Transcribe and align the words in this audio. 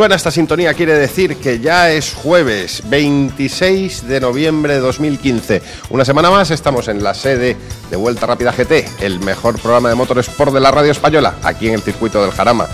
suena 0.00 0.14
esta 0.14 0.30
sintonía 0.30 0.72
quiere 0.72 0.94
decir 0.94 1.36
que 1.36 1.60
ya 1.60 1.90
es 1.90 2.14
jueves 2.14 2.82
26 2.86 4.08
de 4.08 4.18
noviembre 4.18 4.72
de 4.72 4.80
2015. 4.80 5.60
Una 5.90 6.06
semana 6.06 6.30
más 6.30 6.50
estamos 6.50 6.88
en 6.88 7.04
la 7.04 7.12
sede 7.12 7.54
de 7.90 7.96
Vuelta 7.98 8.24
Rápida 8.24 8.50
GT, 8.50 9.02
el 9.02 9.20
mejor 9.20 9.60
programa 9.60 9.90
de 9.90 9.96
motorsport 9.96 10.54
de 10.54 10.60
la 10.60 10.70
radio 10.70 10.90
española, 10.90 11.34
aquí 11.42 11.68
en 11.68 11.74
el 11.74 11.82
circuito 11.82 12.22
del 12.22 12.30
Jarama. 12.30 12.66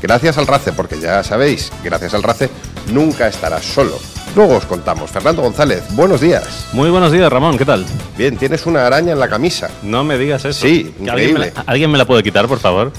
Gracias 0.00 0.38
al 0.38 0.46
RACE, 0.46 0.72
porque 0.72 0.98
ya 0.98 1.22
sabéis, 1.22 1.70
gracias 1.84 2.14
al 2.14 2.22
RACE 2.22 2.48
nunca 2.90 3.28
estarás 3.28 3.66
solo. 3.66 3.98
Luego 4.34 4.56
os 4.56 4.64
contamos. 4.64 5.10
Fernando 5.10 5.42
González, 5.42 5.82
buenos 5.90 6.22
días. 6.22 6.68
Muy 6.72 6.88
buenos 6.88 7.12
días, 7.12 7.30
Ramón, 7.30 7.58
¿qué 7.58 7.66
tal? 7.66 7.84
Bien, 8.16 8.38
tienes 8.38 8.64
una 8.64 8.86
araña 8.86 9.12
en 9.12 9.20
la 9.20 9.28
camisa. 9.28 9.68
No 9.82 10.02
me 10.02 10.16
digas 10.16 10.46
eso. 10.46 10.66
Sí, 10.66 10.94
Que 10.98 11.10
¿Alguien 11.10 11.34
me, 11.34 11.40
increíble. 11.40 11.52
la, 11.54 11.62
alguien 11.66 11.90
me 11.90 11.98
la 11.98 12.06
puede 12.06 12.22
quitar, 12.22 12.48
por 12.48 12.58
favor? 12.58 12.90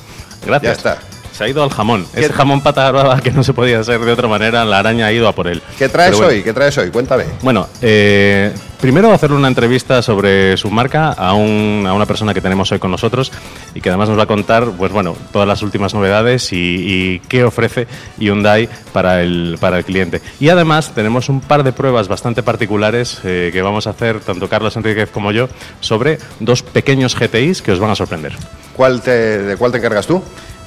Gracias. 0.46 0.84
Ya 0.84 0.92
está. 0.92 1.11
Se 1.32 1.46
ha 1.46 1.48
ido 1.48 1.64
al 1.64 1.70
jamón. 1.70 2.06
Ese 2.14 2.32
jamón 2.34 2.62
pata 2.62 2.92
brava 2.92 3.20
que 3.22 3.32
no 3.32 3.44
se 3.44 3.54
podía 3.54 3.80
hacer 3.80 4.00
de 4.02 4.12
otra 4.12 4.28
manera, 4.28 4.64
la 4.66 4.80
araña 4.80 5.08
ha 5.08 5.12
ido 5.12 5.28
a 5.28 5.32
por 5.34 5.48
él. 5.48 5.62
¿Qué 5.78 5.90
traes 5.90 6.12
bueno. 6.18 6.28
hoy? 6.28 6.44
¿Qué 6.44 6.54
traes 6.54 6.78
hoy? 6.78 6.90
Cuéntame. 6.92 7.24
Bueno, 7.42 7.68
eh, 7.82 8.54
primero 8.80 9.12
hacerle 9.14 9.38
una 9.38 9.48
entrevista 9.48 10.02
sobre 10.02 10.58
su 10.58 10.70
marca 10.70 11.12
a, 11.14 11.34
un- 11.34 11.86
a 11.88 11.94
una 11.94 12.06
persona 12.06 12.34
que 12.34 12.42
tenemos 12.42 12.72
hoy 12.72 12.80
con 12.80 12.92
nosotros 12.92 13.32
y 13.74 13.82
que 13.82 13.90
además 13.90 14.10
nos 14.10 14.20
va 14.20 14.24
a 14.24 14.28
contar, 14.28 14.66
pues 14.78 14.92
bueno, 14.92 15.16
todas 15.32 15.48
las 15.48 15.62
últimas 15.64 15.94
novedades 15.94 16.52
y, 16.52 16.58
y 16.58 17.20
qué 17.28 17.44
ofrece 17.46 17.88
Hyundai 18.20 18.68
para 18.92 19.24
el, 19.24 19.58
para 19.60 19.78
el 19.78 19.86
cliente. 19.86 20.22
Y 20.40 20.50
además 20.50 20.92
tenemos 20.94 21.30
un 21.30 21.40
par 21.42 21.64
de 21.64 21.72
pruebas 21.72 22.08
bastante 22.10 22.44
particulares 22.44 23.20
eh, 23.24 23.50
que 23.54 23.62
vamos 23.62 23.88
a 23.88 23.92
hacer 23.92 24.20
tanto 24.20 24.50
Carlos 24.50 24.76
Enríquez 24.76 25.10
como 25.12 25.32
yo 25.32 25.48
sobre 25.80 26.20
dos 26.42 26.62
pequeños 26.62 27.16
GTIs 27.18 27.62
que 27.62 27.72
os 27.72 27.80
van 27.80 27.92
a 27.92 27.96
sorprender. 27.96 28.34
¿Cuál 28.76 29.02
te, 29.02 29.12
¿De 29.12 29.58
cuál 29.58 29.72
te 29.72 29.78
encargas 29.78 30.06
tú? 30.08 30.22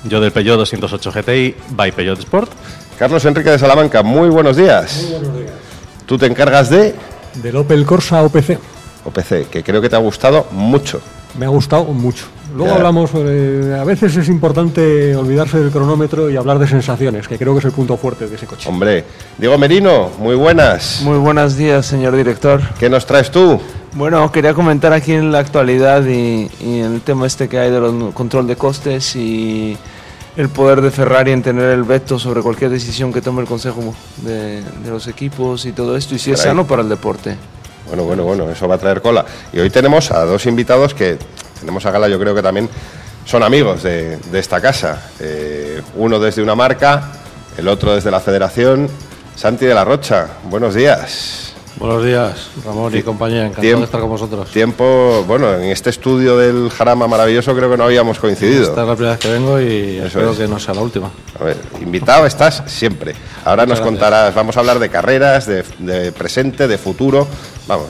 Yo 0.04 0.20
del 0.20 0.32
Peugeot 0.32 0.58
208 0.58 1.12
GTI 1.12 1.54
by 1.70 1.92
Peugeot 1.92 2.18
Sport 2.18 2.50
Carlos 2.98 3.24
Enrique 3.24 3.50
de 3.50 3.58
Salamanca, 3.58 4.02
muy 4.04 4.28
buenos 4.28 4.56
días. 4.56 5.08
Buenos 5.10 5.36
días. 5.36 5.50
Tú 6.06 6.16
te 6.16 6.26
encargas 6.26 6.70
de 6.70 6.94
Del 7.42 7.56
Opel 7.56 7.84
Corsa 7.84 8.22
OPC. 8.22 8.56
OPC, 9.04 9.48
que 9.50 9.64
creo 9.64 9.80
que 9.82 9.88
te 9.88 9.96
ha 9.96 9.98
gustado 9.98 10.46
mucho. 10.52 11.00
Me 11.36 11.46
ha 11.46 11.48
gustado 11.48 11.84
mucho. 11.86 12.26
Luego 12.54 12.70
Ya. 12.70 12.76
hablamos 12.76 13.10
sobre. 13.10 13.74
A 13.74 13.82
veces 13.82 14.16
es 14.16 14.28
importante 14.28 15.16
olvidarse 15.16 15.58
del 15.58 15.72
cronómetro 15.72 16.30
y 16.30 16.36
hablar 16.36 16.60
de 16.60 16.68
sensaciones, 16.68 17.26
que 17.26 17.36
creo 17.36 17.52
que 17.54 17.58
es 17.58 17.64
el 17.64 17.72
punto 17.72 17.96
fuerte 17.96 18.28
de 18.28 18.36
ese 18.36 18.46
coche. 18.46 18.68
Hombre, 18.68 19.04
Diego 19.38 19.58
Merino, 19.58 20.10
muy 20.20 20.36
buenas. 20.36 21.00
Muy 21.02 21.18
buenos 21.18 21.56
días, 21.56 21.84
señor 21.86 22.14
director. 22.14 22.60
¿Qué 22.78 22.88
nos 22.88 23.04
traes 23.06 23.32
tú? 23.32 23.60
Bueno, 23.94 24.30
quería 24.30 24.54
comentar 24.54 24.92
aquí 24.92 25.12
en 25.12 25.32
la 25.32 25.40
actualidad 25.40 26.04
y, 26.06 26.48
y 26.60 26.78
el 26.80 27.00
tema 27.00 27.26
este 27.26 27.48
que 27.48 27.58
hay 27.58 27.72
de 27.72 27.80
los 27.80 28.14
control 28.14 28.46
de 28.46 28.54
costes 28.54 29.16
y 29.16 29.76
el 30.36 30.48
poder 30.48 30.80
de 30.80 30.90
Ferrari 30.90 31.32
en 31.32 31.42
tener 31.42 31.70
el 31.70 31.84
veto 31.84 32.18
sobre 32.18 32.42
cualquier 32.42 32.70
decisión 32.70 33.12
que 33.12 33.20
tome 33.20 33.40
el 33.40 33.46
Consejo 33.46 33.94
de, 34.18 34.62
de 34.62 34.90
los 34.90 35.06
equipos 35.06 35.64
y 35.66 35.72
todo 35.72 35.96
esto, 35.96 36.14
y 36.14 36.18
si 36.18 36.32
es 36.32 36.38
Caray. 36.38 36.50
sano 36.50 36.66
para 36.66 36.82
el 36.82 36.88
deporte. 36.88 37.36
Bueno, 37.86 38.04
bueno, 38.04 38.24
bueno, 38.24 38.50
eso 38.50 38.66
va 38.66 38.76
a 38.76 38.78
traer 38.78 39.00
cola. 39.02 39.24
Y 39.52 39.60
hoy 39.60 39.70
tenemos 39.70 40.10
a 40.10 40.24
dos 40.24 40.46
invitados 40.46 40.94
que 40.94 41.18
tenemos 41.60 41.84
a 41.86 41.90
gala, 41.90 42.08
yo 42.08 42.18
creo 42.18 42.34
que 42.34 42.42
también 42.42 42.68
son 43.24 43.42
amigos 43.42 43.82
de, 43.82 44.16
de 44.16 44.38
esta 44.38 44.60
casa. 44.60 45.10
Eh, 45.20 45.80
uno 45.96 46.18
desde 46.18 46.42
una 46.42 46.54
marca, 46.54 47.12
el 47.56 47.68
otro 47.68 47.94
desde 47.94 48.10
la 48.10 48.20
federación. 48.20 48.88
Santi 49.36 49.66
de 49.66 49.74
la 49.74 49.84
Rocha, 49.84 50.28
buenos 50.44 50.74
días. 50.74 51.53
Buenos 51.76 52.04
días, 52.04 52.50
Ramón 52.64 52.96
y 52.96 53.02
compañía, 53.02 53.40
encantado 53.40 53.62
Tiempo- 53.62 53.80
de 53.80 53.84
estar 53.86 54.00
con 54.00 54.08
vosotros. 54.10 54.48
Tiempo, 54.52 55.24
bueno, 55.26 55.52
en 55.54 55.64
este 55.64 55.90
estudio 55.90 56.36
del 56.38 56.70
Jarama 56.70 57.08
maravilloso 57.08 57.54
creo 57.54 57.68
que 57.68 57.76
no 57.76 57.84
habíamos 57.84 58.20
coincidido. 58.20 58.62
Esta 58.62 58.82
es 58.82 58.86
la 58.88 58.94
primera 58.94 59.10
vez 59.16 59.20
que 59.20 59.28
vengo 59.32 59.60
y 59.60 59.96
Eso 59.98 60.06
espero 60.06 60.30
es. 60.32 60.38
que 60.38 60.46
no 60.46 60.60
sea 60.60 60.74
la 60.74 60.82
última. 60.82 61.10
A 61.40 61.42
ver, 61.44 61.56
invitado 61.82 62.26
estás 62.26 62.62
siempre. 62.66 63.14
Ahora 63.44 63.64
nos 63.66 63.80
gracias. 63.80 63.86
contarás, 63.88 64.34
vamos 64.34 64.56
a 64.56 64.60
hablar 64.60 64.78
de 64.78 64.88
carreras, 64.88 65.46
de, 65.46 65.64
de 65.80 66.12
presente, 66.12 66.68
de 66.68 66.78
futuro. 66.78 67.26
Vamos, 67.66 67.86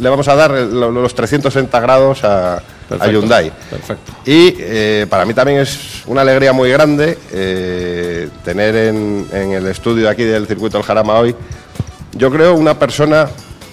le 0.00 0.08
vamos 0.08 0.26
a 0.26 0.34
dar 0.34 0.50
los 0.50 1.14
360 1.14 1.78
grados 1.80 2.24
a, 2.24 2.56
a 2.56 2.62
Perfecto, 2.88 3.12
Hyundai. 3.12 3.52
Perfecto. 3.70 4.12
Y 4.26 4.56
eh, 4.58 5.06
para 5.08 5.24
mí 5.24 5.32
también 5.32 5.60
es 5.60 6.02
una 6.06 6.22
alegría 6.22 6.52
muy 6.52 6.70
grande 6.70 7.16
eh, 7.32 8.28
tener 8.44 8.74
en, 8.74 9.28
en 9.32 9.52
el 9.52 9.66
estudio 9.68 10.08
aquí 10.10 10.24
del 10.24 10.46
Circuito 10.48 10.76
del 10.78 10.84
Jarama 10.86 11.14
hoy, 11.20 11.36
yo 12.12 12.30
creo, 12.30 12.54
una 12.54 12.78
persona 12.78 13.28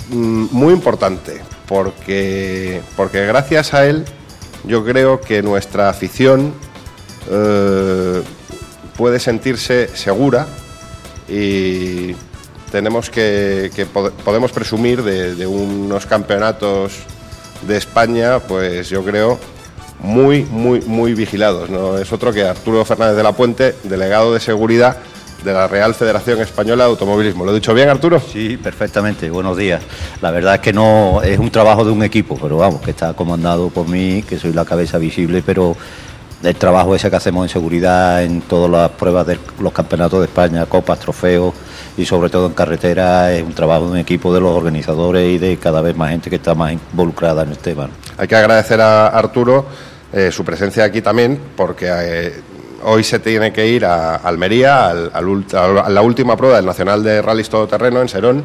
mm, 0.09 0.45
muy 0.51 0.73
importante, 0.73 1.41
porque, 1.67 2.81
porque 2.95 3.25
gracias 3.25 3.73
a 3.73 3.85
él 3.87 4.05
yo 4.65 4.83
creo 4.83 5.21
que 5.21 5.41
nuestra 5.41 5.89
afición 5.89 6.53
eh, 7.29 8.21
puede 8.97 9.19
sentirse 9.19 9.89
segura 9.95 10.47
y 11.27 12.15
tenemos 12.71 13.09
que, 13.09 13.71
que 13.75 13.87
pod- 13.87 14.11
podemos 14.23 14.51
presumir 14.51 15.03
de, 15.03 15.35
de 15.35 15.47
unos 15.47 16.05
campeonatos 16.05 16.93
de 17.67 17.77
España, 17.77 18.39
pues 18.39 18.89
yo 18.89 19.03
creo 19.03 19.39
muy, 19.99 20.43
muy, 20.43 20.81
muy 20.81 21.13
vigilados. 21.13 21.69
¿no? 21.69 21.97
Es 21.97 22.11
otro 22.11 22.31
que 22.33 22.43
Arturo 22.43 22.83
Fernández 22.85 23.15
de 23.17 23.23
la 23.23 23.31
Puente, 23.31 23.75
delegado 23.83 24.33
de 24.33 24.39
seguridad 24.39 24.97
de 25.45 25.53
la 25.53 25.67
Real 25.67 25.93
Federación 25.93 26.41
Española 26.41 26.85
de 26.85 26.89
Automovilismo. 26.89 27.45
¿Lo 27.45 27.51
he 27.51 27.55
dicho 27.55 27.73
bien, 27.73 27.87
Arturo? 27.87 28.19
Sí, 28.19 28.57
perfectamente. 28.57 29.29
Buenos 29.29 29.55
días. 29.55 29.81
La 30.19 30.31
verdad 30.31 30.55
es 30.55 30.61
que 30.61 30.73
no 30.73 31.21
es 31.21 31.37
un 31.37 31.51
trabajo 31.51 31.85
de 31.85 31.91
un 31.91 32.03
equipo, 32.03 32.37
pero 32.41 32.57
vamos, 32.57 32.81
que 32.81 32.91
está 32.91 33.13
comandado 33.13 33.69
por 33.69 33.87
mí, 33.87 34.23
que 34.27 34.39
soy 34.39 34.53
la 34.53 34.65
cabeza 34.65 34.97
visible, 34.97 35.43
pero 35.45 35.77
el 36.43 36.55
trabajo 36.55 36.95
ese 36.95 37.09
que 37.09 37.15
hacemos 37.15 37.45
en 37.45 37.49
seguridad 37.49 38.23
en 38.23 38.41
todas 38.41 38.69
las 38.69 38.89
pruebas 38.91 39.27
de 39.27 39.39
los 39.59 39.71
campeonatos 39.71 40.19
de 40.19 40.25
España, 40.25 40.65
copas, 40.65 40.99
trofeos 40.99 41.53
y 41.95 42.05
sobre 42.05 42.29
todo 42.29 42.47
en 42.47 42.53
carretera 42.53 43.31
es 43.31 43.43
un 43.43 43.53
trabajo 43.53 43.85
de 43.85 43.91
un 43.91 43.97
equipo 43.97 44.33
de 44.33 44.41
los 44.41 44.51
organizadores 44.51 45.27
y 45.27 45.37
de 45.37 45.57
cada 45.57 45.81
vez 45.81 45.95
más 45.95 46.09
gente 46.09 46.29
que 46.29 46.35
está 46.37 46.55
más 46.55 46.73
involucrada 46.73 47.43
en 47.43 47.51
el 47.51 47.57
tema. 47.59 47.87
Hay 48.17 48.27
que 48.27 48.35
agradecer 48.35 48.81
a 48.81 49.07
Arturo 49.07 49.65
eh, 50.11 50.31
su 50.31 50.43
presencia 50.43 50.83
aquí 50.83 51.01
también, 51.01 51.39
porque 51.55 51.87
eh, 51.89 52.41
hoy 52.85 53.03
se 53.03 53.19
tiene 53.19 53.51
que 53.51 53.67
ir 53.67 53.85
a 53.85 54.15
Almería, 54.15 54.87
al- 54.89 55.11
a 55.13 55.89
la 55.89 56.01
última 56.01 56.35
prueba 56.37 56.55
del 56.57 56.65
Nacional 56.65 57.03
de 57.03 57.21
Rallys 57.21 57.49
Todoterreno 57.49 58.01
en 58.01 58.09
Serón, 58.09 58.43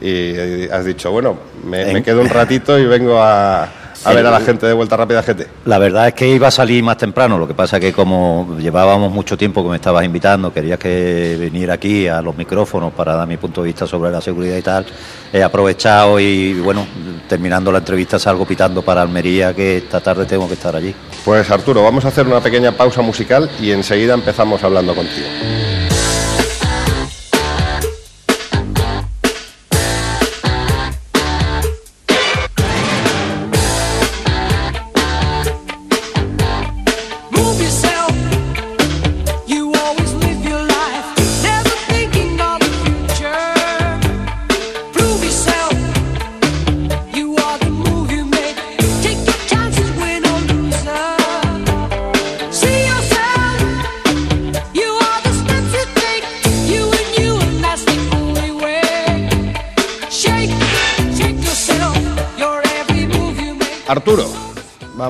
y 0.00 0.68
has 0.68 0.84
dicho, 0.84 1.10
bueno, 1.10 1.36
me, 1.64 2.02
quedo 2.02 2.20
un 2.20 2.28
ratito 2.28 2.78
y 2.78 2.84
vengo 2.84 3.22
a, 3.22 3.62
a 3.62 4.12
ver 4.12 4.26
a 4.26 4.30
la 4.30 4.40
gente 4.40 4.66
de 4.66 4.72
Vuelta 4.74 4.96
Rápida 4.98 5.22
GT. 5.22 5.46
La 5.64 5.78
verdad 5.78 6.08
es 6.08 6.14
que 6.14 6.28
iba 6.28 6.48
a 6.48 6.50
salir 6.50 6.82
más 6.82 6.98
temprano, 6.98 7.38
lo 7.38 7.46
que 7.48 7.54
pasa 7.54 7.80
que 7.80 7.92
como 7.92 8.56
llevábamos 8.58 9.10
mucho 9.12 9.38
tiempo 9.38 9.62
que 9.62 9.70
me 9.70 9.76
estabas 9.76 10.04
invitando, 10.04 10.52
quería 10.52 10.76
que 10.76 11.38
viniera 11.40 11.74
aquí 11.74 12.06
a 12.06 12.20
los 12.20 12.36
micrófonos 12.36 12.92
para 12.92 13.14
dar 13.14 13.26
mi 13.26 13.38
punto 13.38 13.62
de 13.62 13.68
vista 13.68 13.86
sobre 13.86 14.10
la 14.10 14.20
seguridad 14.20 14.56
y 14.58 14.62
tal, 14.62 14.84
he 15.32 15.42
aprovechado 15.42 16.20
y 16.20 16.52
bueno, 16.54 16.86
terminando 17.28 17.72
la 17.72 17.78
entrevista 17.78 18.18
salgo 18.18 18.44
pitando 18.44 18.82
para 18.82 19.00
Almería 19.02 19.54
que 19.54 19.78
esta 19.78 20.00
tarde 20.02 20.26
tengo 20.26 20.46
que 20.48 20.54
estar 20.54 20.74
allí. 20.76 20.94
Pues 21.24 21.50
Arturo, 21.50 21.82
vamos 21.82 22.04
a 22.04 22.08
hacer 22.08 22.26
una 22.26 22.40
pequeña 22.40 22.72
pausa 22.72 23.00
musical 23.00 23.50
y 23.58 23.70
enseguida 23.70 24.12
empezamos 24.12 24.62
hablando 24.62 24.94
contigo. 24.94 25.26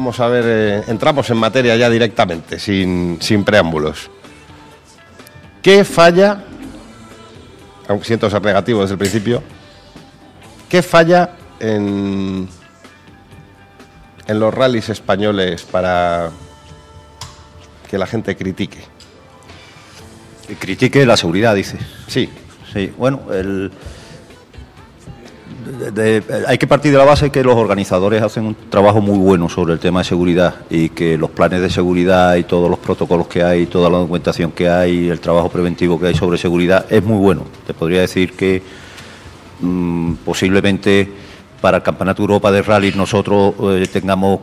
Vamos 0.05 0.21
a 0.21 0.29
ver, 0.29 0.45
eh, 0.47 0.85
entramos 0.89 1.31
en 1.31 1.39
materia 1.39 1.75
ya 1.77 1.89
directamente, 1.89 2.59
sin, 2.59 3.17
sin 3.23 3.43
preámbulos. 3.43 4.11
¿Qué 5.63 5.83
falla, 5.83 6.45
aunque 7.89 8.05
siento 8.05 8.29
ser 8.29 8.43
negativo 8.43 8.83
desde 8.83 8.93
el 8.93 8.99
principio, 8.99 9.43
qué 10.69 10.83
falla 10.83 11.31
en, 11.59 12.47
en 14.27 14.39
los 14.39 14.53
rallies 14.53 14.91
españoles 14.91 15.63
para 15.63 16.31
que 17.89 17.97
la 17.97 18.07
gente 18.07 18.37
critique? 18.37 18.85
Critique 20.59 21.07
la 21.07 21.17
seguridad, 21.17 21.55
dice. 21.55 21.79
Sí, 22.09 22.29
Sí, 22.75 22.93
bueno, 22.99 23.23
el... 23.33 23.71
hay 26.47 26.59
que 26.59 26.67
partir 26.67 26.93
de 26.93 26.99
la 26.99 27.05
base 27.05 27.31
que 27.31 27.43
los 27.43 27.57
organizadores 27.57 28.23
hacen 28.23 28.47
un 28.47 28.57
trabajo 28.69 29.01
muy 29.01 29.19
bueno 29.19 29.49
sobre 29.49 29.73
el 29.73 29.79
tema 29.79 30.01
de 30.01 30.05
seguridad 30.05 30.55
y 30.71 30.91
que 30.91 31.17
los 31.17 31.31
planes 31.31 31.61
de 31.61 31.71
seguridad 31.71 32.37
y 32.37 32.45
todos 32.45 32.71
los 32.71 32.79
protocolos 32.79 33.27
que 33.27 33.43
hay, 33.43 33.67
toda 33.67 33.91
la 33.91 33.99
documentación 33.99 34.53
que 34.53 34.69
hay, 34.69 35.09
el 35.09 35.21
trabajo 35.21 35.49
preventivo 35.49 35.99
que 35.99 36.09
hay 36.09 36.15
sobre 36.15 36.39
seguridad 36.39 36.87
es 36.91 37.03
muy 37.03 37.19
bueno. 37.19 37.43
Te 37.67 37.75
podría 37.75 38.01
decir 38.01 38.33
que 38.33 38.63
mm, 39.61 40.15
posiblemente 40.25 41.11
para 41.61 41.79
el 41.79 41.83
Campeonato 41.83 42.23
Europa 42.23 42.53
de 42.53 42.63
Rally 42.63 42.93
nosotros 42.95 43.55
eh, 43.63 43.87
tengamos 43.91 44.41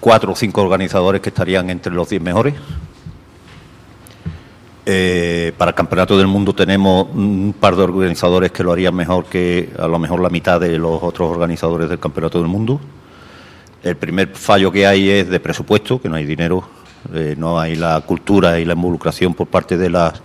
cuatro 0.00 0.32
o 0.32 0.36
cinco 0.36 0.62
organizadores 0.62 1.22
que 1.22 1.30
estarían 1.30 1.70
entre 1.70 1.92
los 1.92 2.08
diez 2.08 2.20
mejores. 2.20 2.54
Eh, 4.86 5.52
para 5.56 5.70
el 5.70 5.74
Campeonato 5.74 6.18
del 6.18 6.26
Mundo 6.26 6.54
tenemos 6.54 7.08
un 7.14 7.54
par 7.58 7.74
de 7.74 7.82
organizadores 7.84 8.52
que 8.52 8.62
lo 8.62 8.70
harían 8.70 8.94
mejor 8.94 9.24
que 9.24 9.70
a 9.78 9.88
lo 9.88 9.98
mejor 9.98 10.20
la 10.20 10.28
mitad 10.28 10.60
de 10.60 10.78
los 10.78 11.02
otros 11.02 11.30
organizadores 11.30 11.88
del 11.88 11.98
Campeonato 11.98 12.38
del 12.38 12.48
Mundo. 12.48 12.80
El 13.82 13.96
primer 13.96 14.28
fallo 14.34 14.70
que 14.70 14.86
hay 14.86 15.08
es 15.08 15.28
de 15.30 15.40
presupuesto, 15.40 16.00
que 16.00 16.08
no 16.08 16.16
hay 16.16 16.26
dinero, 16.26 16.64
eh, 17.14 17.34
no 17.38 17.58
hay 17.58 17.76
la 17.76 18.00
cultura 18.02 18.58
y 18.60 18.66
la 18.66 18.74
involucración 18.74 19.32
por 19.32 19.46
parte 19.46 19.78
de 19.78 19.88
las 19.88 20.22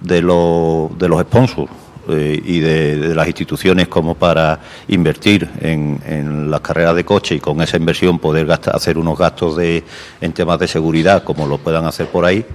de 0.00 0.22
los 0.22 0.96
de 0.96 1.08
los 1.08 1.20
sponsors 1.22 1.70
eh, 2.08 2.40
y 2.44 2.60
de, 2.60 3.14
las 3.16 3.26
instituciones 3.26 3.88
como 3.88 4.14
para 4.14 4.60
invertir 4.86 5.50
en, 5.60 6.00
en 6.06 6.50
las 6.52 6.60
carreras 6.60 6.94
de 6.94 7.04
coche 7.04 7.34
y 7.34 7.40
con 7.40 7.60
esa 7.62 7.76
inversión 7.76 8.20
poder 8.20 8.46
gastar, 8.46 8.76
hacer 8.76 8.96
unos 8.96 9.18
gastos 9.18 9.56
de, 9.56 9.82
en 10.20 10.32
temas 10.32 10.60
de 10.60 10.68
seguridad 10.68 11.24
como 11.24 11.48
lo 11.48 11.58
puedan 11.58 11.84
hacer 11.84 12.06
por 12.06 12.24
ahí. 12.24 12.46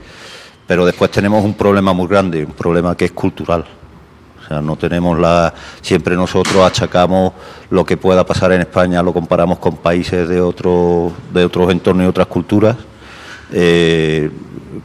Pero 0.68 0.86
después 0.86 1.12
tenemos 1.12 1.44
un 1.44 1.54
problema 1.56 1.94
muy 1.94 2.07
grande, 2.07 2.45
un 2.45 2.54
problema 2.54 2.95
que 2.95 3.06
es 3.06 3.12
cultural. 3.12 3.65
O 4.44 4.48
sea, 4.48 4.62
no 4.62 4.75
tenemos 4.75 5.18
la. 5.19 5.54
Siempre 5.81 6.15
nosotros 6.15 6.57
achacamos 6.65 7.33
lo 7.69 7.86
que 7.86 7.98
pueda 7.98 8.25
pasar 8.25 8.51
en 8.54 8.62
España, 8.62 9.01
lo 9.04 9.13
comparamos 9.13 9.57
con 9.60 9.77
países 9.77 10.27
de, 10.27 10.39
otro, 10.42 11.12
de 11.33 11.45
otros 11.45 11.71
entornos 11.71 12.06
y 12.06 12.07
otras 12.10 12.27
culturas. 12.27 12.75
eh, 13.51 14.30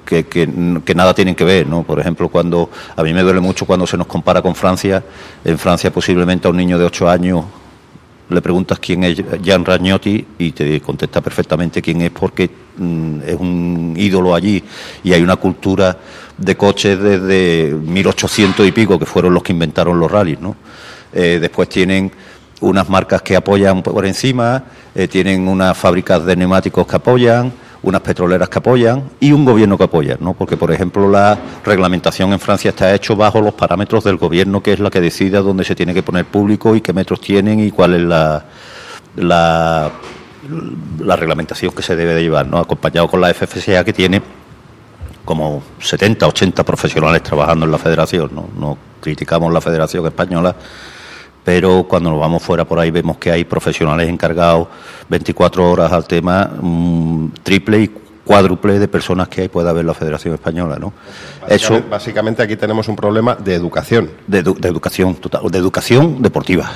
que, 0.05 0.27
que- 0.27 0.81
que 0.85 0.95
nada 0.95 1.15
tienen 1.15 1.35
que 1.35 1.45
ver, 1.45 1.67
¿no? 1.67 1.83
Por 1.83 1.99
ejemplo, 1.99 2.29
cuando 2.29 2.71
a 2.97 3.03
mí 3.03 3.13
me 3.15 3.23
duele 3.23 3.41
mucho 3.41 3.65
cuando 3.67 3.87
se 3.87 3.97
nos 3.97 4.07
compara 4.07 4.41
con 4.43 4.55
Francia. 4.55 5.03
En 5.45 5.59
Francia 5.59 5.91
posiblemente 5.93 6.47
a 6.47 6.51
un 6.51 6.57
niño 6.57 6.79
de 6.79 6.85
8 6.85 7.09
años 7.09 7.45
le 8.31 8.43
preguntas 8.43 8.79
quién 8.79 9.05
es 9.05 9.23
Jean 9.43 9.65
Ragnotti 9.65 10.25
y 10.39 10.53
te 10.53 10.81
contesta 10.81 11.21
perfectamente 11.21 11.81
quién 11.81 12.03
es 12.03 12.11
porque 12.11 12.51
mm, 12.77 13.21
es 13.27 13.35
un 13.35 13.95
ídolo 13.97 14.35
allí 14.35 14.63
y 15.03 15.13
hay 15.13 15.23
una 15.23 15.37
cultura 15.37 15.97
de 16.37 16.57
coches 16.57 17.01
desde 17.01 17.75
1800 17.75 18.67
y 18.67 18.73
pico 18.73 18.99
que 18.99 19.07
fueron 19.07 19.35
los 19.35 19.43
que 19.43 19.53
inventaron 19.53 19.99
los 19.99 20.11
rallies, 20.11 20.41
¿no? 20.41 20.57
Eh, 21.13 21.39
después 21.41 21.69
tienen 21.69 22.13
unas 22.61 22.89
marcas 22.89 23.23
que 23.23 23.37
apoyan 23.37 23.83
por 23.83 24.05
encima, 24.05 24.65
eh, 24.95 25.09
tienen 25.09 25.49
unas 25.49 25.77
fábricas 25.77 26.25
de 26.25 26.37
neumáticos 26.37 26.87
que 26.87 26.97
apoyan, 26.97 27.53
unas 27.83 28.01
petroleras 28.01 28.49
que 28.49 28.59
apoyan 28.59 29.05
y 29.21 29.33
un 29.33 29.45
gobierno 29.45 29.79
que 29.79 29.85
apoya, 29.85 30.17
¿no? 30.21 30.35
Porque, 30.35 30.57
por 30.57 30.73
ejemplo, 30.73 31.09
la 31.09 31.39
reglamentación 31.65 32.33
en 32.33 32.41
Francia 32.41 32.71
está 32.71 32.95
hecho 32.95 33.15
bajo 33.17 33.41
los 33.41 33.55
parámetros 33.55 34.05
del 34.05 34.17
gobierno, 34.17 34.63
que 34.63 34.73
es 34.73 34.81
la 34.81 34.91
que 34.91 35.01
decide 35.01 35.39
dónde 35.39 35.65
se 35.65 35.75
tiene 35.75 35.95
que 35.95 36.03
poner 36.03 36.25
público 36.25 36.75
y 36.75 36.81
qué 36.81 36.93
metros 36.93 37.21
tienen 37.21 37.61
y 37.61 37.71
cuál 37.71 37.95
es 37.95 38.03
la, 38.03 38.45
la, 39.17 39.91
la 40.99 41.17
reglamentación 41.17 41.73
que 41.73 41.83
se 41.83 41.95
debe 41.95 42.15
de 42.15 42.23
llevar, 42.23 42.47
¿no? 42.47 42.59
Acompañado 42.59 43.09
con 43.09 43.21
la 43.21 43.33
FFSA 43.33 43.85
que 43.85 43.93
tiene 43.93 44.23
como 45.25 45.63
70, 45.79 46.27
80 46.27 46.65
profesionales 46.65 47.23
trabajando 47.23 47.67
en 47.67 47.73
la 47.73 47.79
federación. 47.79 48.31
No 48.59 48.79
criticamos 49.01 49.53
la 49.53 49.61
Federación 49.61 50.07
Española, 50.07 50.55
pero 51.49 51.85
cuando 51.89 52.11
nos 52.11 52.21
vamos 52.21 52.43
fuera 52.43 52.67
por 52.67 52.79
ahí 52.79 52.91
vemos 52.91 53.17
que 53.17 53.31
hay 53.33 53.43
profesionales 53.47 54.07
encargados 54.07 54.69
24 55.09 55.71
horas 55.71 55.91
al 55.95 56.07
tema, 56.07 56.45
mm, 56.61 57.29
triple 57.43 57.81
y 57.81 57.91
cuádruple 58.23 58.79
de 58.79 58.87
personas 58.87 59.29
que 59.29 59.41
hay 59.41 59.49
puede 59.49 59.71
haber 59.71 59.81
en 59.81 59.87
la 59.87 59.95
Federación 59.95 60.35
Española, 60.35 60.77
¿no? 60.79 60.93
Eso 61.49 61.49
Básicamente, 61.73 61.89
básicamente 61.89 62.43
aquí 62.43 62.57
tenemos 62.57 62.87
un 62.89 62.97
problema 62.97 63.35
de 63.35 63.55
educación. 63.55 64.11
de, 64.27 64.45
edu- 64.45 64.59
de 64.59 64.69
educación 64.69 65.15
total, 65.15 65.41
de 65.51 65.57
educación 65.59 66.21
deportiva. 66.21 66.71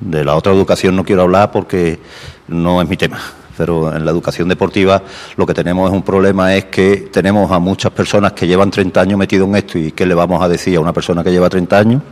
De 0.00 0.24
la 0.24 0.34
otra 0.34 0.52
educación 0.52 0.96
no 0.96 1.04
quiero 1.04 1.22
hablar 1.22 1.52
porque 1.52 2.00
no 2.48 2.82
es 2.82 2.88
mi 2.88 2.96
tema. 2.96 3.20
Pero 3.56 3.94
en 3.94 4.04
la 4.04 4.10
educación 4.10 4.48
deportiva 4.48 5.00
lo 5.36 5.46
que 5.46 5.54
tenemos 5.54 5.88
es 5.88 5.94
un 5.94 6.02
problema 6.02 6.56
es 6.56 6.64
que 6.64 7.08
tenemos 7.12 7.52
a 7.52 7.60
muchas 7.60 7.92
personas 7.92 8.32
que 8.32 8.48
llevan 8.48 8.72
30 8.72 9.00
años 9.00 9.16
metidos 9.16 9.48
en 9.48 9.54
esto 9.54 9.78
y 9.78 9.92
qué 9.92 10.04
le 10.06 10.14
vamos 10.16 10.42
a 10.42 10.48
decir 10.48 10.76
a 10.76 10.80
una 10.80 10.92
persona 10.92 11.22
que 11.22 11.30
lleva 11.30 11.48
30 11.48 11.78
años 11.78 12.02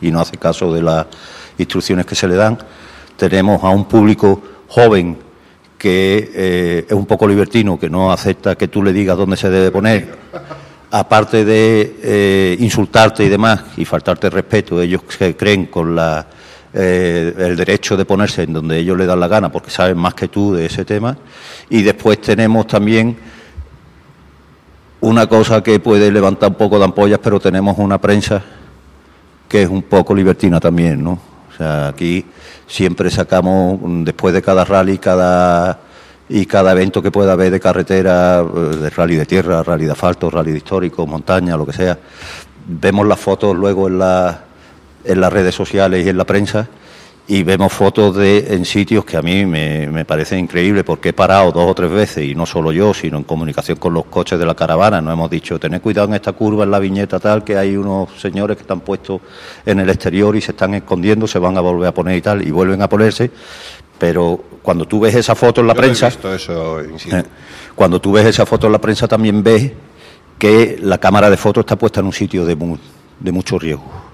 y 0.00 0.12
no 0.12 0.20
hace 0.20 0.36
caso 0.36 0.72
de 0.72 0.82
las 0.82 1.06
instrucciones 1.58 2.06
que 2.06 2.14
se 2.14 2.28
le 2.28 2.36
dan. 2.36 2.58
Tenemos 3.16 3.62
a 3.64 3.68
un 3.70 3.86
público 3.86 4.40
joven 4.68 5.18
que 5.76 6.32
eh, 6.34 6.86
es 6.88 6.92
un 6.92 7.06
poco 7.06 7.28
libertino, 7.28 7.78
que 7.78 7.90
no 7.90 8.10
acepta 8.10 8.56
que 8.56 8.68
tú 8.68 8.82
le 8.82 8.92
digas 8.92 9.16
dónde 9.16 9.36
se 9.36 9.50
debe 9.50 9.70
poner 9.70 10.18
aparte 10.90 11.44
de 11.44 11.96
eh, 12.02 12.56
insultarte 12.60 13.24
y 13.24 13.28
demás 13.28 13.62
y 13.76 13.84
faltarte 13.84 14.30
respeto, 14.30 14.80
ellos 14.80 15.02
se 15.08 15.36
creen 15.36 15.66
con 15.66 15.94
la, 15.94 16.26
eh, 16.72 17.34
el 17.36 17.56
derecho 17.56 17.96
de 17.96 18.04
ponerse 18.04 18.42
en 18.42 18.52
donde 18.52 18.78
ellos 18.78 18.96
le 18.96 19.06
dan 19.06 19.20
la 19.20 19.28
gana 19.28 19.50
porque 19.50 19.70
saben 19.70 19.98
más 19.98 20.14
que 20.14 20.28
tú 20.28 20.54
de 20.54 20.66
ese 20.66 20.84
tema. 20.84 21.16
Y 21.68 21.82
después 21.82 22.20
tenemos 22.20 22.66
también 22.66 23.16
una 25.00 25.26
cosa 25.26 25.62
que 25.62 25.78
puede 25.78 26.10
levantar 26.10 26.50
un 26.50 26.56
poco 26.56 26.78
de 26.78 26.84
ampollas, 26.86 27.20
pero 27.22 27.38
tenemos 27.38 27.76
una 27.78 27.98
prensa 27.98 28.42
que 29.48 29.62
es 29.62 29.68
un 29.68 29.82
poco 29.82 30.14
libertina 30.14 30.60
también, 30.60 31.02
¿no? 31.02 31.18
Sea, 31.58 31.88
aquí 31.88 32.24
siempre 32.66 33.10
sacamos, 33.10 33.78
mm, 33.80 34.04
después 34.04 34.32
de 34.32 34.42
cada 34.42 34.64
rally, 34.64 34.98
cada 34.98 35.80
y 36.28 36.46
cada 36.46 36.72
evento 36.72 37.02
que 37.02 37.10
pueda 37.10 37.32
haber 37.32 37.50
de 37.50 37.60
carretera, 37.60 38.40
eh, 38.40 38.76
de 38.76 38.90
rally 38.90 39.16
de 39.16 39.26
tierra, 39.26 39.62
rally 39.62 39.86
de 39.86 39.92
asfalto, 39.92 40.30
rally 40.30 40.52
de 40.52 40.58
histórico, 40.58 41.06
montaña, 41.06 41.56
lo 41.56 41.66
que 41.66 41.72
sea, 41.72 41.98
vemos 42.66 43.06
las 43.06 43.18
fotos 43.18 43.56
luego 43.56 43.88
en, 43.88 43.98
la, 43.98 44.40
en 45.04 45.20
las 45.20 45.32
redes 45.32 45.54
sociales 45.54 46.04
y 46.04 46.08
en 46.08 46.18
la 46.18 46.24
prensa 46.24 46.68
y 47.30 47.42
vemos 47.42 47.72
fotos 47.74 48.16
de 48.16 48.54
en 48.54 48.64
sitios 48.64 49.04
que 49.04 49.18
a 49.18 49.22
mí 49.22 49.44
me, 49.44 49.86
me 49.88 50.06
parece 50.06 50.38
increíble 50.38 50.82
porque 50.82 51.10
he 51.10 51.12
parado 51.12 51.52
dos 51.52 51.70
o 51.70 51.74
tres 51.74 51.90
veces 51.90 52.24
y 52.24 52.34
no 52.34 52.46
solo 52.46 52.72
yo, 52.72 52.94
sino 52.94 53.18
en 53.18 53.24
comunicación 53.24 53.76
con 53.78 53.92
los 53.92 54.06
coches 54.06 54.38
de 54.38 54.46
la 54.46 54.54
caravana. 54.54 55.02
Nos 55.02 55.12
hemos 55.12 55.28
dicho, 55.30 55.58
tened 55.60 55.82
cuidado 55.82 56.08
en 56.08 56.14
esta 56.14 56.32
curva, 56.32 56.64
en 56.64 56.70
la 56.70 56.78
viñeta 56.78 57.20
tal, 57.20 57.44
que 57.44 57.58
hay 57.58 57.76
unos 57.76 58.08
señores 58.18 58.56
que 58.56 58.62
están 58.62 58.80
puestos 58.80 59.20
en 59.66 59.78
el 59.78 59.90
exterior 59.90 60.34
y 60.36 60.40
se 60.40 60.52
están 60.52 60.72
escondiendo, 60.72 61.26
se 61.26 61.38
van 61.38 61.54
a 61.58 61.60
volver 61.60 61.88
a 61.88 61.92
poner 61.92 62.16
y 62.16 62.22
tal, 62.22 62.46
y 62.46 62.50
vuelven 62.50 62.80
a 62.80 62.88
ponerse. 62.88 63.30
Pero 63.98 64.42
cuando 64.62 64.86
tú 64.86 65.00
ves 65.00 65.14
esa 65.14 65.34
foto 65.34 65.60
en 65.60 65.66
la 65.66 65.74
Yo 65.74 65.80
no 65.80 65.84
he 65.84 65.88
prensa, 65.88 66.06
visto 66.08 66.32
eso 66.34 66.80
eh, 66.80 67.22
Cuando 67.74 68.00
tú 68.00 68.12
ves 68.12 68.24
esa 68.24 68.46
foto 68.46 68.68
en 68.68 68.72
la 68.72 68.80
prensa 68.80 69.06
también 69.06 69.42
ves 69.42 69.70
que 70.38 70.78
la 70.80 70.96
cámara 70.96 71.28
de 71.28 71.36
fotos 71.36 71.60
está 71.62 71.76
puesta 71.76 72.00
en 72.00 72.06
un 72.06 72.12
sitio 72.14 72.46
de, 72.46 72.56
mu- 72.56 72.78
de 73.20 73.32
mucho 73.32 73.58
riesgo. 73.58 74.07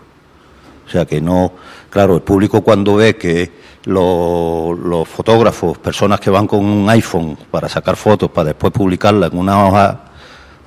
O 0.86 0.90
sea 0.90 1.04
que 1.04 1.20
no, 1.20 1.52
claro, 1.90 2.16
el 2.16 2.22
público 2.22 2.62
cuando 2.62 2.96
ve 2.96 3.16
que 3.16 3.50
los, 3.84 4.78
los 4.78 5.08
fotógrafos, 5.08 5.78
personas 5.78 6.20
que 6.20 6.30
van 6.30 6.46
con 6.46 6.64
un 6.64 6.88
iPhone 6.90 7.36
para 7.50 7.68
sacar 7.68 7.96
fotos, 7.96 8.30
para 8.30 8.48
después 8.48 8.72
publicarla 8.72 9.26
en 9.26 9.38
una 9.38 9.66
hoja 9.66 10.04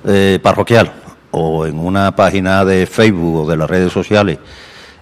eh, 0.04 0.38
parroquial 0.42 0.92
o 1.30 1.66
en 1.66 1.78
una 1.78 2.14
página 2.14 2.64
de 2.64 2.86
Facebook 2.86 3.44
o 3.46 3.50
de 3.50 3.56
las 3.56 3.68
redes 3.68 3.92
sociales, 3.92 4.38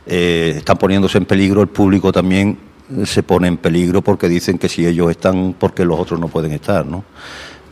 eh, 0.06 0.54
están 0.56 0.76
poniéndose 0.76 1.18
en 1.18 1.26
peligro, 1.26 1.62
el 1.62 1.68
público 1.68 2.12
también 2.12 2.58
se 3.04 3.23
pone 3.23 3.49
en 3.49 3.56
peligro 3.56 4.02
porque 4.02 4.28
dicen 4.28 4.58
que 4.58 4.68
si 4.68 4.87
ellos 4.87 5.11
están, 5.11 5.54
porque 5.58 5.85
los 5.85 5.99
otros 5.99 6.20
no 6.20 6.28
pueden 6.28 6.52
estar, 6.52 6.87
¿no? 6.87 7.04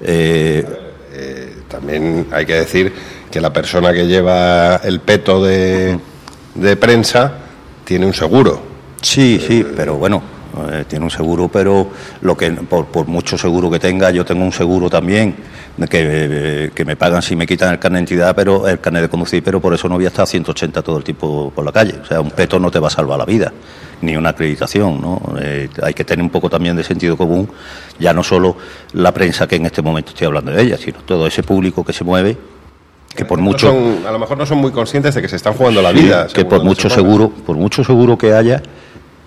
Eh, 0.01 0.67
Eh, 1.17 1.63
también 1.69 2.27
hay 2.33 2.45
que 2.45 2.55
decir 2.55 2.93
que 3.31 3.41
la 3.41 3.53
persona 3.53 3.93
que 3.93 4.07
lleva 4.07 4.77
el 4.83 4.99
peto 5.01 5.45
de, 5.45 5.97
de 6.55 6.77
prensa 6.77 7.33
tiene 7.85 8.07
un 8.07 8.15
seguro. 8.15 8.61
Sí, 9.03 9.41
sí, 9.47 9.67
pero 9.77 9.97
bueno, 9.97 10.23
eh, 10.71 10.85
tiene 10.89 11.05
un 11.05 11.11
seguro, 11.11 11.49
pero 11.49 11.89
lo 12.23 12.37
que 12.37 12.51
por, 12.53 12.87
por 12.87 13.07
mucho 13.07 13.37
seguro 13.37 13.71
que 13.71 13.79
tenga, 13.79 14.11
yo 14.11 14.25
tengo 14.25 14.45
un 14.45 14.53
seguro 14.53 14.89
también 14.89 15.35
que, 15.91 16.01
eh, 16.01 16.71
que 16.75 16.85
me 16.85 16.97
pagan 16.97 17.21
si 17.21 17.35
me 17.35 17.47
quitan 17.47 17.73
el 17.73 17.79
carnet 17.79 18.09
de 18.09 18.15
identidad, 18.15 18.37
pero 18.37 18.69
el 18.69 18.79
carnet 18.81 19.03
de 19.03 19.09
conducir, 19.09 19.43
pero 19.43 19.61
por 19.61 19.75
eso 19.75 19.89
no 19.89 19.97
voy 19.97 20.05
a 20.05 20.09
estar 20.09 20.23
a 20.23 20.27
180 20.27 20.83
todo 20.83 20.97
el 20.97 21.05
tiempo 21.05 21.53
por 21.55 21.65
la 21.65 21.73
calle. 21.73 21.97
O 22.01 22.05
sea, 22.05 22.21
un 22.21 22.31
peto 22.31 22.59
no 22.59 22.71
te 22.71 22.79
va 22.79 22.87
a 22.87 22.91
salvar 22.91 23.19
la 23.19 23.25
vida, 23.25 23.53
ni 24.01 24.17
una 24.17 24.31
acreditación, 24.31 25.01
¿no? 25.01 25.21
Eh, 25.41 25.69
hay 25.83 25.93
que 25.93 26.05
tener 26.05 26.23
un 26.23 26.31
poco 26.31 26.49
también 26.49 26.77
de 26.77 26.85
sentido 26.85 27.17
común, 27.17 27.51
ya 27.99 28.13
no 28.13 28.23
solo 28.23 28.57
la 28.93 29.13
prensa 29.13 29.49
que 29.49 29.57
en 29.57 29.67
este 29.67 29.83
momento 29.83 30.11
estoy 30.11 30.29
hablando 30.29 30.53
de 30.53 30.63
ella, 30.63 30.79
sino 30.79 31.01
todo 31.01 31.27
ese 31.27 31.43
público 31.43 31.85
que 31.85 31.93
se 31.93 32.05
mueve, 32.05 32.37
que 33.15 33.25
por 33.25 33.39
No 33.39 33.45
mucho 33.45 33.69
son- 33.69 34.07
a 34.07 34.11
lo 34.13 34.19
mejor 34.19 34.37
no 34.39 34.47
son 34.47 34.59
muy 34.59 34.71
conscientes 34.73 35.15
de 35.15 35.23
que 35.23 35.29
se 35.29 35.37
están 35.37 35.55
jugando 35.55 35.81
la 35.83 35.93
vida. 35.93 36.27
que 36.33 36.45
por 36.45 36.63
mucho 36.65 36.89
seguro, 36.91 37.31
por 37.31 37.57
mucho 37.57 37.85
seguro 37.85 38.19
que 38.19 38.33
haya 38.33 38.63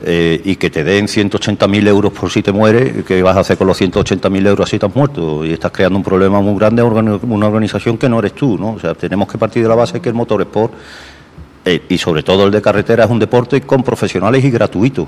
eh, 0.04 0.42
y 0.46 0.58
que 0.58 0.70
te 0.70 0.84
den 0.84 1.08
180.000 1.08 1.88
euros 1.88 2.12
por 2.14 2.30
si 2.30 2.44
te 2.44 2.52
mueres, 2.52 3.04
¿qué 3.06 3.24
vas 3.24 3.36
a 3.36 3.40
hacer 3.40 3.58
con 3.58 3.66
los 3.66 3.78
180.000 3.82 4.46
euros 4.46 4.70
si 4.70 4.78
has 4.80 4.96
muerto? 4.96 5.44
Y 5.44 5.54
estás 5.54 5.72
creando 5.72 5.98
un 5.98 6.04
problema 6.04 6.40
muy 6.42 6.56
grande 6.60 6.82
a 6.82 6.86
una 6.86 7.48
organización 7.48 7.98
que 7.98 8.08
no 8.08 8.20
eres 8.20 8.34
tú, 8.34 8.58
¿no? 8.60 8.74
O 8.74 8.80
sea, 8.80 8.94
tenemos 8.94 9.28
que 9.28 9.38
partir 9.40 9.64
de 9.64 9.70
la 9.70 9.76
base 9.76 10.00
que 10.00 10.10
el 10.10 10.16
motorsport 10.16 10.72
eh, 11.66 11.82
y 11.90 11.98
sobre 11.98 12.22
todo 12.24 12.46
el 12.46 12.52
de 12.52 12.62
carretera 12.62 13.06
es 13.06 13.10
un 13.10 13.20
deporte 13.20 13.60
con 13.62 13.82
profesionales 13.84 14.44
y 14.46 14.52
gratuitos. 14.52 15.08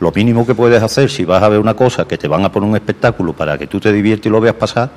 Lo 0.00 0.10
mínimo 0.12 0.46
que 0.46 0.54
puedes 0.54 0.82
hacer 0.82 1.10
si 1.10 1.24
vas 1.24 1.42
a 1.42 1.48
ver 1.48 1.58
una 1.60 1.74
cosa 1.74 2.06
que 2.06 2.16
te 2.18 2.28
van 2.28 2.44
a 2.44 2.50
poner 2.52 2.68
un 2.70 2.76
espectáculo 2.76 3.32
para 3.32 3.58
que 3.58 3.66
tú 3.66 3.80
te 3.80 3.92
diviertas 3.92 4.26
y 4.26 4.30
lo 4.30 4.40
veas 4.40 4.54
pasar, 4.54 4.90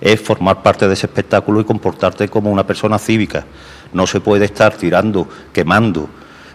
es 0.00 0.20
formar 0.20 0.62
parte 0.62 0.86
de 0.88 0.94
ese 0.94 1.06
espectáculo 1.06 1.60
y 1.60 1.64
comportarte 1.64 2.28
como 2.28 2.50
una 2.50 2.66
persona 2.66 2.98
cívica. 2.98 3.44
No 3.92 4.06
se 4.06 4.20
puede 4.20 4.44
estar 4.46 4.72
tirando, 4.74 5.28
quemando, 5.52 6.08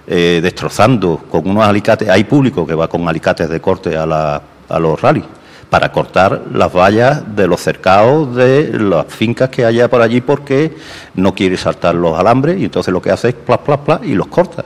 eh, 0.07 0.39
destrozando 0.41 1.17
con 1.29 1.47
unos 1.49 1.63
alicates. 1.65 2.09
Hay 2.09 2.23
público 2.23 2.65
que 2.65 2.73
va 2.75 2.87
con 2.87 3.07
alicates 3.07 3.49
de 3.49 3.59
corte 3.61 3.95
a, 3.97 4.05
la- 4.05 4.41
a 4.69 4.79
los 4.79 4.99
rallies 5.01 5.25
para 5.69 5.91
cortar 5.91 6.43
las 6.53 6.71
vallas 6.73 7.23
de 7.35 7.47
los 7.47 7.59
cercados 7.59 8.35
de 8.35 8.69
las 8.79 9.05
fincas 9.07 9.49
que 9.49 9.65
haya 9.65 9.89
por 9.89 10.01
allí 10.01 10.21
porque 10.21 10.75
no 11.15 11.33
quiere 11.33 11.57
saltar 11.57 11.95
los 11.95 12.17
alambres 12.17 12.59
y 12.59 12.65
entonces 12.65 12.93
lo 12.93 13.01
que 13.01 13.11
hace 13.11 13.29
es 13.29 13.33
plas, 13.35 13.59
plas, 13.59 13.79
plas 13.79 13.99
y 14.03 14.13
los 14.13 14.27
corta. 14.27 14.61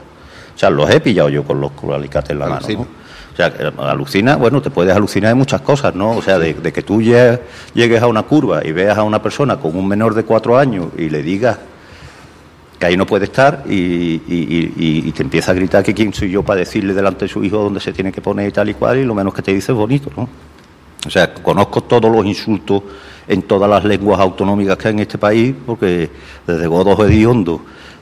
O 0.54 0.58
sea, 0.60 0.68
los 0.70 0.88
he 0.90 1.00
pillado 1.00 1.30
yo 1.30 1.42
con 1.42 1.58
los, 1.60 1.72
con 1.72 1.88
los 1.88 1.98
alicates 1.98 2.30
en 2.30 2.38
la 2.38 2.46
mano. 2.46 2.66
O 3.40 3.42
sea, 3.50 3.90
alucina, 3.90 4.36
bueno, 4.36 4.60
te 4.60 4.70
puedes 4.70 4.94
alucinar 4.94 5.30
de 5.30 5.34
muchas 5.34 5.62
cosas, 5.62 5.94
¿no? 5.94 6.10
O 6.12 6.22
sea, 6.22 6.38
de, 6.38 6.54
que 6.54 6.82
tú 6.82 7.00
lle- 7.00 7.40
llegues 7.74 8.02
a 8.02 8.06
una 8.06 8.22
curva 8.22 8.60
y 8.64 8.72
veas 8.72 8.98
a 8.98 9.02
una 9.02 9.22
persona 9.22 9.56
con 9.56 9.74
un 9.76 9.88
menor 9.88 10.14
de 10.14 10.24
cuatro 10.24 10.58
años 10.58 10.88
y 10.98 11.08
le 11.08 11.22
digas 11.22 11.58
que 12.78 12.86
ahí 12.86 12.96
no 12.96 13.06
puede 13.06 13.24
estar 13.26 13.64
y 13.68 14.18
te 15.12 15.22
empieza 15.22 15.52
a 15.52 15.54
gritar 15.54 15.82
que 15.82 15.94
quién 15.94 16.12
soy 16.14 16.30
yo 16.30 16.42
para 16.42 16.60
decirle 16.60 16.94
delante 16.94 17.26
de 17.26 17.28
su 17.28 17.42
hijo 17.44 17.58
dónde 17.58 17.80
se 17.80 17.92
tiene 17.92 18.10
que 18.12 18.20
poner 18.20 18.48
y 18.48 18.52
tal 18.52 18.68
y 18.68 18.74
cual 18.74 18.98
y 18.98 19.04
lo 19.04 19.14
menos 19.14 19.34
que 19.34 19.42
te 19.42 19.52
dice 19.52 19.72
es 19.72 19.78
bonito, 19.78 20.10
¿no? 20.16 20.28
O 21.06 21.10
sea, 21.10 21.32
conozco 21.32 21.82
todos 21.82 22.10
los 22.14 22.26
insultos 22.26 22.82
en 23.26 23.42
todas 23.42 23.70
las 23.70 23.84
lenguas 23.84 24.20
autonómicas 24.20 24.76
que 24.76 24.88
hay 24.88 24.94
en 24.94 25.00
este 25.00 25.18
país, 25.18 25.54
porque 25.64 26.10
desde 26.46 26.66
godos 26.66 26.98
hediondos 27.00 27.60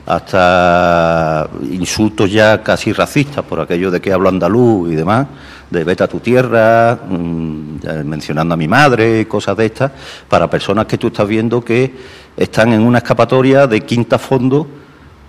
hasta 0.09 1.47
insultos 1.69 2.31
ya 2.31 2.63
casi 2.63 2.91
racistas 2.93 3.45
por 3.45 3.59
aquello 3.61 3.91
de 3.91 4.01
que 4.01 4.11
hablo 4.11 4.27
andaluz 4.29 4.91
y 4.91 4.95
demás, 4.95 5.27
de 5.69 5.83
vete 5.83 6.03
a 6.03 6.07
tu 6.07 6.19
tierra, 6.19 6.97
mm, 7.07 8.05
mencionando 8.05 8.55
a 8.55 8.57
mi 8.57 8.67
madre, 8.67 9.27
cosas 9.27 9.55
de 9.55 9.67
estas, 9.67 9.91
para 10.27 10.49
personas 10.49 10.87
que 10.87 10.97
tú 10.97 11.07
estás 11.07 11.27
viendo 11.27 11.63
que 11.63 11.93
están 12.35 12.73
en 12.73 12.81
una 12.81 12.97
escapatoria 12.97 13.67
de 13.67 13.81
quinta 13.81 14.17
fondo 14.17 14.67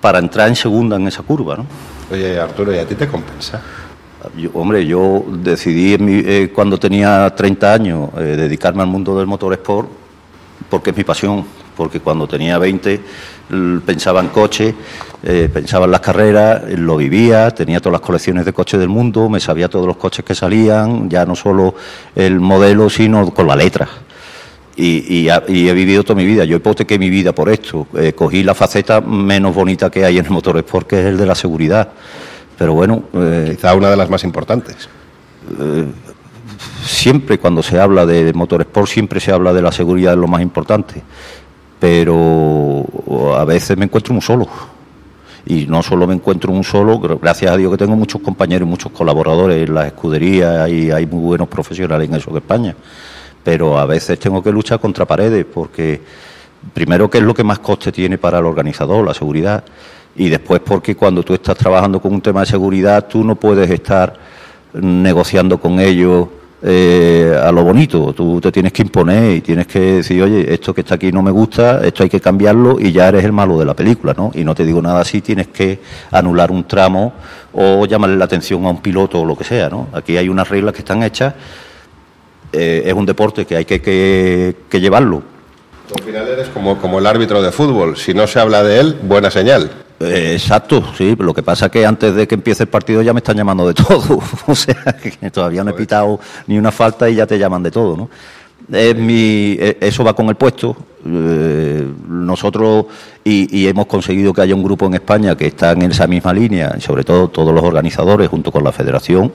para 0.00 0.18
entrar 0.18 0.48
en 0.48 0.56
segunda 0.56 0.96
en 0.96 1.06
esa 1.08 1.22
curva, 1.22 1.56
¿no? 1.58 1.66
Oye, 2.10 2.40
Arturo, 2.40 2.74
¿y 2.74 2.78
a 2.78 2.86
ti 2.86 2.94
te 2.94 3.06
compensa? 3.06 3.60
Yo- 4.36 4.50
hombre, 4.54 4.86
yo 4.86 5.24
decidí 5.28 5.92
en 5.94 6.04
mi- 6.06 6.22
eh, 6.24 6.50
cuando 6.54 6.78
tenía 6.78 7.28
30 7.36 7.72
años 7.74 8.08
eh, 8.16 8.22
dedicarme 8.36 8.80
al 8.82 8.88
mundo 8.88 9.16
del 9.18 9.26
motorsport 9.26 9.88
porque 10.70 10.90
es 10.90 10.96
mi 10.96 11.04
pasión, 11.04 11.44
porque 11.76 12.00
cuando 12.00 12.26
tenía 12.26 12.58
20 12.58 12.94
l- 12.94 13.00
pensaba 13.84 14.20
en 14.20 14.28
coche, 14.28 14.74
eh, 15.22 15.48
pensaba 15.52 15.84
en 15.86 15.90
las 15.90 16.00
carreras, 16.00 16.62
eh, 16.68 16.76
lo 16.76 16.96
vivía, 16.96 17.50
tenía 17.50 17.80
todas 17.80 17.92
las 18.00 18.00
colecciones 18.06 18.44
de 18.44 18.52
coches 18.52 18.78
del 18.80 18.88
mundo, 18.88 19.28
me 19.28 19.40
sabía 19.40 19.68
todos 19.68 19.86
los 19.86 19.96
coches 19.96 20.24
que 20.24 20.34
salían, 20.34 21.08
ya 21.10 21.24
no 21.26 21.34
solo 21.36 21.74
el 22.14 22.40
modelo, 22.40 22.88
sino 22.88 23.32
con 23.34 23.46
la 23.46 23.56
letra. 23.56 23.88
Y, 24.76 25.14
y 25.22 25.28
ha- 25.28 25.42
y 25.46 25.68
he 25.68 25.74
vivido 25.74 26.02
toda 26.04 26.14
mi 26.16 26.24
vida. 26.24 26.44
Yo 26.44 26.56
hipotequé 26.56 26.98
mi 26.98 27.10
vida 27.10 27.32
por 27.34 27.48
esto. 27.50 27.86
Eh, 27.94 28.12
cogí 28.14 28.42
la 28.42 28.54
faceta 28.54 29.00
menos 29.00 29.54
bonita 29.54 29.90
que 29.90 30.04
hay 30.04 30.16
en 30.18 30.24
el 30.24 30.30
motorsport, 30.30 30.86
que 30.86 31.00
es 31.00 31.06
el 31.06 31.18
de 31.18 31.26
la 31.26 31.34
seguridad. 31.34 31.88
Pero 32.56 32.72
bueno, 32.74 33.02
eh, 33.12 33.54
Quizá 33.56 33.74
una 33.74 33.90
de 33.90 33.96
las 33.96 34.08
más 34.08 34.24
importantes. 34.24 34.88
siempre 36.84 37.38
cuando 37.38 37.62
se 37.62 37.78
habla 37.80 38.06
de 38.06 38.32
motorsport 38.32 38.88
siempre 38.88 39.20
se 39.20 39.32
habla 39.32 39.52
de 39.52 39.62
la 39.62 39.72
seguridad, 39.72 40.12
es 40.14 40.18
lo 40.18 40.28
más 40.28 40.40
importante. 40.42 41.02
Pero 41.80 42.84
a 43.36 43.44
veces 43.44 43.76
me 43.76 43.86
encuentro 43.86 44.14
un 44.14 44.20
solo. 44.20 44.46
Y 45.46 45.66
no 45.66 45.82
solo 45.82 46.06
me 46.06 46.14
encuentro 46.14 46.52
un 46.52 46.62
solo, 46.62 47.00
gr- 47.00 47.18
gracias 47.20 47.50
a 47.50 47.56
Dios 47.56 47.72
que 47.72 47.78
tengo 47.78 47.96
muchos 47.96 48.20
compañeros 48.20 48.68
y 48.68 48.70
muchos 48.70 48.92
colaboradores 48.92 49.66
en 49.66 49.74
las 49.74 49.86
escuderías 49.86 50.68
y 50.68 50.90
hay 50.90 51.06
muy 51.06 51.20
buenos 51.24 51.48
profesionales 51.48 52.08
en 52.08 52.14
eso 52.14 52.30
de 52.30 52.38
España. 52.38 52.76
Pero 53.42 53.78
a 53.78 53.86
veces 53.86 54.18
tengo 54.18 54.42
que 54.42 54.52
luchar 54.52 54.78
contra 54.78 55.06
paredes 55.06 55.46
porque, 55.52 56.02
primero, 56.74 57.08
que 57.08 57.18
es 57.18 57.24
lo 57.24 57.32
que 57.32 57.42
más 57.42 57.58
coste 57.60 57.90
tiene 57.90 58.18
para 58.18 58.38
el 58.38 58.44
organizador, 58.44 59.04
la 59.06 59.14
seguridad. 59.14 59.64
Y 60.14 60.28
después, 60.28 60.60
porque 60.60 60.94
cuando 60.94 61.22
tú 61.22 61.32
estás 61.32 61.56
trabajando 61.56 62.00
con 62.00 62.12
un 62.12 62.20
tema 62.20 62.40
de 62.40 62.46
seguridad, 62.46 63.06
tú 63.08 63.24
no 63.24 63.34
puedes 63.34 63.70
estar 63.70 64.14
negociando 64.74 65.58
con 65.58 65.80
ellos 65.80 66.28
eh, 66.62 67.34
a 67.42 67.50
lo 67.52 67.64
bonito. 67.64 68.12
Tú 68.12 68.40
te 68.40 68.52
tienes 68.52 68.72
que 68.72 68.82
imponer 68.82 69.36
y 69.36 69.40
tienes 69.40 69.66
que 69.66 69.78
decir, 69.96 70.22
oye, 70.22 70.52
esto 70.52 70.74
que 70.74 70.82
está 70.82 70.96
aquí 70.96 71.10
no 71.12 71.22
me 71.22 71.30
gusta, 71.30 71.80
esto 71.84 72.02
hay 72.02 72.08
que 72.08 72.20
cambiarlo 72.20 72.78
y 72.78 72.92
ya 72.92 73.08
eres 73.08 73.24
el 73.24 73.32
malo 73.32 73.58
de 73.58 73.64
la 73.64 73.74
película, 73.74 74.14
¿no? 74.16 74.30
Y 74.34 74.44
no 74.44 74.54
te 74.54 74.64
digo 74.64 74.80
nada 74.82 75.00
así, 75.00 75.20
tienes 75.20 75.48
que 75.48 75.78
anular 76.10 76.50
un 76.50 76.64
tramo 76.64 77.12
o 77.52 77.86
llamarle 77.86 78.16
la 78.16 78.24
atención 78.26 78.64
a 78.66 78.70
un 78.70 78.80
piloto 78.82 79.20
o 79.20 79.24
lo 79.24 79.36
que 79.36 79.44
sea, 79.44 79.68
¿no? 79.68 79.88
Aquí 79.92 80.16
hay 80.16 80.28
unas 80.28 80.48
reglas 80.48 80.74
que 80.74 80.80
están 80.80 81.02
hechas. 81.02 81.34
eh, 82.52 82.82
es 82.84 82.92
un 82.92 83.06
deporte 83.06 83.46
que 83.46 83.56
hay 83.56 83.64
que, 83.64 83.80
que- 83.80 84.56
que 84.68 84.80
llevarlo. 84.80 85.22
Al 85.96 86.02
final 86.04 86.28
eres 86.28 86.48
como, 86.48 86.78
como 86.78 86.98
el 86.98 87.06
árbitro 87.06 87.40
de 87.42 87.50
fútbol. 87.52 87.96
Si 87.96 88.12
no 88.14 88.26
se 88.26 88.38
habla 88.40 88.62
de 88.64 88.80
él, 88.80 88.96
buena 89.02 89.30
señal. 89.30 89.70
Eh, 90.00 90.32
exacto, 90.32 90.82
sí, 90.96 91.14
lo 91.18 91.34
que 91.34 91.42
pasa 91.42 91.66
es 91.66 91.72
que 91.72 91.84
antes 91.84 92.14
de 92.14 92.26
que 92.26 92.34
empiece 92.34 92.62
el 92.62 92.70
partido 92.70 93.02
ya 93.02 93.12
me 93.12 93.18
están 93.18 93.36
llamando 93.36 93.66
de 93.68 93.74
todo, 93.84 94.18
o 94.46 94.54
sea, 94.54 94.96
que 95.20 95.30
todavía 95.30 95.62
no 95.62 95.70
he 95.70 95.74
pitado 95.74 96.18
ni 96.46 96.56
una 96.56 96.72
falta 96.72 97.08
y 97.10 97.16
ya 97.16 97.26
te 97.26 97.38
llaman 97.38 97.62
de 97.62 97.70
todo, 97.70 97.96
¿no? 97.96 98.10
Es 98.72 98.96
mi, 98.96 99.56
eh, 99.58 99.76
eso 99.80 100.02
va 100.04 100.14
con 100.14 100.28
el 100.28 100.36
puesto. 100.36 100.76
eh, 101.04 101.86
nosotros 102.08 102.86
y, 103.24 103.58
y 103.58 103.66
hemos 103.68 103.86
conseguido 103.86 104.32
que 104.32 104.40
haya 104.42 104.54
un 104.54 104.62
grupo 104.62 104.86
en 104.86 104.94
España 104.94 105.36
que 105.36 105.48
está 105.48 105.72
en 105.72 105.82
esa 105.82 106.06
misma 106.06 106.32
línea, 106.32 106.78
sobre 106.80 107.04
todo 107.04 107.28
todos 107.28 107.52
los 107.52 107.62
organizadores 107.62 108.28
junto 108.28 108.50
con 108.52 108.64
la 108.64 108.72
Federación, 108.72 109.32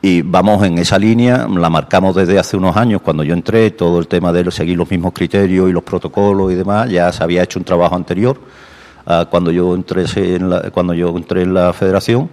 y 0.00 0.22
vamos 0.22 0.64
en 0.64 0.78
esa 0.78 0.96
línea, 0.98 1.48
la 1.48 1.70
marcamos 1.70 2.14
desde 2.14 2.38
hace 2.38 2.56
unos 2.56 2.76
años, 2.76 3.02
cuando 3.02 3.24
yo 3.24 3.34
entré, 3.34 3.72
todo 3.72 3.98
el 3.98 4.06
tema 4.06 4.32
de 4.32 4.48
seguir 4.52 4.76
los 4.76 4.88
mismos 4.88 5.12
criterios 5.12 5.68
y 5.68 5.72
los 5.72 5.82
protocolos 5.82 6.52
y 6.52 6.54
demás, 6.54 6.88
ya 6.88 7.10
se 7.12 7.24
había 7.24 7.42
hecho 7.42 7.58
un 7.58 7.64
trabajo 7.64 7.96
anterior, 7.96 8.38
a 9.08 9.24
cuando 9.24 9.50
yo 9.50 9.74
entré 9.74 10.04
en 10.16 10.50
la, 10.50 10.70
cuando 10.70 10.92
yo 10.92 11.16
entré 11.16 11.42
en 11.42 11.54
la 11.54 11.72
federación, 11.72 12.28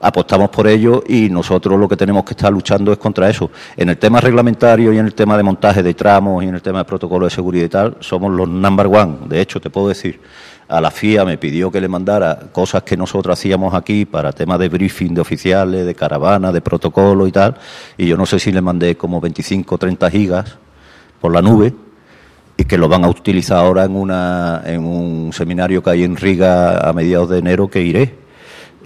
apostamos 0.00 0.50
por 0.50 0.66
ello 0.66 1.04
y 1.06 1.30
nosotros 1.30 1.78
lo 1.78 1.88
que 1.88 1.96
tenemos 1.96 2.24
que 2.24 2.32
estar 2.32 2.52
luchando 2.52 2.90
es 2.90 2.98
contra 2.98 3.30
eso. 3.30 3.50
En 3.76 3.88
el 3.88 3.98
tema 3.98 4.20
reglamentario 4.20 4.92
y 4.92 4.98
en 4.98 5.06
el 5.06 5.14
tema 5.14 5.36
de 5.36 5.44
montaje 5.44 5.80
de 5.80 5.94
tramos 5.94 6.42
y 6.42 6.48
en 6.48 6.56
el 6.56 6.62
tema 6.62 6.80
de 6.80 6.84
protocolo 6.86 7.26
de 7.26 7.30
seguridad 7.30 7.64
y 7.64 7.68
tal, 7.68 7.96
somos 8.00 8.32
los 8.32 8.48
number 8.48 8.88
one. 8.88 9.18
De 9.28 9.40
hecho, 9.40 9.60
te 9.60 9.70
puedo 9.70 9.88
decir, 9.88 10.20
a 10.66 10.80
la 10.80 10.90
FIA 10.90 11.24
me 11.24 11.38
pidió 11.38 11.70
que 11.70 11.80
le 11.80 11.86
mandara 11.86 12.50
cosas 12.50 12.82
que 12.82 12.96
nosotros 12.96 13.38
hacíamos 13.38 13.72
aquí 13.74 14.04
para 14.04 14.32
temas 14.32 14.58
de 14.58 14.68
briefing 14.68 15.14
de 15.14 15.20
oficiales, 15.20 15.86
de 15.86 15.94
caravana, 15.94 16.50
de 16.50 16.60
protocolo 16.60 17.28
y 17.28 17.32
tal, 17.32 17.56
y 17.96 18.06
yo 18.06 18.16
no 18.16 18.26
sé 18.26 18.40
si 18.40 18.50
le 18.50 18.60
mandé 18.60 18.96
como 18.96 19.20
25 19.20 19.72
o 19.72 19.78
30 19.78 20.10
gigas 20.10 20.58
por 21.20 21.32
la 21.32 21.42
nube 21.42 21.74
y 22.58 22.64
que 22.64 22.76
lo 22.76 22.88
van 22.88 23.04
a 23.04 23.08
utilizar 23.08 23.58
ahora 23.58 23.84
en, 23.84 23.94
una, 23.94 24.62
en 24.66 24.84
un 24.84 25.32
seminario 25.32 25.80
que 25.80 25.90
hay 25.90 26.02
en 26.02 26.16
Riga 26.16 26.76
a 26.78 26.92
mediados 26.92 27.30
de 27.30 27.38
enero 27.38 27.68
que 27.68 27.80
iré. 27.80 28.28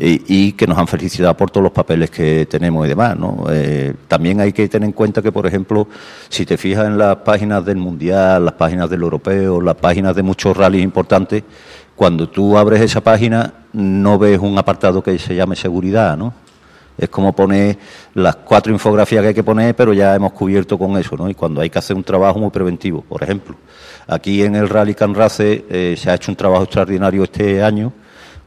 Y, 0.05 0.53
que 0.53 0.67
nos 0.67 0.79
han 0.79 0.89
felicitado 0.89 1.37
por 1.37 1.51
todos 1.51 1.63
los 1.63 1.73
papeles 1.73 2.11
que 2.11 2.47
tenemos 2.47 2.85
y 2.85 2.89
demás. 2.89 3.17
¿no? 3.17 3.45
Eh, 3.51 3.95
también 4.09 4.41
hay 4.41 4.53
que 4.53 4.69
tener 4.69 4.87
en 4.89 4.93
cuenta 4.93 5.23
que, 5.23 5.31
por 5.31 5.47
ejemplo, 5.47 5.87
si 6.29 6.45
te 6.45 6.57
fijas 6.57 6.87
en 6.87 6.99
las 6.99 7.17
páginas 7.19 7.65
del 7.65 7.77
Mundial, 7.77 8.45
las 8.45 8.55
páginas 8.55 8.91
del 8.91 9.03
Europeo, 9.03 9.61
las 9.61 9.77
páginas 9.77 10.17
de 10.17 10.23
muchos 10.25 10.57
rallies 10.57 10.83
importantes, 10.83 11.45
cuando 11.95 12.29
tú 12.29 12.59
abres 12.59 12.81
esa 12.81 13.01
página 13.01 13.53
no 13.73 14.19
ves 14.19 14.41
un 14.41 14.59
apartado 14.59 15.03
que 15.03 15.19
se 15.21 15.37
llame 15.37 15.55
seguridad, 15.55 16.17
¿no? 16.17 16.35
Es 16.99 17.09
como 17.09 17.33
poner 17.35 17.79
las 18.15 18.37
cuatro 18.37 18.73
infografías 18.73 19.23
que 19.23 19.29
hay 19.29 19.35
que 19.35 19.43
poner, 19.43 19.75
pero 19.75 19.93
ya 19.93 20.15
hemos 20.15 20.33
cubierto 20.33 20.79
con 20.79 20.97
eso, 20.99 21.17
¿no? 21.17 21.29
Y 21.29 21.35
cuando 21.35 21.61
hay 21.61 21.71
que 21.71 21.79
hacer 21.79 21.97
un 21.97 22.05
trabajo 22.05 22.39
muy 22.39 22.51
preventivo, 22.51 23.01
por 23.03 23.23
ejemplo. 23.23 23.57
Aquí 24.07 24.43
en 24.43 24.57
el 24.57 24.69
Rally 24.69 24.95
Can 24.95 25.15
Race 25.15 25.65
eh, 25.71 25.95
se 25.97 26.11
ha 26.11 26.15
hecho 26.15 26.31
un 26.31 26.37
trabajo 26.37 26.65
extraordinario 26.65 27.23
este 27.25 27.63
año. 27.63 27.93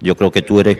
Yo 0.02 0.16
creo 0.16 0.30
que 0.30 0.42
tú 0.42 0.60
eres 0.60 0.78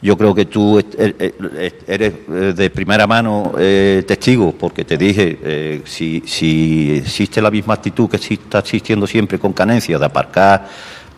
yo 0.00 0.16
creo 0.16 0.34
que 0.34 0.44
tú 0.46 0.78
er- 0.78 1.14
er- 1.18 1.74
eres 1.86 2.12
eh, 2.28 2.52
de 2.56 2.70
primera 2.70 3.06
mano 3.06 3.52
eh, 3.58 4.04
testigo, 4.06 4.52
porque 4.52 4.84
te 4.84 4.96
dije, 4.96 5.38
eh, 5.42 5.82
si, 5.84 6.22
si 6.24 6.98
existe 6.98 7.42
la 7.42 7.50
misma 7.50 7.74
actitud 7.74 8.08
que 8.08 8.16
está 8.16 8.60
existiendo 8.60 9.06
siempre 9.06 9.38
con 9.38 9.52
canencia 9.52 9.98
de 9.98 10.06
aparcar 10.06 10.66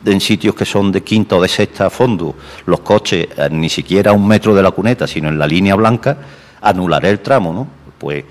en 0.04 0.20
sitios 0.20 0.54
que 0.54 0.64
son 0.64 0.92
de 0.92 1.02
quinta 1.02 1.37
o 1.37 1.42
de 1.42 1.49
sexta 1.49 1.90
fondo, 1.90 2.34
los 2.66 2.80
coches 2.80 3.28
eh, 3.37 3.49
ni 3.50 3.68
siquiera 3.68 4.11
a 4.11 4.14
un 4.14 4.26
metro 4.26 4.54
de 4.54 4.62
la 4.62 4.70
cuneta, 4.70 5.06
sino 5.06 5.28
en 5.28 5.38
la 5.38 5.46
línea 5.46 5.75
blanca, 5.75 6.16
anularé 6.61 7.11
el 7.11 7.20
tramo, 7.20 7.52
¿no? 7.52 7.66
Pues 7.99 8.25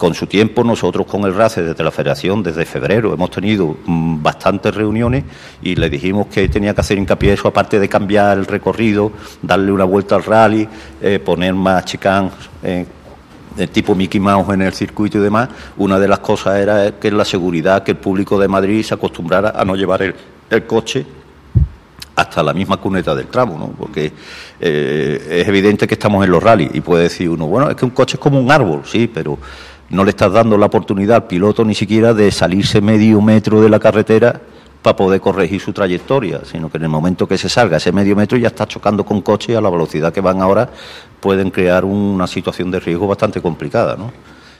con 0.00 0.14
su 0.14 0.26
tiempo 0.26 0.64
nosotros 0.64 1.06
con 1.06 1.24
el 1.24 1.34
RACE 1.34 1.62
desde 1.62 1.84
la 1.84 1.90
Federación, 1.90 2.42
desde 2.42 2.64
febrero, 2.64 3.12
hemos 3.12 3.30
tenido 3.30 3.76
mm, 3.84 4.22
bastantes 4.22 4.74
reuniones 4.74 5.24
y 5.60 5.74
le 5.74 5.90
dijimos 5.90 6.28
que 6.28 6.48
tenía 6.48 6.72
que 6.72 6.80
hacer 6.80 6.96
hincapié 6.96 7.34
eso, 7.34 7.48
aparte 7.48 7.78
de 7.78 7.86
cambiar 7.86 8.38
el 8.38 8.46
recorrido, 8.46 9.12
darle 9.42 9.70
una 9.70 9.84
vuelta 9.84 10.14
al 10.14 10.24
rally, 10.24 10.66
eh, 11.02 11.18
poner 11.18 11.52
más 11.52 11.84
chicans 11.84 12.32
eh, 12.62 12.86
de 13.54 13.66
tipo 13.66 13.94
Mickey 13.94 14.20
Mouse 14.20 14.54
en 14.54 14.62
el 14.62 14.72
circuito 14.72 15.18
y 15.18 15.20
demás, 15.20 15.50
una 15.76 15.98
de 15.98 16.08
las 16.08 16.20
cosas 16.20 16.58
era 16.58 16.92
que 16.92 17.10
la 17.10 17.26
seguridad, 17.26 17.82
que 17.82 17.90
el 17.90 17.98
público 17.98 18.38
de 18.40 18.48
Madrid 18.48 18.82
se 18.82 18.94
acostumbrara 18.94 19.52
a 19.54 19.66
no 19.66 19.76
llevar 19.76 20.00
el, 20.00 20.14
el 20.48 20.64
coche 20.64 21.04
hasta 22.20 22.42
la 22.42 22.52
misma 22.52 22.76
cuneta 22.76 23.14
del 23.14 23.26
tramo, 23.26 23.58
¿no? 23.58 23.68
Porque 23.68 24.12
eh, 24.60 25.40
es 25.42 25.48
evidente 25.48 25.86
que 25.86 25.94
estamos 25.94 26.24
en 26.24 26.30
los 26.30 26.42
rallies 26.42 26.70
y 26.74 26.80
puede 26.80 27.04
decir 27.04 27.28
uno, 27.28 27.46
bueno, 27.46 27.70
es 27.70 27.76
que 27.76 27.84
un 27.84 27.90
coche 27.90 28.16
es 28.16 28.20
como 28.20 28.38
un 28.38 28.50
árbol, 28.50 28.82
sí, 28.84 29.10
pero 29.12 29.38
no 29.90 30.04
le 30.04 30.10
estás 30.10 30.32
dando 30.32 30.56
la 30.56 30.66
oportunidad 30.66 31.16
al 31.16 31.26
piloto 31.26 31.64
ni 31.64 31.74
siquiera 31.74 32.14
de 32.14 32.30
salirse 32.30 32.80
medio 32.80 33.20
metro 33.20 33.60
de 33.60 33.68
la 33.68 33.78
carretera 33.78 34.40
para 34.82 34.96
poder 34.96 35.20
corregir 35.20 35.60
su 35.60 35.72
trayectoria, 35.72 36.40
sino 36.44 36.70
que 36.70 36.78
en 36.78 36.84
el 36.84 36.88
momento 36.88 37.26
que 37.26 37.36
se 37.36 37.48
salga 37.48 37.76
ese 37.76 37.92
medio 37.92 38.16
metro 38.16 38.38
ya 38.38 38.48
está 38.48 38.66
chocando 38.66 39.04
con 39.04 39.20
coches 39.20 39.50
y 39.50 39.54
a 39.54 39.60
la 39.60 39.68
velocidad 39.68 40.12
que 40.12 40.20
van 40.20 40.40
ahora 40.40 40.70
pueden 41.20 41.50
crear 41.50 41.84
una 41.84 42.26
situación 42.26 42.70
de 42.70 42.80
riesgo 42.80 43.06
bastante 43.06 43.42
complicada, 43.42 43.96
¿no? 43.96 44.10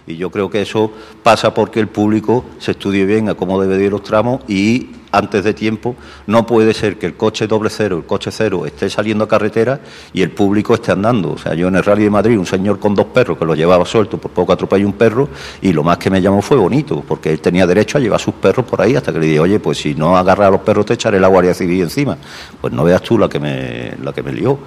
Y 0.07 0.17
yo 0.17 0.31
creo 0.31 0.51
que 0.51 0.63
eso 0.63 0.93
pasa 1.23 1.55
porque 1.55 1.81
el 1.81 1.89
público 1.89 2.45
se 2.59 2.73
estudie 2.73 3.05
bien 3.05 3.29
a 3.29 3.35
cómo 3.35 3.61
debe 3.61 3.79
de 3.79 3.87
ir 3.87 3.93
los 3.93 4.03
tramos 4.03 4.41
y 4.49 4.91
antes 5.13 5.45
de 5.45 5.55
tiempo 5.55 5.97
no 6.27 6.47
puede 6.47 6.75
ser 6.75 6.99
que 6.99 7.07
el 7.07 7.17
coche 7.17 7.47
doble 7.47 7.71
cero, 7.71 7.99
el 7.99 8.05
coche 8.05 8.31
cero 8.31 8.67
esté 8.67 8.89
saliendo 8.89 9.25
a 9.25 9.29
carretera 9.29 9.81
y 10.13 10.23
el 10.23 10.31
público 10.31 10.75
esté 10.75 10.93
andando. 10.93 11.33
O 11.33 11.39
sea, 11.39 11.55
yo 11.55 11.69
en 11.69 11.77
el 11.77 11.85
Rally 11.85 12.05
de 12.05 12.11
Madrid, 12.11 12.39
un 12.39 12.47
señor 12.47 12.79
con 12.79 12.95
dos 12.95 13.07
perros 13.07 13.39
que 13.39 13.45
lo 13.45 13.55
llevaba 13.55 13.85
suelto, 13.85 14.19
por 14.19 14.31
poco 14.31 14.53
atropelló 14.53 14.87
un 14.87 14.93
perro 14.93 15.29
y 15.63 15.73
lo 15.73 15.83
más 15.83 15.99
que 15.99 16.11
me 16.11 16.21
llamó 16.21 16.43
fue 16.43 16.57
bonito, 16.57 17.03
porque 17.07 17.31
él 17.31 17.41
tenía 17.41 17.67
derecho 17.67 17.99
a 17.99 18.01
llevar 18.01 18.21
sus 18.21 18.35
perros 18.35 18.65
por 18.67 18.81
ahí 18.81 18.95
hasta 18.97 19.13
que 19.13 19.19
le 19.19 19.27
dije, 19.27 19.41
oye, 19.41 19.61
pues 19.61 19.79
si 19.79 19.95
no 19.95 20.17
agarras 20.17 20.49
a 20.49 20.51
los 20.51 20.61
perros 20.61 20.87
te 20.87 20.95
echaré 20.95 21.19
la 21.19 21.29
Guardia 21.29 21.55
Civil 21.55 21.83
encima. 21.83 22.17
Pues 22.61 22.73
no 22.73 22.85
veas 22.85 23.03
tú 23.03 23.19
la 23.19 23.29
que 23.29 23.41
me, 23.41 23.95
la 24.03 24.13
que 24.13 24.23
me 24.23 24.33
lió. 24.33 24.59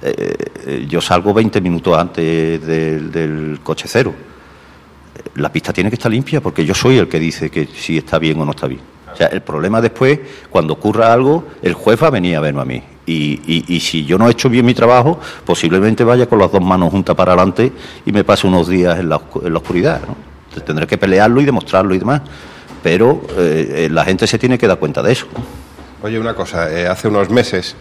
Eh, 0.00 0.36
eh, 0.66 0.86
yo 0.88 1.00
salgo 1.00 1.34
20 1.34 1.60
minutos 1.60 1.98
antes 1.98 2.64
del 2.64 3.58
coche 3.64 3.86
cero 3.88 4.14
la 5.36 5.52
pista 5.52 5.72
tiene 5.72 5.90
que 5.90 5.96
estar 5.96 6.10
limpia 6.10 6.40
porque 6.40 6.64
yo 6.64 6.74
soy 6.74 6.98
el 6.98 7.08
que 7.08 7.18
dice 7.18 7.50
que 7.50 7.66
si 7.66 7.98
está 7.98 8.18
bien 8.18 8.40
o 8.40 8.44
no 8.44 8.50
está 8.52 8.66
bien. 8.66 8.80
O 9.12 9.16
sea, 9.16 9.28
el 9.28 9.42
problema 9.42 9.80
después, 9.80 10.20
cuando 10.50 10.74
ocurra 10.74 11.12
algo, 11.12 11.44
el 11.62 11.74
juez 11.74 12.00
va 12.02 12.08
a 12.08 12.10
venir 12.10 12.36
a 12.36 12.40
verme 12.40 12.60
a 12.60 12.64
mí. 12.64 12.82
Y, 13.06 13.80
si 13.80 14.04
yo 14.04 14.18
no 14.18 14.28
he 14.28 14.32
hecho 14.32 14.50
bien 14.50 14.66
mi 14.66 14.74
trabajo, 14.74 15.18
posiblemente 15.44 16.04
vaya 16.04 16.26
con 16.26 16.38
las 16.38 16.52
dos 16.52 16.60
manos 16.60 16.90
juntas 16.90 17.16
para 17.16 17.32
adelante 17.32 17.72
y 18.04 18.12
me 18.12 18.22
pase 18.22 18.46
unos 18.46 18.68
días 18.68 18.98
en 18.98 19.08
la, 19.08 19.20
en 19.42 19.52
la 19.52 19.58
oscuridad. 19.58 20.00
tendré 20.64 20.86
que 20.86 20.98
pelearlo 20.98 21.40
y 21.40 21.46
demostrarlo 21.46 21.94
y 21.94 21.98
demás. 21.98 22.20
Pero 22.82 23.22
eh, 23.36 23.86
eh, 23.86 23.88
la 23.90 24.04
gente 24.04 24.26
se 24.26 24.38
tiene 24.38 24.58
que 24.58 24.66
dar 24.66 24.78
cuenta 24.78 25.02
de 25.02 25.12
eso. 25.12 25.26
Oye, 26.02 26.18
una 26.18 26.34
cosa, 26.34 26.70
eh, 26.70 26.86
hace 26.86 27.08
unos 27.08 27.30
meses, 27.30 27.74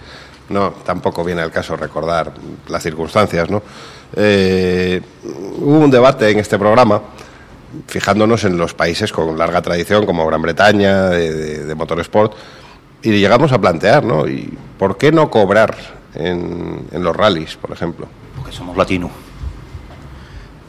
no, 0.50 0.72
tampoco 0.86 1.24
viene 1.24 1.42
al 1.42 1.52
caso 1.52 1.76
recordar 1.76 2.34
las 2.68 2.82
circunstancias, 2.82 3.50
¿no? 3.50 3.62
Hubo 4.16 5.80
un 5.80 5.92
debate 5.92 6.30
en 6.30 6.40
este 6.40 6.58
programa 6.58 7.02
fijándonos 7.88 8.44
en 8.44 8.58
los 8.58 8.74
países 8.74 9.12
con 9.12 9.38
larga 9.38 9.62
tradición 9.62 10.06
como 10.06 10.26
Gran 10.26 10.42
Bretaña 10.42 11.10
de, 11.10 11.34
de, 11.34 11.64
de 11.66 11.76
motorsport 11.76 12.34
y 13.02 13.12
llegamos 13.20 13.52
a 13.52 13.60
plantear, 13.62 14.04
¿no? 14.04 14.28
¿Y 14.28 14.52
por 14.80 14.98
qué 14.98 15.12
no 15.12 15.30
cobrar 15.30 15.76
en, 16.16 16.88
en 16.92 17.04
los 17.04 17.16
rallies, 17.16 17.56
por 17.58 17.72
ejemplo? 17.72 18.08
Porque 18.36 18.52
somos 18.52 18.76
latinos. 18.78 19.12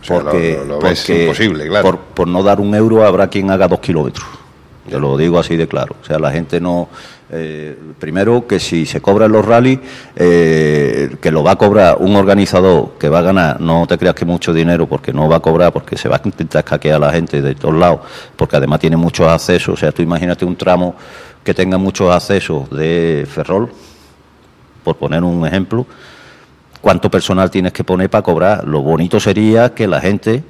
O 0.00 0.04
sea, 0.04 0.20
porque, 0.20 0.54
lo, 0.58 0.64
lo- 0.64 0.74
lo 0.76 0.80
ves 0.80 1.00
porque 1.00 1.22
imposible, 1.24 1.66
claro. 1.68 1.82
Por, 1.90 1.98
por 1.98 2.28
no 2.28 2.42
dar 2.42 2.60
un 2.60 2.74
euro 2.74 3.04
habrá 3.04 3.28
quien 3.28 3.50
haga 3.50 3.68
dos 3.68 3.80
kilómetros. 3.80 4.26
Te 4.88 4.98
lo 4.98 5.16
digo 5.16 5.38
así 5.38 5.56
de 5.56 5.66
claro. 5.68 5.96
O 6.00 6.04
sea, 6.04 6.18
la 6.18 6.30
gente 6.30 6.60
no. 6.60 6.88
Eh, 7.30 7.76
primero, 7.98 8.46
que 8.46 8.58
si 8.58 8.86
se 8.86 9.02
cobra 9.02 9.26
en 9.26 9.32
los 9.32 9.44
rallies, 9.44 9.80
eh, 10.16 11.16
que 11.20 11.30
lo 11.30 11.42
va 11.44 11.52
a 11.52 11.56
cobrar 11.56 11.98
un 12.00 12.16
organizador 12.16 12.92
que 12.98 13.08
va 13.08 13.18
a 13.18 13.22
ganar, 13.22 13.60
no 13.60 13.86
te 13.86 13.98
creas 13.98 14.14
que 14.14 14.24
mucho 14.24 14.52
dinero, 14.52 14.86
porque 14.86 15.12
no 15.12 15.28
va 15.28 15.36
a 15.36 15.40
cobrar, 15.40 15.72
porque 15.72 15.96
se 15.98 16.08
va 16.08 16.16
a 16.16 16.22
intentar 16.24 16.60
escaquear 16.60 16.96
a 16.96 17.06
la 17.06 17.12
gente 17.12 17.42
de 17.42 17.54
todos 17.54 17.74
lados, 17.74 18.00
porque 18.34 18.56
además 18.56 18.80
tiene 18.80 18.96
muchos 18.96 19.28
accesos. 19.28 19.74
O 19.74 19.76
sea, 19.76 19.92
tú 19.92 20.00
imagínate 20.00 20.44
un 20.44 20.56
tramo 20.56 20.94
que 21.44 21.52
tenga 21.52 21.76
muchos 21.76 22.10
accesos 22.14 22.70
de 22.70 23.26
Ferrol, 23.30 23.70
por 24.82 24.96
poner 24.96 25.22
un 25.22 25.46
ejemplo, 25.46 25.86
cuánto 26.80 27.10
personal 27.10 27.50
tienes 27.50 27.72
que 27.72 27.84
poner 27.84 28.08
para 28.08 28.22
cobrar. 28.22 28.66
Lo 28.66 28.80
bonito 28.80 29.20
sería 29.20 29.74
que 29.74 29.86
la 29.86 30.00
gente 30.00 30.44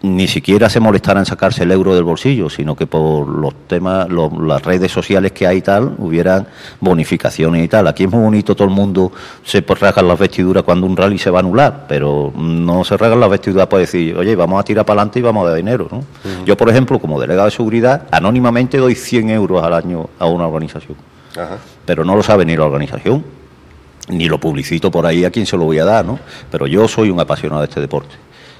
ni 0.00 0.28
siquiera 0.28 0.70
se 0.70 0.78
molestara 0.78 1.18
en 1.18 1.26
sacarse 1.26 1.64
el 1.64 1.72
euro 1.72 1.92
del 1.92 2.04
bolsillo, 2.04 2.48
sino 2.48 2.76
que 2.76 2.86
por 2.86 3.26
los 3.26 3.52
temas, 3.66 4.08
los- 4.08 4.32
las 4.40 4.62
redes 4.62 4.92
sociales 4.92 5.32
que 5.32 5.44
hay 5.46 5.56
y 5.58 5.62
tal, 5.62 5.96
hubieran 5.98 6.46
bonificaciones 6.80 7.64
y 7.64 7.68
tal. 7.68 7.88
Aquí 7.88 8.04
es 8.04 8.10
muy 8.10 8.22
bonito, 8.22 8.54
todo 8.54 8.68
el 8.68 8.74
mundo 8.74 9.10
se 9.44 9.60
pues, 9.62 9.80
rasga 9.80 10.02
las 10.02 10.16
vestiduras 10.16 10.62
cuando 10.62 10.86
un 10.86 10.96
rally 10.96 11.18
se 11.18 11.30
va 11.30 11.38
a 11.38 11.40
anular, 11.40 11.86
pero 11.88 12.32
no 12.36 12.84
se 12.84 12.96
rasgan 12.96 13.18
las 13.18 13.28
vestiduras 13.30 13.66
para 13.66 13.80
decir, 13.80 14.16
oye, 14.16 14.36
vamos 14.36 14.60
a 14.60 14.62
tirar 14.62 14.86
para 14.86 15.00
adelante 15.00 15.18
y 15.18 15.22
vamos 15.22 15.44
a 15.44 15.48
dar 15.48 15.56
dinero. 15.56 15.88
¿no? 15.90 16.04
Yo, 16.44 16.56
por 16.56 16.68
ejemplo, 16.68 17.00
como 17.00 17.20
delegado 17.20 17.46
de 17.46 17.50
seguridad, 17.50 18.04
anónimamente 18.12 18.78
doy 18.78 18.94
100 18.94 19.30
euros 19.30 19.62
al 19.64 19.74
año 19.74 20.08
a 20.20 20.26
una 20.26 20.46
organización, 20.46 20.96
pero 21.84 22.04
no 22.04 22.14
lo 22.14 22.22
sabe 22.22 22.44
ni 22.44 22.56
la 22.56 22.64
organización 22.64 23.24
ni 24.10 24.26
lo 24.26 24.38
publicito 24.38 24.90
por 24.90 25.04
ahí 25.04 25.24
a 25.26 25.30
quien 25.30 25.44
se 25.44 25.56
lo 25.56 25.64
voy 25.64 25.78
a 25.80 25.84
dar, 25.84 26.02
¿no? 26.04 26.18
Pero 26.50 26.66
yo 26.66 26.88
soy 26.88 27.10
un 27.10 27.20
apasionado 27.20 27.60
de 27.60 27.66
este 27.68 27.80
deporte. 27.80 28.14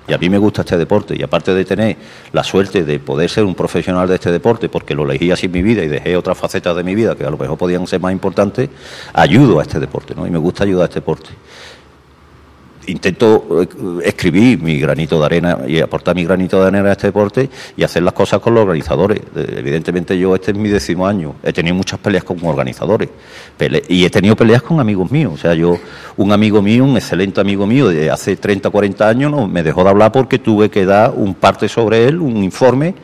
Y 0.09 0.15
a 0.15 0.19
mí 0.19 0.31
me 0.31 0.39
gusta 0.39 0.63
este 0.63 0.79
deporte. 0.79 1.15
Y 1.17 1.23
aparte 1.23 1.55
de 1.55 1.65
tener 1.65 1.97
la 2.33 2.43
suerte 2.43 2.85
de 2.85 2.99
poder 2.99 3.29
ser 3.29 3.45
un 3.45 3.55
profesional 3.55 4.09
de 4.09 4.15
este 4.15 4.33
deporte, 4.33 4.69
porque 4.69 4.95
lo 4.95 5.05
elegí 5.05 5.31
así 5.31 5.47
en 5.47 5.53
mi 5.53 5.63
vida 5.63 5.85
y 5.85 5.89
dejé 5.89 6.17
otras 6.17 6.39
facetas 6.39 6.75
de 6.75 6.83
mi 6.83 6.95
vida 6.95 7.15
que 7.15 7.25
a 7.25 7.31
lo 7.31 7.37
mejor 7.37 7.59
podían 7.59 7.87
ser 7.87 8.01
más 8.01 8.13
importantes, 8.13 8.71
ayudo 9.13 9.61
a 9.61 9.63
este 9.63 9.79
deporte, 9.79 10.15
¿no? 10.15 10.27
Y 10.27 10.31
me 10.31 10.39
gusta 10.39 10.65
ayudar 10.65 10.83
a 10.83 10.85
este 10.87 11.01
deporte. 11.01 11.31
Intento 12.89 13.63
eh, 13.63 13.69
escribir 14.05 14.61
mi 14.61 14.79
granito 14.79 15.19
de 15.19 15.27
arena 15.27 15.59
y 15.67 15.81
aportar 15.81 16.15
mi 16.15 16.25
granito 16.25 16.61
de 16.61 16.69
arena 16.69 16.89
a 16.89 16.93
este 16.93 17.09
deporte 17.09 17.49
y 17.77 17.83
hacer 17.83 18.03
las 18.03 18.13
cosas 18.13 18.41
con 18.41 18.55
los 18.55 18.63
organizadores. 18.63 19.21
Evidentemente 19.35 20.19
yo 20.19 20.35
este 20.35 20.51
es 20.51 20.57
mi 20.57 20.69
décimo 20.69 21.07
año, 21.07 21.35
he 21.43 21.53
tenido 21.53 21.75
muchas 21.75 21.99
peleas 21.99 22.25
con 22.25 22.39
organizadores 22.45 23.09
y 23.89 24.05
he 24.05 24.11
tenido 24.11 24.35
peleas 24.37 24.63
con 24.63 24.81
amigos 24.81 25.11
míos. 25.11 25.33
O 25.35 25.37
sea, 25.37 25.55
yo, 25.55 25.79
un 26.17 26.33
amigo 26.33 26.63
mío, 26.63 26.85
un 26.85 26.97
excelente 26.97 27.41
amigo 27.41 27.67
mío 27.67 27.89
de 27.89 28.11
hace 28.11 28.37
30 28.37 28.69
o 28.69 28.73
40 28.73 29.09
años, 29.09 29.31
no, 29.31 29.47
me 29.47 29.63
dejó 29.63 29.85
de 29.85 29.91
hablar 29.91 30.13
porque 30.13 30.39
tuve 30.39 30.71
que 30.71 30.85
dar 30.85 31.13
un 31.15 31.35
parte 31.35 31.69
sobre 31.69 32.07
él, 32.07 32.19
un 32.21 32.43
informe 32.43 32.95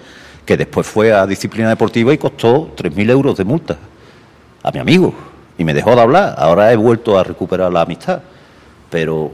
que 0.45 0.57
después 0.57 0.87
fue 0.87 1.13
a 1.13 1.27
disciplina 1.27 1.69
deportiva 1.69 2.13
y 2.13 2.19
costó 2.19 2.75
3.000 2.77 3.11
euros 3.11 3.37
de 3.37 3.45
multa 3.45 3.79
a 4.63 4.71
mi 4.71 4.79
amigo 4.79 5.15
y 5.59 5.65
me 5.65 5.75
dejó 5.75 5.95
de 5.95 6.03
hablar. 6.03 6.35
Ahora 6.39 6.73
he 6.73 6.77
vuelto 6.77 7.19
a 7.19 7.25
recuperar 7.25 7.73
la 7.73 7.83
amistad. 7.83 8.21
Pero 8.95 9.29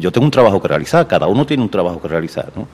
yo 0.00 0.10
tengo 0.10 0.24
un 0.24 0.32
trabajo 0.32 0.60
que 0.60 0.66
realizar, 0.66 1.06
cada 1.06 1.28
uno 1.28 1.46
tiene 1.46 1.62
un 1.62 1.68
trabajo 1.68 2.02
que 2.02 2.08
realizar, 2.08 2.50
¿no? 2.56 2.66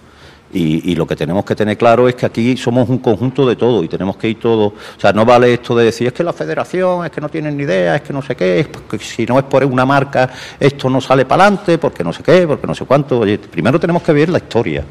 Y, 0.51 0.91
y 0.91 0.95
lo 0.95 1.07
que 1.07 1.15
tenemos 1.15 1.45
que 1.45 1.55
tener 1.55 1.77
claro 1.77 2.09
es 2.09 2.15
que 2.15 2.25
aquí 2.25 2.57
somos 2.57 2.89
un 2.89 3.01
conjunto 3.01 3.47
de 3.47 3.55
todo 3.55 3.85
y 3.85 3.89
tenemos 3.89 4.17
que 4.17 4.31
ir 4.31 4.41
todos. 4.41 4.73
O 4.73 5.01
sea, 5.01 5.13
no 5.13 5.27
vale 5.27 5.53
esto 5.53 5.77
de 5.77 5.85
decir 5.85 6.07
es 6.07 6.15
que 6.15 6.25
la 6.25 6.33
federación, 6.33 7.05
es 7.05 7.11
que 7.11 7.21
no 7.21 7.29
tienen 7.29 7.55
ni 7.55 7.65
idea, 7.65 7.97
es 7.97 8.01
que 8.01 8.15
no 8.15 8.23
sé 8.23 8.35
qué, 8.35 8.61
es 8.61 8.69
que 8.69 8.99
si 8.99 9.27
no 9.27 9.39
es 9.39 9.45
por 9.45 9.63
una 9.67 9.85
marca, 9.85 10.31
esto 10.59 10.89
no 10.89 11.03
sale 11.03 11.27
para 11.27 11.45
adelante, 11.45 11.77
porque 11.77 12.03
no 12.03 12.15
sé 12.15 12.23
qué, 12.23 12.47
porque 12.47 12.67
no 12.67 12.75
sé 12.75 12.87
cuánto. 12.87 13.19
Oye, 13.19 13.39
primero 13.39 13.79
tenemos 13.79 14.03
que 14.03 14.15
ver 14.15 14.31
la 14.31 14.39
historia. 14.39 14.83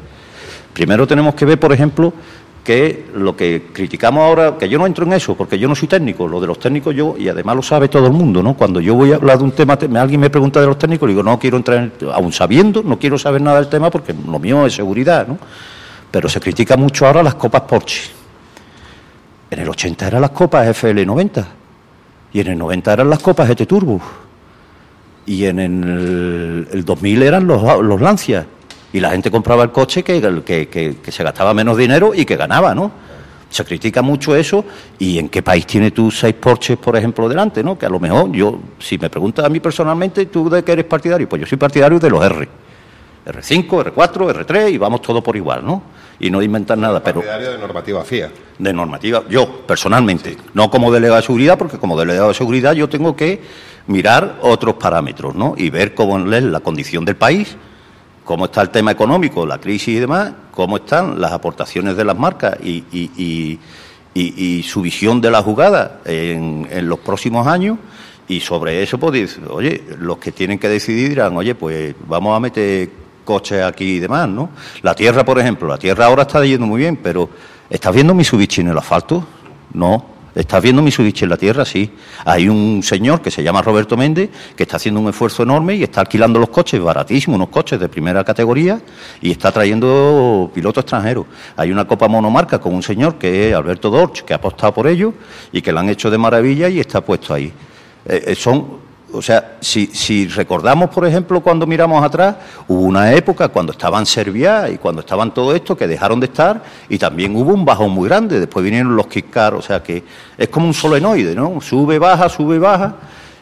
Primero 0.72 1.08
tenemos 1.08 1.34
que 1.34 1.44
ver, 1.44 1.58
por 1.58 1.72
ejemplo, 1.72 2.12
que 2.64 3.06
lo 3.16 3.36
que 3.36 3.64
criticamos 3.72 4.22
ahora, 4.22 4.56
que 4.56 4.68
yo 4.68 4.78
no 4.78 4.86
entro 4.86 5.04
en 5.04 5.12
eso, 5.14 5.34
porque 5.36 5.58
yo 5.58 5.66
no 5.66 5.74
soy 5.74 5.88
técnico, 5.88 6.28
lo 6.28 6.40
de 6.40 6.46
los 6.46 6.60
técnicos 6.60 6.94
yo, 6.94 7.16
y 7.18 7.28
además 7.28 7.56
lo 7.56 7.62
sabe 7.62 7.88
todo 7.88 8.06
el 8.06 8.12
mundo, 8.12 8.40
¿no? 8.40 8.54
Cuando 8.54 8.80
yo 8.80 8.94
voy 8.94 9.10
a 9.12 9.16
hablar 9.16 9.38
de 9.38 9.44
un 9.44 9.50
tema, 9.50 9.76
te- 9.76 9.86
alguien 9.98 10.20
me 10.20 10.30
pregunta 10.30 10.60
de 10.60 10.66
los 10.68 10.78
técnicos, 10.78 11.08
digo, 11.08 11.22
no 11.24 11.38
quiero 11.40 11.56
entrar, 11.56 11.78
en, 11.78 11.92
aún 12.12 12.32
sabiendo, 12.32 12.82
no 12.84 12.98
quiero 13.00 13.18
saber 13.18 13.40
nada 13.42 13.58
del 13.60 13.68
tema 13.68 13.90
porque 13.90 14.14
lo 14.14 14.38
mío 14.38 14.64
es 14.64 14.74
seguridad, 14.74 15.26
¿no? 15.26 15.38
Pero 16.10 16.28
se 16.28 16.38
critica 16.40 16.76
mucho 16.76 17.04
ahora 17.06 17.22
las 17.22 17.34
copas 17.34 17.62
Porsche. 17.62 18.10
En 19.50 19.58
el 19.58 19.68
80 19.68 20.06
eran 20.06 20.20
las 20.22 20.30
copas 20.30 20.66
FL90, 20.68 21.44
y 22.32 22.40
en 22.40 22.46
el 22.46 22.58
90 22.58 22.92
eran 22.92 23.10
las 23.10 23.18
copas 23.18 23.48
GT 23.48 23.66
Turbo, 23.66 24.00
y 25.26 25.44
en 25.46 25.58
el, 25.58 26.68
el 26.72 26.84
2000 26.84 27.22
eran 27.22 27.46
los, 27.46 27.60
los 27.82 28.00
Lancia. 28.00 28.46
Y 28.92 29.00
la 29.00 29.10
gente 29.10 29.30
compraba 29.30 29.62
el 29.62 29.70
coche 29.70 30.02
que, 30.02 30.20
que, 30.44 30.68
que- 30.68 30.96
que 31.02 31.12
se 31.12 31.24
gastaba 31.24 31.54
menos 31.54 31.76
dinero 31.76 32.12
y 32.14 32.24
que 32.24 32.36
ganaba, 32.36 32.74
¿no? 32.74 32.90
Se 33.48 33.64
critica 33.64 34.00
mucho 34.02 34.34
eso. 34.36 34.64
¿Y 34.98 35.18
en 35.18 35.28
qué 35.28 35.42
país 35.42 35.66
tienes 35.66 35.92
tú 35.94 36.10
seis 36.10 36.34
Porsches, 36.34 36.78
por 36.78 36.96
ejemplo, 36.96 37.28
delante, 37.28 37.62
no? 37.62 37.78
Que 37.78 37.86
a 37.86 37.88
lo 37.90 38.00
mejor 38.00 38.30
yo, 38.32 38.58
si 38.78 38.98
me 38.98 39.08
preguntas 39.10 39.44
a 39.44 39.48
mí 39.48 39.60
personalmente, 39.60 40.26
¿tú 40.26 40.48
de 40.50 40.62
qué 40.62 40.72
eres 40.72 40.84
partidario? 40.86 41.28
Pues 41.28 41.40
yo 41.40 41.46
soy 41.46 41.58
partidario 41.58 41.98
de 41.98 42.10
los 42.10 42.24
R. 42.24 42.48
R5, 43.24 43.94
R4, 43.94 44.44
R3 44.44 44.72
y 44.72 44.78
vamos 44.78 45.00
todos 45.00 45.22
por 45.22 45.36
igual, 45.36 45.64
¿no? 45.64 45.82
Y 46.18 46.28
no 46.28 46.42
inventar 46.42 46.76
nada, 46.76 47.00
pero 47.02 47.20
Partidario 47.20 47.52
de 47.52 47.58
normativa 47.58 48.04
FIA. 48.04 48.30
de 48.58 48.72
normativa, 48.72 49.22
yo 49.30 49.64
personalmente, 49.66 50.36
no 50.54 50.68
como 50.70 50.90
delegado 50.92 51.20
de 51.20 51.26
seguridad, 51.26 51.56
porque 51.56 51.78
como 51.78 51.96
delegado 51.98 52.28
de 52.28 52.34
seguridad 52.34 52.72
yo 52.72 52.88
tengo 52.88 53.14
que 53.14 53.40
mirar 53.86 54.38
otros 54.42 54.74
parámetros, 54.74 55.34
¿no? 55.36 55.54
Y 55.56 55.70
ver 55.70 55.94
cómo 55.94 56.18
es 56.32 56.42
la 56.42 56.60
condición 56.60 57.04
del 57.04 57.14
país, 57.16 57.56
cómo 58.24 58.46
está 58.46 58.62
el 58.62 58.70
tema 58.70 58.90
económico, 58.92 59.44
la 59.46 59.58
crisis 59.58 59.88
y 59.96 60.00
demás, 60.00 60.32
cómo 60.50 60.76
están 60.76 61.20
las 61.20 61.32
aportaciones 61.32 61.96
de 61.96 62.04
las 62.04 62.16
marcas 62.18 62.56
y, 62.62 62.84
y- 62.92 63.58
y- 64.14 64.62
su 64.62 64.82
visión 64.82 65.20
de 65.20 65.30
la 65.30 65.42
jugada 65.42 66.00
en, 66.04 66.66
en 66.70 66.88
los 66.88 66.98
próximos 67.00 67.46
años. 67.46 67.78
Y 68.28 68.40
sobre 68.40 68.82
eso, 68.82 68.98
pues, 68.98 69.38
oye, 69.50 69.82
los 69.98 70.18
que 70.18 70.32
tienen 70.32 70.58
que 70.58 70.68
decidir 70.68 71.08
dirán, 71.10 71.36
oye, 71.36 71.54
pues 71.54 71.94
vamos 72.06 72.36
a 72.36 72.40
meter 72.40 72.88
coches 73.24 73.62
aquí 73.64 73.96
y 73.96 73.98
demás, 73.98 74.28
¿no? 74.28 74.50
La 74.82 74.94
tierra, 74.94 75.24
por 75.24 75.38
ejemplo, 75.38 75.68
la 75.68 75.78
tierra 75.78 76.06
ahora 76.06 76.22
está 76.22 76.44
yendo 76.44 76.66
muy 76.66 76.80
bien, 76.80 76.96
pero 77.02 77.28
¿estás 77.68 77.94
viendo 77.94 78.14
Mitsubishi 78.14 78.60
en 78.60 78.68
el 78.68 78.78
asfalto? 78.78 79.26
No. 79.74 80.11
¿Estás 80.34 80.62
viendo 80.62 80.80
Mitsubishi 80.80 81.24
en 81.24 81.30
la 81.30 81.36
tierra? 81.36 81.64
Sí. 81.66 81.90
Hay 82.24 82.48
un 82.48 82.82
señor 82.82 83.20
que 83.20 83.30
se 83.30 83.42
llama 83.42 83.60
Roberto 83.60 83.98
Méndez 83.98 84.30
que 84.56 84.62
está 84.62 84.76
haciendo 84.76 85.00
un 85.00 85.10
esfuerzo 85.10 85.42
enorme 85.42 85.74
y 85.74 85.82
está 85.82 86.00
alquilando 86.00 86.38
los 86.38 86.48
coches 86.48 86.80
baratísimos, 86.80 87.36
unos 87.36 87.50
coches 87.50 87.78
de 87.78 87.88
primera 87.88 88.24
categoría 88.24 88.80
y 89.20 89.30
está 89.30 89.52
trayendo 89.52 90.50
pilotos 90.54 90.84
extranjeros. 90.84 91.26
Hay 91.56 91.70
una 91.70 91.86
copa 91.86 92.08
monomarca 92.08 92.58
con 92.58 92.74
un 92.74 92.82
señor 92.82 93.16
que 93.16 93.50
es 93.50 93.54
Alberto 93.54 93.90
Dorch, 93.90 94.22
que 94.22 94.32
ha 94.32 94.36
apostado 94.36 94.72
por 94.72 94.86
ello 94.86 95.12
y 95.52 95.60
que 95.60 95.70
lo 95.70 95.80
han 95.80 95.90
hecho 95.90 96.10
de 96.10 96.16
maravilla 96.16 96.68
y 96.70 96.80
está 96.80 97.02
puesto 97.02 97.34
ahí. 97.34 97.52
Eh, 98.06 98.24
eh, 98.28 98.34
son 98.34 98.81
o 99.12 99.22
sea, 99.22 99.56
si, 99.60 99.86
si, 99.86 100.26
recordamos, 100.28 100.90
por 100.90 101.06
ejemplo, 101.06 101.40
cuando 101.40 101.66
miramos 101.66 102.02
atrás, 102.02 102.36
hubo 102.68 102.80
una 102.80 103.12
época 103.12 103.48
cuando 103.48 103.72
estaban 103.72 104.06
Serbia 104.06 104.68
y 104.70 104.78
cuando 104.78 105.00
estaban 105.00 105.32
todo 105.32 105.54
esto 105.54 105.76
que 105.76 105.86
dejaron 105.86 106.20
de 106.20 106.26
estar 106.26 106.62
y 106.88 106.98
también 106.98 107.36
hubo 107.36 107.52
un 107.52 107.64
bajón 107.64 107.90
muy 107.90 108.08
grande. 108.08 108.40
Después 108.40 108.64
vinieron 108.64 108.96
los 108.96 109.06
kickcar, 109.06 109.54
o 109.54 109.62
sea 109.62 109.82
que 109.82 110.02
es 110.36 110.48
como 110.48 110.66
un 110.66 110.74
solenoide, 110.74 111.34
¿no? 111.34 111.60
Sube, 111.60 111.98
baja, 111.98 112.28
sube, 112.28 112.58
baja. 112.58 112.96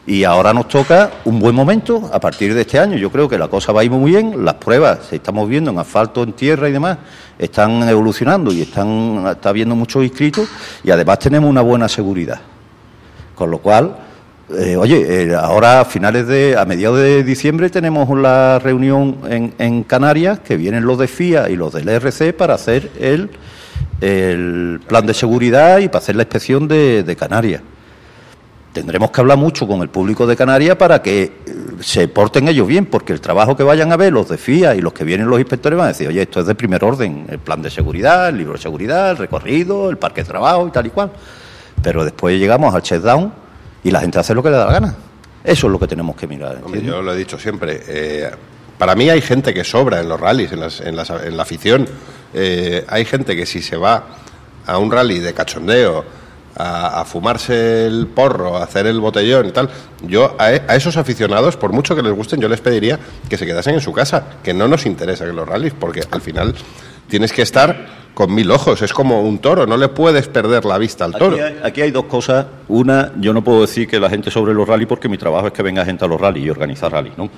Y 0.06 0.24
ahora 0.24 0.52
nos 0.52 0.66
toca 0.66 1.10
un 1.24 1.38
buen 1.38 1.54
momento 1.54 2.10
a 2.12 2.18
partir 2.18 2.52
de 2.54 2.62
este 2.62 2.78
año. 2.78 2.96
Yo 2.96 3.10
creo 3.10 3.28
que 3.28 3.38
la 3.38 3.48
cosa 3.48 3.70
va 3.70 3.82
a 3.82 3.84
ir 3.84 3.90
muy 3.90 4.10
bien. 4.10 4.44
Las 4.44 4.54
pruebas 4.54 5.06
se 5.08 5.16
estamos 5.16 5.48
viendo 5.48 5.70
en 5.70 5.78
asfalto, 5.78 6.22
en 6.22 6.32
tierra 6.32 6.68
y 6.68 6.72
demás 6.72 6.98
están 7.38 7.88
evolucionando 7.88 8.52
y 8.52 8.60
están 8.60 9.24
está 9.26 9.48
habiendo 9.48 9.74
muchos 9.74 10.04
inscritos 10.04 10.46
y 10.84 10.90
además 10.90 11.18
tenemos 11.18 11.48
una 11.48 11.62
buena 11.62 11.88
seguridad. 11.88 12.40
Con 13.34 13.50
lo 13.50 13.58
cual 13.58 13.96
eh, 14.58 14.76
oye, 14.76 15.22
eh, 15.22 15.34
ahora 15.34 15.80
a 15.80 15.84
finales 15.84 16.26
de, 16.26 16.56
a 16.58 16.64
mediados 16.64 16.98
de 16.98 17.22
diciembre 17.22 17.70
tenemos 17.70 18.08
la 18.18 18.58
reunión 18.58 19.18
en, 19.28 19.54
en, 19.58 19.84
Canarias 19.84 20.40
que 20.40 20.56
vienen 20.56 20.84
los 20.84 20.98
de 20.98 21.06
FIA 21.06 21.50
y 21.50 21.56
los 21.56 21.72
del 21.72 21.88
ERC 21.88 22.34
para 22.34 22.54
hacer 22.54 22.90
el, 22.98 23.30
el 24.00 24.80
plan 24.88 25.06
de 25.06 25.14
seguridad 25.14 25.78
y 25.78 25.86
para 25.86 25.98
hacer 25.98 26.16
la 26.16 26.22
inspección 26.22 26.66
de, 26.66 27.16
Canarias. 27.18 27.62
Tendremos 28.72 29.10
que 29.10 29.20
hablar 29.20 29.38
mucho 29.38 29.68
con 29.68 29.82
el 29.82 29.88
público 29.88 30.26
de 30.26 30.36
Canarias 30.36 30.76
para 30.76 31.00
que 31.00 31.22
eh, 31.22 31.32
se 31.80 32.08
porten 32.08 32.48
ellos 32.48 32.66
bien, 32.66 32.86
porque 32.86 33.12
el 33.12 33.20
trabajo 33.20 33.56
que 33.56 33.62
vayan 33.62 33.92
a 33.92 33.96
ver 33.96 34.12
los 34.12 34.28
de 34.28 34.38
FIA 34.38 34.74
y 34.74 34.80
los 34.80 34.92
que 34.92 35.04
vienen 35.04 35.28
los 35.28 35.38
inspectores 35.38 35.76
van 35.76 35.86
a 35.86 35.88
decir, 35.88 36.08
oye, 36.08 36.22
esto 36.22 36.40
es 36.40 36.46
de 36.46 36.56
primer 36.56 36.82
orden, 36.82 37.26
el 37.28 37.38
plan 37.38 37.62
de 37.62 37.70
seguridad, 37.70 38.28
el 38.28 38.38
libro 38.38 38.54
de 38.54 38.60
seguridad, 38.60 39.12
el 39.12 39.16
recorrido, 39.16 39.90
el 39.90 39.98
parque 39.98 40.22
de 40.22 40.28
trabajo 40.28 40.66
y 40.66 40.70
tal 40.72 40.86
y 40.86 40.90
cual. 40.90 41.12
Pero 41.82 42.04
después 42.04 42.38
llegamos 42.38 42.74
al 42.74 42.82
shutdown 42.82 43.39
y 43.82 43.90
la 43.90 44.00
gente 44.00 44.18
hace 44.18 44.34
lo 44.34 44.42
que 44.42 44.50
le 44.50 44.56
da 44.56 44.66
la 44.66 44.72
gana. 44.72 44.94
Eso 45.42 45.66
es 45.66 45.72
lo 45.72 45.78
que 45.78 45.86
tenemos 45.86 46.16
que 46.16 46.26
mirar. 46.26 46.60
Hombre, 46.64 46.82
yo 46.82 47.00
lo 47.00 47.12
he 47.12 47.16
dicho 47.16 47.38
siempre. 47.38 47.82
Eh, 47.86 48.30
para 48.78 48.94
mí 48.94 49.08
hay 49.08 49.20
gente 49.20 49.54
que 49.54 49.64
sobra 49.64 50.00
en 50.00 50.08
los 50.08 50.20
rallies, 50.20 50.52
en, 50.52 50.60
las, 50.60 50.80
en, 50.80 50.96
las, 50.96 51.10
en 51.10 51.36
la 51.36 51.42
afición. 51.42 51.86
Eh, 52.34 52.84
hay 52.88 53.04
gente 53.04 53.34
que 53.34 53.46
si 53.46 53.62
se 53.62 53.76
va 53.76 54.04
a 54.66 54.78
un 54.78 54.90
rally 54.90 55.18
de 55.18 55.32
cachondeo, 55.32 56.04
a, 56.56 57.00
a, 57.00 57.04
fumarse 57.04 57.86
el 57.86 58.08
porro, 58.08 58.56
a 58.56 58.64
hacer 58.64 58.86
el 58.86 59.00
botellón 59.00 59.46
y 59.46 59.52
tal, 59.52 59.70
yo 60.02 60.36
a, 60.38 60.46
a, 60.46 60.76
esos 60.76 60.96
aficionados, 60.96 61.56
por 61.56 61.72
mucho 61.72 61.94
que 61.96 62.02
les 62.02 62.12
gusten, 62.12 62.40
yo 62.40 62.48
les 62.48 62.60
pediría 62.60 62.98
que 63.28 63.38
se 63.38 63.46
quedasen 63.46 63.74
en 63.74 63.80
su 63.80 63.92
casa, 63.92 64.24
que 64.42 64.52
no 64.52 64.68
nos 64.68 64.84
interesa 64.84 65.24
que 65.24 65.32
los 65.32 65.48
rallies, 65.48 65.72
porque 65.78 66.02
al 66.10 66.20
final 66.20 66.54
tienes 67.08 67.32
que 67.32 67.42
estar 67.42 67.99
con 68.14 68.34
mil 68.34 68.50
ojos, 68.50 68.82
es 68.82 68.92
como 68.92 69.22
un 69.22 69.38
toro, 69.38 69.66
no 69.66 69.76
le 69.76 69.88
puedes 69.88 70.28
perder 70.28 70.64
la 70.64 70.78
vista 70.78 71.04
al 71.04 71.12
toro. 71.12 71.36
Aquí 71.36 71.40
hay, 71.40 71.60
aquí 71.62 71.80
hay 71.82 71.90
dos 71.90 72.04
cosas. 72.04 72.46
Una, 72.68 73.12
yo 73.18 73.32
no 73.32 73.42
puedo 73.42 73.62
decir 73.62 73.88
que 73.88 73.98
la 73.98 74.10
gente 74.10 74.30
sobre 74.30 74.52
los 74.52 74.68
rallies 74.68 74.88
porque 74.88 75.08
mi 75.08 75.16
trabajo 75.16 75.46
es 75.46 75.52
que 75.52 75.62
venga 75.62 75.84
gente 75.84 76.04
a 76.04 76.08
los 76.08 76.20
rallies 76.20 76.46
y 76.46 76.50
organizar 76.50 76.92
rallies, 76.92 77.16
¿no? 77.16 77.30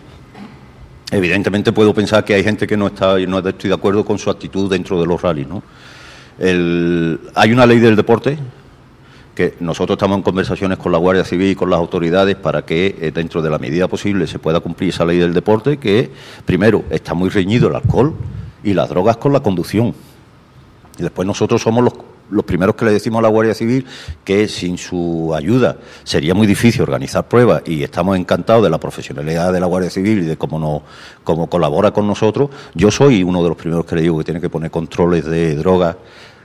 Evidentemente 1.11 1.73
puedo 1.73 1.93
pensar 1.93 2.25
que 2.25 2.35
hay 2.35 2.43
gente 2.43 2.67
que 2.67 2.77
no 2.77 2.87
está 2.87 3.19
no 3.19 3.39
estoy 3.41 3.69
de 3.69 3.75
acuerdo 3.75 4.05
con 4.05 4.19
su 4.19 4.31
actitud 4.31 4.71
dentro 4.71 4.99
de 4.99 5.07
los 5.07 5.21
rallies, 5.21 5.47
¿no? 5.47 5.63
El, 6.39 7.21
hay 7.35 7.53
una 7.53 7.67
ley 7.67 7.79
del 7.79 7.95
deporte 7.95 8.39
que 9.35 9.55
nosotros 9.61 9.97
estamos 9.97 10.17
en 10.17 10.23
conversaciones 10.23 10.79
con 10.79 10.93
la 10.93 10.99
Guardia 10.99 11.25
Civil 11.25 11.51
y 11.51 11.55
con 11.55 11.71
las 11.71 11.79
autoridades 11.79 12.37
para 12.37 12.63
que 12.63 12.97
eh, 13.01 13.11
dentro 13.15 13.41
de 13.43 13.51
la 13.51 13.59
medida 13.59 13.89
posible 13.89 14.27
se 14.27 14.39
pueda 14.39 14.61
cumplir 14.61 14.91
esa 14.91 15.05
ley 15.05 15.19
del 15.19 15.33
deporte 15.33 15.79
que 15.79 16.11
primero 16.45 16.85
está 16.91 17.15
muy 17.15 17.29
reñido 17.29 17.69
el 17.69 17.75
alcohol 17.75 18.15
y 18.63 18.75
las 18.75 18.89
drogas 18.89 19.17
con 19.17 19.33
la 19.33 19.41
conducción. 19.41 19.95
Y 20.99 21.03
después 21.03 21.27
nosotros 21.27 21.63
somos 21.63 21.85
los, 22.31 22.45
primeros 22.45 22.77
que 22.77 22.85
le 22.85 22.93
decimos 22.93 23.19
a 23.19 23.23
la 23.23 23.29
Guardia 23.29 23.55
Civil 23.55 23.85
que 24.25 24.49
sin 24.49 24.79
su 24.79 25.35
ayuda 25.35 25.77
sería 26.03 26.35
muy 26.35 26.47
difícil 26.47 26.83
organizar 26.83 27.29
pruebas 27.29 27.63
y 27.67 27.83
estamos 27.83 28.17
encantados 28.17 28.63
de 28.63 28.71
la 28.71 28.79
profesionalidad 28.79 29.53
de 29.53 29.61
la 29.61 29.67
Guardia 29.67 29.91
Civil 29.91 30.21
y 30.21 30.25
de 30.25 30.37
cómo, 30.37 30.59
nos, 30.59 30.83
cómo 31.25 31.49
colabora 31.49 31.91
con 31.91 32.07
nosotros. 32.07 32.51
Yo 32.75 32.91
soy 32.91 33.23
uno 33.23 33.43
de 33.43 33.49
los 33.51 33.59
primeros 33.59 33.85
que 33.85 33.97
le 33.97 34.03
digo 34.03 34.19
que 34.19 34.25
tiene 34.25 34.41
que 34.41 34.49
poner 34.49 34.71
controles 34.71 35.27
de 35.27 35.57
drogas, 35.57 35.97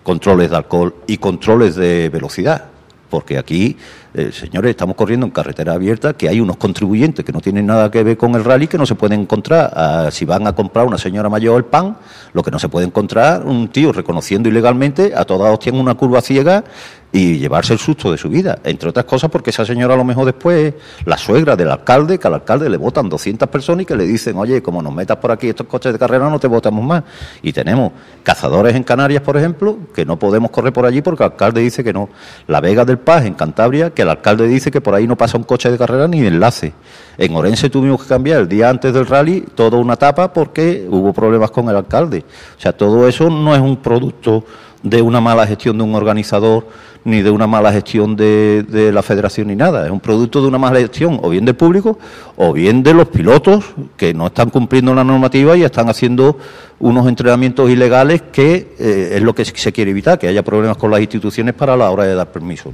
controles 0.03 0.49
de 0.49 0.57
alcohol 0.57 0.95
y 1.07 1.17
controles 1.17 1.75
de 1.75 2.09
velocidad. 2.09 2.65
Porque 3.09 3.37
aquí, 3.37 3.77
eh, 4.13 4.31
señores, 4.31 4.71
estamos 4.71 4.95
corriendo 4.95 5.25
en 5.25 5.31
carretera 5.31 5.73
abierta, 5.73 6.13
que 6.13 6.29
hay 6.29 6.39
unos 6.39 6.57
contribuyentes 6.57 7.23
que 7.23 7.31
no 7.31 7.41
tienen 7.41 7.65
nada 7.65 7.91
que 7.91 8.03
ver 8.03 8.17
con 8.17 8.35
el 8.35 8.43
rally, 8.43 8.67
que 8.67 8.77
no 8.77 8.85
se 8.85 8.95
pueden 8.95 9.21
encontrar. 9.21 9.71
Ah, 9.75 10.09
si 10.11 10.25
van 10.25 10.47
a 10.47 10.53
comprar 10.53 10.85
una 10.85 10.97
señora 10.97 11.29
mayor 11.29 11.57
el 11.57 11.65
pan, 11.65 11.97
lo 12.33 12.43
que 12.43 12.51
no 12.51 12.59
se 12.59 12.69
puede 12.69 12.85
encontrar 12.85 13.45
un 13.45 13.67
tío 13.69 13.91
reconociendo 13.91 14.49
ilegalmente 14.49 15.13
a 15.15 15.25
toda 15.25 15.51
hostia 15.51 15.73
una 15.73 15.95
curva 15.95 16.21
ciega 16.21 16.63
y 17.11 17.37
llevarse 17.37 17.73
el 17.73 17.79
susto 17.79 18.11
de 18.11 18.17
su 18.17 18.29
vida. 18.29 18.59
Entre 18.63 18.89
otras 18.89 19.05
cosas 19.05 19.29
porque 19.29 19.49
esa 19.49 19.65
señora 19.65 19.93
a 19.93 19.97
lo 19.97 20.03
mejor 20.03 20.25
después 20.25 20.73
es 20.73 21.05
la 21.05 21.17
suegra 21.17 21.55
del 21.55 21.71
alcalde, 21.71 22.19
que 22.19 22.27
al 22.27 22.35
alcalde 22.35 22.69
le 22.69 22.77
votan 22.77 23.09
200 23.09 23.47
personas 23.49 23.83
y 23.83 23.85
que 23.85 23.95
le 23.95 24.05
dicen, 24.05 24.37
oye, 24.37 24.61
como 24.61 24.81
nos 24.81 24.93
metas 24.93 25.17
por 25.17 25.31
aquí 25.31 25.49
estos 25.49 25.67
coches 25.67 25.93
de 25.93 25.99
carrera 25.99 26.29
no 26.29 26.39
te 26.39 26.47
votamos 26.47 26.83
más. 26.83 27.03
Y 27.41 27.53
tenemos 27.53 27.91
cazadores 28.23 28.75
en 28.75 28.83
Canarias, 28.83 29.23
por 29.23 29.37
ejemplo, 29.37 29.77
que 29.93 30.05
no 30.05 30.19
podemos 30.19 30.51
correr 30.51 30.73
por 30.73 30.85
allí 30.85 31.01
porque 31.01 31.23
el 31.23 31.31
alcalde 31.31 31.61
dice 31.61 31.83
que 31.83 31.93
no. 31.93 32.09
La 32.47 32.61
Vega 32.61 32.83
del 32.83 32.99
Paz 32.99 33.25
en 33.25 33.33
Cantabria, 33.33 33.91
que 33.97 34.03
el 34.03 34.09
alcalde 34.09 34.47
dice 34.47 34.69
que 34.69 34.79
por 34.79 34.93
ahí 34.93 35.07
no 35.07 35.15
pasa 35.17 35.39
un 35.39 35.43
coche 35.43 35.71
de 35.71 35.77
carrera 35.79 36.07
ni 36.07 36.19
enlace. 36.19 36.71
En 37.17 37.35
Orense 37.35 37.67
tuvimos 37.67 38.03
que 38.03 38.07
cambiar 38.07 38.41
el 38.41 38.47
día 38.47 38.69
antes 38.69 38.93
del 38.93 39.07
rally 39.07 39.43
toda 39.55 39.79
una 39.79 39.95
etapa 39.95 40.31
porque 40.31 40.85
hubo 40.87 41.11
problemas 41.13 41.49
con 41.49 41.67
el 41.67 41.75
alcalde. 41.75 42.23
O 42.55 42.61
sea, 42.61 42.73
todo 42.73 43.07
eso 43.07 43.27
no 43.31 43.55
es 43.55 43.59
un 43.59 43.77
producto 43.77 44.43
de 44.83 45.01
una 45.01 45.19
mala 45.19 45.47
gestión 45.47 45.79
de 45.79 45.83
un 45.83 45.95
organizador 45.95 46.67
ni 47.05 47.23
de 47.23 47.31
una 47.31 47.47
mala 47.47 47.73
gestión 47.73 48.15
de, 48.15 48.91
la 48.93 49.01
federación 49.01 49.47
ni 49.47 49.55
nada. 49.55 49.87
Es 49.87 49.91
un 49.91 49.99
producto 49.99 50.43
de 50.43 50.47
una 50.47 50.59
mala 50.59 50.77
gestión 50.77 51.19
o 51.23 51.31
bien 51.31 51.45
del 51.45 51.55
público 51.55 51.97
o 52.35 52.53
bien 52.53 52.83
de 52.83 52.93
los 52.93 53.07
pilotos 53.07 53.65
que 53.97 54.13
no 54.13 54.27
están 54.27 54.51
cumpliendo 54.51 54.93
la 54.93 55.03
normativa 55.03 55.57
y 55.57 55.63
están 55.63 55.89
haciendo 55.89 56.37
unos 56.77 57.07
entrenamientos 57.07 57.67
ilegales 57.67 58.21
que 58.31 58.75
eh, 58.77 59.13
es 59.15 59.23
lo 59.23 59.33
que 59.33 59.43
se 59.43 59.73
quiere 59.73 59.89
evitar, 59.89 60.19
que 60.19 60.27
haya 60.27 60.43
problemas 60.43 60.77
con 60.77 60.91
las 60.91 60.99
instituciones 60.99 61.55
para 61.55 61.75
la 61.75 61.89
hora 61.89 62.03
de 62.03 62.13
dar 62.13 62.31
permisos. 62.31 62.71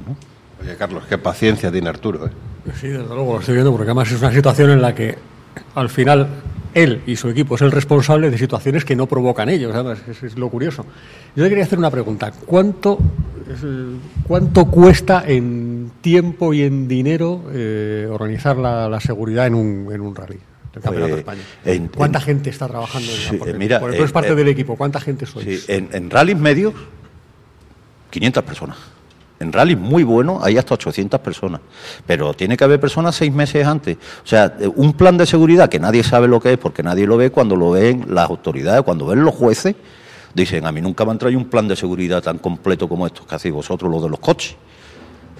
Oye, 0.63 0.76
Carlos, 0.76 1.04
qué 1.08 1.17
paciencia 1.17 1.71
tiene 1.71 1.89
Arturo. 1.89 2.28
¿eh? 2.28 2.30
Sí, 2.80 2.88
desde 2.88 3.08
luego 3.08 3.34
lo 3.34 3.39
estoy 3.39 3.56
viendo, 3.56 3.71
porque 3.71 3.89
además 3.89 4.12
es 4.12 4.19
una 4.19 4.32
situación 4.32 4.69
en 4.71 4.82
la 4.82 4.95
que 4.95 5.17
al 5.76 5.89
final 5.89 6.28
él 6.73 7.02
y 7.06 7.15
su 7.15 7.30
equipo 7.30 7.56
es 7.56 7.62
el 7.62 7.71
responsable 7.71 8.32
de 8.32 8.38
situaciones 8.38 8.86
que 8.86 8.95
no 8.95 9.08
provocan 9.08 9.49
ellos. 9.49 9.73
¿sabes? 9.73 9.99
Es, 10.08 10.23
es, 10.23 10.38
lo 10.38 10.49
curioso. 10.49 10.86
Yo 11.36 11.43
le 11.43 11.49
quería 11.49 11.65
hacer 11.65 11.78
una 11.78 11.91
pregunta. 11.91 12.32
¿Cuánto, 12.45 12.97
cuánto 14.28 14.65
cuesta 14.65 15.23
en 15.28 15.91
tiempo 16.02 16.54
y 16.54 16.63
en 16.63 16.88
dinero 16.88 17.43
eh, 17.52 18.08
organizar 18.10 18.58
la, 18.58 18.88
la, 18.88 18.99
seguridad 18.99 19.47
en 19.47 19.56
un, 19.56 19.89
en 19.91 20.02
un 20.02 20.15
rally? 20.15 20.39
del 20.73 20.82
Campeonato 20.82 21.13
de 21.13 21.19
España. 21.19 21.41
En, 21.65 21.88
¿Cuánta 21.88 22.17
en, 22.19 22.26
gente 22.26 22.49
está 22.49 22.67
trabajando 22.67 23.12
en 23.12 23.17
sí, 23.17 23.38
porque, 23.38 23.54
mira, 23.54 23.80
porque 23.80 23.97
tú 23.97 24.02
eres 24.02 24.12
parte 24.12 24.34
del 24.34 24.47
equipo. 24.47 24.76
¿Cuánta 24.76 24.99
gente 24.99 25.28
sois? 25.28 25.45
Sí, 25.45 25.71
en, 25.71 25.89
en 25.91 26.10
rallies 26.10 26.39
medios, 26.39 26.73
500 28.10 28.43
personas. 28.43 28.78
En 29.44 29.54
rally 29.54 29.76
muy 29.76 30.04
bueno 30.04 30.40
hay 30.42 30.58
hasta 30.58 30.74
800 30.74 31.20
personas, 31.20 31.62
pero 32.08 32.34
tiene 32.34 32.58
que 32.58 32.64
haber 32.64 32.80
personas 32.80 33.16
seis 33.16 33.32
meses 33.32 33.68
antes. 33.68 33.98
O 34.24 34.28
sea, 34.28 34.56
un 34.76 34.94
plan 34.94 35.18
de 35.18 35.26
seguridad 35.26 35.70
que 35.70 35.80
nadie 35.80 36.04
sabe 36.04 36.28
lo 36.28 36.40
que 36.40 36.54
es 36.54 36.58
porque 36.58 36.82
nadie 36.82 37.06
lo 37.06 37.18
ve, 37.18 37.30
cuando 37.30 37.56
lo 37.56 37.72
ven 37.72 38.06
las 38.10 38.30
autoridades, 38.30 38.82
cuando 38.84 39.06
ven 39.06 39.24
los 39.24 39.36
jueces, 39.36 39.76
dicen, 40.34 40.66
a 40.66 40.72
mí 40.72 40.82
nunca 40.82 41.06
me 41.06 41.12
han 41.12 41.18
traído 41.18 41.40
un 41.40 41.50
plan 41.50 41.68
de 41.68 41.76
seguridad 41.76 42.24
tan 42.24 42.40
completo 42.40 42.88
como 42.88 43.06
estos 43.06 43.28
que 43.28 43.36
hacéis 43.36 43.54
vosotros, 43.54 43.92
los 43.92 44.02
de 44.02 44.10
los 44.10 44.20
coches. 44.20 44.56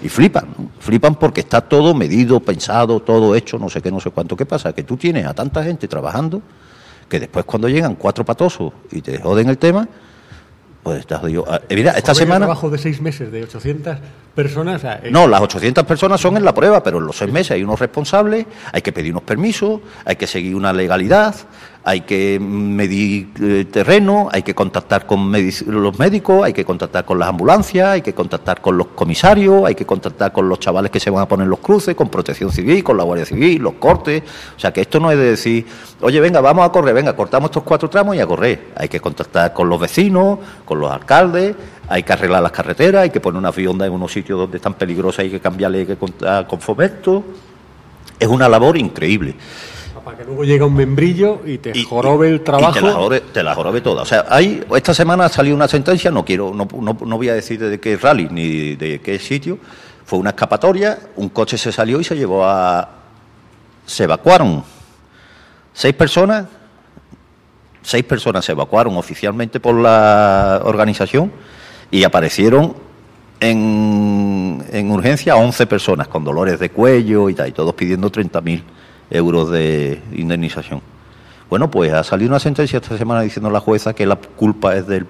Y 0.04 0.10
flipan, 0.10 0.48
¿no? 0.58 0.70
flipan 0.80 1.16
porque 1.16 1.42
está 1.42 1.62
todo 1.62 1.94
medido, 1.94 2.42
pensado, 2.42 3.00
todo 3.00 3.36
hecho, 3.36 3.58
no 3.58 3.70
sé 3.70 3.82
qué, 3.82 3.90
no 3.90 4.02
sé 4.02 4.10
cuánto. 4.12 4.36
¿Qué 4.36 4.46
pasa? 4.46 4.74
Que 4.74 4.84
tú 4.84 4.98
tienes 4.98 5.26
a 5.26 5.34
tanta 5.34 5.64
gente 5.64 5.88
trabajando 5.88 6.42
que 7.08 7.20
después 7.20 7.46
cuando 7.46 7.70
llegan 7.70 7.96
cuatro 7.96 8.26
patosos 8.26 8.74
y 8.92 9.02
te 9.02 9.20
joden 9.20 9.48
el 9.48 9.58
tema, 9.58 9.88
pues 10.84 11.00
estás 11.00 11.22
yo. 11.24 11.46
Mira, 11.70 11.94
esta 11.94 12.14
semana. 12.14 12.46
trabajo 12.46 12.70
de 12.70 12.78
seis 12.78 13.02
meses 13.02 13.32
de 13.32 13.44
800 13.44 13.98
personas. 14.36 14.76
O 14.76 14.80
sea, 14.80 14.96
es... 14.96 15.12
No, 15.12 15.28
las 15.28 15.42
800 15.42 15.86
personas 15.86 16.20
son 16.20 16.36
en 16.36 16.44
la 16.44 16.54
prueba, 16.54 16.84
pero 16.84 16.98
en 16.98 17.06
los 17.06 17.18
seis 17.18 17.32
meses 17.32 17.52
hay 17.52 17.64
unos 17.64 17.80
responsables, 17.80 18.46
hay 18.72 18.82
que 18.82 18.92
pedir 18.92 19.12
unos 19.12 19.24
permisos, 19.24 19.80
hay 20.04 20.18
que 20.18 20.28
seguir 20.28 20.56
una 20.56 20.74
legalidad, 20.74 21.36
hay 21.86 22.02
que 22.02 22.40
medir 22.40 23.30
eh, 23.42 23.66
terreno, 23.70 24.30
hay 24.32 24.42
que 24.42 24.56
contactar 24.56 25.06
con 25.06 25.34
los 25.68 26.00
médicos, 26.00 26.46
hay 26.46 26.54
que 26.54 26.64
contactar 26.64 27.04
con 27.04 27.20
las 27.20 27.28
ambulancias, 27.28 27.90
hay 27.90 28.02
que 28.02 28.14
contactar 28.14 28.62
con 28.62 28.78
los 28.78 28.88
comisarios, 28.88 29.66
hay 29.66 29.76
que 29.76 29.86
contactar 29.86 30.32
con 30.32 30.48
los 30.48 30.60
chavales 30.60 30.92
que 30.92 31.02
se 31.02 31.10
van 31.10 31.24
a 31.24 31.28
poner 31.28 31.48
los 31.48 31.60
cruces, 31.60 31.94
con 31.94 32.08
protección 32.08 32.52
civil, 32.52 32.84
con 32.84 32.96
la 32.96 33.04
Guardia 33.04 33.26
Civil, 33.26 33.62
los 33.62 33.74
cortes. 33.74 34.24
O 34.56 34.60
sea 34.60 34.72
que 34.72 34.82
esto 34.82 35.02
no 35.02 35.12
es 35.12 35.18
de 35.18 35.26
decir, 35.32 35.66
oye, 36.00 36.22
venga, 36.22 36.40
vamos 36.40 36.66
a 36.66 36.72
correr, 36.72 36.94
venga, 36.94 37.14
cortamos 37.18 37.50
estos 37.50 37.64
cuatro 37.64 37.90
tramos 37.90 38.16
y 38.16 38.20
a 38.22 38.26
correr. 38.26 38.72
Hay 38.78 38.88
que 38.88 39.02
contactar 39.02 39.52
con 39.52 39.68
los 39.68 39.80
vecinos, 39.80 40.40
con 40.64 40.80
los 40.80 40.90
alcaldes, 40.90 41.54
hay 41.90 42.04
que 42.04 42.14
arreglar 42.14 42.42
las 42.42 42.54
carreteras, 42.54 43.04
hay 43.04 43.10
que 43.10 43.20
poner 43.20 43.40
una 43.40 43.52
fionda 43.52 43.86
en 43.86 43.92
unos 43.92 44.10
sitios 44.10 44.40
donde 44.40 44.56
están 44.56 44.76
peligrosas, 44.76 45.20
hay 45.20 45.32
que 45.32 45.42
cambiarle, 45.42 45.80
hay 45.80 45.86
que 45.86 45.98
contar 45.98 46.48
con 46.48 46.62
fomento. 46.62 47.26
Es 48.18 48.28
una 48.30 48.48
labor 48.48 48.78
increíble. 48.78 49.36
Para 50.04 50.18
que 50.18 50.26
luego 50.26 50.44
llegue 50.44 50.64
un 50.64 50.74
membrillo 50.76 51.42
y 51.46 51.58
te 51.60 51.72
Y- 51.78 51.84
jorobe 51.86 52.30
el 52.30 52.36
y 52.36 52.40
trabajo. 52.40 52.74
te 52.74 52.82
la 52.82 52.92
jorobe, 52.94 53.22
te 53.22 53.44
la 53.44 53.56
jorobe 53.56 53.82
toda. 53.82 54.02
O 54.02 54.06
sea, 54.06 54.26
hay, 54.30 54.64
esta 54.76 54.94
semana 54.94 55.26
ha 55.26 55.30
salido 55.30 55.56
una 55.56 55.68
sentencia, 55.68 56.12
no 56.12 56.26
quiero, 56.26 56.54
no, 56.54 56.68
no, 56.82 56.98
no 57.06 57.18
voy 57.18 57.30
a 57.30 57.34
decir 57.34 57.60
de 57.60 57.80
qué 57.80 57.96
rally 57.98 58.28
ni 58.30 58.76
de 58.76 59.00
qué 59.02 59.18
sitio. 59.20 59.58
Fue 60.06 60.20
una 60.20 60.32
escapatoria, 60.32 61.00
un 61.16 61.30
coche 61.30 61.58
se 61.58 61.72
salió 61.72 62.00
y 62.00 62.04
se 62.04 62.16
llevó 62.16 62.44
a. 62.46 62.90
Se 63.86 64.04
evacuaron 64.04 64.64
seis 65.74 65.94
personas, 65.96 66.46
seis 67.82 68.04
personas 68.04 68.44
se 68.44 68.52
evacuaron 68.52 68.98
oficialmente 68.98 69.60
por 69.62 69.76
la 69.76 70.62
organización 70.66 71.32
y 71.92 72.04
aparecieron 72.04 72.76
en, 73.40 74.64
en 74.72 74.92
urgencia 74.92 75.36
11 75.36 75.68
personas 75.68 76.08
con 76.08 76.24
dolores 76.24 76.60
de 76.60 76.70
cuello 76.70 77.30
y 77.30 77.34
tal, 77.34 77.50
y 77.50 77.52
todos 77.52 77.74
pidiendo 77.74 78.12
30.000 78.12 78.62
euros 79.10 79.50
de 79.52 80.02
indemnización. 80.14 80.82
Bueno, 81.50 81.70
pues 81.70 81.94
ha 81.94 82.04
salido 82.04 82.30
una 82.30 82.40
sentencia 82.40 82.78
esta 82.78 82.98
semana 82.98 83.22
diciendo 83.22 83.50
la 83.50 83.60
jueza 83.60 83.94
que 83.94 84.06
la 84.06 84.16
culpa 84.16 84.76
es 84.76 84.88
del, 84.88 85.06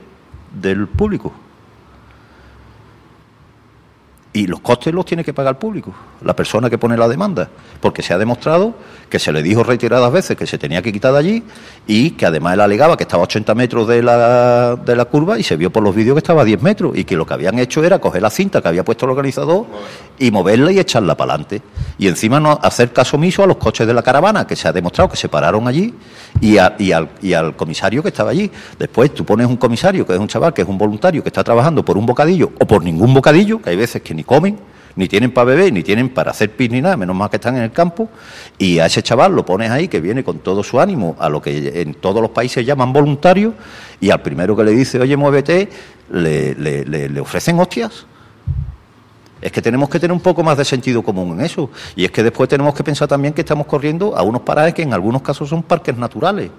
del 0.60 0.88
público. 0.88 1.32
Y 4.34 4.48
los 4.48 4.60
costes 4.60 4.94
los 4.94 5.06
tiene 5.06 5.24
que 5.24 5.34
pagar 5.34 5.54
el 5.54 5.60
público, 5.60 5.94
la 6.24 6.36
persona 6.36 6.70
que 6.70 6.78
pone 6.78 6.98
la 6.98 7.08
demanda, 7.08 7.50
porque 7.82 8.02
se 8.02 8.14
ha 8.14 8.18
demostrado 8.18 8.74
que 9.10 9.20
se 9.20 9.32
le 9.32 9.44
dijo 9.44 9.64
reiteradas 9.64 10.12
veces 10.12 10.36
que 10.36 10.48
se 10.48 10.58
tenía 10.58 10.82
que 10.82 10.92
quitar 10.92 11.14
de 11.14 11.20
allí 11.20 11.44
y 11.86 12.12
que 12.12 12.26
además 12.26 12.54
él 12.56 12.62
alegaba 12.62 12.98
que 12.98 13.04
estaba 13.04 13.22
a 13.22 13.26
80 13.26 13.54
metros 13.56 13.88
de 13.88 14.02
la, 14.02 14.76
de 14.76 14.96
la 14.96 15.06
curva 15.06 15.38
y 15.38 15.44
se 15.44 15.56
vio 15.56 15.70
por 15.72 15.84
los 15.84 15.94
vídeos 15.94 16.16
que 16.16 16.20
estaba 16.20 16.42
a 16.42 16.46
10 16.46 16.62
metros 16.64 16.98
y 16.98 17.04
que 17.04 17.16
lo 17.16 17.26
que 17.26 17.34
habían 17.36 17.60
hecho 17.60 17.84
era 17.84 18.00
coger 18.00 18.22
la 18.24 18.30
cinta 18.32 18.62
que 18.62 18.68
había 18.70 18.84
puesto 18.84 19.06
el 19.06 19.12
organizador 19.12 19.66
y 20.18 20.32
moverla 20.32 20.72
y 20.72 20.80
echarla 20.80 21.16
para 21.16 21.34
adelante. 21.34 21.62
Y 22.00 22.08
encima 22.08 22.40
no 22.40 22.58
hacer 22.62 22.92
caso 22.92 23.18
omiso 23.18 23.44
a 23.44 23.48
los 23.48 23.58
coches 23.58 23.86
de 23.86 23.94
la 23.94 24.02
caravana, 24.02 24.48
que 24.48 24.56
se 24.56 24.68
ha 24.68 24.74
demostrado 24.74 25.10
que 25.10 25.18
se 25.18 25.30
pararon 25.30 25.68
allí 25.68 25.94
y, 26.42 26.58
a- 26.58 26.76
y 26.80 26.92
al, 26.92 27.10
y 27.22 27.34
al 27.34 27.56
comisario 27.56 28.02
que 28.02 28.10
estaba 28.10 28.32
allí. 28.32 28.50
Después 28.80 29.14
tú 29.14 29.24
pones 29.26 29.46
un 29.48 29.58
comisario, 29.58 30.08
que 30.08 30.14
es 30.14 30.20
un 30.20 30.28
chaval, 30.28 30.54
que 30.54 30.64
es 30.64 30.68
un 30.68 30.78
voluntario, 30.78 31.22
que 31.22 31.30
está 31.30 31.44
trabajando 31.44 31.86
por 31.86 31.98
un 31.98 32.06
bocadillo 32.08 32.52
o 32.60 32.66
por 32.66 32.84
ningún 32.84 33.14
bocadillo, 33.14 33.62
que 33.62 33.70
hay 33.70 33.76
veces 33.76 34.02
que 34.02 34.16
ni 34.16 34.24
comen, 34.24 34.58
ni 34.96 35.08
tienen 35.08 35.32
para 35.32 35.46
beber, 35.46 35.74
ni 35.74 35.84
tienen 35.84 36.10
para 36.10 36.32
hacer 36.32 36.52
pis 36.52 36.70
ni 36.70 36.82
nada, 36.82 36.96
menos 36.98 37.16
mal 37.16 37.30
que 37.30 37.38
están 37.38 37.56
en 37.58 37.64
el 37.64 37.72
campo, 37.72 38.10
y 38.58 38.80
a 38.80 38.86
ese 38.86 39.02
chaval 39.02 39.36
lo 39.36 39.46
pones 39.46 39.72
ahí, 39.72 39.88
que 39.88 40.00
viene 40.00 40.24
con 40.24 40.40
todo 40.40 40.64
su 40.64 40.80
ánimo, 40.80 41.16
a 41.20 41.30
lo 41.30 41.42
que 41.42 41.82
en 41.82 41.96
todos 41.96 42.22
los 42.22 42.32
países 42.32 42.66
llaman 42.66 42.94
voluntario, 42.94 43.54
y 44.00 44.10
al 44.10 44.22
primero 44.22 44.56
que 44.56 44.64
le 44.64 44.72
dice, 44.72 45.00
oye, 45.00 45.18
muévete, 45.18 45.70
le, 46.12 46.54
le- 46.56 46.86
le- 46.86 47.20
ofrecen 47.22 47.60
hostias. 47.60 48.06
Es 49.42 49.52
que 49.52 49.62
tenemos 49.62 49.90
que 49.90 50.00
tener 50.00 50.14
un 50.14 50.22
poco 50.22 50.42
más 50.42 50.58
de 50.58 50.64
sentido 50.64 51.04
común 51.04 51.38
en 51.38 51.46
eso. 51.46 51.70
Y 51.98 52.06
es 52.06 52.12
que 52.12 52.24
después 52.24 52.48
tenemos 52.48 52.74
que 52.74 52.82
pensar 52.82 53.10
también 53.10 53.34
que 53.34 53.42
estamos 53.42 53.68
corriendo 53.68 54.16
a 54.16 54.22
unos 54.24 54.42
parajes 54.42 54.74
que 54.74 54.84
en 54.84 54.94
algunos 54.94 55.22
casos 55.22 55.50
son 55.50 55.64
parques 55.64 55.98
naturales. 55.98 56.50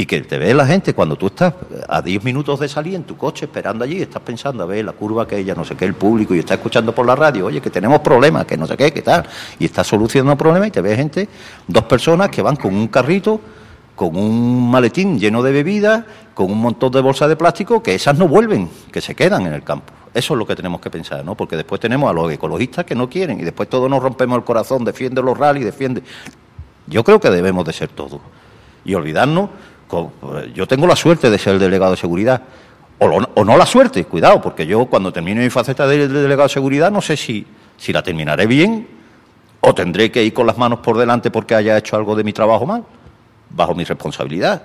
Y 0.00 0.06
que 0.06 0.20
te 0.20 0.38
ve 0.38 0.54
la 0.54 0.64
gente 0.64 0.94
cuando 0.94 1.16
tú 1.16 1.26
estás 1.26 1.54
a 1.88 2.00
10 2.00 2.22
minutos 2.22 2.60
de 2.60 2.68
salir 2.68 2.94
en 2.94 3.02
tu 3.02 3.16
coche 3.16 3.46
esperando 3.46 3.82
allí, 3.82 4.00
estás 4.00 4.22
pensando 4.22 4.62
a 4.62 4.66
ver 4.66 4.84
la 4.84 4.92
curva 4.92 5.26
que 5.26 5.36
ella, 5.36 5.56
no 5.56 5.64
sé 5.64 5.74
qué, 5.74 5.86
el 5.86 5.94
público, 5.94 6.36
y 6.36 6.38
estás 6.38 6.58
escuchando 6.58 6.94
por 6.94 7.04
la 7.04 7.16
radio, 7.16 7.46
oye, 7.46 7.60
que 7.60 7.68
tenemos 7.68 7.98
problemas, 7.98 8.46
que 8.46 8.56
no 8.56 8.64
sé 8.68 8.76
qué, 8.76 8.92
que 8.92 9.02
tal. 9.02 9.26
Y 9.58 9.64
estás 9.64 9.88
solucionando 9.88 10.38
problemas 10.38 10.68
y 10.68 10.70
te 10.70 10.80
ves 10.80 10.96
gente, 10.96 11.28
dos 11.66 11.82
personas 11.82 12.28
que 12.28 12.40
van 12.42 12.54
con 12.54 12.76
un 12.76 12.86
carrito, 12.86 13.40
con 13.96 14.14
un 14.14 14.70
maletín 14.70 15.18
lleno 15.18 15.42
de 15.42 15.50
bebidas, 15.50 16.04
con 16.32 16.52
un 16.52 16.60
montón 16.60 16.92
de 16.92 17.00
bolsas 17.00 17.28
de 17.28 17.34
plástico, 17.34 17.82
que 17.82 17.96
esas 17.96 18.16
no 18.16 18.28
vuelven, 18.28 18.70
que 18.92 19.00
se 19.00 19.16
quedan 19.16 19.46
en 19.46 19.52
el 19.52 19.64
campo. 19.64 19.92
Eso 20.14 20.34
es 20.34 20.38
lo 20.38 20.46
que 20.46 20.54
tenemos 20.54 20.80
que 20.80 20.90
pensar, 20.90 21.24
¿no? 21.24 21.34
Porque 21.34 21.56
después 21.56 21.80
tenemos 21.80 22.08
a 22.08 22.12
los 22.12 22.30
ecologistas 22.30 22.84
que 22.84 22.94
no 22.94 23.10
quieren 23.10 23.40
y 23.40 23.42
después 23.42 23.68
todos 23.68 23.90
nos 23.90 24.00
rompemos 24.00 24.38
el 24.38 24.44
corazón, 24.44 24.84
defiende 24.84 25.20
los 25.20 25.36
rally, 25.36 25.64
defiende. 25.64 26.04
Yo 26.86 27.02
creo 27.02 27.18
que 27.18 27.30
debemos 27.30 27.64
de 27.64 27.72
ser 27.72 27.88
todos 27.88 28.20
y 28.84 28.94
olvidarnos. 28.94 29.50
Yo 30.54 30.66
tengo 30.66 30.86
la 30.86 30.96
suerte 30.96 31.30
de 31.30 31.38
ser 31.38 31.54
el 31.54 31.58
delegado 31.60 31.92
de 31.92 31.96
seguridad. 31.96 32.42
O, 32.98 33.06
lo- 33.06 33.44
no 33.44 33.56
la 33.56 33.64
suerte, 33.66 34.04
cuidado, 34.04 34.40
porque 34.42 34.66
yo 34.66 34.86
cuando 34.86 35.12
termine 35.12 35.40
mi 35.42 35.50
faceta 35.50 35.86
de, 35.86 36.08
de 36.08 36.22
delegado 36.22 36.48
de 36.48 36.52
seguridad 36.54 36.90
no 36.90 37.00
sé 37.00 37.16
si, 37.16 37.46
la 37.88 38.02
terminaré 38.02 38.46
bien 38.46 38.86
o 39.60 39.74
tendré 39.74 40.10
que 40.10 40.22
ir 40.24 40.32
con 40.34 40.46
las 40.46 40.58
manos 40.58 40.80
por 40.80 40.98
delante 40.98 41.30
porque 41.30 41.54
haya 41.54 41.78
hecho 41.78 41.96
algo 41.96 42.14
de 42.16 42.24
mi 42.24 42.32
trabajo 42.32 42.66
mal, 42.66 42.84
bajo 43.50 43.74
mi 43.74 43.84
responsabilidad. 43.84 44.62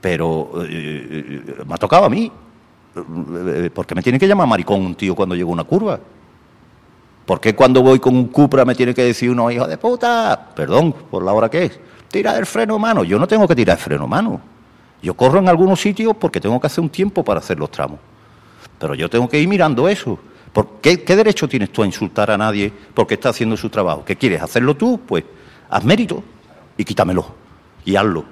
Pero 0.00 0.50
eh, 0.64 0.66
eh, 0.68 1.54
me 1.66 1.74
ha 1.74 1.78
tocado 1.78 2.04
a 2.06 2.10
mí. 2.10 2.30
¿Por 3.74 3.86
qué 3.86 3.94
me 3.94 4.02
tiene 4.02 4.18
que 4.18 4.26
llamar 4.26 4.46
maricón 4.48 4.80
un 4.84 4.94
tío 4.94 5.14
cuando 5.14 5.34
llego 5.34 5.50
a 5.50 5.52
una 5.52 5.64
curva? 5.64 6.00
¿Por 7.26 7.40
qué 7.40 7.54
cuando 7.54 7.82
voy 7.82 7.98
con 7.98 8.16
un 8.16 8.28
Cupra 8.28 8.64
me 8.64 8.74
tiene 8.74 8.94
que 8.94 9.04
decir 9.04 9.30
uno, 9.30 9.50
hijo 9.50 9.66
de 9.66 9.76
puta? 9.76 10.48
Perdón, 10.56 10.94
por 11.10 11.22
la 11.22 11.32
hora 11.32 11.48
que 11.50 11.64
es. 11.66 11.78
Tira 12.10 12.36
el 12.36 12.46
freno 12.46 12.78
mano. 12.78 13.04
Yo 13.04 13.18
no 13.18 13.26
tengo 13.26 13.46
que 13.46 13.54
tirar 13.54 13.76
el 13.76 13.82
freno 13.82 14.06
mano. 14.06 14.40
Yo 15.02 15.14
corro 15.14 15.38
en 15.38 15.48
algunos 15.48 15.80
sitios 15.80 16.16
porque 16.16 16.40
tengo 16.40 16.60
que 16.60 16.66
hacer 16.66 16.82
un 16.82 16.90
tiempo 16.90 17.22
para 17.22 17.40
hacer 17.40 17.58
los 17.58 17.70
tramos. 17.70 17.98
Pero 18.78 18.94
yo 18.94 19.08
tengo 19.08 19.28
que 19.28 19.38
ir 19.38 19.48
mirando 19.48 19.88
eso. 19.88 20.18
¿Por 20.52 20.80
qué, 20.80 21.02
qué 21.04 21.14
derecho 21.14 21.48
tienes 21.48 21.70
tú 21.70 21.82
a 21.82 21.86
insultar 21.86 22.30
a 22.30 22.38
nadie 22.38 22.72
porque 22.94 23.14
está 23.14 23.28
haciendo 23.28 23.56
su 23.56 23.68
trabajo? 23.68 24.04
¿Qué 24.04 24.16
quieres? 24.16 24.42
¿Hacerlo 24.42 24.76
tú? 24.76 25.00
Pues 25.06 25.24
haz 25.68 25.84
mérito 25.84 26.22
y 26.76 26.84
quítamelo 26.84 27.26
y 27.84 27.96
hazlo. 27.96 28.24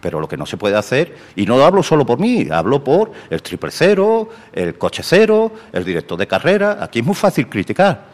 Pero 0.00 0.20
lo 0.20 0.28
que 0.28 0.36
no 0.36 0.46
se 0.46 0.56
puede 0.56 0.76
hacer, 0.76 1.16
y 1.36 1.46
no 1.46 1.64
hablo 1.64 1.82
solo 1.82 2.04
por 2.04 2.18
mí, 2.18 2.48
hablo 2.50 2.82
por 2.82 3.12
el 3.30 3.40
triple 3.40 3.70
cero, 3.70 4.28
el 4.52 4.76
coche 4.76 5.02
cero, 5.04 5.52
el 5.72 5.84
director 5.84 6.18
de 6.18 6.26
carrera. 6.26 6.78
Aquí 6.80 6.98
es 6.98 7.06
muy 7.06 7.14
fácil 7.14 7.48
criticar. 7.48 8.11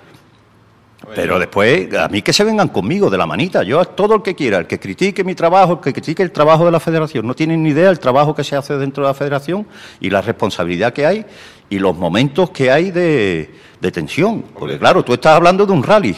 Pero 1.15 1.39
después, 1.39 1.95
a 1.95 2.09
mí 2.09 2.23
que 2.23 2.33
se 2.33 2.45
vengan 2.45 2.69
conmigo 2.69 3.09
de 3.09 3.17
la 3.17 3.25
manita. 3.27 3.63
Yo 3.63 3.81
a 3.81 3.85
todo 3.85 4.17
el 4.17 4.23
que 4.23 4.35
quiera, 4.35 4.59
el 4.59 4.67
que 4.67 4.79
critique 4.81 5.23
mi 5.25 5.35
trabajo, 5.35 5.75
el 5.75 5.81
que 5.81 5.93
critique 5.93 6.23
el 6.23 6.33
trabajo 6.33 6.65
de 6.67 6.71
la 6.73 6.81
federación, 6.81 7.27
no 7.27 7.35
tienen 7.35 7.63
ni 7.63 7.71
idea 7.71 7.87
del 7.87 7.99
trabajo 7.99 8.35
que 8.35 8.45
se 8.45 8.57
hace 8.57 8.77
dentro 8.77 9.05
de 9.05 9.09
la 9.11 9.15
federación 9.15 9.67
y 10.01 10.11
la 10.11 10.21
responsabilidad 10.21 10.93
que 10.93 11.07
hay 11.07 11.25
y 11.71 11.79
los 11.79 11.97
momentos 11.97 12.51
que 12.51 12.71
hay 12.71 12.91
de, 12.91 13.55
de 13.81 13.93
tensión. 13.93 14.45
Porque 14.59 14.79
claro, 14.79 15.03
tú 15.05 15.15
estás 15.15 15.35
hablando 15.37 15.65
de 15.67 15.73
un 15.73 15.83
rally, 15.83 16.17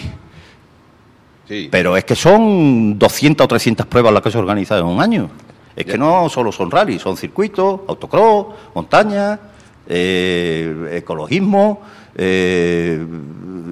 Sí. 1.47 1.69
pero 1.71 1.97
es 1.97 2.05
que 2.05 2.15
son 2.15 2.97
200 2.99 3.45
o 3.45 3.49
300 3.49 3.85
pruebas 3.87 4.13
las 4.13 4.23
que 4.23 4.31
se 4.31 4.39
organizan 4.39 4.79
en 4.79 4.85
un 4.87 5.01
año. 5.01 5.29
Es 5.75 5.85
que 5.85 5.99
no 5.99 6.29
solo 6.29 6.53
son 6.53 6.71
rallies, 6.71 7.03
son 7.03 7.17
circuitos, 7.17 7.81
autocross, 7.89 8.47
montaña, 8.75 9.39
eh, 9.89 10.91
ecologismo, 10.93 11.81
eh, 12.15 13.05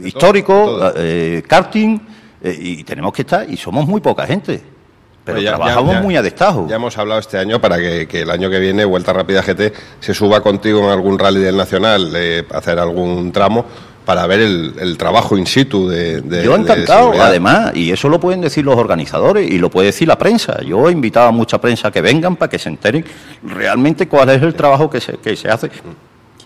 histórico, 0.04 0.52
todo. 0.52 0.92
eh, 0.96 1.42
karting, 1.46 1.98
eh, 2.42 2.56
y 2.60 2.84
tenemos 2.84 3.12
que 3.12 3.22
estar, 3.22 3.48
y 3.48 3.56
somos 3.56 3.86
muy 3.86 4.00
poca 4.00 4.26
gente. 4.26 4.62
Pero 5.24 5.36
Pues 5.36 5.44
ya- 5.44 5.56
trabajamos 5.56 5.94
ya- 5.94 6.00
muy 6.00 6.16
a 6.16 6.22
destajo. 6.22 6.66
Ya 6.70 6.76
hemos 6.76 6.96
hablado 6.96 7.20
este 7.20 7.36
año 7.36 7.60
para 7.60 7.76
que, 7.76 8.06
que 8.08 8.22
el 8.22 8.30
año 8.30 8.48
que 8.48 8.58
viene 8.58 8.84
Vuelta 8.86 9.12
Rápida 9.12 9.42
GT 9.42 9.72
se 10.00 10.14
suba 10.14 10.40
contigo 10.42 10.82
en 10.84 10.88
algún 10.90 11.18
rally 11.18 11.40
del 11.40 11.56
Nacional, 11.56 12.10
eh, 12.16 12.44
hacer 12.50 12.78
algún 12.78 13.30
tramo 13.30 13.66
para 14.06 14.26
ver 14.26 14.40
el, 14.40 14.72
el 14.80 14.96
trabajo 14.96 15.36
in 15.36 15.44
situ 15.44 15.86
de, 15.86 16.22
de- 16.22 16.42
Yo 16.42 16.56
encantado, 16.56 17.12
además, 17.20 17.72
y 17.76 17.90
eso 17.90 18.08
lo 18.08 18.18
pueden 18.18 18.40
decir 18.40 18.64
los 18.64 18.76
organizadores 18.78 19.50
y 19.50 19.58
lo 19.58 19.68
puede 19.68 19.88
decir 19.88 20.08
la 20.08 20.16
prensa. 20.16 20.62
Yo 20.62 20.88
he 20.88 20.92
invitado 20.92 21.28
a 21.28 21.30
mucha 21.30 21.60
prensa 21.60 21.90
que 21.90 22.00
vengan 22.00 22.36
para 22.36 22.48
que 22.48 22.58
se 22.58 22.70
enteren 22.70 23.04
realmente 23.42 24.08
cuál 24.08 24.30
es 24.30 24.40
el 24.42 24.54
trabajo 24.54 24.88
que 24.88 25.02
se, 25.02 25.18
que 25.18 25.36
se 25.36 25.50
hace 25.50 25.68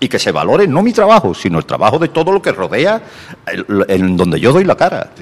y 0.03 0.09
que 0.09 0.19
se 0.19 0.33
valore 0.33 0.67
no 0.67 0.83
mi 0.83 0.93
trabajo, 0.93 1.33
sino 1.33 1.59
el 1.59 1.65
trabajo 1.65 1.97
de 1.97 2.09
todo 2.09 2.33
lo 2.33 2.43
que 2.43 2.51
rodea 2.51 3.01
en 3.47 4.17
donde 4.17 4.41
yo 4.41 4.53
doy 4.53 4.65
la 4.65 4.75
cara. 4.75 5.12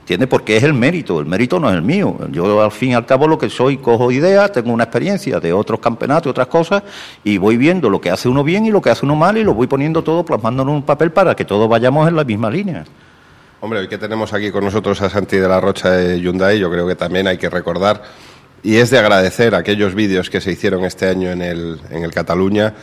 ¿Entiendes? 0.00 0.28
Porque 0.28 0.58
es 0.58 0.62
el 0.62 0.74
mérito, 0.74 1.18
el 1.18 1.24
mérito 1.24 1.58
no 1.58 1.70
es 1.70 1.74
el 1.74 1.80
mío. 1.80 2.18
Yo 2.30 2.62
al 2.62 2.70
fin 2.70 2.90
y 2.90 2.94
al 2.94 3.06
cabo 3.06 3.26
lo 3.26 3.38
que 3.38 3.48
soy, 3.48 3.78
cojo 3.78 4.12
ideas, 4.12 4.52
tengo 4.52 4.72
una 4.72 4.84
experiencia 4.84 5.40
de 5.40 5.54
otros 5.54 5.80
campeonatos 5.80 6.26
y 6.26 6.30
otras 6.30 6.48
cosas 6.48 6.82
y 7.24 7.38
voy 7.38 7.56
viendo 7.56 7.88
lo 7.88 7.98
que 7.98 8.10
hace 8.10 8.28
uno 8.28 8.44
bien 8.44 8.66
y 8.66 8.70
lo 8.70 8.82
que 8.82 8.90
hace 8.90 9.06
uno 9.06 9.16
mal 9.16 9.38
y 9.38 9.42
lo 9.42 9.54
voy 9.54 9.68
poniendo 9.68 10.04
todo, 10.04 10.22
plasmándolo 10.22 10.70
en 10.70 10.76
un 10.76 10.82
papel 10.82 11.12
para 11.12 11.34
que 11.34 11.46
todos 11.46 11.66
vayamos 11.66 12.06
en 12.06 12.14
la 12.14 12.22
misma 12.22 12.50
línea. 12.50 12.84
Hombre, 13.62 13.80
hoy 13.80 13.88
que 13.88 13.96
tenemos 13.96 14.34
aquí 14.34 14.50
con 14.50 14.62
nosotros 14.62 15.00
a 15.00 15.08
Santi 15.08 15.38
de 15.38 15.48
la 15.48 15.62
Rocha 15.62 15.92
de 15.92 16.20
Hyundai, 16.20 16.58
yo 16.58 16.70
creo 16.70 16.86
que 16.86 16.94
también 16.94 17.26
hay 17.26 17.38
que 17.38 17.48
recordar, 17.48 18.02
y 18.62 18.76
es 18.76 18.90
de 18.90 18.98
agradecer 18.98 19.54
aquellos 19.54 19.94
vídeos 19.94 20.28
que 20.28 20.42
se 20.42 20.52
hicieron 20.52 20.84
este 20.84 21.08
año 21.08 21.30
en 21.30 21.40
el, 21.40 21.80
en 21.90 22.04
el 22.04 22.12
Cataluña, 22.12 22.74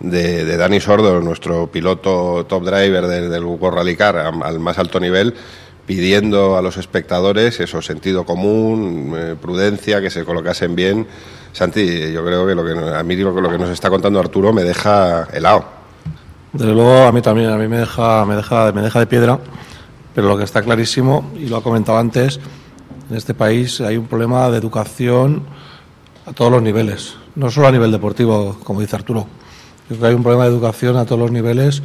de, 0.00 0.56
Dani 0.56 0.80
Sordo, 0.80 1.20
nuestro 1.20 1.66
piloto 1.68 2.44
top 2.48 2.64
driver 2.64 3.06
del, 3.06 3.30
del 3.30 3.44
World 3.44 3.78
Rally 3.78 3.96
Car, 3.96 4.16
al 4.16 4.60
más 4.60 4.78
alto 4.78 5.00
nivel, 5.00 5.34
pidiendo 5.86 6.56
a 6.56 6.62
los 6.62 6.76
espectadores 6.76 7.60
eso, 7.60 7.82
sentido 7.82 8.24
común, 8.24 9.14
eh, 9.16 9.36
prudencia, 9.40 10.00
que 10.00 10.10
se 10.10 10.24
colocasen 10.24 10.74
bien. 10.74 11.06
Santi, 11.52 12.12
yo 12.12 12.24
creo 12.24 12.46
que 12.46 12.54
lo 12.54 12.64
que 12.64 12.96
a 12.96 13.02
mí 13.02 13.16
lo, 13.16 13.38
lo 13.40 13.50
que 13.50 13.58
nos 13.58 13.70
está 13.70 13.90
contando 13.90 14.18
Arturo 14.18 14.52
me 14.52 14.64
deja 14.64 15.28
helado. 15.32 15.64
Desde 16.52 16.72
luego 16.72 17.04
a 17.04 17.12
mí 17.12 17.20
también, 17.20 17.50
a 17.50 17.56
mí 17.56 17.68
me 17.68 17.78
deja, 17.78 18.24
me 18.24 18.36
deja, 18.36 18.72
me 18.72 18.82
deja 18.82 18.98
de 19.00 19.06
piedra, 19.06 19.38
pero 20.14 20.28
lo 20.28 20.38
que 20.38 20.44
está 20.44 20.62
clarísimo, 20.62 21.32
y 21.36 21.48
lo 21.48 21.56
ha 21.56 21.62
comentado 21.62 21.98
antes, 21.98 22.40
en 23.10 23.16
este 23.16 23.34
país 23.34 23.80
hay 23.80 23.96
un 23.96 24.06
problema 24.06 24.48
de 24.50 24.58
educación 24.58 25.42
a 26.26 26.32
todos 26.32 26.50
los 26.50 26.62
niveles, 26.62 27.16
no 27.34 27.50
solo 27.50 27.68
a 27.68 27.72
nivel 27.72 27.92
deportivo, 27.92 28.56
como 28.64 28.80
dice 28.80 28.96
Arturo. 28.96 29.26
Que 29.88 30.06
hay 30.06 30.14
un 30.14 30.22
problema 30.22 30.44
de 30.44 30.50
educación 30.50 30.96
a 30.96 31.04
todos 31.04 31.20
los 31.20 31.30
niveles 31.30 31.82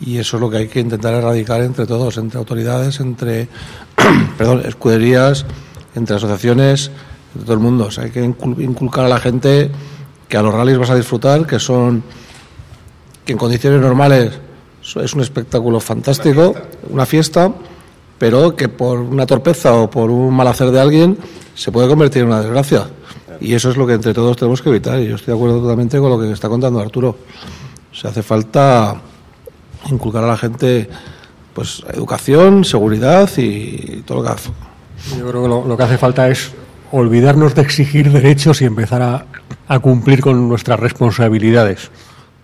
y 0.00 0.18
eso 0.18 0.36
es 0.36 0.40
lo 0.40 0.50
que 0.50 0.56
hay 0.58 0.68
que 0.68 0.80
intentar 0.80 1.14
erradicar 1.14 1.62
entre 1.62 1.86
todos, 1.86 2.16
entre 2.18 2.38
autoridades, 2.38 3.00
entre 3.00 3.48
perdón, 4.38 4.62
escuderías, 4.66 5.46
entre 5.94 6.16
asociaciones, 6.16 6.90
entre 7.34 7.44
todo 7.44 7.54
el 7.54 7.60
mundo. 7.60 7.88
Hay 7.98 8.10
que 8.10 8.24
incul- 8.24 8.60
inculcar 8.62 9.04
a 9.04 9.08
la 9.08 9.20
gente 9.20 9.70
que 10.28 10.36
a 10.36 10.42
los 10.42 10.52
rallies 10.52 10.78
vas 10.78 10.90
a 10.90 10.96
disfrutar, 10.96 11.46
que 11.46 11.58
son 11.60 12.02
que 13.24 13.32
en 13.32 13.38
condiciones 13.38 13.80
normales 13.80 14.32
es 15.02 15.14
un 15.14 15.20
espectáculo 15.22 15.80
fantástico, 15.80 16.54
una 16.90 17.06
fiesta, 17.06 17.50
pero 18.18 18.56
que 18.56 18.68
por 18.68 18.98
una 18.98 19.26
torpeza 19.26 19.74
o 19.74 19.90
por 19.90 20.10
un 20.10 20.34
mal 20.34 20.46
hacer 20.48 20.70
de 20.70 20.80
alguien 20.80 21.18
se 21.54 21.72
puede 21.72 21.88
convertir 21.88 22.22
en 22.22 22.28
una 22.28 22.40
desgracia. 22.40 22.88
Y 23.40 23.54
eso 23.54 23.70
es 23.70 23.76
lo 23.76 23.86
que 23.86 23.94
entre 23.94 24.14
todos 24.14 24.36
tenemos 24.36 24.62
que 24.62 24.68
evitar. 24.68 24.98
Y 25.00 25.08
yo 25.08 25.16
estoy 25.16 25.32
de 25.32 25.38
acuerdo 25.38 25.60
totalmente 25.60 25.98
con 25.98 26.10
lo 26.10 26.18
que 26.18 26.32
está 26.32 26.48
contando 26.48 26.80
Arturo. 26.80 27.16
Se 27.92 28.08
hace 28.08 28.22
falta 28.22 29.00
inculcar 29.90 30.24
a 30.24 30.28
la 30.28 30.36
gente 30.36 30.88
pues 31.52 31.84
educación, 31.92 32.64
seguridad 32.64 33.30
y 33.36 34.02
todo 34.06 34.18
lo 34.18 34.24
que 34.24 34.30
hace. 34.30 34.50
Yo 35.18 35.28
creo 35.28 35.42
que 35.42 35.68
lo, 35.68 35.76
que 35.76 35.82
hace 35.82 35.98
falta 35.98 36.28
es 36.28 36.52
olvidarnos 36.90 37.54
de 37.54 37.62
exigir 37.62 38.10
derechos 38.10 38.62
y 38.62 38.64
empezar 38.64 39.26
a 39.68 39.78
cumplir 39.78 40.20
con 40.20 40.48
nuestras 40.48 40.80
responsabilidades. 40.80 41.90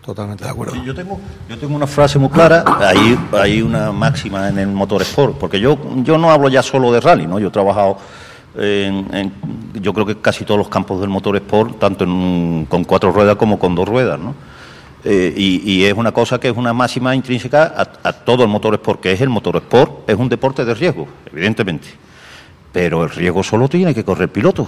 Totalmente 0.04 0.44
de 0.44 0.50
acuerdo. 0.50 0.82
Yo 0.82 0.94
tengo, 0.94 1.20
yo 1.48 1.58
tengo 1.58 1.74
una 1.76 1.86
frase 1.86 2.18
muy 2.18 2.30
clara, 2.30 2.64
hay, 2.80 3.18
hay 3.32 3.60
una 3.62 3.92
máxima 3.92 4.48
en 4.48 4.58
el 4.58 4.68
motor 4.68 5.02
sport, 5.02 5.36
porque 5.38 5.60
yo, 5.60 5.78
yo 6.02 6.16
no 6.16 6.30
hablo 6.30 6.48
ya 6.48 6.62
solo 6.62 6.90
de 6.90 7.00
rally, 7.00 7.26
¿no? 7.26 7.38
Yo 7.38 7.48
he 7.48 7.50
trabajado 7.50 7.98
en, 8.56 9.32
yo 9.74 9.92
creo 9.92 10.06
que 10.06 10.16
casi 10.16 10.44
todos 10.44 10.58
los 10.58 10.68
campos 10.68 11.00
del 11.00 11.10
motor 11.10 11.36
sport, 11.36 11.78
tanto 11.78 12.04
en- 12.04 12.66
con 12.68 12.84
cuatro 12.84 13.12
ruedas 13.12 13.36
como 13.36 13.58
con 13.58 13.74
dos 13.74 13.86
ruedas, 13.88 14.18
¿no? 14.18 14.34
Eh, 15.04 15.32
y, 15.36 15.70
y 15.70 15.84
es 15.84 15.94
una 15.94 16.12
cosa 16.12 16.38
que 16.40 16.48
es 16.48 16.56
una 16.56 16.72
máxima 16.72 17.14
intrínseca 17.14 17.72
a, 17.76 18.08
a 18.08 18.12
todo 18.12 18.42
el 18.42 18.48
motor 18.48 18.74
sport, 18.74 19.00
que 19.00 19.12
es 19.12 19.20
el 19.20 19.28
motor 19.28 19.56
sport, 19.56 20.08
es 20.08 20.16
un 20.16 20.28
deporte 20.28 20.64
de 20.64 20.74
riesgo, 20.74 21.06
evidentemente. 21.32 21.88
Pero 22.72 23.04
el 23.04 23.10
riesgo 23.10 23.42
solo 23.42 23.68
tiene 23.68 23.94
que 23.94 24.04
correr 24.04 24.24
el 24.24 24.28
piloto 24.28 24.66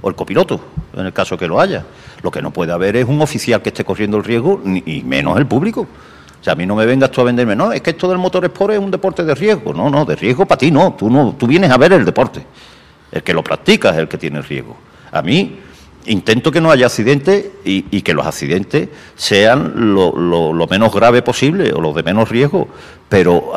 o 0.00 0.08
el 0.08 0.14
copiloto, 0.14 0.60
en 0.94 1.06
el 1.06 1.12
caso 1.12 1.36
que 1.36 1.46
lo 1.46 1.60
haya. 1.60 1.84
Lo 2.22 2.30
que 2.30 2.40
no 2.40 2.50
puede 2.50 2.72
haber 2.72 2.96
es 2.96 3.04
un 3.04 3.20
oficial 3.20 3.60
que 3.60 3.68
esté 3.68 3.84
corriendo 3.84 4.16
el 4.16 4.24
riesgo, 4.24 4.60
ni 4.64 4.82
y 4.86 5.02
menos 5.02 5.38
el 5.38 5.46
público. 5.46 5.82
O 6.40 6.44
sea, 6.44 6.54
a 6.54 6.56
mí 6.56 6.64
no 6.64 6.74
me 6.74 6.86
vengas 6.86 7.10
tú 7.10 7.20
a 7.20 7.24
venderme, 7.24 7.56
no, 7.56 7.72
es 7.72 7.82
que 7.82 7.90
esto 7.90 8.08
del 8.08 8.18
motor 8.18 8.44
sport 8.44 8.74
es 8.74 8.78
un 8.78 8.90
deporte 8.90 9.24
de 9.24 9.34
riesgo. 9.34 9.74
No, 9.74 9.90
no, 9.90 10.04
de 10.04 10.16
riesgo 10.16 10.46
para 10.46 10.58
ti 10.58 10.70
no. 10.70 10.94
Tú, 10.94 11.10
no. 11.10 11.34
tú 11.38 11.46
vienes 11.46 11.70
a 11.70 11.76
ver 11.76 11.92
el 11.92 12.04
deporte. 12.04 12.46
El 13.12 13.22
que 13.22 13.34
lo 13.34 13.42
practica 13.44 13.90
es 13.90 13.96
el 13.96 14.08
que 14.08 14.16
tiene 14.16 14.38
el 14.38 14.44
riesgo. 14.44 14.76
A 15.12 15.22
mí 15.22 15.58
intento 16.06 16.50
que 16.50 16.60
no 16.60 16.70
haya 16.70 16.86
accidentes 16.86 17.46
y, 17.64 17.82
que 18.02 18.14
los 18.14 18.26
accidentes 18.26 18.88
sean 19.14 19.94
lo, 19.94 20.66
menos 20.68 20.92
grave 20.92 21.22
posible 21.22 21.72
o 21.72 21.80
los 21.80 21.94
de 21.94 22.02
menos 22.02 22.28
riesgo. 22.28 22.68
Pero 23.08 23.52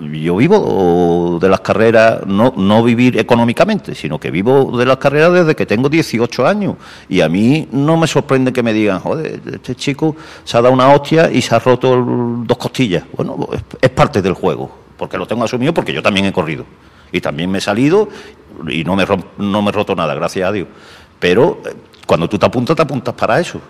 yo 0.00 0.36
vivo 0.36 1.38
de 1.40 1.48
las 1.48 1.60
carreras, 1.60 2.26
no, 2.26 2.52
no 2.56 2.82
vivir 2.82 3.18
económicamente, 3.18 3.94
sino 3.94 4.20
que 4.20 4.30
vivo 4.30 4.76
de 4.76 4.84
las 4.84 4.98
carreras 4.98 5.32
desde 5.32 5.56
que 5.56 5.64
tengo 5.64 5.88
18 5.88 6.46
años. 6.46 6.76
Y 7.08 7.20
a 7.22 7.28
mí 7.28 7.68
no 7.72 7.96
me 7.96 8.06
sorprende 8.06 8.52
que 8.52 8.62
me 8.62 8.72
digan, 8.72 8.98
joder, 9.00 9.40
este 9.50 9.74
chico 9.74 10.14
se 10.44 10.58
ha 10.58 10.60
dado 10.62 10.74
una 10.74 10.88
hostia 10.88 11.30
y 11.30 11.40
se 11.40 11.54
ha 11.54 11.58
roto 11.58 11.94
el- 11.94 12.46
dos 12.46 12.58
costillas. 12.58 13.04
Bueno, 13.16 13.48
es, 13.52 13.62
es 13.80 13.90
parte 13.90 14.20
del 14.20 14.34
juego, 14.34 14.70
porque 14.98 15.16
lo 15.16 15.26
tengo 15.26 15.44
asumido 15.44 15.72
porque 15.72 15.92
yo 15.92 16.02
también 16.02 16.26
he 16.26 16.32
corrido. 16.32 16.66
Y 17.10 17.20
también 17.20 17.50
me 17.50 17.58
he 17.58 17.60
salido 17.60 18.08
y 18.68 18.84
no 18.84 18.96
me, 18.96 19.04
no 19.38 19.62
me 19.62 19.68
he 19.70 19.72
roto 19.72 19.94
nada, 19.94 20.14
gracias 20.14 20.48
a 20.48 20.52
Dios. 20.52 20.68
Pero 21.22 21.60
eh, 21.64 21.72
cuando 22.04 22.28
tú 22.28 22.36
te 22.36 22.46
apuntas, 22.46 22.74
te 22.74 22.82
apuntas 22.82 23.14
para 23.14 23.38
eso. 23.38 23.60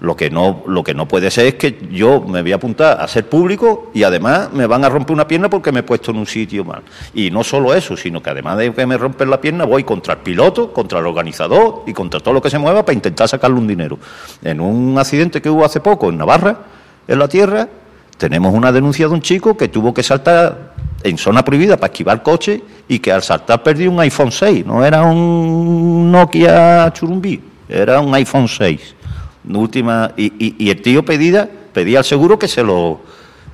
Lo 0.00 0.16
que, 0.16 0.30
no, 0.30 0.62
lo 0.66 0.82
que 0.82 0.94
no 0.94 1.06
puede 1.06 1.30
ser 1.30 1.46
es 1.46 1.54
que 1.54 1.88
yo 1.90 2.20
me 2.20 2.42
voy 2.42 2.52
a 2.52 2.56
apuntar 2.56 3.00
a 3.00 3.08
ser 3.08 3.28
público 3.28 3.90
y 3.92 4.02
además 4.02 4.50
me 4.52 4.66
van 4.66 4.84
a 4.84 4.88
romper 4.88 5.12
una 5.12 5.28
pierna 5.28 5.50
porque 5.50 5.72
me 5.72 5.80
he 5.80 5.82
puesto 5.82 6.10
en 6.10 6.18
un 6.18 6.26
sitio 6.26 6.64
mal. 6.64 6.82
Y 7.14 7.30
no 7.30 7.42
solo 7.42 7.74
eso, 7.74 7.96
sino 7.96 8.22
que 8.22 8.30
además 8.30 8.58
de 8.58 8.72
que 8.72 8.86
me 8.86 8.96
rompen 8.96 9.28
la 9.28 9.40
pierna, 9.40 9.64
voy 9.64 9.84
contra 9.84 10.14
el 10.14 10.20
piloto, 10.20 10.72
contra 10.72 11.00
el 11.00 11.06
organizador 11.06 11.84
y 11.86 11.92
contra 11.92 12.20
todo 12.20 12.34
lo 12.34 12.42
que 12.42 12.48
se 12.48 12.58
mueva 12.58 12.82
para 12.82 12.94
intentar 12.94 13.28
sacarle 13.28 13.58
un 13.58 13.66
dinero. 13.66 13.98
En 14.42 14.60
un 14.60 14.98
accidente 14.98 15.42
que 15.42 15.50
hubo 15.50 15.64
hace 15.64 15.80
poco 15.80 16.08
en 16.08 16.18
Navarra, 16.18 16.58
en 17.06 17.18
la 17.18 17.28
tierra, 17.28 17.68
tenemos 18.16 18.54
una 18.54 18.72
denuncia 18.72 19.06
de 19.06 19.14
un 19.14 19.22
chico 19.22 19.56
que 19.56 19.68
tuvo 19.68 19.92
que 19.92 20.02
saltar 20.02 20.74
en 21.02 21.16
zona 21.18 21.44
prohibida 21.44 21.76
para 21.76 21.92
esquivar 21.92 22.22
coche 22.22 22.62
y 22.88 22.98
que 22.98 23.10
al 23.12 23.22
saltar 23.22 23.62
perdió 23.62 23.90
un 23.90 24.00
iPhone 24.00 24.30
6. 24.32 24.66
No 24.66 24.84
era 24.84 25.02
un 25.02 26.10
Nokia 26.12 26.92
churumbí, 26.92 27.40
era 27.68 28.00
un 28.00 28.14
iPhone 28.14 28.48
6. 28.48 28.94
Última, 29.52 30.12
y, 30.16 30.26
y- 30.38 30.54
y 30.58 30.70
el 30.70 30.82
tío 30.82 31.02
pedía, 31.04 31.48
pedía 31.72 31.98
al 31.98 32.04
seguro 32.04 32.38
que 32.38 32.46
se, 32.48 32.62
lo, 32.62 33.00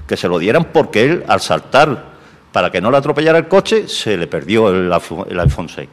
que 0.06 0.16
se 0.16 0.26
lo 0.28 0.38
dieran 0.38 0.64
porque 0.72 1.04
él 1.04 1.24
al 1.28 1.40
saltar 1.40 2.16
para 2.50 2.70
que 2.70 2.80
no 2.80 2.90
le 2.90 2.96
atropellara 2.96 3.38
el 3.38 3.46
coche 3.48 3.86
se 3.86 4.16
le 4.16 4.26
perdió 4.26 4.68
el, 4.70 4.90
iPhone- 4.92 5.26
el 5.30 5.38
iPhone 5.40 5.68
6. 5.68 5.88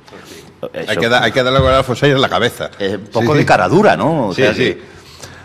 Hay 0.87 0.97
que, 0.97 1.09
da- 1.09 1.21
hay 1.23 1.31
que 1.31 1.43
darle 1.43 1.59
con 1.59 1.69
el 1.69 1.75
Alfonso 1.75 2.05
en 2.05 2.19
la 2.21 2.29
cabeza. 2.29 2.71
es 2.79 2.95
un 2.95 3.05
poco 3.07 3.33
Sí, 3.33 3.39
de 3.39 3.45
cara 3.45 3.67
dura, 3.67 3.97
¿no? 3.97 4.27
O 4.29 4.33
Sí, 4.33 4.41
sea 4.41 4.53
sí. 4.53 4.59
que- 4.59 4.81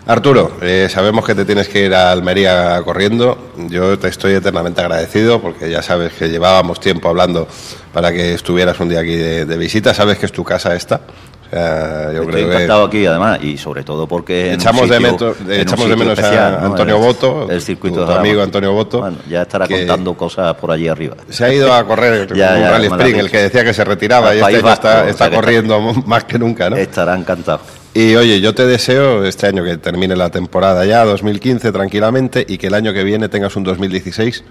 Arturo, 0.09 0.53
eh, 0.63 0.89
sabemos 0.91 1.23
que 1.27 1.35
te 1.35 1.45
tienes 1.45 1.69
que 1.69 1.85
ir 1.85 1.95
a 1.95 2.11
Almería 2.11 2.81
corriendo. 2.83 3.37
Yo 3.69 3.99
te 3.99 4.09
estoy 4.09 4.33
eternamente 4.33 4.81
agradecido 4.81 5.39
porque 5.39 5.71
ya 5.71 5.83
sabes 5.83 6.15
que 6.15 6.31
llevábamos 6.31 6.81
tiempo 6.81 7.11
hablando 7.11 7.47
para 7.93 8.11
que 8.11 8.33
estuvieras 8.33 8.81
un 8.81 8.89
día 8.89 9.01
aquí 9.01 9.17
de, 9.17 9.45
de 9.45 9.57
visita. 9.59 9.93
Sabes 9.93 10.17
que 10.19 10.25
es 10.25 10.33
tu 10.33 10.43
casa 10.43 10.75
esta. 10.75 11.03
O 11.47 11.51
sea, 11.51 12.05
yo 12.13 12.21
Estoy 12.23 12.27
creo 12.27 12.49
que 12.49 12.55
encantado 12.55 12.85
aquí, 12.87 13.05
además, 13.05 13.39
y 13.43 13.59
sobre 13.59 13.83
todo 13.83 14.07
porque. 14.07 14.55
echamos, 14.55 14.89
de, 14.89 14.99
meto- 14.99 15.37
echamos 15.47 15.89
menos 15.89 16.19
especial, 16.19 16.55
a. 16.55 16.65
Antonio 16.65 16.99
Boto, 16.99 17.51
el 17.51 17.61
circuito 17.61 18.07
tu, 18.07 18.13
amigo 18.13 18.43
Antonio 18.43 18.73
Boto. 18.73 19.01
Bueno, 19.01 19.19
ya 19.29 19.43
estará 19.43 19.69
contando 19.69 20.15
cosas 20.15 20.55
por 20.55 20.71
allí 20.71 20.89
arriba. 20.89 21.17
Se 21.29 21.45
ha 21.45 21.53
ido 21.53 21.71
a 21.71 21.85
correr 21.85 22.27
Ya, 22.35 22.55
un 22.55 22.61
ya, 22.61 22.71
rally 22.71 22.87
sprint, 22.87 23.19
el 23.19 23.31
que 23.31 23.39
decía 23.43 23.63
que 23.63 23.75
se 23.75 23.85
retiraba 23.85 24.31
Al 24.31 24.37
y 24.39 24.41
este 24.41 24.63
Vasco, 24.63 24.89
está, 24.89 25.01
o 25.01 25.03
sea 25.03 25.11
está 25.11 25.31
corriendo 25.31 25.81
más 26.07 26.25
que 26.25 26.39
nunca, 26.39 26.71
¿no? 26.71 26.77
Estará 26.77 27.15
encantado. 27.15 27.61
Y 27.99 28.15
oye, 28.15 28.41
yo 28.41 28.55
te 28.55 28.65
deseo 28.65 29.25
este 29.25 29.49
año 29.49 29.65
que 29.65 29.77
termine 29.77 30.15
la 30.15 30.31
temporada 30.31 30.87
ya, 30.87 31.05
2015, 31.05 31.73
tranquilamente, 31.73 32.47
y 32.49 32.57
que 32.57 32.69
el 32.69 32.75
año 32.75 32.93
que 32.93 33.03
viene 33.03 33.29
tengas 33.29 33.57
un 33.57 33.65
2016 33.65 34.45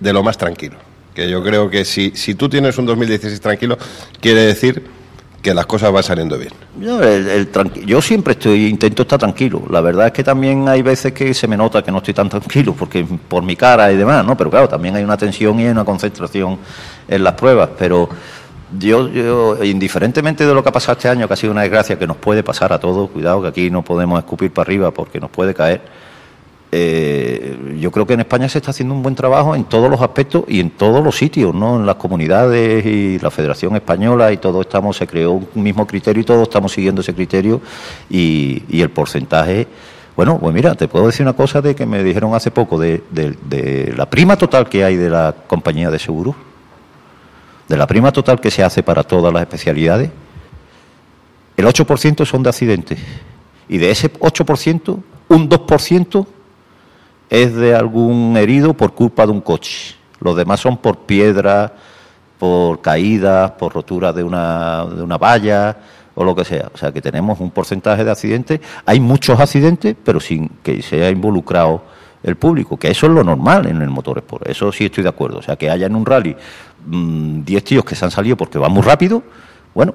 de 0.00 0.12
lo 0.12 0.24
más 0.24 0.36
tranquilo. 0.36 0.78
Que 1.14 1.30
yo 1.30 1.44
creo 1.44 1.70
que 1.70 1.84
si, 1.84 2.10
si 2.16 2.34
tú 2.34 2.48
tienes 2.48 2.76
un 2.78 2.86
2016 2.86 3.40
tranquilo, 3.40 3.78
quiere 4.20 4.40
decir 4.40 4.82
que 5.40 5.54
las 5.54 5.66
cosas 5.66 5.92
van 5.92 6.02
saliendo 6.02 6.36
bien. 6.36 6.50
Yo, 6.80 7.00
yo 7.86 8.02
siempre 8.02 8.32
estoy 8.32 8.66
intento 8.66 9.02
estar 9.02 9.20
tranquilo. 9.20 9.62
La 9.70 9.80
verdad 9.80 10.08
es 10.08 10.12
que 10.12 10.24
también 10.24 10.68
hay 10.68 10.82
veces 10.82 11.12
que 11.12 11.34
se 11.34 11.46
me 11.46 11.56
nota 11.56 11.84
que 11.84 11.92
no 11.92 11.98
estoy 11.98 12.14
tan 12.14 12.28
tranquilo, 12.28 12.74
porque 12.76 13.06
por 13.28 13.44
mi 13.44 13.54
cara 13.54 13.92
y 13.92 13.96
demás, 13.96 14.26
¿no? 14.26 14.36
Pero 14.36 14.50
claro, 14.50 14.68
también 14.68 14.96
hay 14.96 15.04
una 15.04 15.16
tensión 15.16 15.60
y 15.60 15.66
hay 15.66 15.70
una 15.70 15.84
concentración 15.84 16.58
en 17.06 17.22
las 17.22 17.34
pruebas. 17.34 17.70
Pero 17.78 18.08
yo, 18.78 19.08
yo, 19.08 19.62
indiferentemente 19.64 20.46
de 20.46 20.54
lo 20.54 20.62
que 20.62 20.68
ha 20.68 20.72
pasado 20.72 20.96
este 20.98 21.08
año, 21.08 21.26
que 21.28 21.34
ha 21.34 21.36
sido 21.36 21.52
una 21.52 21.62
desgracia 21.62 21.98
que 21.98 22.06
nos 22.06 22.16
puede 22.16 22.42
pasar 22.42 22.72
a 22.72 22.78
todos, 22.80 23.10
cuidado 23.10 23.42
que 23.42 23.48
aquí 23.48 23.70
no 23.70 23.82
podemos 23.82 24.18
escupir 24.18 24.50
para 24.52 24.66
arriba 24.66 24.90
porque 24.90 25.20
nos 25.20 25.30
puede 25.30 25.54
caer. 25.54 25.80
eh, 26.74 27.76
yo 27.80 27.90
creo 27.90 28.06
que 28.06 28.14
en 28.14 28.20
España 28.20 28.48
se 28.48 28.58
está 28.58 28.70
haciendo 28.70 28.94
un 28.94 29.02
buen 29.02 29.14
trabajo 29.14 29.54
en 29.54 29.64
todos 29.64 29.90
los 29.90 30.00
aspectos 30.00 30.44
y 30.48 30.60
en 30.60 30.70
todos 30.70 31.04
los 31.04 31.16
sitios, 31.16 31.54
¿no? 31.54 31.76
En 31.76 31.84
las 31.86 31.96
comunidades 31.96 32.86
y 32.86 33.18
la 33.18 33.30
Federación 33.30 33.76
Española 33.76 34.32
y 34.32 34.38
todo 34.38 34.62
estamos, 34.62 34.96
se 34.96 35.06
creó 35.06 35.32
un 35.32 35.62
mismo 35.62 35.86
criterio 35.86 36.22
y 36.22 36.24
todos 36.24 36.42
estamos 36.44 36.72
siguiendo 36.72 37.02
ese 37.02 37.14
criterio 37.14 37.60
y, 38.08 38.62
y 38.70 38.80
el 38.80 38.90
porcentaje, 38.90 39.66
bueno, 40.16 40.38
pues 40.38 40.54
mira, 40.54 40.74
te 40.74 40.88
puedo 40.88 41.06
decir 41.06 41.22
una 41.26 41.32
cosa 41.34 41.60
de 41.60 41.74
que 41.74 41.84
me 41.86 42.02
dijeron 42.02 42.34
hace 42.34 42.50
poco 42.50 42.78
de, 42.78 43.02
de- 43.10 43.36
de 43.48 43.92
la 43.96 44.08
prima 44.08 44.36
total 44.36 44.68
que 44.68 44.82
hay 44.84 44.96
de 44.96 45.10
la 45.10 45.34
compañía 45.46 45.90
de 45.90 45.98
seguros, 45.98 46.34
de 47.68 47.76
la 47.76 47.86
prima 47.86 48.12
total 48.12 48.40
que 48.40 48.50
se 48.50 48.62
hace 48.62 48.82
para 48.82 49.02
todas 49.02 49.32
las 49.32 49.42
especialidades, 49.42 50.10
el 51.56 51.66
8% 51.66 52.24
son 52.24 52.42
de 52.42 52.48
accidentes 52.48 52.98
y 53.68 53.78
de 53.78 53.90
ese 53.90 54.12
8%, 54.12 54.98
un 55.28 55.48
2% 55.48 56.26
es 57.30 57.54
de 57.54 57.74
algún 57.74 58.36
herido 58.36 58.74
por 58.74 58.94
culpa 58.94 59.24
de 59.24 59.32
un 59.32 59.40
coche. 59.40 59.94
Los 60.20 60.36
demás 60.36 60.60
son 60.60 60.76
por 60.76 60.98
piedras, 60.98 61.72
por 62.38 62.80
caídas, 62.80 63.52
por 63.52 63.72
rotura 63.72 64.12
de 64.12 64.22
una, 64.22 64.84
de 64.84 65.02
una 65.02 65.16
valla 65.16 65.76
o 66.14 66.24
lo 66.24 66.34
que 66.34 66.44
sea. 66.44 66.70
O 66.74 66.76
sea 66.76 66.92
que 66.92 67.00
tenemos 67.00 67.40
un 67.40 67.50
porcentaje 67.50 68.04
de 68.04 68.10
accidentes. 68.10 68.60
Hay 68.84 69.00
muchos 69.00 69.40
accidentes, 69.40 69.96
pero 70.04 70.20
sin 70.20 70.48
que 70.62 70.82
se 70.82 70.96
haya 70.96 71.10
involucrado 71.10 71.82
el 72.22 72.36
público, 72.36 72.76
que 72.76 72.90
eso 72.90 73.06
es 73.06 73.12
lo 73.12 73.24
normal 73.24 73.66
en 73.66 73.80
el 73.82 73.90
motor 73.90 74.18
sport. 74.18 74.48
Eso 74.48 74.70
sí 74.70 74.84
estoy 74.84 75.02
de 75.02 75.08
acuerdo. 75.08 75.38
O 75.38 75.42
sea 75.42 75.56
que 75.56 75.70
haya 75.70 75.86
en 75.86 75.96
un 75.96 76.06
rally 76.06 76.36
mm, 76.86 77.44
10 77.44 77.64
tíos 77.64 77.84
que 77.84 77.94
se 77.94 78.04
han 78.04 78.10
salido 78.10 78.36
porque 78.36 78.58
van 78.58 78.72
muy 78.72 78.82
rápido, 78.82 79.22
bueno, 79.74 79.94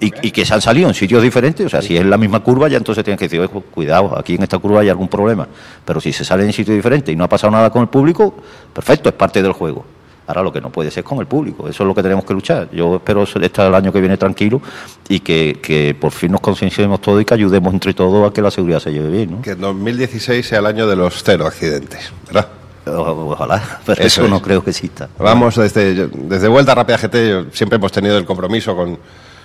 y, 0.00 0.10
que 0.10 0.46
se 0.46 0.54
han 0.54 0.62
salido 0.62 0.88
en 0.88 0.94
sitios 0.94 1.22
diferentes, 1.22 1.66
o 1.66 1.68
sea, 1.68 1.82
si 1.82 1.96
es 1.96 2.06
la 2.06 2.16
misma 2.16 2.40
curva, 2.40 2.68
ya 2.68 2.78
entonces 2.78 3.04
tienes 3.04 3.18
que 3.18 3.26
decir, 3.26 3.40
"Ojo, 3.40 3.60
cuidado, 3.60 4.18
aquí 4.18 4.34
en 4.34 4.42
esta 4.42 4.58
curva 4.58 4.80
hay 4.80 4.88
algún 4.88 5.08
problema. 5.08 5.46
Pero 5.84 6.00
si 6.00 6.12
se 6.12 6.24
sale 6.24 6.44
en 6.44 6.52
sitios 6.52 6.74
diferentes 6.74 7.12
y 7.12 7.16
no 7.16 7.24
ha 7.24 7.28
pasado 7.28 7.50
nada 7.50 7.70
con 7.70 7.82
el 7.82 7.88
público, 7.88 8.34
perfecto, 8.72 9.10
es 9.10 9.14
parte 9.14 9.42
del 9.42 9.52
juego. 9.52 9.84
Ahora 10.26 10.42
lo 10.42 10.52
que 10.52 10.60
no 10.60 10.70
puede 10.70 10.92
ser 10.92 11.02
con 11.02 11.18
el 11.18 11.26
público, 11.26 11.68
eso 11.68 11.82
es 11.82 11.86
lo 11.86 11.94
que 11.94 12.02
tenemos 12.02 12.24
que 12.24 12.32
luchar. 12.32 12.70
Yo 12.70 12.96
espero 12.96 13.24
estar 13.24 13.66
el 13.66 13.74
año 13.74 13.92
que 13.92 14.00
viene 14.00 14.16
tranquilo 14.16 14.62
y 15.08 15.20
que, 15.20 15.96
por 16.00 16.12
fin 16.12 16.30
nos 16.30 16.40
concienciemos 16.40 17.00
todos 17.00 17.20
y 17.20 17.24
que 17.24 17.34
ayudemos 17.34 17.74
entre 17.74 17.92
todos 17.94 18.30
a 18.30 18.32
que 18.32 18.40
la 18.40 18.50
seguridad 18.52 18.78
se 18.78 18.92
lleve 18.92 19.10
bien, 19.10 19.30
¿no? 19.32 19.42
Que 19.42 19.50
en 19.50 19.60
2016 19.60 20.46
sea 20.46 20.60
el 20.60 20.66
año 20.66 20.86
de 20.86 20.94
los 20.94 21.22
cero 21.24 21.46
accidentes, 21.46 22.12
¿verdad? 22.26 22.59
Ojalá, 22.98 23.62
pero 23.86 24.02
Eso 24.04 24.22
eso, 24.22 24.28
no 24.28 24.40
creo 24.42 24.62
que 24.64 24.70
exista. 24.70 25.08
Vamos, 25.18 25.56
desde, 25.56 26.08
desde 26.08 26.48
Vuelta 26.48 26.74
Rápida 26.74 26.98
GT 26.98 27.14
yo- 27.28 27.44
siempre 27.52 27.76
hemos 27.76 27.92
tenido 27.92 28.16
el 28.18 28.24
compromiso 28.24 28.74
con, 28.76 28.98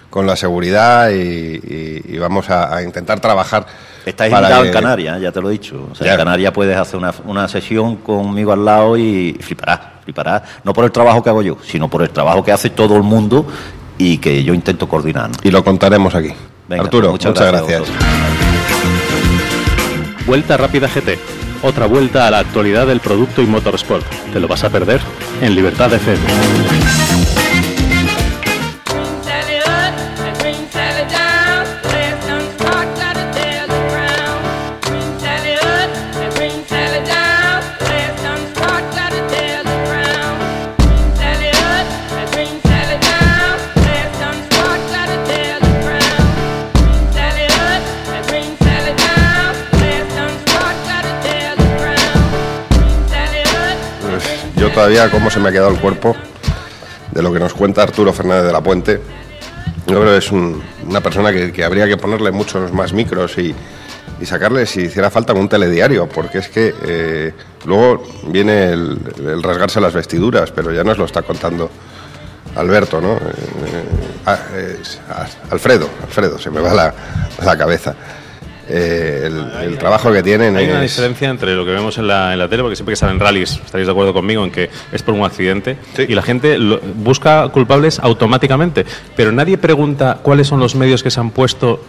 con 0.10 0.26
la 0.28 0.36
seguridad 0.36 1.10
y, 1.10 1.16
y- 1.16 2.02
y 2.14 2.18
vamos 2.18 2.50
a, 2.50 2.76
a 2.76 2.84
intentar 2.84 3.20
trabajar. 3.20 3.66
Estás 4.06 4.30
invitado 4.30 4.62
que- 4.62 4.68
en 4.70 4.74
Canarias, 4.74 5.22
ya 5.22 5.32
te 5.32 5.42
lo 5.42 5.50
he 5.50 5.54
dicho. 5.54 5.88
O 5.92 5.96
sea, 5.96 6.06
Ya. 6.08 6.14
en 6.14 6.18
Canarias 6.20 6.52
puedes 6.54 6.78
hacer 6.78 6.98
una, 6.98 7.14
una 7.26 7.48
sesión 7.48 7.98
conmigo 7.98 8.52
al 8.54 8.64
lado 8.64 8.98
y 8.98 9.38
fliparás, 9.42 9.80
fliparás. 10.04 10.44
No 10.64 10.74
por 10.74 10.86
el 10.86 10.92
trabajo 10.92 11.24
que 11.24 11.30
hago 11.30 11.42
yo, 11.42 11.58
sino 11.64 11.88
por 11.90 12.02
el 12.04 12.10
trabajo 12.12 12.44
que 12.44 12.52
hace 12.52 12.70
todo 12.70 12.96
el 12.98 13.04
mundo 13.04 13.46
y 13.98 14.18
que 14.20 14.44
yo 14.44 14.54
intento 14.54 14.88
coordinar. 14.88 15.30
¿no? 15.30 15.36
Y 15.44 15.50
lo 15.52 15.64
contaremos 15.64 16.14
aquí. 16.16 16.30
Venga, 16.68 16.84
Arturo, 16.84 17.12
muchas 17.12 17.32
muchas, 17.32 17.48
gracias. 17.52 17.84
Vuelta 20.26 20.58
Rápida 20.58 20.88
GT. 20.88 21.18
Otra 21.62 21.88
vuelta 21.88 22.28
a 22.28 22.32
la 22.32 22.40
actualidad 22.40 22.88
del 22.88 23.00
producto 23.00 23.42
y 23.42 23.46
motorsport. 23.46 24.06
¿Te 24.32 24.40
lo 24.40 24.48
vas 24.48 24.64
a 24.64 24.70
perder? 24.70 25.02
En 25.42 25.56
Libertad 25.56 25.94
FM. 25.94 27.45
Todavía, 54.76 55.10
cómo 55.10 55.30
se 55.32 55.40
me 55.40 55.50
ha 55.50 55.52
quedado 55.52 55.70
el 55.72 55.80
cuerpo 55.80 56.16
de 57.12 57.22
lo 57.24 57.32
que 57.34 57.40
nos 57.40 57.54
cuenta 57.54 57.82
Arturo 57.84 58.12
Fernández 58.14 58.46
de 58.46 58.52
la 58.52 58.62
Puente. 58.62 59.02
Yo 59.88 60.02
creo 60.02 60.12
que 60.12 60.18
es 60.18 60.32
un- 60.32 60.62
una 60.88 61.02
persona 61.02 61.32
que, 61.32 61.64
habría 61.64 61.88
que 61.88 61.98
ponerle 61.98 62.32
muchos 62.32 62.72
más 62.74 62.92
micros 62.92 63.38
y, 63.38 63.56
y 64.20 64.26
sacarle, 64.26 64.66
si 64.66 64.82
hiciera 64.82 65.10
falta, 65.10 65.34
un 65.34 65.48
telediario, 65.48 66.10
porque 66.10 66.40
es 66.40 66.50
que 66.50 66.74
eh, 66.86 67.34
luego 67.66 68.04
viene 68.28 68.72
el, 68.74 69.00
el 69.20 69.44
rasgarse 69.44 69.80
las 69.80 69.94
vestiduras, 69.94 70.52
pero 70.52 70.72
ya 70.74 70.84
nos 70.84 70.98
lo 70.98 71.06
está 71.06 71.22
contando 71.22 71.70
Alberto, 72.56 73.00
¿no? 73.00 73.14
Eh, 73.14 73.20
eh, 73.68 73.84
ah, 74.26 74.40
ah, 75.12 75.28
Alfredo, 75.52 75.88
Alfredo, 76.04 76.38
se 76.38 76.50
me 76.50 76.60
va 76.62 76.74
la, 76.74 76.94
la 77.44 77.58
cabeza. 77.58 77.96
Eh, 78.68 79.24
el, 79.28 79.64
el 79.72 79.78
trabajo 79.78 80.12
que 80.12 80.24
tienen 80.24 80.56
Hay 80.58 80.66
una 80.68 80.84
es... 80.84 80.92
diferencia 80.96 81.30
entre 81.30 81.54
lo 81.56 81.66
que 81.66 81.72
vemos 81.72 81.98
en 82.00 82.08
la, 82.08 82.34
en 82.34 82.40
la 82.40 82.48
tele, 82.50 82.64
porque 82.64 82.76
siempre 82.76 82.94
que 82.94 82.98
salen 82.98 83.20
rallies, 83.20 83.60
estaréis 83.64 83.86
de 83.86 83.92
acuerdo 83.92 84.14
conmigo 84.14 84.44
en 84.44 84.52
que 84.52 84.70
es 84.92 85.04
por 85.04 85.14
un 85.14 85.24
accidente, 85.24 85.78
Sí. 85.96 86.06
y 86.10 86.16
la 86.16 86.22
gente 86.24 86.58
lo- 86.58 86.80
busca 86.80 87.48
culpables 87.50 88.00
automáticamente, 88.00 88.86
pero 89.16 89.32
nadie 89.32 89.58
pregunta 89.58 90.20
cuáles 90.24 90.48
son 90.48 90.60
los 90.60 90.74
medios 90.76 91.04
que 91.04 91.12
se 91.12 91.20
han 91.20 91.30
puesto 91.30 91.80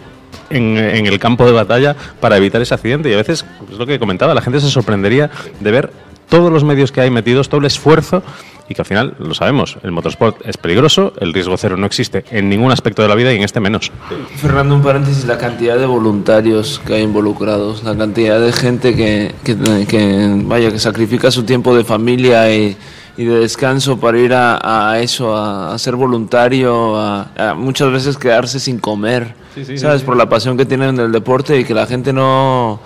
en, 0.49 0.77
en 0.77 1.07
el 1.07 1.19
campo 1.19 1.45
de 1.45 1.51
batalla 1.51 1.95
para 2.19 2.37
evitar 2.37 2.61
ese 2.61 2.73
accidente. 2.73 3.09
Y 3.09 3.13
a 3.13 3.17
veces, 3.17 3.43
es 3.71 3.77
lo 3.77 3.85
que 3.85 3.97
comentaba, 3.97 4.33
la 4.33 4.41
gente 4.41 4.59
se 4.59 4.69
sorprendería 4.69 5.29
de 5.59 5.71
ver 5.71 5.91
todos 6.29 6.51
los 6.51 6.63
medios 6.63 6.91
que 6.91 7.01
hay 7.01 7.09
metidos, 7.09 7.49
todo 7.49 7.61
el 7.61 7.65
esfuerzo, 7.67 8.21
y 8.69 8.73
que 8.75 8.81
al 8.81 8.85
final, 8.85 9.15
lo 9.19 9.33
sabemos, 9.33 9.77
el 9.83 9.91
motorsport 9.91 10.45
es 10.45 10.57
peligroso, 10.57 11.13
el 11.19 11.33
riesgo 11.33 11.55
cero 11.57 11.77
no 11.77 11.85
existe 11.85 12.25
en 12.31 12.49
ningún 12.49 12.71
aspecto 12.71 13.01
de 13.01 13.07
la 13.07 13.15
vida 13.15 13.31
y 13.33 13.37
en 13.37 13.43
este 13.43 13.59
menos. 13.59 13.91
Fernando, 14.35 14.75
un 14.75 14.81
paréntesis, 14.81 15.25
la 15.25 15.37
cantidad 15.37 15.77
de 15.77 15.85
voluntarios 15.85 16.81
que 16.85 16.95
hay 16.95 17.03
involucrados, 17.03 17.83
la 17.83 17.95
cantidad 17.95 18.39
de 18.39 18.51
gente 18.51 18.95
que, 18.95 19.33
que, 19.43 19.55
que, 19.87 20.31
vaya, 20.43 20.71
que 20.71 20.79
sacrifica 20.79 21.31
su 21.31 21.43
tiempo 21.43 21.75
de 21.75 21.83
familia 21.85 22.53
y, 22.53 22.75
y 23.17 23.23
de 23.25 23.39
descanso 23.39 23.99
para 23.99 24.19
ir 24.19 24.33
a, 24.33 24.89
a 24.91 24.99
eso, 24.99 25.35
a, 25.35 25.73
a 25.73 25.77
ser 25.79 25.95
voluntario, 25.95 26.97
a, 26.97 27.29
a 27.37 27.53
muchas 27.53 27.91
veces 27.91 28.17
quedarse 28.17 28.59
sin 28.59 28.79
comer, 28.79 29.33
Sí, 29.55 29.65
sí, 29.65 29.77
¿sabes? 29.79 29.95
sí, 29.95 29.99
sí. 30.01 30.05
Por 30.05 30.17
la 30.17 30.29
pasión 30.29 30.55
que 30.55 30.65
tienen 30.65 30.95
del 30.95 31.11
deporte 31.11 31.59
y 31.59 31.63
que 31.63 31.73
la 31.73 31.87
gente 31.87 32.13
no, 32.13 32.79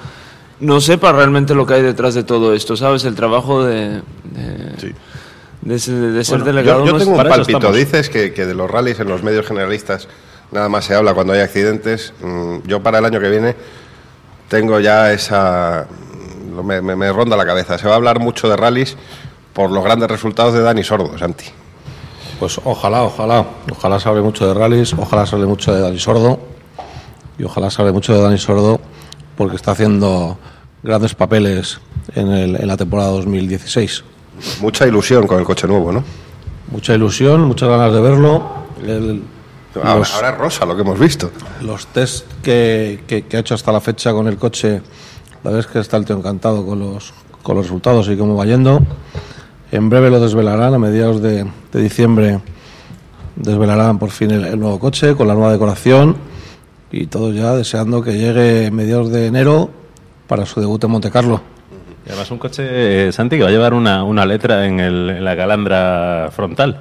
no 0.61 0.79
sepa 0.79 1.11
realmente 1.11 1.53
lo 1.53 1.65
que 1.65 1.73
hay 1.73 1.81
detrás 1.81 2.13
de 2.13 2.23
todo 2.23 2.53
esto, 2.53 2.77
¿sabes? 2.77 3.03
El 3.03 3.13
trabajo 3.15 3.65
de, 3.65 3.95
de, 4.33 4.95
de, 5.61 5.79
ser- 5.79 5.95
de 5.95 6.23
ser 6.23 6.39
Bueno, 6.39 6.53
delegado. 6.53 6.85
Yo, 6.85 6.97
tengo 6.97 7.11
un 7.11 7.17
palpito. 7.17 7.41
estamos. 7.57 7.75
Dices 7.75 8.09
que, 8.09 8.33
que 8.33 8.45
de 8.45 8.53
los 8.53 8.69
rallies 8.69 8.99
en 8.99 9.07
los 9.09 9.23
medios 9.23 9.45
generalistas 9.47 10.07
nada 10.51 10.67
más 10.69 10.85
se 10.85 10.95
habla 10.95 11.13
cuando 11.13 11.33
hay 11.33 11.39
accidentes. 11.39 12.13
Mm, 12.21 12.57
Yo 12.67 12.81
para 12.83 12.99
el 12.99 13.05
año 13.05 13.19
que 13.19 13.29
viene 13.29 13.55
tengo 14.49 14.79
ya 14.79 15.13
esa... 15.13 15.87
Me, 16.63 16.81
me- 16.81 16.95
me 16.95 17.11
ronda 17.13 17.37
la 17.37 17.45
cabeza. 17.45 17.77
Se 17.77 17.87
va 17.87 17.93
a 17.93 17.95
hablar 17.95 18.19
mucho 18.19 18.49
de 18.49 18.57
rallies 18.57 18.97
por 19.53 19.71
los 19.71 19.83
grandes 19.83 20.09
resultados 20.09 20.53
de 20.53 20.61
Dani 20.61 20.83
Sordo, 20.83 21.17
Santi. 21.17 21.45
Pues 22.39 22.59
ojalá, 22.63 23.03
ojalá. 23.03 23.45
Ojalá 23.71 23.99
se 23.99 24.09
hable 24.09 24.21
mucho 24.21 24.47
de 24.47 24.53
rallies, 24.53 24.93
ojalá 24.93 25.25
se 25.25 25.35
hable 25.35 25.47
mucho 25.47 25.73
de 25.73 25.79
Dani 25.81 25.99
Sordo. 25.99 26.39
Y 27.37 27.43
ojalá 27.43 27.69
se 27.69 27.81
hable 27.81 27.93
mucho 27.93 28.13
de 28.13 28.21
Dani 28.21 28.37
Sordo 28.37 28.81
porque 29.37 29.55
está 29.55 29.71
haciendo 29.71 30.37
grandes 30.83 31.13
papeles 31.15 31.79
en, 32.15 32.27
el- 32.29 32.55
en 32.57 32.67
la 32.67 32.75
temporada 32.77 33.09
2016. 33.11 34.03
Mucha 34.61 34.87
ilusión 34.87 35.27
con 35.27 35.39
el 35.39 35.45
coche 35.45 35.67
nuevo, 35.67 35.91
¿no? 35.91 36.03
Mucha 36.71 36.93
ilusión, 36.95 37.41
muchas 37.41 37.69
ganas 37.69 37.93
de 37.93 38.01
verlo. 38.01 38.43
El- 38.83 39.23
Ahora, 39.75 39.99
los, 39.99 40.13
ahora 40.15 40.29
es 40.31 40.37
rosa 40.37 40.65
lo 40.65 40.75
que 40.75 40.81
hemos 40.81 40.99
visto. 40.99 41.31
los 41.61 41.87
test 41.87 42.25
que, 42.43 43.03
que- 43.07 43.21
que 43.23 43.37
ha 43.37 43.39
hecho 43.39 43.55
hasta 43.55 43.71
la 43.71 43.79
fecha 43.79 44.11
con 44.11 44.27
el 44.27 44.35
coche, 44.37 44.81
la 45.43 45.51
verdad 45.51 45.59
es 45.61 45.67
que 45.67 45.79
está 45.79 45.95
el 45.95 46.03
tío 46.03 46.17
encantado 46.17 46.65
con 46.65 46.79
los, 46.79 47.13
con 47.41 47.55
los 47.55 47.65
resultados 47.67 48.09
y 48.09 48.17
cómo 48.17 48.35
va 48.35 48.45
yendo. 48.45 48.81
En 49.71 49.89
breve 49.89 50.09
lo 50.09 50.19
desvelarán, 50.19 50.73
a 50.73 50.77
mediados 50.77 51.21
de, 51.21 51.45
de 51.71 51.81
diciembre 51.81 52.41
desvelarán 53.37 53.97
por 53.97 54.09
fin 54.11 54.31
el, 54.31 54.43
el 54.45 54.59
nuevo 54.59 54.77
coche 54.79 55.15
con 55.15 55.27
la 55.27 55.33
nueva 55.35 55.53
decoración 55.53 56.17
y 56.91 57.07
todos 57.07 57.33
ya 57.33 57.53
deseando 57.55 58.01
que 58.01 58.17
llegue 58.17 58.69
mediados 58.71 59.09
de 59.09 59.27
enero 59.27 59.69
para 60.27 60.45
su 60.45 60.59
debut 60.59 60.83
en 60.83 60.91
Monte 60.91 61.09
Carlo. 61.11 61.39
Además 62.07 62.31
un 62.31 62.37
coche, 62.39 63.07
eh, 63.07 63.11
Santi, 63.11 63.37
que 63.37 63.43
va 63.43 63.49
a 63.49 63.51
llevar 63.51 63.73
una, 63.73 64.03
una 64.03 64.25
letra 64.25 64.65
en, 64.65 64.79
el- 64.79 65.09
en 65.11 65.23
la 65.23 65.35
calandra 65.35 66.29
frontal. 66.31 66.79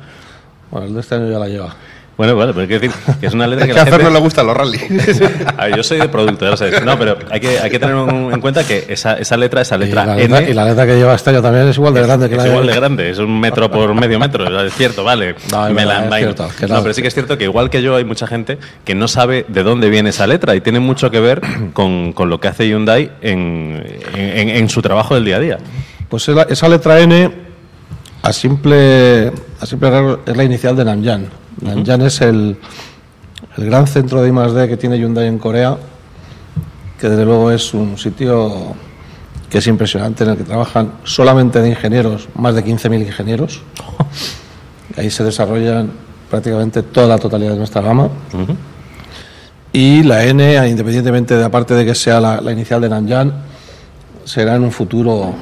Bueno, 0.70 0.86
el 0.86 0.94
de 0.94 1.00
este 1.00 1.14
año 1.16 1.30
ya 1.30 1.38
la 1.38 1.48
lleva. 1.48 1.74
Bueno, 2.20 2.36
vale, 2.36 2.52
pero 2.52 2.60
hay 2.60 2.68
que 2.68 2.78
decir 2.78 2.90
que 3.18 3.26
es 3.28 3.32
una 3.32 3.46
letra 3.46 3.64
Es 3.64 3.68
que 3.70 3.74
que 3.76 3.80
a 3.80 3.84
la 3.86 3.90
Fer 3.90 4.02
no 4.04 4.10
le 4.10 4.18
gustan 4.18 4.46
los. 4.46 4.54
A 5.56 5.64
ver, 5.64 5.74
yo 5.74 5.82
soy 5.82 6.00
de 6.00 6.08
producto, 6.10 6.44
ya 6.44 6.50
lo 6.50 6.56
sabes. 6.58 6.84
No, 6.84 6.98
pero 6.98 7.16
hay 7.30 7.40
que, 7.40 7.58
hay 7.58 7.70
que 7.70 7.78
tener 7.78 7.94
un- 7.94 8.30
en 8.30 8.40
cuenta 8.42 8.62
que 8.62 8.84
esa, 8.90 9.14
esa 9.14 9.38
letra, 9.38 9.62
esa 9.62 9.76
Y 9.76 9.78
letra 9.78 10.04
la, 10.04 10.18
N... 10.20 10.28
letra, 10.28 10.50
y 10.50 10.52
la 10.52 10.64
letra 10.66 10.84
que 10.86 10.96
lleva 10.96 11.14
este 11.14 11.30
año 11.30 11.40
también 11.40 11.66
es 11.68 11.76
igual 11.78 11.94
de 11.94 12.02
grande 12.02 12.28
que 12.28 12.34
es 12.34 12.36
la 12.36 12.44
de- 12.44 12.50
igual 12.50 12.66
de 12.66 12.74
grande, 12.74 13.08
es 13.08 13.18
un 13.18 13.40
metro 13.40 13.70
por 13.70 13.94
medio 13.94 14.18
metro, 14.18 14.44
o 14.44 14.48
sea, 14.50 14.64
es 14.66 14.74
cierto, 14.74 15.02
vale. 15.02 15.34
No, 15.50 15.66
es 15.66 15.72
me 15.72 15.76
verdad, 15.80 15.86
la 15.94 15.98
es 16.00 16.04
envaino. 16.04 16.32
cierto, 16.34 16.54
que 16.60 16.66
no, 16.66 16.74
no. 16.74 16.82
pero 16.82 16.92
sí 16.92 17.00
que 17.00 17.08
es 17.08 17.14
cierto 17.14 17.38
que 17.38 17.44
igual 17.44 17.70
que 17.70 17.80
yo 17.80 17.96
hay 17.96 18.04
mucha 18.04 18.26
gente 18.26 18.58
que 18.84 18.94
no 18.94 19.08
sabe 19.08 19.46
de 19.48 19.62
dónde 19.62 19.88
viene 19.88 20.10
esa 20.10 20.26
letra 20.26 20.54
y 20.54 20.60
tiene 20.60 20.78
mucho 20.80 21.10
que 21.10 21.20
ver 21.20 21.40
con, 21.72 22.12
con 22.12 22.28
lo 22.28 22.38
que 22.38 22.48
hace 22.48 22.68
Hyundai 22.68 23.12
en, 23.22 23.82
en- 24.14 24.48
en 24.50 24.68
su 24.68 24.82
trabajo 24.82 25.14
del 25.14 25.24
día 25.24 25.36
a 25.36 25.40
día. 25.40 25.58
Pues 26.10 26.28
esa, 26.28 26.42
esa 26.42 26.68
letra 26.68 27.00
N, 27.00 27.30
a 28.20 28.32
simple, 28.34 29.32
a 29.58 29.64
simple 29.64 30.18
es 30.26 30.36
la 30.36 30.44
inicial 30.44 30.76
de 30.76 30.84
Namjan. 30.84 31.40
Namjan 31.60 32.02
es 32.02 32.20
el, 32.20 32.58
el 33.56 33.66
gran 33.66 33.86
centro 33.86 34.22
de 34.22 34.28
I+.D. 34.28 34.68
que 34.68 34.76
tiene 34.76 34.98
Hyundai 34.98 35.26
en 35.26 35.38
Corea, 35.38 35.76
que 36.98 37.08
desde 37.08 37.24
luego 37.24 37.50
es 37.50 37.74
un 37.74 37.98
sitio 37.98 38.74
que 39.48 39.58
es 39.58 39.66
impresionante, 39.66 40.24
en 40.24 40.30
el 40.30 40.36
que 40.36 40.44
trabajan 40.44 40.92
solamente 41.04 41.60
de 41.60 41.70
ingenieros, 41.70 42.28
más 42.36 42.54
de 42.54 42.64
15.000 42.64 43.06
ingenieros. 43.06 43.62
Ahí 44.96 45.10
se 45.10 45.24
desarrollan 45.24 45.90
prácticamente 46.30 46.82
toda 46.82 47.08
la 47.08 47.18
totalidad 47.18 47.52
de 47.52 47.58
nuestra 47.58 47.82
gama. 47.82 48.08
Y 49.72 50.02
la 50.04 50.24
N, 50.24 50.68
independientemente 50.68 51.36
de 51.36 51.44
aparte 51.44 51.74
de 51.74 51.84
que 51.84 51.94
sea 51.94 52.20
la, 52.20 52.40
la 52.40 52.52
inicial 52.52 52.80
de 52.80 52.88
Nanjan, 52.88 53.32
será 54.24 54.54
en 54.54 54.62
un 54.62 54.70
futuro 54.70 55.34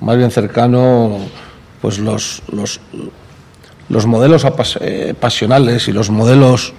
más 0.00 0.16
bien 0.16 0.30
cercano 0.30 1.18
pues 1.80 1.98
los, 1.98 2.42
los, 2.52 2.80
los 3.92 4.06
modelos 4.06 4.44
apas- 4.44 4.78
eh, 4.80 5.14
pasionales 5.18 5.86
y 5.86 5.92
los 5.92 6.10
modelos 6.10 6.72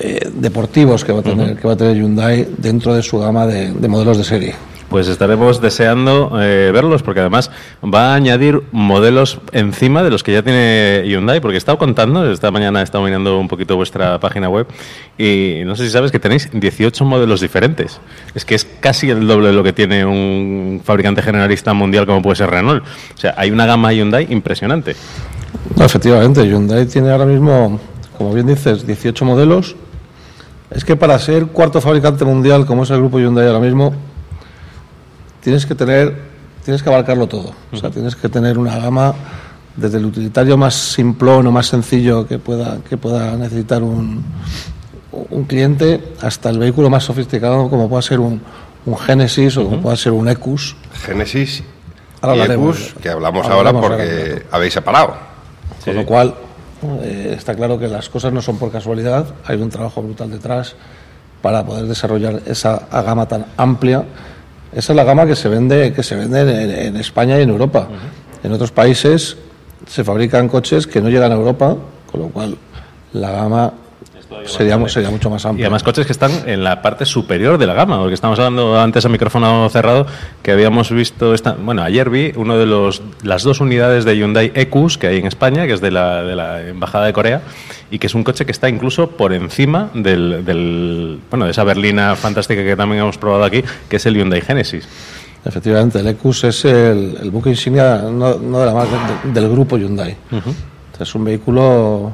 eh, 0.00 0.30
deportivos 0.32 1.04
que 1.04 1.12
va, 1.12 1.20
a 1.20 1.22
tener, 1.22 1.56
que 1.56 1.66
va 1.66 1.74
a 1.74 1.76
tener 1.76 1.96
Hyundai 1.96 2.46
dentro 2.56 2.94
de 2.94 3.02
su 3.02 3.18
gama 3.18 3.46
de, 3.46 3.72
de 3.72 3.88
modelos 3.88 4.16
de 4.16 4.24
serie. 4.24 4.54
Pues 4.88 5.06
estaremos 5.08 5.60
deseando 5.60 6.38
eh, 6.40 6.70
verlos 6.72 7.02
porque 7.02 7.20
además 7.20 7.50
va 7.84 8.12
a 8.12 8.14
añadir 8.14 8.62
modelos 8.72 9.38
encima 9.52 10.02
de 10.02 10.08
los 10.08 10.22
que 10.22 10.32
ya 10.32 10.42
tiene 10.42 11.02
Hyundai, 11.06 11.40
porque 11.40 11.56
he 11.56 11.58
estado 11.58 11.76
contando, 11.76 12.30
esta 12.30 12.50
mañana 12.50 12.80
he 12.80 12.84
estado 12.84 13.04
mirando 13.04 13.38
un 13.38 13.48
poquito 13.48 13.76
vuestra 13.76 14.18
página 14.18 14.48
web 14.48 14.66
y 15.18 15.60
no 15.66 15.76
sé 15.76 15.84
si 15.84 15.90
sabes 15.90 16.10
que 16.10 16.18
tenéis 16.18 16.48
18 16.52 17.04
modelos 17.04 17.42
diferentes. 17.42 18.00
Es 18.34 18.46
que 18.46 18.54
es 18.54 18.64
casi 18.64 19.10
el 19.10 19.26
doble 19.26 19.48
de 19.48 19.52
lo 19.52 19.62
que 19.62 19.74
tiene 19.74 20.06
un 20.06 20.80
fabricante 20.82 21.20
generalista 21.20 21.74
mundial 21.74 22.06
como 22.06 22.22
puede 22.22 22.36
ser 22.36 22.48
Renault. 22.48 22.82
O 22.82 23.18
sea, 23.18 23.34
hay 23.36 23.50
una 23.50 23.66
gama 23.66 23.92
Hyundai 23.92 24.26
impresionante. 24.30 24.96
No, 25.76 25.84
efectivamente, 25.84 26.46
Hyundai 26.46 26.86
tiene 26.86 27.10
ahora 27.10 27.26
mismo, 27.26 27.78
como 28.16 28.32
bien 28.32 28.46
dices, 28.46 28.86
18 28.86 29.24
modelos. 29.24 29.76
Es 30.70 30.84
que 30.84 30.96
para 30.96 31.18
ser 31.18 31.46
cuarto 31.46 31.80
fabricante 31.80 32.24
mundial, 32.24 32.64
como 32.64 32.84
es 32.84 32.90
el 32.90 32.98
grupo 32.98 33.18
Hyundai 33.18 33.46
ahora 33.46 33.60
mismo, 33.60 33.94
tienes 35.42 35.66
que 35.66 35.74
tener, 35.74 36.16
tienes 36.64 36.82
que 36.82 36.88
abarcarlo 36.88 37.26
todo. 37.26 37.52
O 37.72 37.76
sea, 37.76 37.90
tienes 37.90 38.16
que 38.16 38.28
tener 38.28 38.58
una 38.58 38.78
gama 38.78 39.14
desde 39.76 39.98
el 39.98 40.06
utilitario 40.06 40.56
más 40.56 40.74
simplón 40.74 41.46
o 41.46 41.52
más 41.52 41.66
sencillo 41.66 42.26
que 42.26 42.38
pueda, 42.38 42.78
que 42.88 42.96
pueda 42.96 43.36
necesitar 43.36 43.82
un, 43.82 44.24
un 45.12 45.44
cliente 45.44 46.14
hasta 46.20 46.50
el 46.50 46.58
vehículo 46.58 46.90
más 46.90 47.04
sofisticado 47.04 47.68
como 47.70 47.88
pueda 47.88 48.02
ser 48.02 48.20
un, 48.20 48.40
un 48.86 48.98
Genesis 48.98 49.56
o 49.56 49.64
como 49.64 49.80
pueda 49.80 49.96
ser 49.96 50.12
un 50.12 50.28
Ecus. 50.28 50.76
Génesis 51.04 51.62
Ahora 52.20 52.46
y. 52.46 52.52
Ecus, 52.52 52.94
que 53.00 53.08
hablamos 53.08 53.46
Ahora 53.46 53.70
ahora 53.70 53.80
porque 53.80 54.30
ahora. 54.32 54.42
habéis 54.50 54.72
separado. 54.74 55.14
Con 55.84 55.94
lo 55.94 56.04
cual, 56.04 56.34
eh, 57.02 57.34
está 57.36 57.54
claro 57.54 57.78
que 57.78 57.88
las 57.88 58.08
cosas 58.08 58.32
no 58.32 58.42
son 58.42 58.58
por 58.58 58.70
casualidad, 58.70 59.26
hay 59.44 59.60
un 59.60 59.70
trabajo 59.70 60.02
brutal 60.02 60.30
detrás 60.30 60.74
para 61.40 61.64
poder 61.64 61.86
desarrollar 61.86 62.42
esa 62.46 62.88
gama 62.90 63.26
tan 63.26 63.46
amplia. 63.56 64.04
Esa 64.78 64.92
es 64.92 64.96
la 64.96 65.02
gama 65.02 65.26
que 65.26 65.34
se 65.34 65.48
vende, 65.48 65.92
que 65.92 66.04
se 66.04 66.14
vende 66.14 66.40
en, 66.42 66.70
en 66.70 66.96
España 66.98 67.36
y 67.36 67.42
en 67.42 67.50
Europa. 67.50 67.88
En 68.44 68.52
otros 68.52 68.70
países 68.70 69.36
se 69.88 70.04
fabrican 70.04 70.48
coches 70.48 70.86
que 70.86 71.00
no 71.00 71.08
llegan 71.08 71.32
a 71.32 71.34
Europa, 71.34 71.76
con 72.08 72.20
lo 72.20 72.28
cual 72.28 72.56
la 73.12 73.32
gama 73.32 73.72
sería, 74.44 74.88
sería 74.88 75.10
mucho 75.10 75.30
más 75.30 75.44
Y 75.44 75.48
amplia. 75.48 75.66
además 75.66 75.82
coches 75.82 76.06
que 76.06 76.12
están 76.12 76.30
en 76.46 76.62
la 76.62 76.80
parte 76.80 77.06
superior 77.06 77.58
de 77.58 77.66
la 77.66 77.74
gama, 77.74 77.98
porque 77.98 78.14
estamos 78.14 78.38
hablando 78.38 78.78
antes 78.78 79.04
a 79.04 79.08
micrófono 79.08 79.68
cerrado 79.68 80.06
que 80.44 80.52
habíamos 80.52 80.92
visto, 80.92 81.34
esta, 81.34 81.54
bueno, 81.54 81.82
ayer 81.82 82.08
vi 82.08 82.32
uno 82.36 82.56
de 82.56 82.66
los 82.66 83.02
las 83.24 83.42
dos 83.42 83.60
unidades 83.60 84.04
de 84.04 84.16
Hyundai 84.16 84.52
Ecus 84.54 84.96
que 84.96 85.08
hay 85.08 85.18
en 85.18 85.26
España, 85.26 85.66
que 85.66 85.72
es 85.72 85.80
de 85.80 85.90
la, 85.90 86.22
de 86.22 86.36
la 86.36 86.62
embajada 86.62 87.06
de 87.06 87.12
Corea 87.12 87.42
y 87.90 87.98
que 87.98 88.06
es 88.06 88.14
un 88.14 88.24
coche 88.24 88.44
que 88.46 88.52
está 88.52 88.68
incluso 88.68 89.10
por 89.10 89.32
encima 89.32 89.90
del, 89.94 90.44
del 90.44 91.18
bueno, 91.30 91.44
de 91.46 91.50
esa 91.52 91.64
berlina 91.64 92.14
fantástica 92.16 92.62
que 92.62 92.76
también 92.76 93.02
hemos 93.02 93.18
probado 93.18 93.44
aquí, 93.44 93.62
que 93.88 93.96
es 93.96 94.06
el 94.06 94.14
Hyundai 94.16 94.40
Genesis. 94.42 94.86
Efectivamente, 95.44 96.00
el 96.00 96.06
Ecus 96.08 96.44
es 96.44 96.64
el, 96.64 97.16
el 97.22 97.30
buque 97.30 97.50
insignia 97.50 97.98
no, 98.10 98.34
no 98.38 98.60
de 98.60 98.66
la 98.66 98.74
marca, 98.74 98.92
de- 99.24 99.32
del 99.40 99.50
grupo 99.50 99.78
Hyundai. 99.78 100.16
Es 101.00 101.14
un 101.14 101.24
vehículo 101.24 102.12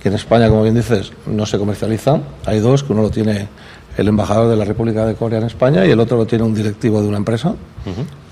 que 0.00 0.08
en 0.08 0.14
España, 0.14 0.48
como 0.48 0.62
bien 0.62 0.74
dices, 0.76 1.12
no 1.26 1.44
se 1.44 1.58
comercializa. 1.58 2.20
Hay 2.46 2.60
dos, 2.60 2.84
que 2.84 2.92
uno 2.92 3.02
lo 3.02 3.10
tiene 3.10 3.48
el 3.96 4.08
embajador 4.08 4.48
de 4.48 4.56
la 4.56 4.64
República 4.64 5.04
de 5.04 5.14
Corea 5.14 5.40
en 5.40 5.46
España 5.46 5.84
y 5.84 5.90
el 5.90 5.98
otro 6.00 6.16
lo 6.16 6.26
tiene 6.26 6.44
un 6.44 6.54
directivo 6.54 7.02
de 7.02 7.08
una 7.08 7.16
empresa. 7.18 7.54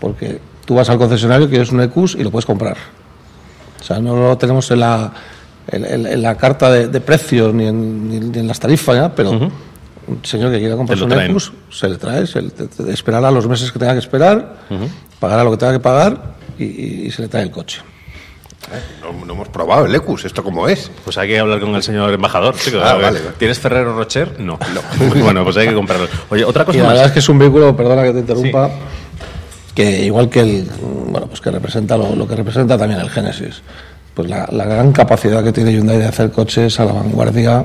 Porque 0.01 0.41
tú 0.65 0.77
vas 0.77 0.89
al 0.89 0.99
concesionario, 0.99 1.49
quieres 1.49 1.73
un 1.73 1.81
Ecus 1.83 2.15
y 2.15 2.23
lo 2.23 2.31
puedes 2.31 2.47
comprar. 2.47 2.77
O 3.81 3.83
sea, 3.85 3.99
no 3.99 4.15
lo 4.17 4.39
tenemos 4.39 4.71
en 4.71 4.81
la, 4.81 5.13
en, 5.69 5.85
en- 5.85 6.07
en 6.07 6.23
la 6.23 6.37
carta 6.37 6.71
de, 6.71 6.89
de 6.89 7.01
precios 7.01 7.53
ni 7.55 7.67
en, 7.67 8.09
ni- 8.09 8.21
ni 8.21 8.39
en 8.39 8.49
las 8.49 8.59
tarifas, 8.61 8.97
¿ya? 8.97 9.15
pero 9.15 9.31
un 9.33 10.25
señor 10.25 10.51
que 10.51 10.59
quiera 10.59 10.77
comprarse 10.77 11.05
un. 11.05 11.13
Ecus 11.13 11.53
se 11.71 11.89
le 11.89 11.97
trae, 11.97 12.27
se 12.27 12.41
le, 12.43 12.51
te- 12.51 12.67
te- 12.69 12.93
esperará 12.93 13.31
los 13.31 13.47
meses 13.47 13.71
que 13.71 13.79
tenga 13.79 13.93
que 13.93 13.99
esperar, 14.01 14.57
pagará 15.21 15.45
lo 15.45 15.51
que 15.51 15.57
tenga 15.59 15.73
que 15.75 15.81
pagar 15.81 16.35
y, 16.59 16.65
y- 16.65 17.03
y 17.07 17.11
se 17.11 17.23
le 17.23 17.29
trae 17.29 17.43
el 17.43 17.51
coche. 17.51 17.81
No, 19.03 19.25
no 19.25 19.33
hemos 19.33 19.49
probado 19.49 19.87
el 19.87 19.95
Ecus, 19.95 20.27
¿esto 20.27 20.45
cómo 20.45 20.69
es? 20.69 20.91
Pues 21.05 21.17
hay 21.17 21.29
que 21.29 21.39
hablar 21.39 21.59
con 21.59 21.75
el 21.75 21.83
señor 21.83 22.13
embajador. 22.13 22.55
chico. 22.55 22.79
Ah, 22.83 22.95
vale, 22.95 23.19
vale. 23.21 23.21
¿Tienes 23.39 23.59
Ferrero 23.59 23.97
Rocher? 23.97 24.39
No. 24.41 24.59
bueno, 25.23 25.43
pues 25.45 25.57
hay 25.57 25.69
que 25.69 25.75
comprarlo. 25.75 26.07
Oye, 26.29 26.45
otra 26.45 26.65
Y 26.65 26.67
cosa 26.67 26.79
la 26.79 26.85
más. 26.85 26.93
verdad 26.93 27.07
es 27.07 27.13
que 27.13 27.19
es 27.21 27.29
un 27.31 27.39
vehículo, 27.39 27.75
perdona 27.75 28.03
que 28.03 28.13
te 28.13 28.19
interrumpa, 28.19 28.71
que 29.75 30.05
igual 30.05 30.29
que 30.29 30.41
el, 30.41 30.69
bueno, 31.07 31.29
pues 31.29 31.41
que 31.41 31.51
representa 31.51 31.97
lo, 31.97 32.15
lo 32.15 32.27
que 32.29 32.37
representa 32.37 32.77
también 32.77 33.01
el 33.01 33.09
Genesis, 33.09 33.63
pues 34.19 34.29
la, 34.29 34.49
la 34.51 34.65
gran 34.65 34.91
capacidad 34.91 35.45
que 35.45 35.53
tiene 35.53 35.73
Hyundai 35.73 35.97
de 35.99 36.07
hacer 36.07 36.33
coches 36.33 36.81
a 36.81 36.85
la 36.85 36.91
vanguardia 36.93 37.65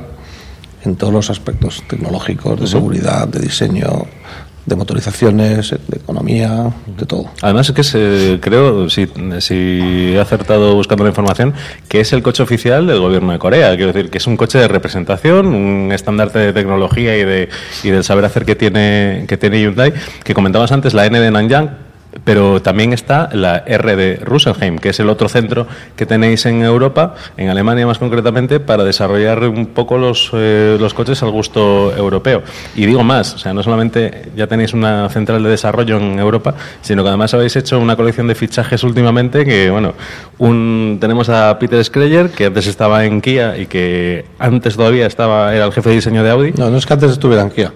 en 0.85 0.95
todos 0.95 1.11
los 1.11 1.31
aspectos 1.31 1.81
tecnológicos, 1.87 2.59
de 2.61 2.67
seguridad, 2.67 3.27
de 3.27 3.39
diseño, 3.39 4.05
de 4.67 4.75
motorizaciones, 4.75 5.71
de 5.71 5.97
economía, 5.97 6.71
de 6.95 7.05
todo. 7.07 7.25
Además 7.41 7.69
es 7.69 7.75
que 7.75 7.83
se- 7.83 8.37
creo, 8.39 8.87
si, 8.87 9.07
si 9.39 10.11
he 10.13 10.19
acertado 10.19 10.75
buscando 10.75 11.03
la 11.03 11.09
información, 11.09 11.55
que 11.87 12.01
es 12.01 12.13
el 12.13 12.21
coche 12.21 12.43
oficial 12.43 12.85
del 12.85 12.99
gobierno 12.99 13.31
de 13.31 13.39
Corea. 13.39 13.75
Quiero 13.75 13.91
decir, 13.91 14.11
que 14.11 14.19
es 14.19 14.27
un 14.27 14.37
coche 14.37 14.59
de 14.59 14.67
representación, 14.67 15.47
un 15.47 15.91
estandarte 15.91 16.37
de 16.37 16.53
tecnología 16.53 17.17
y, 17.17 17.23
de, 17.25 17.49
y 17.83 17.89
del 17.89 18.03
saber 18.03 18.25
hacer 18.25 18.45
que 18.45 18.55
tiene, 18.55 19.25
que 19.27 19.37
tiene 19.37 19.59
Hyundai. 19.59 19.91
Que 20.23 20.35
comentabas 20.35 20.71
antes, 20.71 20.93
la 20.93 21.07
N 21.07 21.19
de 21.19 21.31
Nanyang, 21.31 21.71
pero 22.23 22.61
también 22.61 22.93
está 22.93 23.29
la 23.33 23.63
R 23.65 23.95
de 23.95 24.17
Rosenheim, 24.17 24.77
que 24.77 24.89
es 24.89 24.99
el 24.99 25.09
otro 25.09 25.29
centro 25.29 25.67
que 25.95 26.05
tenéis 26.05 26.45
en 26.45 26.63
Europa, 26.63 27.15
en 27.37 27.49
Alemania 27.49 27.85
más 27.85 27.97
concretamente, 27.97 28.59
para 28.59 28.83
desarrollar 28.83 29.43
un 29.43 29.67
poco 29.67 29.97
los, 29.97 30.31
eh, 30.33 30.77
los 30.79 30.93
coches 30.93 31.21
al 31.23 31.31
gusto 31.31 31.95
europeo. 31.95 32.43
Y 32.75 32.85
digo 32.85 33.03
más, 33.03 33.33
o 33.35 33.37
sea, 33.37 33.53
no 33.53 33.63
solamente 33.63 34.31
ya 34.35 34.47
tenéis 34.47 34.73
una 34.73 35.09
central 35.09 35.43
de 35.43 35.49
desarrollo 35.49 35.97
en 35.97 36.19
Europa, 36.19 36.55
sino 36.81 37.03
que 37.03 37.09
además 37.09 37.33
habéis 37.33 37.55
hecho 37.55 37.79
una 37.79 37.95
colección 37.95 38.27
de 38.27 38.35
fichajes 38.35 38.83
últimamente 38.83 39.45
que, 39.45 39.69
bueno, 39.69 39.93
un, 40.37 40.97
tenemos 40.99 41.29
a 41.29 41.57
Peter 41.59 41.83
Skreyer, 41.83 42.29
que 42.29 42.45
antes 42.45 42.67
estaba 42.67 43.05
en 43.05 43.21
Kia 43.21 43.57
y 43.57 43.65
que 43.65 44.25
antes 44.39 44.75
todavía 44.75 45.05
estaba 45.05 45.53
era 45.55 45.65
el 45.65 45.73
jefe 45.73 45.89
de 45.89 45.95
diseño 45.95 46.23
de 46.23 46.29
Audi. 46.29 46.53
No, 46.57 46.69
no 46.69 46.77
es 46.77 46.85
que 46.85 46.93
antes 46.93 47.11
estuviera 47.11 47.41
en 47.43 47.49
Kia. 47.49 47.73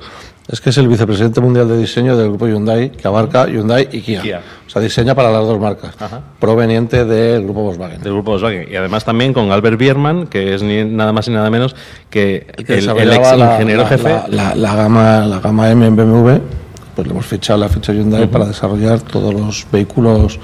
Es 0.48 0.62
que 0.62 0.70
es 0.70 0.78
el 0.78 0.88
vicepresidente 0.88 1.42
mundial 1.42 1.68
de 1.68 1.78
diseño 1.78 2.16
del 2.16 2.30
grupo 2.30 2.48
Hyundai, 2.48 2.90
que 2.92 3.06
abarca 3.08 3.48
Hyundai 3.48 3.90
y 3.92 4.00
Kia. 4.02 4.22
Kia. 4.22 4.42
O 4.66 4.70
sea, 4.70 4.82
diseña 4.82 5.14
para 5.14 5.30
las 5.30 5.42
dos 5.46 5.60
marcas, 5.60 5.94
Ajá. 6.00 6.22
proveniente 6.40 7.04
del 7.04 7.44
grupo 7.44 7.64
Volkswagen. 7.64 8.02
del 8.02 8.14
grupo 8.14 8.32
Volkswagen 8.32 8.66
y 8.72 8.76
además 8.78 9.04
también 9.04 9.34
con 9.34 9.52
Albert 9.52 9.78
Biermann 9.78 10.28
que 10.28 10.56
es 10.56 10.64
ni 10.64 10.86
nada 10.86 11.12
más 11.12 11.28
y 11.28 11.32
nada 11.32 11.50
menos 11.50 11.76
que 12.10 12.48
el, 12.58 12.66
que 12.66 12.74
el 12.76 12.80
desarrollaba 12.82 13.34
ex 13.34 13.54
ingeniero 13.54 13.82
la, 13.84 13.88
jefe 13.90 14.10
La, 14.10 14.28
la- 14.30 14.56
la 14.56 14.76
gama, 14.76 15.26
la 15.26 15.40
gama 15.42 15.70
M 15.70 15.86
en 15.86 15.96
BMW, 15.98 16.32
pues 16.96 17.08
le 17.08 17.14
hemos 17.14 17.26
fichado 17.26 17.60
la 17.60 17.68
ficha 17.70 17.92
Hyundai 17.92 18.28
para 18.28 18.46
desarrollar 18.46 19.02
todos 19.02 19.34
los 19.34 19.68
vehículos 19.72 20.40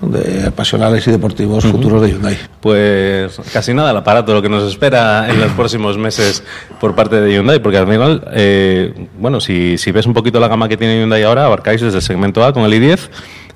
de, 0.00 0.50
pasionales 0.50 1.06
y 1.06 1.10
deportivos 1.10 1.64
futuros 1.64 2.02
de 2.02 2.12
Hyundai. 2.12 2.38
Pues 2.60 3.40
casi 3.52 3.74
nada 3.74 3.90
el 3.90 3.96
aparato, 3.96 4.34
lo 4.34 4.42
que 4.42 4.48
nos 4.48 4.64
espera 4.64 5.28
en 5.28 5.40
los 5.40 5.52
próximos 5.52 5.98
meses 5.98 6.42
por 6.80 6.94
parte 6.94 7.20
de 7.20 7.32
Hyundai, 7.32 7.60
porque 7.60 7.78
al 7.78 7.86
final, 7.86 8.28
eh, 8.32 9.08
bueno, 9.18 9.40
si, 9.40 9.78
si 9.78 9.92
ves 9.92 10.06
un 10.06 10.14
poquito 10.14 10.40
la 10.40 10.48
gama 10.48 10.68
que 10.68 10.76
tiene 10.76 11.00
Hyundai 11.00 11.22
ahora, 11.22 11.46
abarcáis 11.46 11.80
desde 11.80 11.98
el 11.98 12.02
segmento 12.02 12.44
A 12.44 12.52
con 12.52 12.64
el 12.64 12.72
i10 12.72 13.08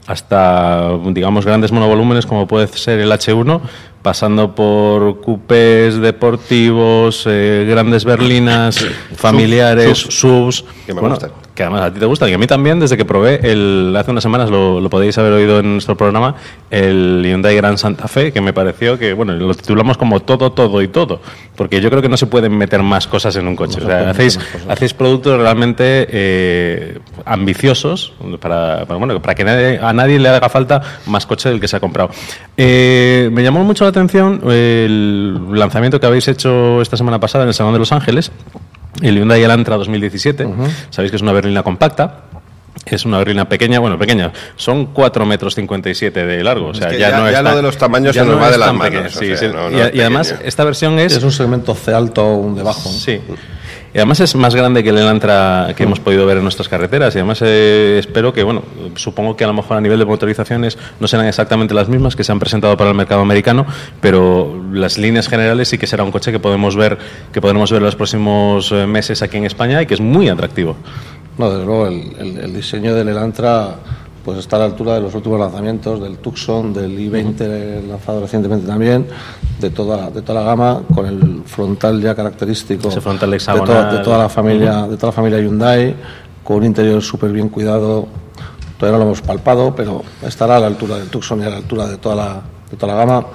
hasta, 0.07 0.99
digamos, 1.07 1.47
grandes 1.47 1.71
monovolúmenes 1.71 2.27
como 2.27 2.49
puede 2.49 2.67
ser 2.67 2.99
el 2.99 3.13
H1, 3.13 3.61
pasando 4.03 4.55
por 4.55 5.21
coupés 5.21 6.01
deportivos, 6.01 7.25
eh, 7.27 7.67
grandes 7.69 8.05
berlinas, 8.05 8.85
familiares, 9.15 9.99
subs, 9.99 10.65
Que 10.87 10.95
me 10.95 11.01
bueno, 11.01 11.15
gustan. 11.15 11.31
Que 11.61 11.65
además 11.65 11.83
a 11.83 11.93
ti 11.93 12.01
te 12.01 12.07
gusta 12.07 12.27
y 12.27 12.33
a 12.33 12.39
mí 12.39 12.47
también 12.47 12.81
desde 12.81 12.97
que 12.97 13.05
probé 13.05 13.39
el 13.53 13.95
hace 13.95 14.11
unas 14.11 14.23
semanas 14.23 14.49
lo, 14.49 14.81
lo 14.81 14.89
podéis 14.89 15.19
haber 15.19 15.33
oído 15.35 15.59
en 15.61 15.73
nuestro 15.75 15.95
programa 15.95 16.35
el 16.71 17.23
Hyundai 17.23 17.55
Gran 17.55 17.77
Santa 17.77 18.09
Fe 18.09 18.33
que 18.33 18.41
me 18.41 18.55
pareció 18.55 18.99
que 18.99 19.13
bueno 19.13 19.35
lo 19.35 19.55
titulamos 19.55 19.99
como 19.99 20.21
todo 20.21 20.53
todo 20.53 20.81
y 20.81 20.89
todo 20.89 21.21
porque 21.57 21.83
yo 21.83 21.91
creo 21.91 22.01
que 22.01 22.09
no 22.09 22.17
se 22.17 22.27
pueden 22.27 22.57
meter 22.57 22.83
más 22.83 23.07
cosas 23.07 23.37
en 23.37 23.47
un 23.47 23.55
coche. 23.57 23.79
O 23.83 23.87
sea 23.87 24.09
hacéis 24.09 24.39
hacéis 24.71 24.95
productos 24.95 25.39
realmente 25.39 26.07
eh, 26.11 26.99
ambiciosos 27.27 28.15
para, 28.41 28.87
para, 28.87 28.99
bueno 28.99 29.21
para 29.21 29.35
que 29.35 29.45
nadie- 29.45 29.79
a 29.83 29.93
nadie 29.93 30.19
le 30.19 30.29
haga 30.31 30.49
falta 30.49 30.81
más 31.07 31.27
coche 31.27 31.51
del 31.51 31.61
que 31.61 31.69
se 31.69 31.77
ha 31.77 31.81
comprado. 31.81 32.09
Eh, 32.57 33.29
me 33.33 33.43
llamó 33.43 33.65
mucho 33.65 33.85
la 33.85 33.91
atención 33.91 34.41
el 34.49 35.39
lanzamiento 35.53 36.01
que 36.01 36.07
habéis 36.07 36.27
hecho 36.29 36.81
esta 36.81 36.97
semana 36.97 37.21
pasada 37.21 37.45
en 37.45 37.49
el 37.49 37.55
Salón 37.55 37.75
de 37.75 37.79
Los 37.81 37.93
Ángeles 37.93 38.33
el 39.03 39.17
Hyundai 39.17 39.43
Elantra 39.43 39.77
2017. 39.77 40.47
Sabéis 40.91 41.11
que 41.11 41.17
es 41.17 41.23
una 41.23 41.33
berlina 41.33 41.63
compacta. 41.63 42.23
Es 42.87 43.05
una 43.05 43.19
berlina 43.19 43.49
pequeña, 43.49 43.79
bueno, 43.81 43.99
pequeña. 43.99 44.33
Son 44.57 44.87
4 44.87 45.27
metros 45.27 45.55
57 45.55 46.25
de 46.25 46.43
largo. 46.45 46.69
O 46.69 46.75
sea, 46.75 46.89
que 46.89 46.99
ya, 46.99 47.11
ya- 47.11 47.19
no 47.19 47.27
es 47.27 47.33
ya 47.33 47.43
lo 47.43 47.49
tan- 47.49 47.57
de 47.57 47.63
los 47.63 47.77
tamaños 47.77 48.15
ya 48.15 48.23
se 48.23 48.27
nos 48.29 48.37
no 48.37 48.41
va 48.43 48.47
es 48.49 48.53
de 48.53 48.59
las 48.59 48.69
manos, 48.75 48.85
pequeña, 48.85 49.07
o 49.09 49.11
sí, 49.11 49.27
sea, 49.27 49.37
sí. 49.37 49.47
no- 49.49 49.71
no 49.71 49.77
y, 49.77 49.97
y 49.97 50.01
además, 50.01 50.35
esta 50.43 50.65
versión 50.65 50.99
es. 50.99 51.17
Es 51.17 51.23
un 51.23 51.33
segmento 51.33 51.75
C 51.75 51.93
alto, 51.93 52.25
un 52.37 52.55
de 52.55 52.63
bajo. 52.63 52.89
Sí. 52.89 53.21
Y 53.93 53.99
además 53.99 54.21
es 54.21 54.37
más 54.37 54.55
grande 54.55 54.85
que 54.85 54.91
el 54.91 54.99
Elantra 54.99 55.75
que 55.77 55.83
hemos 55.83 55.99
podido 55.99 56.25
ver 56.25 56.37
en 56.37 56.45
nuestras 56.45 56.69
carreteras. 56.69 57.13
Y 57.17 57.19
además 57.19 57.41
eh, 57.43 57.97
espero 57.99 58.33
que, 58.33 58.45
bueno, 58.45 58.63
supongo 58.95 59.37
que 59.37 59.43
a 59.43 59.49
lo 59.49 59.53
mejor 59.53 59.77
a 59.77 59.81
nivel 59.81 59.99
de 59.99 60.05
motorizaciones 60.05 60.79
no 61.01 61.09
serán 61.09 61.27
exactamente 61.27 61.75
las 61.75 61.89
mismas 61.89 62.15
que 62.15 62.23
se 62.23 62.31
han 62.31 62.39
presentado 62.39 62.77
para 62.77 62.91
el 62.91 62.97
mercado 62.97 63.21
americano, 63.21 63.67
pero 64.01 64.63
las 64.73 64.97
líneas 64.97 65.29
generales 65.29 65.69
sí 65.69 65.77
que 65.79 65.89
será 65.89 66.05
un 66.05 66.13
coche 66.13 66.31
que 66.31 66.39
podemos 66.39 66.77
ver, 66.77 66.99
que 67.33 67.41
podremos 67.41 67.73
ver 67.73 67.79
en 67.81 67.87
los 67.87 67.97
próximos 67.97 68.71
eh, 68.71 68.87
meses 68.87 69.23
aquí 69.23 69.39
en 69.39 69.45
España 69.47 69.83
y 69.83 69.87
que 69.87 69.95
es 69.95 70.01
muy 70.01 70.29
atractivo. 70.29 70.77
No, 71.37 71.51
desde 71.51 71.65
luego 71.65 71.87
el, 71.89 72.13
el- 72.19 72.39
el 72.39 72.55
diseño 72.55 72.95
del 72.95 73.09
Elantra 73.09 73.75
pues 74.25 74.39
está 74.39 74.57
a 74.57 74.59
la 74.61 74.65
altura 74.67 74.95
de 74.95 75.01
los 75.01 75.15
últimos 75.15 75.41
lanzamientos, 75.41 76.01
del 76.01 76.19
Tucson, 76.19 76.73
del 76.73 76.97
i20 76.99 77.87
lanzado 77.89 78.21
recientemente 78.21 78.67
también, 78.67 79.07
de 79.61 79.71
toda, 79.71 80.11
de 80.11 80.23
toda 80.23 80.41
la 80.41 80.47
gama, 80.47 80.83
con 80.95 81.07
el 81.07 81.43
frontal 81.47 82.01
ya 82.01 82.15
característico 82.15 82.89
Ese 82.89 83.01
frontal 83.01 83.31
de, 83.31 83.39
toda- 83.39 83.93
de 83.93 83.99
toda 84.05 84.19
la 84.19 84.29
familia, 84.29 84.87
de 84.87 84.97
toda 84.97 85.09
la 85.09 85.13
familia 85.17 85.41
Hyundai, 85.41 85.95
con 86.45 86.59
un 86.59 86.65
interior 86.65 87.01
súper 87.03 87.33
bien 87.33 87.49
cuidado. 87.49 88.07
Todavía 88.79 88.99
no 88.99 89.05
lo 89.05 89.11
hemos 89.11 89.23
palpado, 89.23 89.75
pero 89.75 90.03
estará 90.27 90.57
a 90.57 90.61
la 90.61 90.67
altura 90.67 90.97
del 90.99 91.09
Tucson 91.09 91.41
y 91.41 91.45
a 91.45 91.51
la 91.51 91.57
altura 91.59 91.87
de 91.87 91.97
toda 91.99 92.15
la, 92.17 92.43
de 92.71 92.77
toda 92.77 92.95
la 92.95 92.99
gama, 93.05 93.27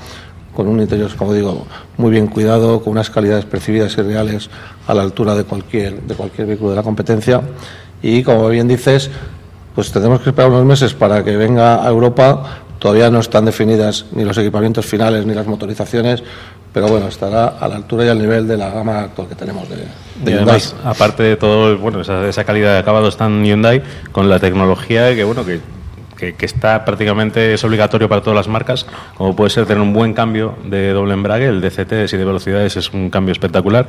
con 0.56 0.68
un 0.68 0.80
interior, 0.80 1.14
como 1.16 1.34
digo, 1.34 1.66
muy 1.98 2.12
bien 2.12 2.28
cuidado, 2.28 2.82
con 2.82 2.92
unas 2.92 3.10
calidades 3.10 3.46
percibidas 3.46 3.96
y 3.98 4.02
reales 4.02 4.50
a 4.88 4.94
la 4.94 5.02
altura 5.04 5.36
de 5.36 5.44
cualquier, 5.44 6.02
de 6.02 6.16
cualquier 6.16 6.48
vehículo 6.48 6.72
de 6.72 6.76
la 6.78 6.84
competencia. 6.84 7.42
Y 8.02 8.24
como 8.24 8.48
bien 8.50 8.68
dices, 8.68 9.10
pues 9.76 9.92
tendremos 9.92 10.22
que 10.22 10.30
esperar 10.30 10.50
unos 10.50 10.66
meses 10.66 10.94
para 10.94 11.24
que 11.24 11.36
venga 11.36 11.86
a 11.86 11.90
Europa. 11.90 12.62
Todavía 12.80 13.10
no 13.10 13.20
están 13.20 13.46
definidas 13.46 14.06
ni 14.12 14.24
los 14.24 14.38
equipamientos 14.38 14.86
finales 14.86 15.26
ni 15.26 15.34
las 15.34 15.48
motorizaciones, 15.48 16.24
pero 16.74 16.88
bueno, 16.88 17.08
estará 17.08 17.48
a 17.48 17.68
la 17.68 17.76
altura 17.76 18.06
y 18.06 18.10
al 18.10 18.20
nivel 18.20 18.48
de 18.48 18.58
la 18.58 18.70
gama 18.70 19.00
actual 19.00 19.28
que 19.28 19.36
tenemos 19.36 19.68
de, 19.70 19.78
de 20.24 20.32
Y 20.32 20.36
Hyundai. 20.36 20.62
aparte 20.84 21.24
de 21.24 21.36
todo, 21.38 21.78
bueno, 21.78 22.02
esa, 22.02 22.28
esa 22.28 22.44
calidad 22.44 22.74
de 22.74 22.80
acabado 22.80 23.08
está 23.08 23.26
en 23.26 23.44
Hyundai 23.44 23.82
con 24.12 24.30
la 24.30 24.40
tecnología 24.40 25.14
que, 25.16 25.24
bueno, 25.24 25.46
que, 25.46 25.60
que, 26.18 26.34
que 26.34 26.46
está 26.46 26.86
prácticamente 26.86 27.54
es 27.54 27.64
obligatorio 27.64 28.10
para 28.10 28.22
todas 28.22 28.36
las 28.36 28.48
marcas, 28.48 28.86
como 29.16 29.36
puede 29.36 29.50
ser 29.50 29.66
tener 29.66 29.82
un 29.82 29.94
buen 29.94 30.14
cambio 30.14 30.56
de 30.66 30.92
doble 30.92 31.14
embrague, 31.14 31.48
el 31.48 31.62
DCT 31.62 31.90
de 31.90 32.08
siete 32.08 32.26
velocidades 32.26 32.78
es 32.78 32.94
un 32.94 33.10
cambio 33.10 33.32
espectacular 33.32 33.88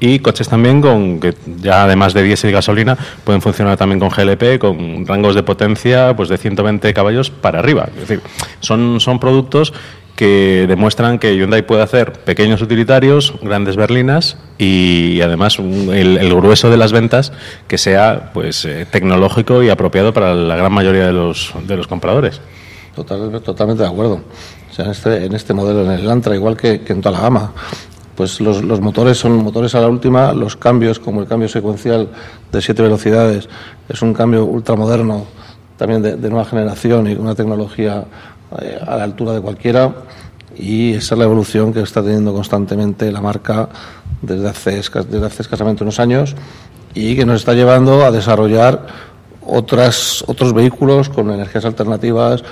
y 0.00 0.18
coches 0.20 0.48
también 0.48 0.80
con 0.80 1.20
que 1.20 1.34
ya 1.58 1.84
además 1.84 2.14
de 2.14 2.22
diésel 2.22 2.50
y 2.50 2.52
gasolina 2.52 2.96
pueden 3.24 3.42
funcionar 3.42 3.76
también 3.76 4.00
con 4.00 4.10
GLP, 4.10 4.58
con 4.58 5.06
rangos 5.06 5.34
de 5.34 5.42
potencia 5.42 6.14
pues 6.16 6.28
de 6.28 6.38
120 6.38 6.92
caballos 6.94 7.30
para 7.30 7.58
arriba. 7.58 7.88
Es 7.94 8.08
decir, 8.08 8.20
son, 8.60 9.00
son 9.00 9.18
productos 9.18 9.72
que 10.16 10.64
demuestran 10.66 11.18
que 11.18 11.36
Hyundai 11.36 11.62
puede 11.66 11.82
hacer 11.82 12.12
pequeños 12.12 12.62
utilitarios, 12.62 13.34
grandes 13.42 13.76
berlinas 13.76 14.38
y 14.58 15.20
además 15.20 15.58
un- 15.58 15.90
el, 15.94 16.16
el 16.16 16.34
grueso 16.34 16.70
de 16.70 16.76
las 16.78 16.90
ventas 16.92 17.32
que 17.68 17.78
sea 17.78 18.30
pues 18.32 18.64
eh, 18.64 18.86
tecnológico 18.90 19.62
y 19.62 19.68
apropiado 19.68 20.12
para 20.14 20.34
la 20.34 20.56
gran 20.56 20.72
mayoría 20.72 21.06
de 21.06 21.12
los, 21.12 21.52
de 21.68 21.76
los 21.76 21.86
compradores. 21.86 22.40
Total- 22.94 23.40
totalmente 23.42 23.82
de 23.82 23.88
acuerdo. 23.88 24.22
O 24.70 24.74
sea, 24.74 24.86
en 24.86 24.90
este, 24.92 25.24
en 25.26 25.34
este 25.34 25.52
modelo, 25.54 25.84
en 25.84 25.90
el 25.92 26.00
Elantra, 26.00 26.34
igual 26.34 26.56
que, 26.56 26.80
que 26.80 26.92
en 26.94 27.00
toda 27.02 27.16
la 27.16 27.22
gama, 27.22 27.52
pues 28.14 28.40
los, 28.40 28.62
los 28.64 28.80
motores 28.80 29.18
son 29.18 29.36
motores 29.36 29.74
a 29.74 29.80
la 29.80 29.88
última, 29.88 30.32
los 30.32 30.56
cambios, 30.56 30.98
como 30.98 31.20
el 31.20 31.26
cambio 31.28 31.48
secuencial 31.48 32.08
de 32.50 32.62
siete 32.62 32.82
velocidades, 32.82 33.48
es 33.88 34.00
un 34.00 34.14
cambio 34.14 34.46
ultramoderno, 34.46 35.26
también 35.76 36.00
de, 36.00 36.16
de 36.16 36.30
nueva 36.30 36.46
generación 36.46 37.06
y 37.06 37.14
una 37.14 37.34
tecnología 37.34 38.04
a 38.50 38.96
la 38.96 39.04
altura 39.04 39.32
de 39.32 39.40
cualquiera. 39.40 39.92
Y 40.56 40.94
esa 40.94 41.14
es 41.14 41.18
la 41.18 41.24
evolución 41.24 41.72
que 41.72 41.80
está 41.80 42.02
teniendo 42.02 42.32
constantemente 42.32 43.12
la 43.12 43.20
marca 43.20 43.68
desde 44.22 44.48
hace, 44.48 44.70
desde 45.10 45.26
hace 45.26 45.42
escasamente 45.42 45.82
unos 45.82 46.00
años 46.00 46.34
y 46.94 47.14
que 47.14 47.26
nos 47.26 47.40
está 47.40 47.52
llevando 47.52 48.04
a 48.06 48.10
desarrollar 48.10 48.86
otras, 49.46 50.24
otros 50.26 50.54
vehículos 50.54 51.10
con 51.10 51.30
energías 51.30 51.64
alternativas 51.66 52.42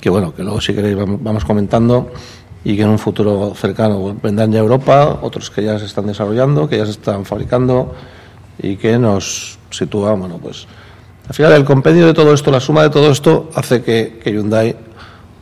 que 0.00 0.08
bueno, 0.08 0.34
que 0.34 0.42
luego 0.42 0.60
si 0.62 0.72
queréis 0.72 0.96
vam- 0.96 1.18
vamos 1.20 1.44
comentando 1.44 2.10
y 2.64 2.74
que 2.76 2.82
en 2.82 2.88
un 2.88 2.98
futuro 2.98 3.52
cercano 3.54 4.16
vendrán 4.22 4.50
ya 4.50 4.60
a 4.60 4.62
Europa, 4.62 5.18
otros 5.20 5.50
que 5.50 5.62
ya 5.62 5.78
se 5.78 5.84
están 5.84 6.06
desarrollando, 6.06 6.66
que 6.66 6.78
ya 6.78 6.86
se 6.86 6.92
están 6.92 7.26
fabricando 7.26 7.94
y 8.62 8.76
que 8.76 8.98
nos 8.98 9.58
sitúa, 9.70 10.14
bueno, 10.14 10.38
pues 10.42 10.66
al 11.28 11.34
final 11.34 11.52
el 11.52 11.64
compendio 11.66 12.06
de 12.06 12.14
todo 12.14 12.32
esto, 12.32 12.50
la 12.50 12.60
suma 12.60 12.82
de 12.84 12.90
todo 12.90 13.10
esto 13.10 13.50
hace 13.54 13.82
que, 13.82 14.18
que 14.24 14.32
Hyundai, 14.32 14.74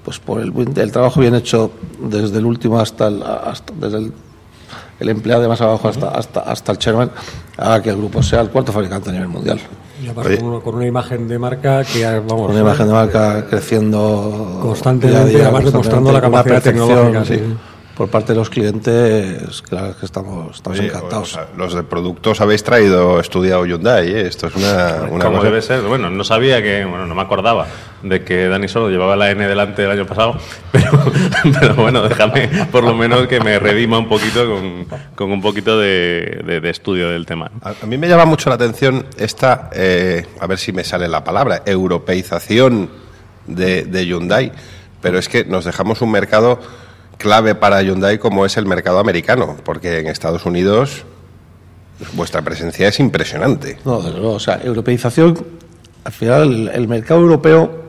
pues 0.08 0.20
por 0.20 0.40
el, 0.40 0.50
buen- 0.50 0.72
el 0.78 0.90
trabajo 0.90 1.20
bien 1.20 1.34
hecho 1.34 1.70
desde 2.00 2.38
el 2.38 2.46
último 2.46 2.80
hasta 2.80 3.08
el, 3.08 3.22
hasta, 3.22 3.74
desde 3.78 3.98
el, 3.98 4.12
el 5.00 5.08
empleado 5.10 5.42
de 5.42 5.48
más 5.48 5.60
abajo 5.60 5.86
hasta, 5.86 6.08
hasta, 6.08 6.40
hasta 6.40 6.72
el 6.72 6.78
chairman, 6.78 7.10
haga 7.58 7.82
que 7.82 7.90
el 7.90 7.98
grupo 7.98 8.22
sea 8.22 8.40
el 8.40 8.48
cuarto 8.48 8.72
fabricante 8.72 9.10
a 9.10 9.12
nivel 9.12 9.28
mundial. 9.28 9.60
Y 10.02 10.06
además 10.06 10.26
Oye. 10.26 10.38
con, 10.38 10.48
una, 10.48 10.60
con 10.60 10.74
una 10.76 10.86
imagen 10.86 11.28
de 11.28 11.38
marca 11.38 11.84
que, 11.84 12.04
vamos, 12.26 12.50
Una 12.50 12.60
imagen 12.60 12.86
de 12.86 12.92
marca 12.94 13.44
creciendo 13.50 14.60
Constantemente, 14.62 15.18
día 15.18 15.26
a 15.26 15.28
día, 15.28 15.48
además 15.48 15.64
demostrando 15.72 16.10
la 16.10 16.20
capacidad 16.22 16.62
tecnológica, 16.62 17.24
sí, 17.26 17.34
sí. 17.34 17.42
Por 17.98 18.08
parte 18.08 18.32
de 18.32 18.38
los 18.38 18.48
clientes, 18.48 19.42
es 19.42 19.60
que 19.62 19.76
estamos, 20.06 20.54
estamos 20.54 20.78
Oye, 20.78 20.88
encantados. 20.88 21.32
o 21.32 21.34
sea, 21.34 21.48
los 21.56 21.74
de 21.74 21.82
productos 21.82 22.40
habéis 22.40 22.62
traído 22.62 23.18
estudiado 23.18 23.66
Hyundai, 23.66 24.08
¿eh? 24.08 24.20
Esto 24.28 24.46
es 24.46 24.54
una, 24.54 25.08
una 25.10 25.24
Como 25.24 25.42
debe 25.42 25.60
ser, 25.60 25.80
bueno, 25.82 26.08
no 26.08 26.22
sabía 26.22 26.62
que, 26.62 26.84
bueno, 26.84 27.06
no 27.06 27.14
me 27.16 27.22
acordaba 27.22 27.66
de 28.04 28.22
que 28.22 28.46
Dani 28.46 28.68
Solo 28.68 28.88
llevaba 28.88 29.16
la 29.16 29.32
N 29.32 29.44
delante 29.48 29.82
el 29.84 29.90
año 29.90 30.06
pasado, 30.06 30.38
pero, 30.72 30.90
pero 31.58 31.74
bueno, 31.74 32.02
déjame 32.08 32.48
por 32.70 32.84
lo 32.84 32.94
menos 32.94 33.26
que 33.26 33.40
me 33.40 33.58
redima 33.58 33.98
un 33.98 34.08
poquito 34.08 34.46
con, 34.48 34.86
con 35.16 35.32
un 35.32 35.42
poquito 35.42 35.76
de, 35.80 36.40
de- 36.46 36.60
de 36.60 36.70
estudio 36.70 37.08
del 37.08 37.26
tema. 37.26 37.50
A, 37.62 37.74
a 37.82 37.86
mí 37.86 37.98
me 37.98 38.06
llama 38.08 38.26
mucho 38.26 38.48
la 38.48 38.54
atención 38.54 39.06
esta, 39.16 39.70
eh, 39.74 40.24
a 40.38 40.46
ver 40.46 40.58
si 40.58 40.70
me 40.72 40.84
sale 40.84 41.08
la 41.08 41.24
palabra, 41.24 41.62
europeización 41.66 42.90
de, 43.48 43.82
de 43.82 44.06
Hyundai, 44.06 44.52
pero 45.02 45.18
es 45.18 45.28
que 45.28 45.44
nos 45.44 45.64
dejamos 45.64 46.00
un 46.00 46.12
mercado 46.12 46.60
clave 47.18 47.54
para 47.54 47.82
Hyundai 47.82 48.18
como 48.18 48.46
es 48.46 48.56
el 48.56 48.64
mercado 48.64 48.98
americano, 48.98 49.56
porque 49.64 49.98
en 49.98 50.06
Estados 50.06 50.46
Unidos 50.46 51.04
vuestra 52.14 52.42
presencia 52.42 52.88
es 52.88 53.00
impresionante. 53.00 53.78
No, 53.84 54.00
desde 54.00 54.18
luego, 54.18 54.34
o 54.34 54.40
sea, 54.40 54.60
europeización, 54.62 55.36
al 56.04 56.12
final 56.12 56.68
el, 56.72 56.88
mercado 56.88 57.20
europeo 57.20 57.84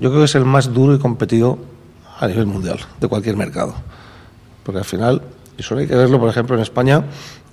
yo 0.00 0.10
creo 0.10 0.20
que 0.20 0.26
es 0.26 0.34
el 0.36 0.44
más 0.44 0.72
duro 0.72 0.94
y 0.94 0.98
competido 0.98 1.58
a 2.18 2.26
nivel 2.28 2.46
mundial 2.46 2.78
de 3.00 3.08
cualquier 3.08 3.36
mercado. 3.36 3.74
Porque 4.62 4.78
al 4.78 4.84
final, 4.84 5.22
y 5.58 5.62
solo 5.62 5.80
hay 5.80 5.86
que 5.86 5.96
verlo, 5.96 6.18
por 6.18 6.28
ejemplo, 6.28 6.56
en 6.56 6.62
España, 6.62 7.04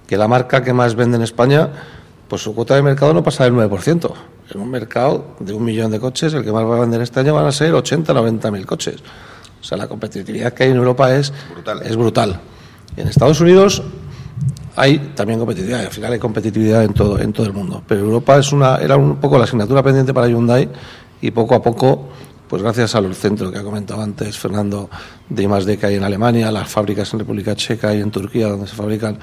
que 0.08 0.18
la 0.18 0.28
marca 0.28 0.64
que 0.64 0.74
más 0.74 0.96
vende 0.96 1.18
en 1.18 1.24
España, 1.24 1.70
pues 2.28 2.42
su 2.42 2.54
cuota 2.54 2.76
de 2.76 2.82
mercado 2.82 3.14
no 3.14 3.24
pasa 3.24 3.44
del 3.46 3.54
9%. 3.54 4.14
En 4.54 4.62
un 4.62 4.70
mercado 4.70 5.36
de 5.40 5.54
un 5.54 5.64
millón 5.64 5.92
de 5.92 6.00
coches, 6.00 6.34
el 6.34 6.44
que 6.44 6.52
más 6.52 6.66
va 6.66 6.78
a 6.78 6.80
vender 6.82 7.02
este 7.02 7.20
año 7.20 7.34
van 7.34 7.46
a 7.46 7.52
ser 7.52 7.74
80, 7.74 8.14
90 8.14 8.52
mil 8.52 8.66
coches. 8.66 9.02
Sea, 9.74 9.78
la 9.78 9.88
competitividad 9.88 10.54
que 10.54 10.64
hay 10.64 10.72
en 10.72 10.78
Europa 10.78 11.16
es 11.16 11.34
Brutal. 11.52 11.82
Es 11.84 11.96
brutal. 11.96 12.40
En 12.96 13.08
Estados 13.08 13.42
Unidos 13.42 13.82
hay 14.76 15.00
también 15.16 15.40
competitividad, 15.40 15.82
y 15.82 15.86
al 15.86 15.92
final 15.92 16.14
hay 16.14 16.20
competitividad 16.20 16.84
en 16.84 16.94
todo, 16.94 17.20
en 17.20 17.34
todo 17.34 17.46
el 17.46 17.54
mundo. 17.54 17.84
Pero 17.88 18.02
Europa 18.02 18.38
es 18.38 18.52
una, 18.52 18.78
era 18.78 18.98
un 18.98 19.18
poco 19.18 19.38
la 19.38 19.46
asignatura 19.46 19.82
pendiente 19.82 20.14
para 20.14 20.28
Hyundai 20.28 20.70
y 21.22 21.32
poco 21.32 21.56
a 21.56 21.62
poco, 21.62 22.10
pues 22.48 22.62
gracias 22.62 22.94
al 22.96 23.14
centro 23.16 23.52
que 23.52 23.58
ha 23.58 23.64
comentado 23.64 24.02
antes 24.02 24.38
Fernando 24.38 24.90
de 25.30 25.44
I+D 25.44 25.78
que 25.78 25.86
hay 25.88 25.96
en 25.96 26.04
Alemania, 26.04 26.52
las 26.52 26.70
fábricas 26.70 27.12
en 27.14 27.20
República 27.20 27.56
Checa 27.56 27.96
y 27.96 28.02
en 28.02 28.12
Turquía 28.12 28.50
donde 28.50 28.68
se 28.68 28.76
fabrican, 28.76 29.18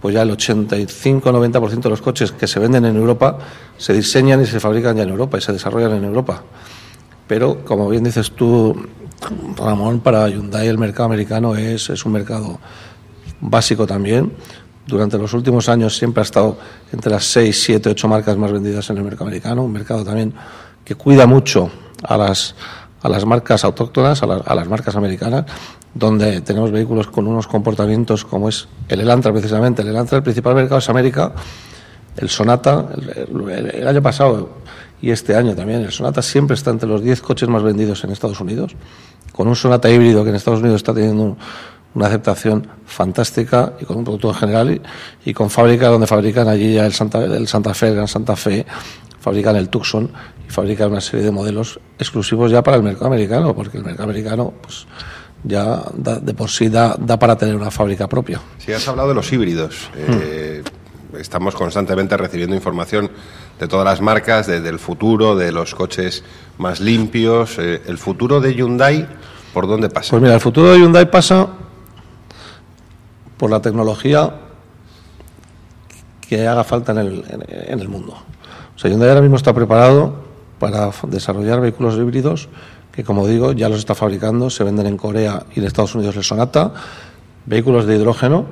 pues 0.00 0.14
ya 0.14 0.22
el 0.22 0.30
85-90% 0.30 1.82
de 1.82 1.90
los 1.90 2.02
coches 2.02 2.32
que 2.32 2.48
se 2.48 2.58
venden 2.58 2.84
en 2.86 2.96
Europa 2.96 3.38
se 3.76 3.92
diseñan 3.92 4.40
y 4.42 4.46
se 4.46 4.58
fabrican 4.58 4.96
ya 4.96 5.04
en 5.04 5.10
Europa 5.10 5.38
y 5.38 5.40
se 5.40 5.52
desarrollan 5.52 5.92
en 5.92 6.04
Europa. 6.04 6.42
Pero, 7.26 7.64
como 7.64 7.88
bien 7.88 8.04
dices 8.04 8.32
tú, 8.32 8.74
Ramón, 9.56 10.00
para 10.00 10.28
Hyundai 10.28 10.66
el 10.68 10.78
mercado 10.78 11.04
americano 11.06 11.54
es, 11.54 11.88
es 11.90 12.04
un 12.04 12.12
mercado 12.12 12.58
básico 13.40 13.86
también. 13.86 14.32
Durante 14.86 15.16
los 15.16 15.32
últimos 15.32 15.68
años 15.68 15.96
siempre 15.96 16.20
ha 16.22 16.24
estado 16.24 16.58
entre 16.92 17.10
las 17.12 17.24
6, 17.26 17.62
7, 17.62 17.90
8 17.90 18.08
marcas 18.08 18.36
más 18.36 18.50
vendidas 18.52 18.90
en 18.90 18.96
el 18.98 19.04
mercado 19.04 19.26
americano. 19.26 19.62
Un 19.62 19.72
mercado 19.72 20.04
también 20.04 20.34
que 20.84 20.96
cuida 20.96 21.26
mucho 21.26 21.70
a 22.02 22.16
las, 22.16 22.56
a 23.02 23.08
las 23.08 23.24
marcas 23.24 23.64
autóctonas, 23.64 24.22
a, 24.22 24.26
las- 24.26 24.46
a 24.46 24.54
las 24.56 24.68
marcas 24.68 24.96
americanas, 24.96 25.44
donde 25.94 26.40
tenemos 26.40 26.72
vehículos 26.72 27.06
con 27.06 27.28
unos 27.28 27.46
comportamientos 27.46 28.24
como 28.24 28.48
es 28.48 28.66
el 28.88 29.00
Elantra 29.00 29.32
precisamente. 29.32 29.82
El 29.82 29.88
Elantra, 29.88 30.16
el 30.18 30.24
principal 30.24 30.54
mercado 30.56 30.78
es 30.78 30.88
América. 30.88 31.32
El 32.16 32.28
Sonata, 32.28 32.88
el 33.72 33.86
año 33.88 34.02
pasado 34.02 34.61
y 35.02 35.10
este 35.10 35.36
año 35.36 35.54
también, 35.54 35.82
el 35.82 35.92
Sonata 35.92 36.22
siempre 36.22 36.54
está 36.54 36.70
entre 36.70 36.88
los 36.88 37.02
10 37.02 37.20
coches 37.20 37.48
más 37.48 37.62
vendidos 37.62 38.02
en 38.04 38.10
Estados 38.10 38.40
Unidos, 38.40 38.74
con 39.32 39.48
un 39.48 39.56
Sonata 39.56 39.90
híbrido 39.90 40.22
que 40.24 40.30
en 40.30 40.36
Estados 40.36 40.60
Unidos 40.60 40.76
está 40.76 40.94
teniendo 40.94 41.22
un- 41.22 41.36
una 41.94 42.06
aceptación 42.06 42.66
fantástica 42.86 43.74
y 43.78 43.84
con 43.84 43.98
un 43.98 44.04
producto 44.04 44.28
en 44.28 44.34
general 44.34 44.70
y, 44.70 44.80
y 45.30 45.34
con 45.34 45.50
fábricas 45.50 45.90
donde 45.90 46.06
fabrican 46.06 46.48
allí 46.48 46.72
ya 46.74 46.86
el 46.86 46.94
Santa, 46.94 47.22
el 47.22 47.46
Santa 47.46 47.74
Fe, 47.74 47.88
el 47.88 47.94
Gran 47.96 48.08
Santa 48.08 48.34
Fe, 48.34 48.64
fabrican 49.20 49.56
el 49.56 49.68
Tucson 49.68 50.10
y 50.48 50.50
fabrican 50.50 50.90
una 50.90 51.02
serie 51.02 51.24
de 51.26 51.30
modelos 51.30 51.78
exclusivos 51.98 52.50
ya 52.50 52.62
para 52.62 52.78
el 52.78 52.82
mercado 52.82 53.06
americano, 53.08 53.54
porque 53.54 53.76
el 53.76 53.84
mercado 53.84 54.04
americano 54.04 54.54
pues 54.62 54.86
ya 55.44 55.82
da- 55.94 56.18
de 56.20 56.32
por 56.32 56.48
sí 56.48 56.68
da, 56.70 56.96
da 56.98 57.18
para 57.18 57.36
tener 57.36 57.56
una 57.56 57.70
fábrica 57.70 58.08
propia. 58.08 58.40
Si 58.58 58.72
has 58.72 58.86
hablado 58.88 59.08
de 59.10 59.14
los 59.14 59.30
híbridos, 59.30 59.90
eh, 59.96 60.62
estamos 61.18 61.54
constantemente 61.54 62.16
recibiendo 62.16 62.56
información 62.56 63.10
de 63.62 63.68
todas 63.68 63.84
las 63.84 64.00
marcas, 64.00 64.48
de- 64.48 64.60
del 64.60 64.80
futuro, 64.80 65.36
de 65.36 65.52
los 65.52 65.72
coches 65.76 66.24
más 66.58 66.80
limpios. 66.80 67.58
eh, 67.60 67.80
el 67.86 67.96
futuro 67.96 68.40
de 68.40 68.54
Hyundai, 68.56 69.06
¿por 69.54 69.68
dónde 69.68 69.88
pasa? 69.88 70.10
Pues 70.10 70.20
mira, 70.20 70.34
el 70.34 70.40
futuro 70.40 70.72
de 70.72 70.78
Hyundai 70.80 71.08
pasa 71.08 71.46
por 73.36 73.50
la 73.50 73.62
tecnología 73.62 74.34
que 76.28 76.48
haga 76.48 76.64
falta 76.64 76.90
en 76.90 76.98
el, 76.98 77.24
en- 77.68 77.78
el 77.80 77.88
mundo. 77.88 78.14
O 78.74 78.78
sea, 78.80 78.90
Hyundai 78.90 79.08
ahora 79.10 79.20
mismo 79.20 79.36
está 79.36 79.52
preparado 79.52 80.12
para 80.58 80.90
desarrollar 81.06 81.60
vehículos 81.60 81.94
híbridos 81.94 82.48
que, 82.90 83.04
como 83.04 83.28
digo, 83.28 83.52
ya 83.52 83.68
los 83.68 83.78
está 83.78 83.94
fabricando, 83.94 84.50
se 84.50 84.64
venden 84.64 84.86
en 84.86 84.96
Corea 84.96 85.44
y 85.54 85.60
en 85.60 85.66
Estados 85.66 85.94
Unidos 85.94 86.16
el 86.16 86.24
Sonata, 86.24 86.72
vehículos 87.46 87.86
de 87.86 87.94
hidrógeno. 87.96 88.46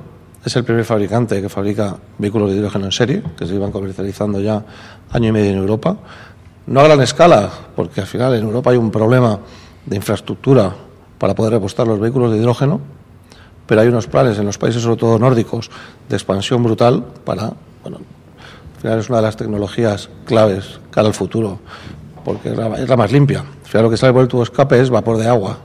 Es 0.45 0.57
el 0.57 0.65
primer 0.65 0.85
fabricante 0.85 1.43
que 1.43 1.49
fabrica 1.49 1.97
vehículos 2.17 2.51
de 2.51 2.57
hidrógeno 2.57 2.87
en 2.87 2.93
serie, 2.93 3.23
que 3.37 3.47
se 3.47 3.55
iban 3.55 3.71
comercializando 3.71 4.41
ya 4.41 4.65
año 5.13 5.29
y 5.29 5.33
medio 5.33 5.51
en 5.51 5.59
Europa. 5.59 5.97
No 6.67 6.81
a 6.81 6.85
gran 6.85 7.01
escala, 7.03 7.51
porque 7.77 8.01
al 8.01 8.07
final 8.07 8.35
en 8.35 8.45
Europa 8.45 8.71
hay 8.71 8.79
un 8.79 8.91
problema 8.91 9.39
de 9.85 9.97
infraestructura 9.97 10.75
para 11.19 11.35
poder 11.35 11.53
repostar 11.53 11.87
los 11.87 12.01
vehículos 12.01 12.33
de 12.33 12.39
hidrógeno, 12.39 12.81
pero 13.67 13.83
hay 13.83 13.89
unos 13.89 14.07
planes 14.07 14.39
en 14.39 14.47
los 14.47 14.57
países, 14.57 14.83
sobre 14.83 14.97
todo 14.97 15.19
nórdicos, 15.19 15.71
de 16.09 16.17
expansión 16.17 16.63
brutal 16.63 17.05
para, 17.25 17.53
bueno, 17.83 17.99
al 17.99 18.81
final 18.81 18.99
es 18.99 19.09
una 19.11 19.19
de 19.19 19.23
las 19.25 19.37
tecnologías 19.37 20.09
claves 20.25 20.81
cara 20.91 21.09
al 21.09 21.15
futuro, 21.15 21.59
porque 22.25 22.51
es 22.51 22.89
la, 22.89 22.97
más 22.97 23.13
limpia. 23.13 23.41
Al 23.41 23.69
final 23.69 23.85
lo 23.85 23.91
que 23.91 23.99
sale 23.99 24.15
por 24.15 24.23
el 24.23 24.29
tubo 24.29 24.43
escape 24.43 24.81
es 24.81 24.89
vapor 24.89 25.19
de 25.19 25.29
agua, 25.29 25.59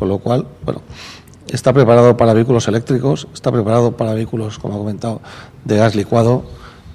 con 0.00 0.08
lo 0.08 0.18
cual, 0.18 0.46
bueno, 0.64 0.82
está 1.50 1.72
preparado 1.72 2.16
para 2.16 2.32
vehículos 2.32 2.66
eléctricos, 2.68 3.28
está 3.34 3.52
preparado 3.52 3.96
para 3.96 4.14
vehículos, 4.14 4.58
como 4.58 4.74
ha 4.74 4.78
comentado, 4.78 5.20
de 5.64 5.76
gas 5.76 5.94
licuado, 5.94 6.44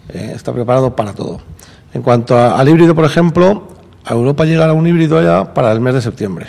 eh, 0.09 0.31
está 0.35 0.53
preparado 0.53 0.95
para 0.95 1.13
todo. 1.13 1.39
En 1.93 2.01
cuanto 2.01 2.37
al 2.37 2.67
híbrido, 2.67 2.95
por 2.95 3.05
ejemplo, 3.05 3.67
a 4.03 4.13
Europa 4.13 4.45
llegará 4.45 4.73
un 4.73 4.85
híbrido 4.87 5.21
ya 5.21 5.53
para 5.53 5.71
el 5.71 5.79
mes 5.79 5.93
de 5.93 6.01
septiembre 6.01 6.47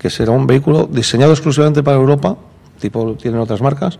que 0.00 0.08
será 0.08 0.32
un 0.32 0.46
vehículo 0.46 0.88
diseñado 0.90 1.32
exclusivamente 1.32 1.82
para 1.82 1.98
Europa, 1.98 2.34
tipo 2.80 3.14
tienen 3.16 3.38
otras 3.38 3.60
marcas, 3.60 3.98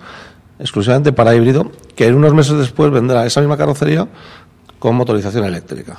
exclusivamente 0.58 1.12
para 1.12 1.34
híbrido, 1.34 1.70
que 1.94 2.06
en 2.06 2.14
unos 2.14 2.32
meses 2.32 2.56
después 2.56 2.90
vendrá 2.90 3.26
esa 3.26 3.40
misma 3.40 3.58
carrocería 3.58 4.08
con 4.78 4.96
motorización 4.96 5.44
eléctrica 5.44 5.98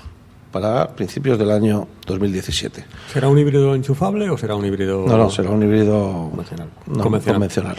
para 0.52 0.88
principios 0.90 1.38
del 1.40 1.52
año 1.52 1.88
2017. 2.06 2.86
¿Será 3.14 3.28
un 3.30 3.38
híbrido 3.38 3.74
enchufable 3.76 4.30
o 4.30 4.38
será 4.38 4.56
un 4.56 4.66
híbrido 4.66 5.06
No, 5.08 5.18
no, 5.18 5.30
será 5.30 5.50
un 5.52 5.64
híbrido 5.64 6.28
Convencional. 6.30 6.68
no, 6.88 7.04
Convencional. 7.04 7.36
convencional. 7.36 7.78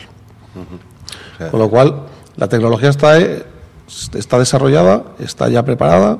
Con 1.50 1.60
lo 1.60 1.68
cual, 1.68 2.02
la 2.36 2.48
tecnología 2.48 2.90
está, 2.90 3.20
eh, 3.20 3.44
está 4.14 4.38
desarrollada, 4.38 5.04
está 5.18 5.48
ya 5.48 5.64
preparada 5.64 6.18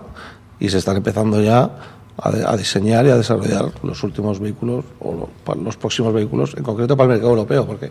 y 0.59 0.69
se 0.69 0.79
están 0.79 0.97
empezando 0.97 1.41
ya 1.41 1.71
a, 2.19 2.29
a 2.29 2.57
diseñar 2.57 3.07
y 3.07 3.11
a 3.11 3.17
desarrollar 3.17 3.67
los 3.83 4.03
últimos 4.03 4.39
vehículos 4.41 4.85
o 5.01 5.29
lo- 5.47 5.55
los 5.63 5.77
próximos 5.77 6.13
vehículos, 6.13 6.55
en 6.57 6.63
concreto 6.65 6.97
para 6.97 7.05
el 7.07 7.11
mercado 7.15 7.31
europeo, 7.31 7.67
porque 7.67 7.91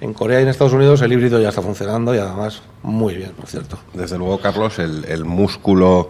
en 0.00 0.12
Corea 0.14 0.40
y 0.40 0.42
en 0.42 0.48
Estados 0.48 0.72
Unidos 0.72 1.00
el 1.02 1.12
híbrido 1.12 1.40
ya 1.40 1.50
está 1.50 1.62
funcionando 1.62 2.14
y 2.14 2.18
además 2.18 2.62
muy 2.82 3.14
bien, 3.14 3.32
por 3.32 3.46
cierto. 3.46 3.78
Desde 3.94 4.18
luego, 4.18 4.38
Carlos, 4.40 4.78
el, 4.78 5.04
el 5.04 5.24
músculo 5.24 6.08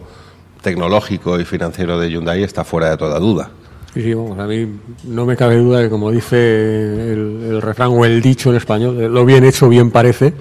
tecnológico 0.63 1.39
y 1.41 1.45
financiero 1.45 1.99
de 1.99 2.11
Hyundai 2.11 2.43
está 2.43 2.65
fuera 2.65 2.91
de 2.91 2.97
toda 2.97 3.19
duda. 3.19 3.51
Sí, 3.93 4.03
sí, 4.03 4.15
vamos, 4.15 4.39
a 4.39 4.47
mí 4.47 4.69
no 5.05 5.27
me 5.27 5.37
cabe 5.37 5.57
duda 5.57 5.83
que, 5.83 5.91
como 5.91 6.13
dice 6.13 6.37
el, 7.13 7.41
el 7.51 7.61
refrán 7.63 7.89
o 7.91 8.05
el 8.05 8.23
dicho 8.23 8.51
en 8.51 8.57
español, 8.57 9.01
eh, 9.01 9.09
lo 9.09 9.25
bien 9.25 9.43
hecho 9.45 9.69
bien 9.69 9.91
parece, 9.91 10.33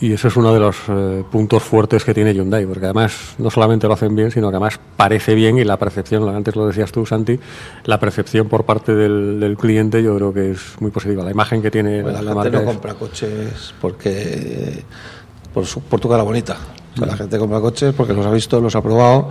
y 0.00 0.12
eso 0.12 0.26
es 0.26 0.36
uno 0.36 0.52
de 0.52 0.58
los 0.58 0.76
eh, 0.88 1.22
puntos 1.30 1.62
fuertes 1.62 2.04
que 2.04 2.12
tiene 2.12 2.34
Hyundai, 2.34 2.66
porque 2.66 2.86
además 2.86 3.36
no 3.38 3.50
solamente 3.50 3.86
lo 3.86 3.92
hacen 3.94 4.16
bien, 4.16 4.32
sino 4.32 4.50
que 4.50 4.56
además 4.56 4.80
parece 4.96 5.36
bien 5.36 5.58
y 5.58 5.64
la 5.64 5.76
percepción, 5.78 6.28
antes 6.28 6.56
lo 6.56 6.66
decías 6.66 6.90
tú, 6.90 7.06
Santi, 7.06 7.38
la 7.84 8.00
percepción 8.00 8.48
por 8.48 8.64
parte 8.64 8.96
del, 8.96 9.38
del 9.38 9.56
cliente 9.56 10.02
yo 10.02 10.16
creo 10.16 10.34
que 10.34 10.50
es 10.50 10.60
muy 10.80 10.90
positiva. 10.90 11.22
La 11.22 11.30
imagen 11.30 11.62
que 11.62 11.70
tiene 11.70 12.02
Pues 12.02 12.14
la, 12.14 12.20
la, 12.22 12.34
la 12.34 12.42
gente 12.42 12.50
marca 12.50 12.50
no 12.50 12.58
es- 12.58 12.74
compra 12.76 12.94
coches 12.94 13.74
porque 13.80 14.82
por, 15.54 15.64
su- 15.66 15.82
por 15.82 16.00
tu 16.00 16.08
cara 16.08 16.24
bonita. 16.24 16.56
O 16.96 16.98
sea, 16.98 17.06
La 17.06 17.16
gente 17.16 17.38
compra 17.38 17.60
coches 17.60 17.94
porque 17.96 18.12
los 18.14 18.24
ha 18.26 18.30
visto, 18.30 18.60
los 18.60 18.74
ha 18.74 18.82
probado, 18.82 19.28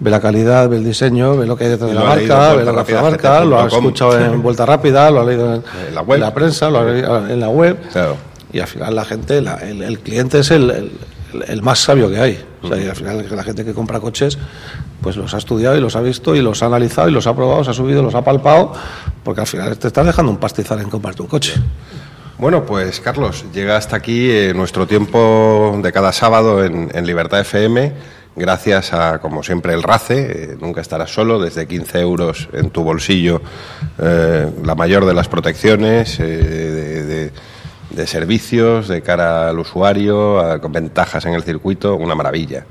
ve 0.00 0.10
la 0.10 0.20
calidad, 0.20 0.68
ve 0.68 0.76
el 0.76 0.84
diseño, 0.84 1.36
ve 1.36 1.46
lo 1.46 1.56
que 1.56 1.64
hay 1.64 1.70
detrás 1.70 1.90
de 1.90 1.94
la 1.96 2.04
marca, 2.04 2.54
ve 2.54 2.64
lo 2.64 2.74
que 2.74 2.80
hace 2.80 2.92
la 2.92 3.02
marca, 3.02 3.44
lo 3.44 3.60
ha 3.60 3.66
escuchado 3.66 4.18
en 4.20 4.42
vuelta 4.42 4.66
rápida, 4.66 5.10
lo 5.10 5.20
ha 5.20 5.24
leído 5.24 5.54
en, 5.54 5.62
En 5.88 5.94
la 5.94 6.02
web. 6.02 6.34
prensa, 6.34 6.68
lo 6.70 6.80
ha 6.80 6.84
leído 6.84 7.26
en 7.28 7.40
la 7.40 7.48
web. 7.48 7.78
Claro. 7.92 8.16
Y 8.52 8.60
al 8.60 8.66
final 8.68 8.94
la 8.94 9.04
gente, 9.04 9.40
la- 9.40 9.56
el, 9.56 9.82
el 9.82 9.98
cliente 10.00 10.40
es 10.40 10.50
el, 10.50 10.70
el- 10.70 10.92
el 11.48 11.62
más 11.62 11.78
sabio 11.80 12.08
que 12.10 12.18
hay. 12.20 12.44
O 12.62 12.68
sea, 12.68 12.78
y 12.78 12.86
al 12.88 12.96
final 12.96 13.26
la 13.30 13.42
gente 13.42 13.64
que 13.64 13.74
compra 13.74 14.00
coches, 14.00 14.38
pues 15.02 15.16
los 15.16 15.34
ha 15.34 15.38
estudiado 15.38 15.76
y 15.76 15.80
los 15.80 15.94
ha 15.96 16.00
visto 16.00 16.34
y 16.34 16.40
los 16.40 16.62
ha 16.62 16.66
analizado 16.66 17.08
y 17.08 17.12
los 17.12 17.26
ha 17.26 17.34
probado, 17.34 17.58
los 17.58 17.68
ha 17.68 17.74
subido, 17.74 18.02
los 18.02 18.14
ha 18.14 18.22
palpado, 18.22 18.72
porque 19.24 19.40
al 19.42 19.46
final 19.46 19.76
te 19.78 19.88
estás 19.88 20.06
dejando 20.06 20.30
un 20.32 20.38
pastizal 20.38 20.80
en 20.80 20.88
comprarte 20.88 21.22
un 21.22 21.28
coche. 21.28 21.54
Bueno, 22.38 22.64
pues 22.66 23.00
Carlos, 23.00 23.46
llega 23.54 23.76
hasta 23.76 23.96
aquí 23.96 24.30
eh, 24.30 24.52
nuestro 24.54 24.86
tiempo 24.86 25.78
de 25.82 25.90
cada 25.92 26.12
sábado 26.12 26.62
en, 26.64 26.90
en 26.92 27.06
Libertad 27.06 27.40
FM. 27.40 27.92
Gracias 28.36 28.92
a, 28.92 29.18
como 29.20 29.42
siempre, 29.42 29.72
el 29.72 29.82
RACE. 29.82 30.52
eh, 30.52 30.56
nunca 30.60 30.82
estarás 30.82 31.10
solo, 31.10 31.40
desde 31.40 31.66
15 31.66 31.98
euros 32.00 32.48
en 32.52 32.68
tu 32.68 32.82
bolsillo, 32.84 33.40
eh, 33.98 34.50
la 34.62 34.74
mayor 34.74 35.06
de 35.06 35.14
las 35.14 35.28
protecciones, 35.28 36.20
eh, 36.20 36.24
de, 36.26 37.04
de- 37.30 38.06
servicios 38.06 38.88
de 38.88 39.00
cara 39.00 39.48
al 39.48 39.58
usuario, 39.58 40.38
con 40.60 40.70
ventajas 40.70 41.24
en 41.24 41.32
el 41.32 41.42
circuito, 41.42 41.94
una 41.96 42.14
maravilla. 42.14 42.66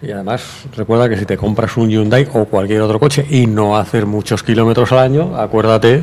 Y 0.00 0.10
además, 0.10 0.42
recuerda 0.74 1.10
que 1.10 1.18
si 1.18 1.26
te 1.26 1.36
compras 1.36 1.76
un 1.76 1.90
Hyundai 1.90 2.26
o 2.32 2.46
cualquier 2.46 2.80
otro 2.80 2.98
coche 2.98 3.26
y 3.28 3.46
no 3.46 3.76
hacer 3.76 4.06
muchos 4.06 4.42
kilómetros 4.42 4.90
al 4.92 5.00
año, 5.00 5.36
acuérdate 5.36 6.02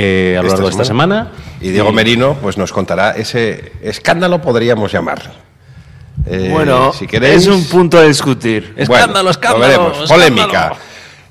eh, 0.00 0.36
a 0.38 0.42
lo 0.42 0.48
largo 0.48 0.64
de 0.66 0.70
esta 0.70 0.84
semana. 0.84 1.32
Y 1.60 1.70
Diego 1.70 1.92
Merino 1.92 2.36
pues 2.40 2.56
nos 2.56 2.72
contará 2.72 3.10
ese 3.12 3.72
escándalo, 3.82 4.40
podríamos 4.40 4.92
llamar. 4.92 5.32
Eh, 6.26 6.50
bueno, 6.52 6.92
si 6.92 7.06
queréis, 7.06 7.42
es 7.42 7.46
un 7.48 7.64
punto 7.64 7.98
a 7.98 8.02
discutir. 8.04 8.74
Escándalo, 8.76 9.12
Bueno, 9.12 9.30
escándalo, 9.30 9.58
Lo 9.60 9.68
veremos. 9.68 10.02
escándalo. 10.04 10.34
Polémica. 10.36 10.72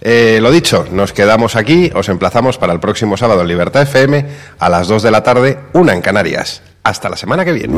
Eh, 0.02 0.40
lo 0.42 0.52
dicho, 0.52 0.86
nos 0.92 1.14
quedamos 1.14 1.56
aquí. 1.56 1.92
Os 1.96 2.10
emplazamos 2.10 2.58
para 2.58 2.74
el 2.74 2.80
próximo 2.80 3.18
sábado 3.18 3.42
en 3.42 3.48
Libertad 3.48 3.84
FM 3.84 4.26
a 4.60 4.70
las 4.70 4.88
2 4.88 5.02
de 5.04 5.12
la 5.12 5.24
tarde, 5.24 5.60
una 5.74 5.94
en 5.94 6.02
Canarias. 6.02 6.62
Hasta 6.84 7.10
la 7.10 7.18
semana 7.18 7.44
que 7.46 7.52
viene. 7.54 7.74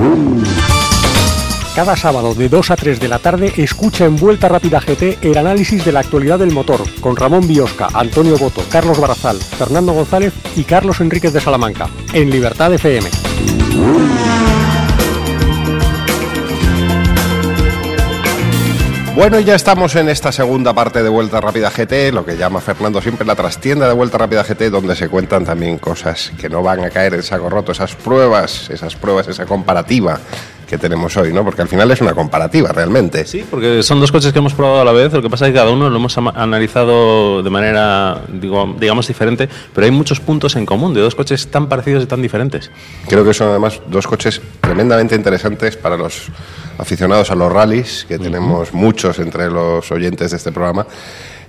Cada 1.79 1.95
sábado 1.95 2.35
de 2.35 2.49
2 2.49 2.71
a 2.71 2.75
3 2.75 2.99
de 2.99 3.07
la 3.07 3.19
tarde 3.19 3.53
escucha 3.55 4.03
en 4.03 4.17
Vuelta 4.17 4.49
Rápida 4.49 4.81
GT 4.81 5.19
el 5.21 5.37
análisis 5.37 5.85
de 5.85 5.93
la 5.93 6.01
actualidad 6.01 6.37
del 6.37 6.51
motor 6.51 6.81
con 6.99 7.15
Ramón 7.15 7.47
Biosca, 7.47 7.87
Antonio 7.93 8.37
Boto, 8.37 8.61
Carlos 8.69 8.99
Barazal, 8.99 9.37
Fernando 9.37 9.93
González 9.93 10.33
y 10.57 10.65
Carlos 10.65 10.99
Enríquez 10.99 11.31
de 11.31 11.39
Salamanca 11.39 11.87
en 12.11 12.31
Libertad 12.31 12.73
FM. 12.73 13.09
Bueno, 19.15 19.39
ya 19.39 19.55
estamos 19.55 19.95
en 19.95 20.09
esta 20.09 20.33
segunda 20.33 20.73
parte 20.73 21.01
de 21.01 21.07
Vuelta 21.07 21.39
Rápida 21.39 21.69
GT, 21.69 22.11
lo 22.11 22.25
que 22.25 22.35
llama 22.35 22.59
Fernando 22.59 23.01
siempre 23.01 23.25
la 23.25 23.35
trastienda 23.35 23.87
de 23.87 23.93
Vuelta 23.93 24.17
Rápida 24.17 24.43
GT, 24.43 24.69
donde 24.69 24.97
se 24.97 25.07
cuentan 25.07 25.45
también 25.45 25.77
cosas 25.77 26.33
que 26.37 26.49
no 26.49 26.61
van 26.61 26.83
a 26.83 26.89
caer 26.89 27.13
en 27.13 27.23
saco 27.23 27.49
roto, 27.49 27.71
esas 27.71 27.95
pruebas, 27.95 28.69
esas 28.69 28.97
pruebas, 28.97 29.29
esa 29.29 29.45
comparativa 29.45 30.19
que 30.69 30.77
tenemos 30.77 31.17
hoy, 31.17 31.33
¿no? 31.33 31.43
Porque 31.43 31.63
al 31.63 31.67
final 31.67 31.89
es 31.89 31.99
una 31.99 32.13
comparativa 32.13 32.71
realmente. 32.71 33.25
Sí, 33.25 33.43
porque 33.49 33.81
son 33.81 33.99
dos 33.99 34.11
coches 34.11 34.31
que 34.31 34.37
hemos 34.37 34.53
probado 34.53 34.81
a 34.81 34.85
la 34.85 34.91
vez, 34.91 35.11
lo 35.11 35.21
que 35.21 35.29
pasa 35.29 35.47
es 35.47 35.51
que 35.51 35.57
cada 35.57 35.71
uno 35.71 35.89
lo 35.89 35.95
hemos 35.95 36.15
analizado 36.17 37.41
de 37.41 37.49
manera, 37.49 38.21
digo, 38.27 38.75
digamos, 38.79 39.07
diferente, 39.07 39.49
pero 39.73 39.85
hay 39.85 39.91
muchos 39.91 40.19
puntos 40.19 40.55
en 40.55 40.67
común 40.67 40.93
de 40.93 41.01
dos 41.01 41.15
coches 41.15 41.47
tan 41.47 41.67
parecidos 41.67 42.03
y 42.03 42.05
tan 42.05 42.21
diferentes. 42.21 42.69
Creo 43.07 43.25
que 43.25 43.33
son 43.33 43.49
además 43.49 43.81
dos 43.87 44.05
coches 44.05 44.41
tremendamente 44.61 45.15
interesantes 45.15 45.75
para 45.75 45.97
los 45.97 46.27
aficionados 46.77 47.31
a 47.31 47.35
los 47.35 47.51
rallies, 47.51 48.05
que 48.07 48.19
tenemos 48.19 48.71
muchos 48.71 49.17
entre 49.17 49.49
los 49.49 49.91
oyentes 49.91 50.31
de 50.31 50.37
este 50.37 50.51
programa. 50.51 50.85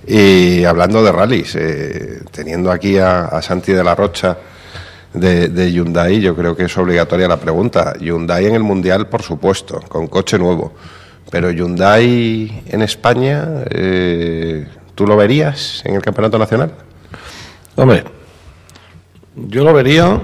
Y 0.07 0.63
hablando 0.63 1.03
de 1.03 1.11
rallies, 1.11 1.55
eh, 1.55 2.21
teniendo 2.31 2.71
aquí 2.71 2.97
a, 2.97 3.25
a 3.25 3.39
Santi 3.43 3.71
de 3.71 3.83
la 3.83 3.93
Rocha 3.93 4.35
de, 5.13 5.71
Hyundai, 5.71 6.21
yo 6.21 6.35
creo 6.35 6.55
que 6.55 6.63
es 6.63 6.77
obligatoria 6.77 7.27
la 7.27 7.37
pregunta. 7.37 7.93
Hyundai 7.99 8.45
en 8.45 8.55
el 8.55 8.63
Mundial, 8.63 9.07
por 9.07 9.21
supuesto, 9.23 9.81
con 9.87 10.07
coche 10.07 10.37
nuevo. 10.37 10.73
Pero 11.29 11.51
Hyundai 11.51 12.63
en 12.67 12.81
España, 12.81 13.63
eh, 13.69 14.67
¿tú 14.95 15.05
lo 15.05 15.15
verías 15.15 15.81
en 15.85 15.95
el 15.95 16.01
Campeonato 16.01 16.37
Nacional? 16.37 16.71
Hombre, 17.75 18.03
yo 19.35 19.63
lo 19.63 19.73
vería, 19.73 20.19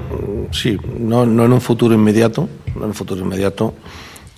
sí, 0.52 0.78
no, 1.00 1.26
no 1.26 1.46
en 1.46 1.54
un 1.54 1.62
futuro 1.62 1.94
inmediato, 1.94 2.50
no 2.76 2.82
en 2.82 2.88
un 2.88 2.94
futuro 2.94 3.22
inmediato. 3.22 3.74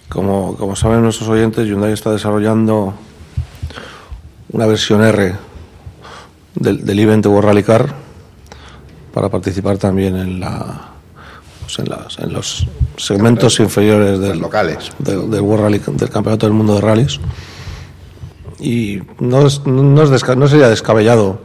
Como, 0.09 0.55
como 0.57 0.75
saben 0.75 1.03
nuestros 1.03 1.29
oyentes, 1.29 1.67
Hyundai 1.67 1.93
está 1.93 2.11
desarrollando 2.11 2.95
una 4.51 4.65
versión 4.65 5.03
R 5.03 5.35
del, 6.55 6.83
del 6.83 6.99
event 6.99 7.27
World 7.27 7.45
Rally 7.47 7.63
Car 7.63 8.08
para 9.13 9.29
participar 9.29 9.77
también 9.77 10.15
en 10.15 10.39
la 10.39 10.89
pues 11.61 11.79
en, 11.79 11.89
las- 11.89 12.17
en 12.19 12.33
los 12.33 12.65
segmentos 12.97 13.59
inferiores 13.59 14.19
del, 14.19 14.39
locales. 14.39 14.91
del, 14.99 15.29
del 15.29 15.41
World 15.41 15.63
Rally, 15.65 15.81
del 15.85 16.09
Campeonato 16.09 16.45
del 16.47 16.53
Mundo 16.53 16.75
de 16.75 16.81
Rallys 16.81 17.19
y 18.59 18.99
no, 19.19 19.45
es- 19.47 19.65
no, 19.65 20.01
es 20.03 20.09
desca- 20.09 20.35
no 20.35 20.47
sería 20.47 20.67
descabellado 20.69 21.41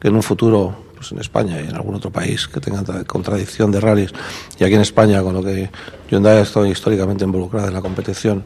que 0.00 0.08
en 0.08 0.16
un 0.16 0.22
futuro, 0.22 0.84
pues 0.96 1.12
en 1.12 1.18
España 1.18 1.60
y 1.60 1.68
en 1.68 1.74
algún 1.76 1.94
otro 1.94 2.10
país 2.10 2.48
que 2.48 2.60
tenga 2.60 2.82
tra- 2.82 3.04
contradicción 3.06 3.70
de 3.70 3.80
rallies, 3.80 4.12
y 4.58 4.64
aquí 4.64 4.74
en 4.74 4.80
España, 4.80 5.22
con 5.22 5.34
lo 5.34 5.42
que 5.42 5.70
Hyundai 6.10 6.38
ha 6.38 6.42
estado 6.42 6.66
históricamente 6.66 7.24
involucrada 7.24 7.68
en 7.68 7.74
la 7.74 7.80
competición, 7.80 8.44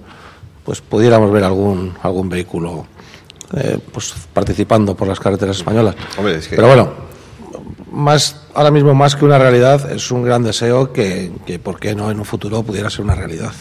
pues 0.64 0.80
pudiéramos 0.80 1.30
ver 1.32 1.44
algún, 1.44 1.94
algún 2.02 2.28
vehículo 2.28 2.86
eh, 3.54 3.78
pues 3.92 4.14
participando 4.32 4.94
por 4.94 5.06
las 5.08 5.20
carreteras 5.20 5.56
españolas. 5.58 5.94
Hombre, 6.16 6.36
es 6.36 6.48
que- 6.48 6.56
Pero 6.56 6.68
bueno, 6.68 6.90
más, 7.92 8.36
ahora 8.54 8.70
mismo 8.70 8.94
más 8.94 9.14
que 9.16 9.24
una 9.24 9.38
realidad, 9.38 9.90
es 9.92 10.10
un 10.10 10.22
gran 10.22 10.42
deseo 10.42 10.92
que, 10.92 11.30
que, 11.46 11.58
¿por 11.58 11.78
qué 11.78 11.94
no 11.94 12.10
en 12.10 12.18
un 12.18 12.24
futuro 12.24 12.62
pudiera 12.62 12.88
ser 12.90 13.02
una 13.04 13.14
realidad? 13.14 13.52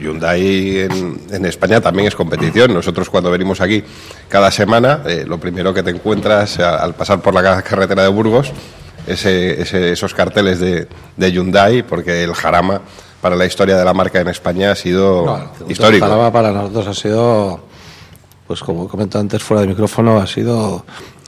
Hyundai 0.00 0.78
en, 0.80 1.20
en 1.30 1.44
España 1.46 1.80
también 1.80 2.08
es 2.08 2.14
competición. 2.14 2.72
Nosotros 2.72 3.10
cuando 3.10 3.30
venimos 3.30 3.60
aquí 3.60 3.82
cada 4.28 4.50
semana, 4.50 5.02
eh, 5.06 5.24
lo 5.26 5.38
primero 5.38 5.74
que 5.74 5.82
te 5.82 5.90
encuentras 5.90 6.58
al 6.60 6.94
pasar 6.94 7.20
por 7.20 7.34
la 7.34 7.42
ca- 7.42 7.62
carretera 7.62 8.02
de 8.02 8.08
Burgos, 8.08 8.52
ese, 9.06 9.60
ese- 9.60 9.92
esos 9.92 10.14
carteles 10.14 10.60
de, 10.60 10.88
de 11.16 11.32
Hyundai, 11.32 11.82
porque 11.82 12.24
el 12.24 12.34
Jarama 12.34 12.80
para 13.20 13.36
la 13.36 13.46
historia 13.46 13.76
de 13.76 13.84
la 13.84 13.94
marca 13.94 14.20
en 14.20 14.28
España 14.28 14.72
ha 14.72 14.76
sido 14.76 15.24
No, 15.26 15.50
el 15.66 15.70
histórico. 15.72 16.04
Jarama 16.06 16.30
para 16.32 16.52
nosotros 16.52 16.86
ha 16.86 16.94
sido, 16.94 17.60
pues 18.46 18.60
como 18.60 18.86
comenté 18.88 19.18
antes 19.18 19.42
fuera 19.42 19.62
de 19.62 19.68
micrófono, 19.68 20.18
ha 20.18 20.26
sido 20.26 20.84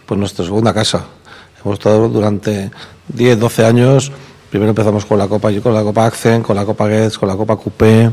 pues 0.07 0.21
nuestra 0.21 0.45
segunda 0.45 0.73
casa. 0.75 1.05
Hemos 1.65 1.79
estado 1.79 2.09
durante 2.09 2.71
10, 3.09 3.39
12 3.39 3.67
años. 3.67 4.13
Primero 4.51 4.71
empezamos 4.71 5.05
con 5.05 5.19
la 5.19 5.27
Copa, 5.27 5.51
con 5.63 5.75
la 5.75 5.83
Copa 5.83 6.07
Accent, 6.07 6.45
con 6.45 6.57
la 6.57 6.65
Copa 6.65 6.89
Getz, 6.89 7.19
con 7.19 7.29
la 7.29 7.37
Copa 7.37 7.57
Coupé, 7.57 8.11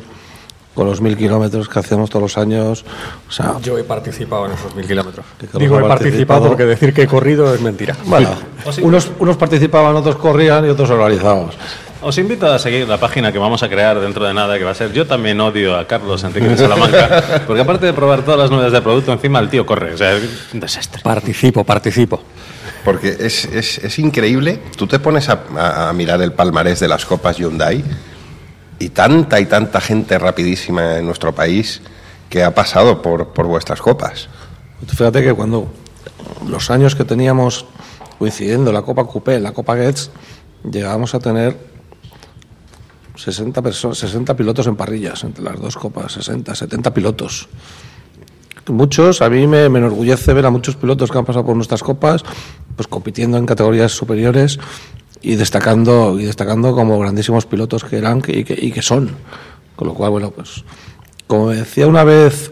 con 0.73 0.87
los 0.87 0.99
mil 0.99 1.15
kilómetros 1.15 1.69
que 1.69 1.79
hacemos 1.79 2.09
todos 2.09 2.23
los 2.23 2.37
años. 2.37 2.83
O 3.29 3.31
sea, 3.31 3.55
Yo 3.61 3.77
he 3.77 3.83
participado 3.83 4.47
en 4.47 4.53
esos 4.53 4.75
mil 4.75 4.87
kilómetros. 4.87 5.25
Digo 5.39 5.79
he 5.79 5.81
participado 5.81 5.87
participado. 5.87 6.47
porque 6.47 6.65
decir 6.65 6.93
que 6.93 7.03
he 7.03 7.07
corrido 7.07 7.53
es 7.53 7.61
mentira. 7.61 7.95
bueno, 8.05 8.29
unos, 8.81 9.11
unos 9.19 9.37
participaban, 9.37 9.95
otros 9.95 10.15
corrían 10.15 10.65
y 10.65 10.69
otros 10.69 10.89
organizábamos. 10.89 11.55
Os 12.01 12.17
invito 12.17 12.51
a 12.51 12.59
seguir 12.59 12.85
la 12.87 12.97
página 12.97 13.31
que 13.31 13.37
vamos 13.39 13.63
a 13.63 13.69
crear 13.69 13.97
dentro 13.97 14.25
de 14.25 14.33
nada, 14.33 14.57
que 14.57 14.65
va 14.65 14.71
a 14.71 14.75
ser 14.75 14.91
Yo 14.91 15.07
también 15.07 15.39
odio 15.39 15.77
a 15.77 15.87
Carlos 15.87 16.21
Enrique 16.25 16.49
de 16.49 16.57
Salamanca, 16.57 17.43
porque 17.47 17.61
aparte 17.61 17.85
de 17.85 17.93
probar 17.93 18.23
todas 18.23 18.37
las 18.37 18.51
novedades 18.51 18.73
de 18.73 18.81
producto, 18.81 19.13
encima 19.13 19.39
el 19.39 19.49
tío 19.49 19.65
corre, 19.65 19.93
o 19.93 19.97
sea, 19.97 20.11
es 20.11 20.23
un 20.53 20.59
desastre. 20.59 21.01
Participo, 21.01 21.63
participo. 21.63 22.21
Porque 22.83 23.15
es, 23.19 23.45
es- 23.45 23.77
es 23.79 23.99
increíble. 23.99 24.59
Tú 24.75 24.87
te 24.87 24.99
pones 24.99 25.29
a, 25.29 25.43
a- 25.57 25.89
a 25.89 25.93
mirar 25.93 26.21
el 26.21 26.33
palmarés 26.33 26.79
de 26.79 26.87
las 26.87 27.05
copas 27.05 27.37
Hyundai 27.37 27.83
y 28.79 28.89
tanta 28.89 29.39
y 29.39 29.45
tanta 29.45 29.79
gente 29.79 30.17
rapidísima 30.19 30.97
en 30.97 31.05
nuestro 31.05 31.33
país 31.33 31.81
que 32.29 32.43
ha 32.43 32.53
pasado 32.53 33.01
por, 33.01 33.29
por 33.33 33.45
vuestras 33.45 33.81
copas. 33.81 34.27
Fíjate 34.87 35.21
que 35.23 35.33
cuando 35.33 35.71
los 36.47 36.69
años 36.71 36.95
que 36.95 37.05
teníamos 37.05 37.65
coincidiendo 38.19 38.71
la 38.73 38.81
Copa 38.81 39.05
Coupé, 39.05 39.39
la 39.39 39.51
Copa 39.53 39.75
Getz, 39.75 40.09
llegábamos 40.69 41.13
a 41.15 41.19
tener 41.19 41.57
60, 43.15 43.61
personas, 43.61 43.97
60 43.99 44.35
pilotos 44.35 44.65
en 44.67 44.75
parrillas 44.75 45.23
entre 45.23 45.43
las 45.43 45.59
dos 45.61 45.77
copas, 45.77 46.11
60, 46.13 46.55
70 46.55 46.93
pilotos. 46.93 47.47
Muchos, 48.67 49.21
a 49.21 49.29
mí 49.29 49.45
me, 49.45 49.67
me 49.69 49.79
enorgullece 49.79 50.33
ver 50.33 50.45
a 50.45 50.49
muchos 50.49 50.75
pilotos 50.75 51.11
que 51.11 51.17
han 51.17 51.25
pasado 51.25 51.45
por 51.45 51.55
nuestras 51.55 51.83
copas, 51.83 52.23
pues 52.75 52.87
compitiendo 52.87 53.37
en 53.37 53.45
categorías 53.45 53.91
superiores 53.91 54.57
y 55.21 55.35
destacando, 55.35 56.17
y 56.19 56.25
destacando 56.25 56.73
como 56.73 56.97
grandísimos 56.99 57.45
pilotos 57.45 57.83
que 57.83 57.97
eran 57.97 58.19
y 58.27 58.43
que, 58.43 58.57
y 58.59 58.71
que 58.71 58.81
son. 58.81 59.11
Con 59.75 59.87
lo 59.89 59.93
cual, 59.93 60.11
bueno, 60.11 60.31
pues 60.31 60.63
como 61.27 61.49
decía 61.49 61.87
una 61.87 62.03
vez 62.03 62.51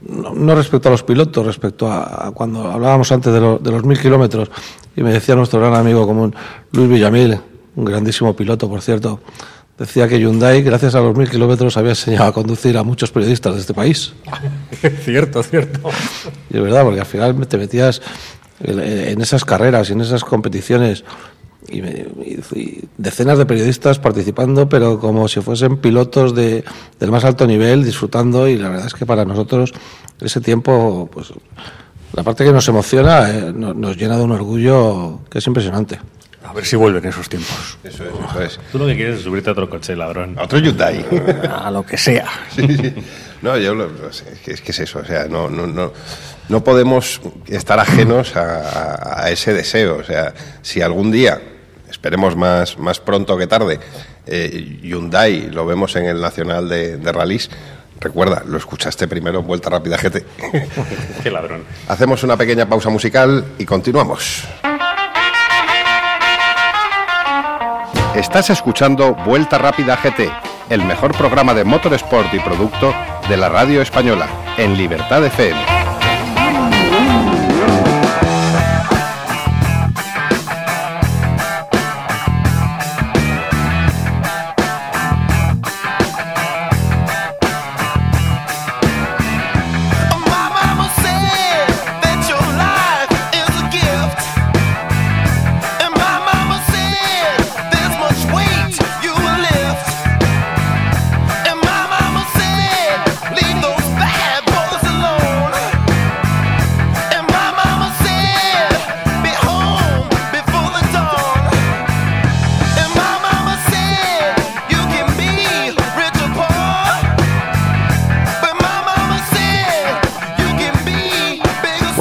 no, 0.00 0.34
no 0.34 0.54
respecto 0.56 0.88
a 0.88 0.92
los 0.92 1.02
pilotos, 1.04 1.46
respecto 1.46 1.86
a, 1.90 2.26
a 2.28 2.30
cuando 2.32 2.70
hablábamos 2.70 3.12
antes 3.12 3.32
de, 3.32 3.40
lo- 3.40 3.58
de 3.58 3.70
los 3.70 3.84
mil 3.84 3.98
kilómetros, 4.00 4.50
y 4.96 5.02
me 5.02 5.12
decía 5.12 5.36
nuestro 5.36 5.60
gran 5.60 5.74
amigo 5.76 6.06
común, 6.06 6.34
Luis 6.72 6.88
Villamil, 6.88 7.38
un 7.76 7.84
grandísimo 7.84 8.34
piloto, 8.34 8.68
por 8.68 8.82
cierto, 8.82 9.20
decía 9.78 10.06
que 10.08 10.18
Hyundai, 10.18 10.62
gracias 10.62 10.94
a 10.94 11.00
los 11.00 11.16
mil 11.16 11.28
kilómetros, 11.28 11.76
había 11.76 11.90
enseñado 11.90 12.26
a 12.26 12.32
conducir 12.32 12.76
a 12.76 12.82
muchos 12.82 13.10
periodistas 13.10 13.54
de 13.54 13.60
este 13.60 13.74
país. 13.74 14.12
cierto, 15.04 15.42
cierto. 15.42 15.90
Y 16.50 16.56
es 16.56 16.62
verdad, 16.62 16.84
porque 16.84 17.00
al 17.00 17.06
final 17.06 17.46
te 17.46 17.58
metías 17.58 18.00
en 18.60 19.20
esas 19.20 19.44
carreras 19.44 19.90
y 19.90 19.92
en 19.94 20.02
esas 20.02 20.22
competiciones 20.24 21.04
y, 21.68 21.80
me- 21.82 22.06
y- 22.24 22.58
y 22.58 22.84
decenas 22.96 23.38
de 23.38 23.46
periodistas 23.46 23.98
participando, 23.98 24.68
pero 24.68 25.00
como 25.00 25.26
si 25.28 25.40
fuesen 25.40 25.78
pilotos 25.78 26.34
de, 26.34 26.64
del 27.00 27.10
más 27.10 27.24
alto 27.24 27.46
nivel, 27.46 27.84
disfrutando. 27.84 28.46
Y 28.48 28.56
la 28.58 28.68
verdad 28.68 28.86
es 28.86 28.94
que 28.94 29.06
para 29.06 29.24
nosotros 29.24 29.72
ese 30.20 30.40
tiempo, 30.40 31.08
pues 31.12 31.32
la 32.12 32.22
parte 32.22 32.44
que 32.44 32.52
nos 32.52 32.68
emociona, 32.68 33.30
eh, 33.30 33.52
no- 33.54 33.74
nos 33.74 33.96
llena 33.96 34.16
de 34.16 34.22
un 34.24 34.32
orgullo 34.32 35.20
que 35.30 35.38
es 35.38 35.46
impresionante. 35.46 35.98
A 36.44 36.52
ver 36.52 36.64
si 36.66 36.76
vuelven 36.76 37.04
esos 37.06 37.28
tiempos. 37.28 37.78
Eso 37.84 38.04
es, 38.04 38.10
eso 38.30 38.42
es. 38.42 38.60
Tú 38.72 38.78
lo 38.78 38.86
que 38.86 38.96
quieres 38.96 39.16
es 39.18 39.22
subirte 39.22 39.48
a 39.50 39.52
otro 39.52 39.70
coche, 39.70 39.94
ladrón. 39.96 40.36
Otro 40.38 40.58
Hyundai. 40.58 41.04
A 41.50 41.70
lo 41.70 41.84
que 41.86 41.96
sea. 41.96 42.26
Sí, 42.54 42.66
sí. 42.76 42.94
No, 43.42 43.56
yo 43.58 43.74
lo- 43.74 43.88
lo 43.88 44.12
sé, 44.12 44.24
es, 44.46 44.60
que, 44.60 44.70
es 44.72 44.78
eso, 44.80 44.98
o 45.00 45.04
sea, 45.04 45.26
no, 45.28 45.48
no, 45.48 45.66
no, 45.66 45.92
no 46.48 46.64
podemos 46.64 47.20
estar 47.46 47.78
ajenos 47.80 48.36
a, 48.36 48.58
a- 48.60 49.24
a 49.24 49.30
ese 49.30 49.52
deseo. 49.54 49.96
O 49.98 50.04
sea, 50.04 50.32
si 50.62 50.80
algún 50.82 51.10
día, 51.10 51.40
esperemos 51.90 52.36
más, 52.36 52.78
más 52.78 53.00
pronto 53.00 53.36
que 53.38 53.46
tarde, 53.46 53.80
eh, 54.26 54.78
Hyundai 54.82 55.50
lo 55.50 55.64
vemos 55.66 55.96
en 55.96 56.04
el 56.06 56.20
Nacional 56.20 56.68
de, 56.68 56.96
de 56.98 57.12
Rallys, 57.12 57.50
recuerda, 58.00 58.42
lo 58.46 58.58
escuchaste 58.58 59.06
primero 59.08 59.40
en 59.40 59.46
Vuelta 59.46 59.70
Rápida 59.70 59.96
GT. 59.96 60.24
Qué 61.22 61.30
ladrón. 61.30 61.62
Hacemos 61.88 62.22
una 62.24 62.36
pequeña 62.36 62.68
pausa 62.68 62.90
musical 62.90 63.44
y 63.58 63.64
continuamos. 63.64 64.44
Estás 68.14 68.50
escuchando 68.50 69.14
Vuelta 69.14 69.56
Rápida 69.56 69.96
GT, 69.96 70.30
el 70.68 70.84
mejor 70.84 71.16
programa 71.16 71.54
de 71.54 71.64
motorsport 71.64 72.32
y 72.34 72.40
producto 72.40 72.94
de 73.26 73.38
la 73.38 73.48
radio 73.48 73.80
española, 73.80 74.28
en 74.58 74.76
Libertad 74.76 75.24
FM. 75.24 75.81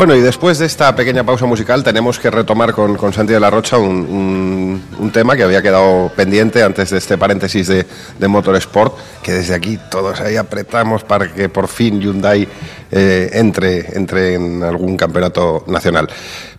Bueno, 0.02 0.16
y 0.16 0.22
después 0.22 0.58
de 0.58 0.66
esta 0.66 0.96
pequeña 0.96 1.24
pausa 1.24 1.46
musical 1.46 1.84
tenemos 1.84 2.18
que 2.18 2.32
retomar 2.32 2.74
con, 2.74 2.96
con 2.98 3.14
Santi 3.14 3.34
de 3.34 3.40
la 3.40 3.52
Rocha 3.52 3.78
un, 3.78 4.82
un- 5.00 5.12
tema 5.12 5.36
que 5.36 5.44
había 5.44 5.62
quedado 5.62 6.12
pendiente 6.16 6.64
antes 6.64 6.90
de 6.90 6.98
este 6.98 7.20
paréntesis 7.20 7.68
de, 7.68 7.86
de 8.18 8.28
Motorsport, 8.28 8.98
que 9.22 9.34
desde 9.34 9.54
aquí 9.54 9.78
todos 9.92 10.20
ahí 10.20 10.38
apretamos 10.38 11.04
para 11.04 11.32
que 11.32 11.50
por 11.50 11.68
fin 11.68 12.02
Hyundai 12.02 12.48
eh, 12.92 13.30
entre, 13.34 13.96
entre 13.96 14.34
en 14.34 14.64
algún 14.64 14.98
campeonato 14.98 15.66
nacional. 15.68 16.08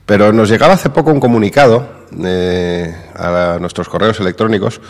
Pero 0.07 0.33
nos 0.33 0.49
llegaba 0.49 0.75
hace 0.75 0.91
poco 0.91 1.11
un 1.11 1.19
comunicado 1.19 2.07
eh, 2.25 2.95
a 3.17 3.57
nuestros 3.61 3.89
correos 3.89 4.21
electrónicos 4.21 4.81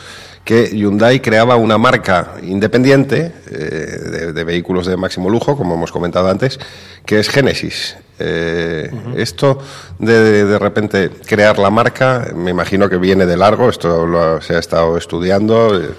que 0.44 0.76
Hyundai 0.76 1.20
creaba 1.20 1.56
una 1.56 1.78
marca 1.78 2.34
independiente 2.42 3.32
eh, 3.50 3.56
de, 3.56 4.32
de 4.34 4.44
vehículos 4.44 4.84
de 4.84 4.98
máximo 4.98 5.30
lujo, 5.30 5.56
como 5.56 5.74
hemos 5.74 5.90
comentado 5.90 6.28
antes, 6.28 6.60
que 7.06 7.18
es 7.18 7.30
Genesis. 7.30 7.96
Eh, 8.24 8.90
Esto 9.16 9.58
de, 9.98 10.44
de, 10.44 10.58
repente 10.58 11.10
crear 11.26 11.58
la 11.58 11.70
marca, 11.70 12.28
me 12.34 12.50
imagino 12.52 12.88
que 12.88 12.96
viene 12.98 13.26
de 13.26 13.36
largo, 13.36 13.68
esto 13.68 14.06
lo 14.06 14.40
se 14.40 14.54
ha 14.54 14.58
estado 14.60 14.96
estudiando 14.96 15.76
eh, 15.80 15.90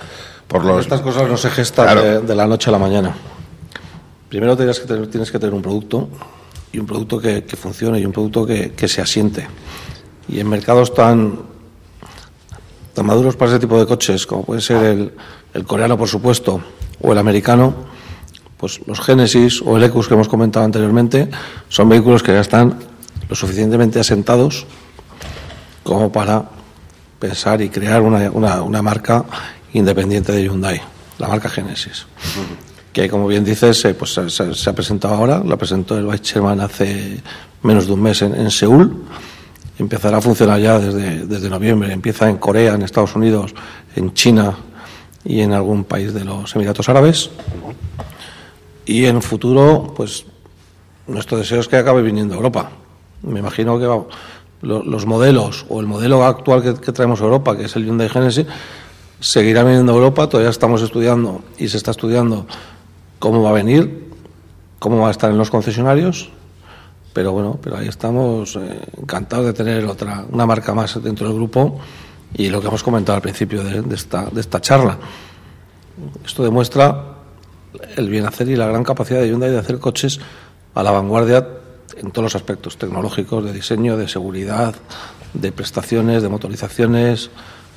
por 0.47 0.63
los... 0.63 0.81
Estas 0.81 1.01
cosas 1.01 1.27
no 1.27 1.35
se 1.35 1.49
gestan 1.49 1.85
Claro. 1.85 2.01
de, 2.01 2.21
de 2.21 2.35
la 2.35 2.47
noche 2.47 2.69
a 2.69 2.71
la 2.71 2.79
mañana. 2.79 3.13
Primero 4.29 4.55
tienes 4.55 4.79
que 4.79 4.87
tener, 4.87 5.07
tienes 5.07 5.31
que 5.31 5.37
tener 5.39 5.53
un 5.53 5.61
producto 5.61 6.07
y 6.71 6.79
un 6.79 6.85
producto 6.85 7.19
que, 7.19 7.43
que 7.43 7.55
funcione 7.57 7.99
y 7.99 8.05
un 8.05 8.11
producto 8.13 8.45
que, 8.45 8.71
que 8.71 8.87
se 8.87 9.01
asiente. 9.01 9.45
Y 10.29 10.39
en 10.39 10.47
mercados 10.49 10.93
tan, 10.93 11.39
tan 12.93 13.05
maduros 13.05 13.35
para 13.35 13.51
ese 13.51 13.59
tipo 13.59 13.77
de 13.77 13.85
coches, 13.85 14.25
como 14.25 14.43
puede 14.43 14.61
ser 14.61 14.83
el, 14.85 15.11
el 15.53 15.65
coreano, 15.65 15.97
por 15.97 16.07
supuesto, 16.07 16.61
o 17.01 17.11
el 17.11 17.17
americano, 17.17 17.73
pues 18.63 18.79
los 18.87 19.01
Genesis 19.01 19.61
o 19.61 19.75
el 19.75 19.83
Ecus 19.83 20.07
que 20.07 20.13
hemos 20.13 20.29
comentado 20.29 20.63
anteriormente 20.63 21.27
son 21.67 21.89
vehículos 21.89 22.23
que 22.23 22.31
ya 22.31 22.39
están 22.39 22.79
lo 23.27 23.35
suficientemente 23.35 23.99
asentados 23.99 24.65
como 25.83 26.09
para 26.13 26.45
pensar 27.19 27.61
y 27.61 27.67
crear 27.67 28.01
una, 28.01 28.31
una- 28.31 28.61
una 28.61 28.81
marca 28.81 29.25
independiente 29.73 30.31
de 30.31 30.43
Hyundai, 30.45 30.81
la 31.19 31.27
marca 31.27 31.49
Genesis. 31.49 32.05
Que 32.93 33.09
como 33.09 33.27
bien 33.27 33.43
dices, 33.43 33.83
eh, 33.83 33.95
pues 33.95 34.13
se, 34.13 34.29
se- 34.29 34.53
se 34.53 34.69
ha 34.69 34.73
presentado 34.73 35.13
ahora, 35.15 35.43
la 35.43 35.57
presentó 35.57 35.97
el 35.97 36.05
Vice 36.05 36.19
Chairman 36.23 36.61
hace 36.61 37.19
menos 37.63 37.85
de 37.85 37.91
un 37.91 38.01
mes 38.01 38.21
en, 38.21 38.33
en 38.33 38.49
Seúl. 38.49 39.03
Empezará 39.77 40.19
a 40.19 40.21
funcionar 40.21 40.61
ya 40.61 40.79
desde, 40.79 41.25
desde 41.25 41.49
noviembre. 41.49 41.91
Empieza 41.91 42.29
en 42.29 42.37
Corea, 42.37 42.75
en 42.75 42.83
Estados 42.83 43.13
Unidos, 43.13 43.53
en 43.97 44.13
China 44.13 44.55
y 45.25 45.41
en 45.41 45.51
algún 45.51 45.83
país 45.83 46.13
de 46.13 46.23
los 46.23 46.55
Emiratos 46.55 46.87
Árabes. 46.87 47.29
Y 48.85 49.05
en 49.05 49.21
futuro, 49.21 49.93
pues 49.95 50.25
nuestro 51.07 51.37
deseo 51.37 51.59
es 51.59 51.67
que 51.67 51.77
acabe 51.77 52.01
viniendo 52.01 52.33
a 52.33 52.37
Europa. 52.37 52.71
Me 53.21 53.39
imagino 53.39 53.79
que 53.79 53.85
va- 53.87 54.05
lo- 54.61 54.83
los 54.83 55.05
modelos 55.05 55.65
o 55.69 55.79
el 55.79 55.87
modelo 55.87 56.23
actual 56.25 56.61
que, 56.61 56.73
que 56.75 56.91
traemos 56.91 57.21
a 57.21 57.25
Europa, 57.25 57.55
que 57.57 57.65
es 57.65 57.75
el 57.75 57.85
Hyundai 57.85 58.09
Genesis, 58.09 58.45
seguirá 59.19 59.63
viniendo 59.63 59.91
a 59.93 59.95
Europa. 59.95 60.27
Todavía 60.27 60.49
estamos 60.49 60.81
estudiando 60.81 61.41
y 61.57 61.67
se 61.69 61.77
está 61.77 61.91
estudiando 61.91 62.45
cómo 63.19 63.41
va 63.43 63.51
a 63.51 63.53
venir, 63.53 64.09
cómo 64.79 64.99
va 64.99 65.07
a 65.07 65.11
estar 65.11 65.31
en 65.31 65.37
los 65.37 65.49
concesionarios. 65.49 66.29
Pero 67.13 67.31
bueno, 67.31 67.59
pero 67.61 67.77
ahí 67.77 67.87
estamos 67.87 68.55
eh, 68.55 68.81
encantados 69.01 69.45
de 69.45 69.53
tener 69.53 69.85
otra, 69.85 70.25
una 70.31 70.45
marca 70.45 70.73
más 70.73 71.01
dentro 71.01 71.27
del 71.27 71.35
grupo 71.35 71.79
y 72.33 72.49
lo 72.49 72.59
que 72.59 72.67
hemos 72.67 72.81
comentado 72.81 73.15
al 73.15 73.21
principio 73.21 73.63
de, 73.63 73.81
de 73.83 73.95
esta, 73.95 74.25
de 74.25 74.41
esta 74.41 74.59
charla. 74.59 74.97
Esto 76.25 76.43
demuestra 76.43 77.12
el 77.95 78.09
bien 78.09 78.25
hacer 78.25 78.47
y 78.49 78.55
la 78.55 78.67
gran 78.67 78.83
capacidad 78.83 79.21
de 79.21 79.27
Hyundai 79.27 79.51
de 79.51 79.59
hacer 79.59 79.79
coches 79.79 80.19
a 80.75 80.83
la 80.83 80.91
vanguardia 80.91 81.47
en 81.97 82.11
todos 82.11 82.23
los 82.23 82.35
aspectos 82.35 82.77
tecnológicos, 82.77 83.43
de 83.45 83.53
diseño, 83.53 83.97
de 83.97 84.07
seguridad, 84.07 84.73
de 85.33 85.51
prestaciones, 85.51 86.23
de 86.23 86.29
motorizaciones, 86.29 87.29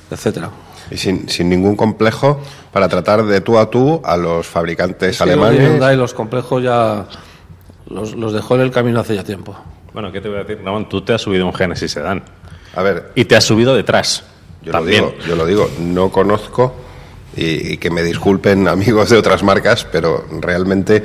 etcétera. 0.09 0.49
Y 0.89 0.97
sin, 0.97 1.29
sin 1.29 1.49
ningún 1.49 1.75
complejo 1.75 2.39
para 2.71 2.87
tratar 2.87 3.25
de 3.25 3.41
tú 3.41 3.57
a 3.57 3.69
tú 3.69 4.01
a 4.03 4.17
los 4.17 4.47
fabricantes 4.47 5.17
de 5.17 5.23
alemanes. 5.23 5.59
Hyundai 5.59 5.97
los 5.97 6.13
complejos 6.13 6.63
ya 6.63 7.07
los, 7.89 8.15
los 8.15 8.33
dejó 8.33 8.55
en 8.55 8.61
el 8.61 8.71
camino 8.71 8.99
hace 8.99 9.15
ya 9.15 9.23
tiempo. 9.23 9.55
Bueno, 9.93 10.11
¿qué 10.11 10.21
te 10.21 10.29
voy 10.29 10.37
a 10.37 10.43
decir? 10.43 10.63
Ramón, 10.63 10.87
tú 10.87 11.01
te 11.01 11.13
has 11.13 11.21
subido 11.21 11.45
un 11.45 11.53
Genesis 11.53 11.91
Sedan 11.91 12.23
A 12.75 12.83
ver, 12.83 13.11
y 13.15 13.25
te 13.25 13.35
has 13.35 13.43
subido 13.43 13.75
detrás. 13.75 14.23
Yo 14.61 14.71
también. 14.71 15.03
lo 15.03 15.11
digo, 15.11 15.23
yo 15.27 15.35
lo 15.35 15.45
digo, 15.45 15.69
no 15.79 16.11
conozco 16.11 16.86
y, 17.37 17.73
y 17.73 17.77
que 17.77 17.89
me 17.89 18.03
disculpen 18.03 18.67
amigos 18.67 19.09
de 19.09 19.17
otras 19.17 19.43
marcas, 19.43 19.85
pero 19.91 20.25
realmente 20.41 21.03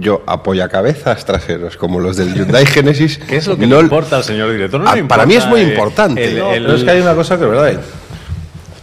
yo 0.00 0.22
apoyacabezas 0.26 1.24
traseros 1.24 1.76
como 1.76 2.00
los 2.00 2.16
del 2.16 2.34
Hyundai 2.34 2.66
Genesis. 2.66 3.18
¿Qué 3.18 3.36
es 3.36 3.46
lo 3.46 3.56
que 3.56 3.66
no- 3.66 3.76
le 3.76 3.82
importa 3.82 4.16
al 4.16 4.24
señor 4.24 4.50
director? 4.50 4.80
No 4.80 4.88
Ah, 4.90 4.96
para 5.06 5.26
mí 5.26 5.34
es 5.34 5.46
muy 5.46 5.60
eh, 5.60 5.68
importante. 5.70 6.24
el- 6.24 6.38
No, 6.38 6.52
el- 6.52 6.66
es 6.70 6.82
que 6.84 6.90
hay 6.90 7.00
una 7.00 7.14
cosa 7.14 7.36
que 7.38 7.44
es 7.44 7.50
verdad. 7.50 7.80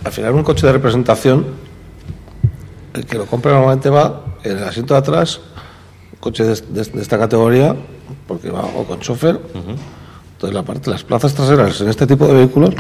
Al 0.04 0.12
final 0.12 0.34
un 0.34 0.44
coche 0.44 0.66
de 0.68 0.74
representación, 0.74 1.46
el 2.94 3.06
que 3.06 3.18
lo 3.18 3.26
compra 3.26 3.54
normalmente 3.54 3.90
va 3.90 4.24
en 4.44 4.58
el 4.58 4.64
asiento 4.64 4.94
de 4.94 5.00
atrás, 5.00 5.40
un 6.14 6.20
coche 6.20 6.44
de, 6.44 6.56
de- 6.56 6.84
de 6.92 7.02
esta 7.02 7.18
categoría, 7.18 7.76
porque 8.28 8.50
va 8.52 8.62
o 8.62 8.84
con 8.86 9.00
chofer. 9.00 9.40
Entonces 10.34 10.54
la 10.54 10.64
parte, 10.64 10.90
las 10.90 11.04
plazas 11.04 11.34
traseras 11.34 11.80
en 11.82 11.90
este 11.90 12.06
tipo 12.06 12.28
de 12.28 12.34
vehículos, 12.34 12.76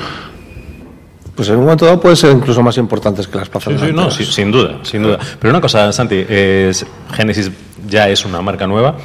pues 1.35 1.49
en 1.49 1.55
un 1.55 1.61
momento 1.63 1.85
dado 1.85 1.99
pueden 1.99 2.15
ser 2.15 2.31
incluso 2.31 2.61
más 2.61 2.77
importantes 2.77 3.27
que 3.27 3.37
las 3.37 3.49
plazas 3.49 3.73
Sí, 3.79 3.87
sí, 3.87 3.93
no, 3.93 4.11
sí, 4.11 4.25
sin 4.25 4.51
duda, 4.51 4.79
sin 4.83 5.03
duda. 5.03 5.17
Pero 5.39 5.49
una 5.51 5.61
cosa, 5.61 5.91
Santi, 5.91 6.23
es, 6.29 6.85
Genesis 7.13 7.49
ya 7.87 8.07
es 8.09 8.23
una 8.25 8.41
marca 8.41 8.67
nueva. 8.67 8.95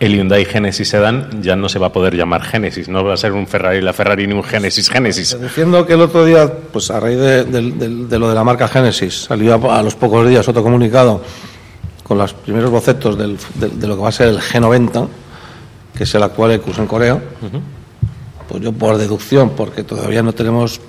El 0.00 0.12
Hyundai 0.16 0.44
Genesis 0.44 0.88
Sedan 0.88 1.42
ya 1.42 1.54
no 1.56 1.68
se 1.68 1.78
va 1.78 1.86
a 1.88 1.92
poder 1.92 2.16
llamar 2.16 2.42
Genesis, 2.42 2.88
no 2.88 3.04
va 3.04 3.14
a 3.14 3.16
ser 3.16 3.32
un 3.32 3.46
Ferrari 3.46 3.80
la 3.80 3.92
Ferrari 3.92 4.26
ni 4.26 4.34
un 4.34 4.42
Genesis 4.42 4.88
Genesis. 4.90 5.38
Diciendo 5.40 5.86
que 5.86 5.92
el 5.92 6.00
otro 6.00 6.24
día, 6.24 6.50
pues 6.72 6.90
a 6.90 6.98
raíz 7.00 7.18
de, 7.18 7.44
de- 7.44 7.70
de- 7.72 7.88
de 8.06 8.18
lo 8.18 8.28
de 8.28 8.34
la 8.34 8.42
marca 8.44 8.66
Genesis, 8.66 9.24
salió 9.24 9.54
a, 9.70 9.78
a 9.78 9.82
los 9.82 9.94
pocos 9.94 10.28
días 10.28 10.46
otro 10.48 10.62
comunicado 10.62 11.22
con 12.02 12.18
los 12.18 12.34
primeros 12.34 12.70
bocetos 12.70 13.16
del- 13.16 13.38
de, 13.54 13.68
de 13.68 13.86
lo 13.86 13.94
que 13.96 14.02
va 14.02 14.08
a 14.08 14.12
ser 14.12 14.28
el 14.28 14.40
G90, 14.40 15.06
que 15.96 16.04
es 16.04 16.14
el 16.14 16.22
actual 16.24 16.50
Ecus 16.52 16.78
en 16.78 16.86
Corea. 16.86 17.22
Pues 18.48 18.62
yo 18.62 18.72
por 18.72 18.96
deducción, 18.98 19.50
porque 19.50 19.84
todavía 19.84 20.22
no 20.22 20.32
tenemos 20.32 20.80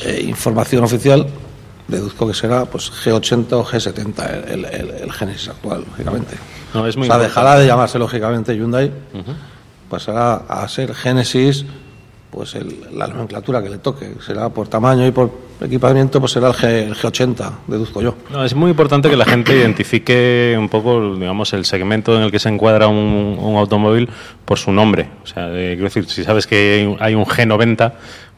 eh, 0.00 0.24
información 0.28 0.84
oficial, 0.84 1.26
deduzco 1.88 2.26
que 2.26 2.34
será 2.34 2.64
pues 2.64 2.90
G80 2.92 3.52
o 3.52 3.64
G70 3.64 4.44
el, 4.48 4.64
el- 4.64 4.90
el 5.02 5.12
Genesis 5.12 5.48
actual, 5.48 5.84
lógicamente. 5.88 6.36
No, 6.74 6.86
es 6.86 6.96
muy 6.96 7.06
o 7.08 7.10
sea, 7.12 7.18
dejará 7.18 7.58
de 7.58 7.66
llamarse 7.66 7.98
lógicamente 7.98 8.54
Hyundai, 8.56 8.90
pasará 9.88 10.34
a 10.48 10.66
ser 10.68 10.94
Genesis, 10.94 11.64
pues 12.30 12.54
el- 12.54 12.86
la 12.96 13.06
nomenclatura 13.08 13.62
que 13.62 13.68
le 13.68 13.78
toque. 13.78 14.14
Será 14.24 14.48
por 14.48 14.68
tamaño 14.68 15.06
y 15.06 15.10
por 15.10 15.30
equipamiento, 15.60 16.18
pues 16.18 16.32
será 16.32 16.48
el, 16.48 16.54
G, 16.54 16.64
el 16.66 16.94
G80, 16.96 17.50
deduzco 17.66 18.00
yo. 18.00 18.14
No, 18.30 18.42
es 18.42 18.54
muy 18.54 18.70
importante 18.70 19.10
que 19.10 19.16
la 19.16 19.26
gente 19.26 19.54
identifique 19.54 20.56
un 20.58 20.68
poco, 20.70 21.14
digamos, 21.16 21.52
el 21.52 21.66
segmento 21.66 22.16
en 22.16 22.22
el 22.22 22.30
que 22.30 22.38
se 22.38 22.48
encuadra 22.48 22.88
un, 22.88 23.36
un 23.38 23.56
automóvil 23.56 24.08
por 24.46 24.58
su 24.58 24.72
nombre. 24.72 25.10
O 25.22 25.26
sea, 25.26 25.48
eh, 25.50 25.72
quiero 25.74 25.84
decir, 25.84 26.08
si 26.08 26.24
sabes 26.24 26.46
que 26.46 26.96
hay 27.00 27.14
un 27.14 27.26
G90, 27.26 27.92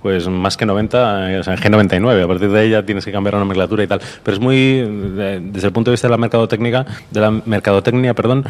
pues 0.04 0.28
más 0.28 0.58
que 0.58 0.66
90, 0.66 1.32
eh, 1.32 1.38
o 1.38 1.42
sea, 1.42 1.56
G99. 1.56 2.24
A 2.24 2.28
partir 2.28 2.50
de 2.50 2.60
ahí 2.60 2.68
ya 2.68 2.84
tienes 2.84 3.06
que 3.06 3.10
cambiar 3.10 3.32
la 3.32 3.40
nomenclatura 3.40 3.84
y 3.84 3.86
tal. 3.86 4.02
Pero 4.22 4.36
es 4.36 4.38
muy, 4.38 4.82
desde 5.50 5.66
el 5.66 5.72
punto 5.72 5.90
de 5.90 5.94
vista 5.94 6.08
de 6.08 6.10
la 6.10 6.18
mercadotecnia, 6.18 6.84
de 7.10 7.20
la 7.22 7.30
mercadotecnia, 7.30 8.12
perdón, 8.12 8.44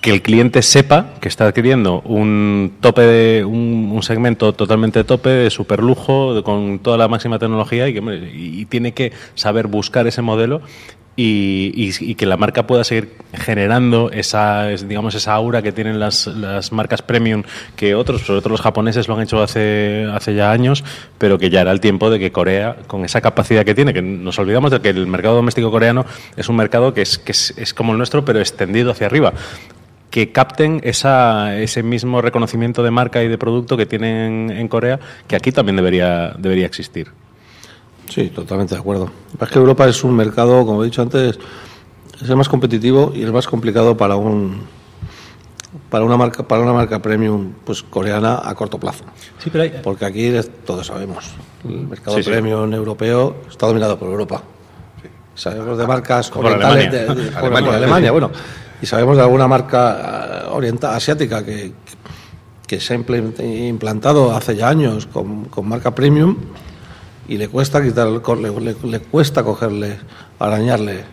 que 0.00 0.12
el 0.12 0.22
cliente 0.22 0.62
sepa 0.62 1.14
que 1.20 1.26
está 1.26 1.48
adquiriendo 1.48 2.00
un 2.02 2.74
tope 2.80 3.00
de 3.00 3.44
un, 3.44 3.90
un 3.92 4.04
segmento 4.04 4.52
totalmente 4.52 5.02
tope 5.02 5.30
de 5.30 5.50
super 5.50 5.82
lujo 5.82 6.40
con 6.44 6.78
toda 6.78 6.96
la 6.96 7.08
máxima 7.08 7.40
tecnología 7.40 7.88
y 7.88 7.94
que 7.94 8.30
y 8.32 8.64
tiene 8.66 8.92
que 8.92 9.12
saber 9.34 9.66
buscar 9.66 10.06
ese 10.06 10.22
modelo 10.22 10.62
y, 11.16 12.14
que 12.14 12.26
la 12.26 12.36
marca 12.36 12.66
pueda 12.66 12.84
seguir 12.84 13.12
generando 13.32 14.10
esa 14.10 14.72
es, 14.72 14.88
digamos 14.88 15.14
esa 15.14 15.34
aura 15.34 15.62
que 15.62 15.72
tienen 15.72 16.00
las, 16.00 16.26
las 16.26 16.72
marcas 16.72 17.02
premium 17.02 17.42
que 17.76 17.94
otros 17.94 18.22
sobre 18.22 18.40
todo 18.40 18.50
los 18.50 18.60
japoneses 18.60 19.06
lo 19.06 19.14
han 19.14 19.22
hecho 19.22 19.42
hace 19.42 20.06
hace 20.12 20.34
ya 20.34 20.50
años 20.50 20.84
pero 21.18 21.38
que 21.38 21.50
ya 21.50 21.60
era 21.60 21.70
el 21.70 21.80
tiempo 21.80 22.10
de 22.10 22.18
que 22.18 22.32
Corea 22.32 22.76
con 22.86 23.04
esa 23.04 23.20
capacidad 23.20 23.64
que 23.64 23.74
tiene 23.74 23.92
que 23.92 24.02
nos 24.02 24.38
olvidamos 24.38 24.70
de 24.70 24.80
que 24.80 24.90
el 24.90 25.06
mercado 25.06 25.36
doméstico 25.36 25.70
coreano 25.70 26.04
es 26.36 26.48
un 26.48 26.56
mercado 26.56 26.94
que 26.94 27.02
es 27.02 27.18
que 27.18 27.32
es, 27.32 27.54
es 27.56 27.74
como 27.74 27.92
el 27.92 27.98
nuestro 27.98 28.24
pero 28.24 28.40
extendido 28.40 28.90
hacia 28.90 29.06
arriba 29.06 29.32
que 30.10 30.30
capten 30.30 30.80
esa, 30.84 31.58
ese 31.58 31.82
mismo 31.82 32.22
reconocimiento 32.22 32.84
de 32.84 32.92
marca 32.92 33.24
y 33.24 33.28
de 33.28 33.36
producto 33.36 33.76
que 33.76 33.84
tienen 33.84 34.48
en 34.48 34.68
Corea, 34.68 35.00
que 35.26 35.34
aquí 35.34 35.50
también 35.50 35.74
debería, 35.74 36.36
debería 36.38 36.66
existir. 36.66 37.08
Sí, 38.14 38.28
totalmente 38.28 38.74
de 38.74 38.80
acuerdo. 38.80 39.10
Es 39.40 39.48
que 39.48 39.58
Europa 39.58 39.88
es 39.88 40.04
un 40.04 40.14
mercado, 40.14 40.64
como 40.64 40.82
he 40.82 40.86
dicho 40.86 41.02
antes, 41.02 41.38
es 42.22 42.30
el 42.30 42.36
más 42.36 42.48
competitivo 42.48 43.12
y 43.14 43.22
el 43.22 43.32
más 43.32 43.46
complicado 43.48 43.96
para 43.96 44.14
un 44.16 44.60
para 45.90 46.04
una 46.04 46.16
marca 46.16 46.44
para 46.46 46.62
una 46.62 46.72
marca 46.72 47.00
premium 47.02 47.52
pues 47.64 47.82
coreana 47.82 48.40
a 48.44 48.54
corto 48.54 48.78
plazo. 48.78 49.04
Sí, 49.38 49.50
pero 49.50 49.64
hay, 49.64 49.72
Porque 49.82 50.04
aquí 50.04 50.32
todos 50.64 50.86
sabemos, 50.86 51.24
el 51.68 51.88
mercado 51.88 52.16
Sí, 52.16 52.22
sí. 52.22 52.30
premium 52.30 52.72
europeo 52.72 53.34
está 53.50 53.66
dominado 53.66 53.98
por 53.98 54.08
Europa. 54.08 54.42
Sabemos 55.34 55.76
de 55.76 55.86
marcas 55.86 56.30
Por 56.30 56.46
orientales, 56.46 56.86
Alemania. 56.94 57.14
de- 57.14 57.36
Alemania, 57.36 57.66
por 57.66 57.74
Alemania, 57.74 58.12
bueno, 58.12 58.30
y 58.80 58.86
sabemos 58.86 59.16
de 59.16 59.22
alguna 59.24 59.48
marca 59.48 60.44
oriental 60.52 60.94
asiática 60.94 61.44
que, 61.44 61.72
que 62.68 62.78
se 62.80 62.94
ha 62.94 62.96
impl- 62.96 63.68
implantado 63.68 64.30
hace 64.36 64.54
ya 64.54 64.68
años 64.68 65.06
con, 65.06 65.46
con 65.46 65.68
marca 65.68 65.92
premium 65.92 66.36
y 67.28 67.36
le 67.38 67.48
cuesta 67.48 67.82
quitar 67.82 68.08
el 68.08 68.20
le, 68.42 68.60
le- 68.60 68.76
le 68.90 69.00
cuesta 69.00 69.42
cogerle, 69.42 69.98
arañarle 70.38 71.04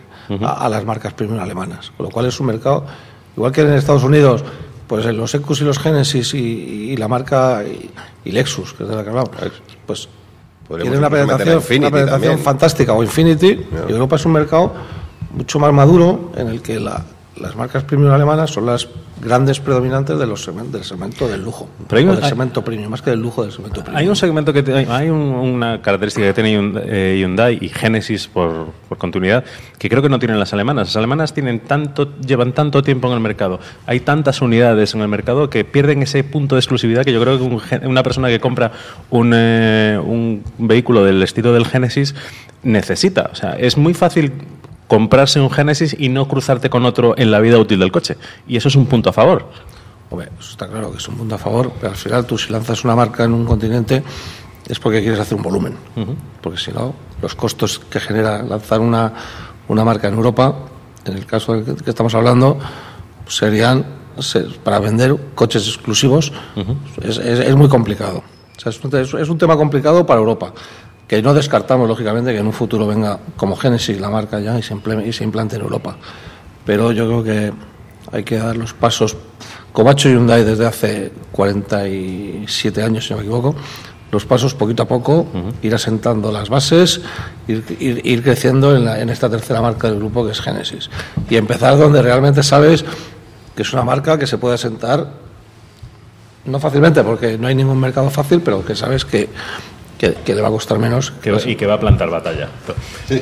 a, 0.42 0.64
a 0.64 0.68
las 0.68 0.84
marcas 0.84 1.12
premium 1.14 1.40
alemanas. 1.40 1.92
Con 1.96 2.04
lo 2.06 2.10
cual 2.12 2.26
es 2.26 2.38
un 2.40 2.46
mercado, 2.46 2.84
igual 3.36 3.52
que 3.52 3.62
en 3.62 3.72
Estados 3.72 4.04
Unidos, 4.04 4.44
pues 4.86 5.04
en 5.06 5.16
los 5.16 5.34
Ecus 5.34 5.60
y 5.60 5.64
los 5.64 5.78
Genesis 5.78 6.34
y, 6.34 6.38
y 6.92 6.96
la 6.96 7.08
marca 7.08 7.62
y, 7.64 7.90
y 8.24 8.32
Lexus, 8.32 8.74
que 8.74 8.82
es 8.84 8.88
de 8.88 8.96
la 8.96 9.02
que 9.02 9.08
hablamos, 9.10 9.30
pues 9.86 10.08
tiene 10.84 10.96
una 10.98 11.08
penetración, 11.26 11.62
una 11.88 11.90
penetración 11.90 12.38
fantástica 12.44 12.92
o 12.92 13.02
Infinity. 13.02 13.60
Y 13.88 13.92
Europa 13.92 14.16
es 14.16 14.26
un 14.26 14.32
mercado 14.32 14.72
mucho 15.34 15.58
más 15.58 15.72
maduro 15.72 16.32
en 16.36 16.48
el 16.48 16.60
que 16.62 16.78
la- 16.80 17.04
las 17.42 17.56
marcas 17.56 17.84
premium 17.84 18.12
alemanas 18.12 18.50
son 18.50 18.66
las 18.66 18.88
grandes 19.20 19.60
predominantes 19.60 20.18
de 20.18 20.26
los 20.26 20.46
segmen- 20.48 20.70
del 20.70 20.82
segmento 20.84 21.28
del 21.28 21.42
lujo. 21.44 21.68
Pero 21.88 21.98
hay 22.00 22.04
un- 22.06 22.16
del 22.16 22.24
segmento 22.24 22.64
premium, 22.64 22.90
más 22.90 23.02
que 23.02 23.10
del 23.10 23.20
lujo 23.20 23.42
del 23.42 23.52
segmento 23.52 23.80
premium. 23.82 23.96
Hay 23.98 24.08
un 24.08 24.16
segmento 24.16 24.52
que 24.52 24.62
te- 24.62 24.74
hay- 24.74 24.86
hay 24.90 25.10
un- 25.10 25.18
una 25.34 25.80
característica 25.82 26.26
que 26.26 26.32
tiene 26.34 26.52
Hyundai, 26.52 26.82
eh, 26.86 27.16
Hyundai 27.20 27.58
y 27.60 27.68
Genesis 27.68 28.26
por, 28.28 28.66
por 28.88 28.98
continuidad 28.98 29.44
que 29.78 29.88
creo 29.88 30.02
que 30.02 30.08
no 30.08 30.18
tienen 30.18 30.38
las 30.40 30.52
alemanas. 30.52 30.88
Las 30.88 30.96
alemanas 30.96 31.34
tienen 31.34 31.60
tanto, 31.60 32.16
llevan 32.20 32.52
tanto 32.52 32.82
tiempo 32.82 33.06
en 33.08 33.14
el 33.14 33.20
mercado, 33.20 33.60
hay 33.86 34.00
tantas 34.00 34.40
unidades 34.42 34.94
en 34.94 35.02
el 35.02 35.08
mercado 35.08 35.50
que 35.50 35.64
pierden 35.64 36.02
ese 36.02 36.24
punto 36.24 36.54
de 36.56 36.60
exclusividad 36.60 37.04
que 37.04 37.12
yo 37.12 37.20
creo 37.20 37.38
que 37.38 37.44
un 37.44 37.60
una 37.88 38.02
persona 38.02 38.28
que 38.28 38.40
compra 38.40 38.72
un, 39.10 39.32
eh, 39.34 40.00
un 40.02 40.42
vehículo 40.58 41.04
del 41.04 41.22
estilo 41.22 41.52
del 41.52 41.66
Genesis 41.66 42.14
necesita. 42.62 43.30
O 43.32 43.34
sea, 43.34 43.52
es 43.58 43.76
muy 43.76 43.94
fácil 43.94 44.32
comprarse 44.96 45.40
un 45.40 45.50
Genesis 45.50 45.96
y 45.98 46.10
no 46.10 46.28
cruzarte 46.28 46.68
con 46.68 46.84
otro 46.84 47.14
en 47.16 47.30
la 47.30 47.40
vida 47.40 47.56
útil 47.56 47.78
del 47.78 47.90
coche. 47.90 48.18
Y 48.46 48.58
eso 48.58 48.68
es 48.68 48.76
un 48.76 48.84
punto 48.84 49.08
a 49.08 49.12
favor. 49.14 49.48
Hombre, 50.10 50.28
eso 50.38 50.50
está 50.50 50.68
claro 50.68 50.90
que 50.92 50.98
es 50.98 51.08
un 51.08 51.14
punto 51.16 51.34
a 51.34 51.38
favor, 51.38 51.72
pero 51.80 51.92
al 51.92 51.96
final 51.96 52.26
tú 52.26 52.36
si 52.36 52.52
lanzas 52.52 52.84
una 52.84 52.94
marca 52.94 53.24
en 53.24 53.32
un 53.32 53.46
continente 53.46 54.02
es 54.68 54.78
porque 54.78 55.00
quieres 55.00 55.18
hacer 55.18 55.34
un 55.38 55.42
volumen. 55.42 55.74
Porque 56.42 56.58
si 56.58 56.72
no, 56.72 56.94
los 57.22 57.34
costos 57.34 57.78
que 57.78 58.00
genera 58.00 58.42
lanzar 58.42 58.80
una, 58.80 59.14
una 59.68 59.82
marca 59.82 60.08
en 60.08 60.14
Europa, 60.14 60.54
en 61.06 61.14
el 61.16 61.24
caso 61.24 61.54
del 61.54 61.76
que, 61.82 61.88
estamos 61.88 62.14
hablando, 62.14 62.58
serían 63.26 63.86
se- 64.18 64.40
para 64.62 64.78
vender 64.78 65.16
coches 65.34 65.66
exclusivos, 65.68 66.32
es, 67.02 67.16
es- 67.16 67.40
es 67.40 67.56
muy 67.56 67.68
complicado. 67.70 68.22
O 68.56 68.60
sea, 68.60 68.68
es, 68.70 68.84
un, 68.84 68.94
es- 68.96 69.14
es 69.14 69.28
un 69.30 69.38
tema 69.38 69.56
complicado 69.56 70.04
para 70.04 70.20
Europa, 70.20 70.52
que 71.08 71.20
no 71.22 71.34
descartamos, 71.34 71.88
lógicamente, 71.88 72.32
que 72.32 72.38
en 72.38 72.46
un 72.46 72.52
futuro 72.52 72.86
venga 72.86 73.18
como 73.36 73.56
Genesis 73.56 74.00
la 74.00 74.08
marca 74.10 74.40
ya 74.40 74.58
y 74.58 74.62
se, 74.62 74.74
y 75.04 75.12
se 75.12 75.24
implante 75.24 75.56
en 75.56 75.62
Europa. 75.62 75.96
Pero 76.64 76.92
yo 76.92 77.06
creo 77.06 77.24
que 77.24 77.52
hay 78.12 78.24
que 78.24 78.38
dar 78.38 78.56
los 78.56 78.72
pasos, 78.72 79.16
como 79.72 79.90
ha 79.90 79.92
hecho 79.92 80.08
Hyundai 80.08 80.44
desde 80.44 80.66
hace 80.66 81.12
47 81.32 82.82
años, 82.82 83.04
si 83.06 83.10
no 83.12 83.18
me 83.18 83.22
equivoco, 83.24 83.54
los 84.10 84.26
pasos 84.26 84.54
poquito 84.54 84.82
a 84.82 84.88
poco, 84.88 85.26
ir 85.62 85.74
asentando 85.74 86.30
las 86.30 86.48
bases, 86.50 87.00
ir, 87.48 87.64
ir- 87.80 88.00
ir 88.04 88.22
creciendo 88.22 88.76
en, 88.76 88.84
la- 88.84 89.00
en 89.00 89.08
esta 89.08 89.28
tercera 89.30 89.60
marca 89.62 89.88
del 89.88 89.96
grupo 89.98 90.24
que 90.26 90.32
es 90.32 90.40
Genesis. 90.40 90.90
Y 91.30 91.36
empezar 91.36 91.78
donde 91.78 92.02
realmente 92.02 92.42
sabes 92.42 92.84
que 93.56 93.62
es 93.62 93.72
una 93.72 93.82
marca 93.84 94.18
que 94.18 94.26
se 94.26 94.36
puede 94.38 94.54
asentar, 94.56 95.08
no 96.44 96.58
fácilmente, 96.58 97.02
porque 97.02 97.38
no 97.38 97.46
hay 97.48 97.54
ningún 97.54 97.78
mercado 97.80 98.10
fácil, 98.10 98.40
pero 98.42 98.64
que 98.64 98.74
sabes 98.74 99.04
que, 99.06 99.28
que, 100.02 100.14
que 100.14 100.34
le 100.34 100.42
va 100.42 100.48
a 100.48 100.50
costar 100.50 100.80
menos. 100.80 101.12
Que, 101.22 101.32
y 101.46 101.54
que 101.54 101.64
va 101.64 101.74
a 101.74 101.80
plantar 101.80 102.10
batalla. 102.10 102.48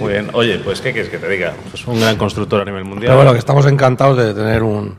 Muy 0.00 0.12
bien. 0.12 0.30
Oye, 0.32 0.58
pues, 0.60 0.80
¿qué 0.80 0.94
quieres 0.94 1.10
que 1.10 1.18
te 1.18 1.28
diga? 1.28 1.52
Pues 1.70 1.86
un 1.86 2.00
gran 2.00 2.16
constructor 2.16 2.62
a 2.62 2.64
nivel 2.64 2.84
mundial. 2.84 3.08
Pero 3.10 3.16
bueno, 3.16 3.32
que 3.34 3.38
estamos 3.38 3.66
encantados 3.66 4.16
de 4.16 4.32
tener 4.32 4.62
un 4.62 4.96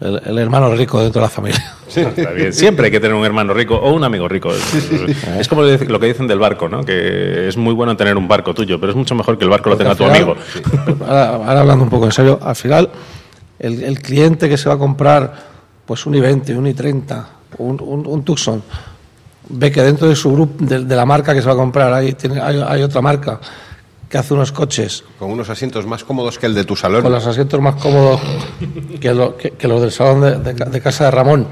el, 0.00 0.20
el 0.26 0.38
hermano 0.38 0.70
rico 0.74 1.00
dentro 1.02 1.22
de 1.22 1.26
la 1.26 1.30
familia. 1.30 1.76
Está 1.88 2.32
bien. 2.32 2.52
Siempre 2.52 2.86
hay 2.86 2.92
que 2.92 3.00
tener 3.00 3.16
un 3.16 3.24
hermano 3.24 3.54
rico 3.54 3.74
o 3.76 3.90
un 3.94 4.04
amigo 4.04 4.28
rico. 4.28 4.52
Es, 4.52 4.90
es 5.38 5.48
como 5.48 5.62
lo 5.62 5.98
que 5.98 6.06
dicen 6.06 6.26
del 6.26 6.38
barco, 6.38 6.68
¿no? 6.68 6.84
Que 6.84 7.48
es 7.48 7.56
muy 7.56 7.72
bueno 7.72 7.96
tener 7.96 8.18
un 8.18 8.28
barco 8.28 8.52
tuyo, 8.52 8.78
pero 8.78 8.90
es 8.92 8.96
mucho 8.96 9.14
mejor 9.14 9.38
que 9.38 9.44
el 9.44 9.50
barco 9.50 9.70
lo 9.70 9.78
tenga 9.78 9.94
tu 9.94 10.04
amigo. 10.04 10.36
Ahora, 11.06 11.36
ahora 11.36 11.60
hablando 11.60 11.84
un 11.84 11.90
poco 11.90 12.04
en 12.04 12.12
serio, 12.12 12.38
al 12.42 12.56
final, 12.56 12.90
el, 13.58 13.82
el 13.82 13.98
cliente 14.02 14.46
que 14.46 14.58
se 14.58 14.68
va 14.68 14.74
a 14.74 14.78
comprar 14.78 15.32
pues 15.86 16.04
un 16.04 16.12
i20, 16.12 16.54
un 16.54 16.66
i30, 16.66 17.24
un, 17.56 17.80
un, 17.80 18.06
un 18.06 18.24
Tucson, 18.24 18.62
ve 19.52 19.70
que 19.70 19.82
dentro 19.82 20.08
de 20.08 20.16
su 20.16 20.32
grupo, 20.32 20.64
de, 20.64 20.84
de 20.84 20.96
la 20.96 21.06
marca 21.06 21.34
que 21.34 21.40
se 21.40 21.46
va 21.46 21.52
a 21.52 21.56
comprar, 21.56 21.92
hay, 21.92 22.12
tiene, 22.14 22.40
hay, 22.40 22.60
hay 22.66 22.82
otra 22.82 23.00
marca 23.00 23.38
que 24.08 24.18
hace 24.18 24.34
unos 24.34 24.52
coches 24.52 25.04
Con 25.18 25.30
unos 25.30 25.48
asientos 25.48 25.86
más 25.86 26.04
cómodos 26.04 26.38
que 26.38 26.44
el 26.46 26.54
de 26.54 26.64
tu 26.64 26.76
salón. 26.76 27.02
con 27.02 27.12
los 27.12 27.26
asientos 27.26 27.60
más 27.60 27.76
cómodos 27.76 28.20
que, 29.00 29.14
lo- 29.14 29.36
que- 29.36 29.52
que 29.52 29.68
los 29.68 29.80
del 29.80 29.90
salón 29.92 30.20
de, 30.20 30.52
de 30.52 30.52
de 30.52 30.80
casa 30.80 31.04
de 31.06 31.10
Ramón 31.12 31.46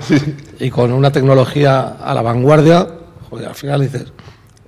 y 0.59 0.69
con 0.71 0.93
una 0.93 1.11
tecnología 1.11 1.97
a 2.03 2.13
la 2.15 2.21
vanguardia, 2.23 2.87
joder, 3.31 3.49
al 3.49 3.55
final 3.55 3.81
dices, 3.81 4.13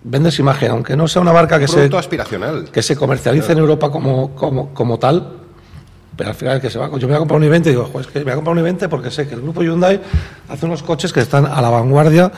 vendes 0.04 0.38
imagen, 0.38 0.70
aunque 0.70 0.96
no 0.96 1.06
sea 1.06 1.20
una 1.22 1.32
marca 1.34 1.58
que 1.58 1.68
se, 1.68 1.84
aspiracional. 1.96 2.64
que 2.70 2.82
se 2.82 2.96
comercialice 2.96 3.52
en 3.52 3.58
Europa 3.58 3.90
como, 3.90 4.34
como, 4.34 4.72
como 4.72 4.98
tal, 4.98 5.38
pero 6.16 6.30
al 6.30 6.34
final 6.36 6.60
que 6.62 6.70
se 6.70 6.78
va, 6.78 6.86
yo 6.98 7.06
me 7.06 7.06
voy 7.08 7.14
a 7.16 7.18
comprar 7.18 7.40
un 7.40 7.46
i20 7.46 7.66
y 7.66 7.70
digo, 7.70 7.84
"Joder, 7.92 8.06
es 8.06 8.12
que 8.12 8.18
me 8.20 8.24
voy 8.24 8.32
a 8.32 8.36
comprar 8.36 8.56
un 8.56 8.62
i20 8.64 8.88
porque 8.88 9.10
sé 9.10 9.28
que 9.28 9.34
el 9.34 9.42
grupo 9.42 9.62
Hyundai 9.62 10.00
hace 10.48 10.64
unos 10.66 10.82
coches 10.82 11.12
que 11.12 11.20
están 11.20 11.44
a 11.46 11.60
la 11.60 11.68
vanguardia 11.70 12.30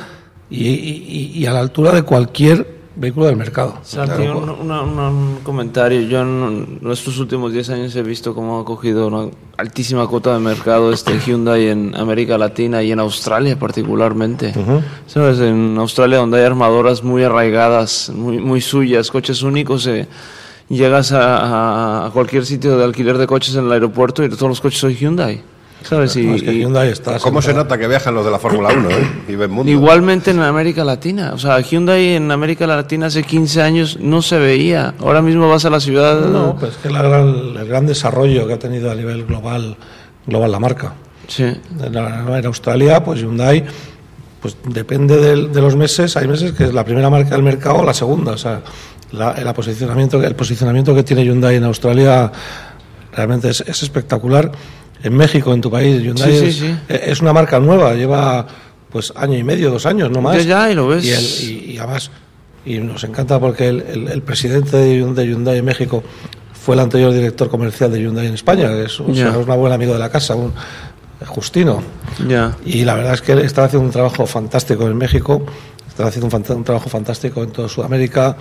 y, 0.55 0.69
y- 0.69 1.33
y 1.39 1.47
a 1.47 1.53
la 1.53 1.61
altura 1.61 1.93
de 1.93 2.03
cualquier 2.03 2.75
vehículo 2.97 3.27
del 3.27 3.37
mercado. 3.37 3.79
Santi, 3.83 4.23
un, 4.23 4.49
una- 4.51 4.83
una- 4.83 5.09
un 5.11 5.39
comentario. 5.43 6.03
Yo 6.03 6.21
en 6.21 6.79
estos 6.93 7.19
últimos 7.19 7.53
10 7.53 7.71
años 7.71 7.97
he 7.97 8.03
visto 8.05 8.35
cómo 8.37 8.61
ha 8.61 8.65
cogido 8.65 9.09
una 9.09 9.31
altísima 9.57 10.07
cuota 10.07 10.33
de 10.33 10.39
mercado 10.39 10.93
este 10.93 11.19
Hyundai 11.27 11.69
en 11.69 11.95
América 11.97 12.39
Latina 12.39 12.83
y 12.85 12.93
en 12.93 13.01
Australia 13.01 13.59
particularmente. 13.59 14.55
¿Sabes? 15.09 15.41
En 15.41 15.77
Australia 15.79 16.19
donde 16.19 16.39
hay 16.39 16.45
armadoras 16.45 17.03
muy 17.03 17.25
arraigadas, 17.25 18.11
muy, 18.15 18.39
muy 18.39 18.61
suyas, 18.61 19.11
coches 19.11 19.43
únicos, 19.43 19.87
eh, 19.89 20.07
llegas 20.69 21.11
a 21.13 22.11
cualquier 22.13 22.47
sitio 22.47 22.79
de 22.79 22.85
alquiler 22.85 23.19
de 23.19 23.27
coches 23.27 23.57
en 23.57 23.65
el 23.67 23.73
aeropuerto 23.73 24.23
y 24.25 24.29
todos 24.29 24.49
los 24.49 24.61
coches 24.61 24.79
son 24.79 24.93
Hyundai. 24.95 25.43
¿Sabes? 25.89 26.17
Y- 26.17 26.23
No, 26.27 26.35
es 26.35 26.43
que 26.43 26.55
Hyundai 26.59 26.89
está 26.89 27.19
¿Cómo 27.19 27.43
se 27.43 27.53
nota 27.53 27.77
que 27.77 27.87
viajan 27.87 28.15
los 28.15 28.25
de 28.25 28.31
la 28.31 28.39
Fórmula 28.39 28.71
1 28.75 28.91
eh? 28.91 28.95
y 29.29 29.37
ven 29.37 29.51
mundo? 29.51 29.71
Igualmente 29.71 30.31
en 30.31 30.41
América 30.41 30.83
Latina. 30.83 31.33
O 31.35 31.39
sea, 31.39 31.61
Hyundai 31.61 32.17
en 32.17 32.31
América 32.31 32.67
Latina 32.67 33.07
hace 33.07 33.23
15 33.23 33.63
años 33.63 33.99
no 34.01 34.23
se 34.23 34.39
veía. 34.39 34.95
Ahora 35.01 35.21
mismo 35.21 35.49
vas 35.49 35.65
a 35.65 35.71
la 35.71 35.81
ciudad. 35.81 36.21
No, 36.27 36.57
pues 36.59 36.73
es 36.73 36.79
que 36.79 36.91
la 36.91 37.03
gran- 37.03 37.57
el 37.57 37.69
gran 37.69 37.87
desarrollo 37.87 38.47
que 38.47 38.55
ha 38.55 38.59
tenido 38.59 38.91
a 38.91 38.95
nivel 38.95 39.25
global, 39.27 39.77
global 40.27 40.51
la 40.51 40.59
marca. 40.59 40.95
Sí. 41.29 41.45
En, 41.45 42.47
Australia, 42.47 43.03
pues 43.05 43.21
Hyundai, 43.21 43.65
pues 44.41 44.57
depende 44.67 45.17
de, 45.17 45.61
los 45.61 45.77
meses. 45.77 46.17
Hay 46.17 46.29
meses 46.29 46.53
que 46.53 46.65
es 46.65 46.75
la 46.75 46.85
primera 46.85 47.11
marca 47.11 47.31
del 47.31 47.43
mercado 47.43 47.79
o 47.79 47.85
la 47.85 47.95
segunda. 47.95 48.33
O 48.33 48.39
sea, 48.39 48.61
la, 49.13 49.33
el, 49.33 49.53
posicionamiento, 49.55 50.23
el 50.23 50.35
posicionamiento 50.35 50.95
que 50.95 51.03
tiene 51.03 51.25
Hyundai 51.25 51.57
en 51.57 51.65
Australia 51.65 52.31
realmente 53.13 53.51
es, 53.51 53.61
es 53.61 53.83
espectacular. 53.83 54.51
En 55.03 55.15
México, 55.17 55.53
en 55.53 55.61
tu 55.61 55.71
país, 55.71 56.03
Hyundai 56.03 56.31
Sí, 56.33 56.39
sí, 56.39 56.47
es, 56.47 56.57
sí. 56.57 56.75
es 56.89 57.21
una 57.21 57.33
marca 57.33 57.61
nueva. 57.61 57.95
Lleva 57.95 58.47
pues 58.91 59.13
año 59.17 59.37
y 59.37 59.43
medio, 59.43 59.71
dos 59.71 59.87
años, 59.87 60.11
no 60.11 60.21
más. 60.23 60.37
Ya, 60.39 60.43
ya, 60.67 60.71
y 60.71 60.75
lo 60.75 60.89
ves. 60.89 61.05
Y, 61.05 61.11
el- 61.11 61.51
y- 61.51 61.73
y 61.73 61.79
además, 61.79 62.11
y 62.65 62.79
nos 62.79 63.03
encanta 63.05 63.39
porque 63.41 63.69
el, 63.69 63.83
el- 63.83 64.09
el 64.09 64.23
presidente 64.23 64.77
de 64.77 64.97
Hyundai, 64.99 65.27
Hyundai 65.27 65.59
en 65.59 65.65
México 65.65 66.03
fue 66.53 66.75
el 66.77 66.81
anterior 66.81 67.13
director 67.13 67.51
comercial 67.51 67.93
de 67.93 68.01
Hyundai 68.01 68.27
en 68.29 68.35
España, 68.35 68.69
que 68.69 68.85
es, 68.85 69.01
un- 69.01 69.13
Ya. 69.13 69.29
es 69.31 69.37
un 69.37 69.45
buen 69.45 69.73
amigo 69.73 69.93
de 69.93 69.99
la 69.99 70.09
casa, 70.11 70.35
un 70.35 70.53
Justino. 71.27 71.83
Ya. 72.29 72.57
Y 72.65 72.85
la 72.85 72.95
verdad 72.95 73.15
es 73.15 73.23
que 73.23 73.33
están 73.33 73.65
haciendo 73.67 73.87
un 73.87 73.93
trabajo 73.93 74.27
fantástico 74.27 74.87
en 74.87 74.97
México, 74.97 75.45
están 75.89 76.07
haciendo 76.09 76.35
un, 76.37 76.57
un 76.57 76.65
trabajo 76.65 76.89
fantástico 76.91 77.43
en 77.43 77.51
toda 77.51 77.69
Sudamérica. 77.69 78.37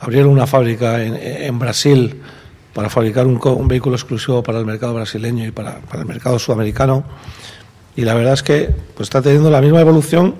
Abrieron 0.00 0.30
una 0.30 0.46
fábrica 0.46 1.02
en, 1.02 1.16
en 1.16 1.58
Brasil 1.58 2.20
para 2.74 2.88
fabricar 2.90 3.26
un, 3.26 3.36
co- 3.38 3.52
un 3.52 3.68
vehículo 3.68 3.96
exclusivo 3.96 4.42
para 4.42 4.58
el 4.58 4.66
mercado 4.66 4.94
brasileño 4.94 5.46
y 5.46 5.50
para, 5.50 5.80
para 5.80 6.00
el 6.02 6.06
mercado 6.08 6.38
sudamericano. 6.38 7.04
Y 7.96 8.02
la 8.02 8.14
verdad 8.14 8.32
es 8.34 8.42
que 8.42 8.70
pues, 8.94 9.06
está 9.06 9.20
teniendo 9.20 9.50
la 9.50 9.60
misma 9.60 9.80
evolución 9.80 10.34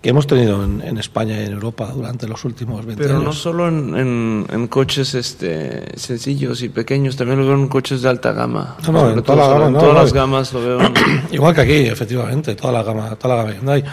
que 0.00 0.08
hemos 0.08 0.26
tenido 0.26 0.64
en, 0.64 0.80
en 0.80 0.96
España 0.96 1.38
y 1.38 1.44
en 1.44 1.52
Europa 1.52 1.90
durante 1.94 2.26
los 2.26 2.42
últimos 2.46 2.86
20 2.86 3.02
Pero 3.02 3.16
no 3.16 3.20
años. 3.20 3.38
solo 3.38 3.68
en, 3.68 3.94
en- 3.94 4.46
en 4.50 4.66
coches 4.68 5.14
este, 5.14 5.84
sencillos 5.98 6.62
y 6.62 6.70
pequeños, 6.70 7.16
también 7.16 7.38
lo 7.38 7.44
veo 7.46 7.54
en 7.54 7.68
coches 7.68 8.00
de 8.00 8.08
alta 8.08 8.32
gama. 8.32 8.76
No, 8.86 8.92
no, 8.92 9.10
en 9.10 9.22
toda 9.22 9.46
la 9.46 9.52
gama, 9.58 9.70
no, 9.70 9.78
todas 9.78 9.94
no. 9.94 10.00
las 10.02 10.12
gamas 10.14 10.52
lo 10.54 10.60
veo. 10.62 10.78
Igual 11.32 11.54
que 11.54 11.60
aquí, 11.60 11.74
efectivamente, 11.86 12.54
toda 12.54 12.72
la 12.72 12.82
gama, 12.82 13.10
toda 13.16 13.36
la 13.36 13.42
gama 13.42 13.54
Hyundai. 13.54 13.84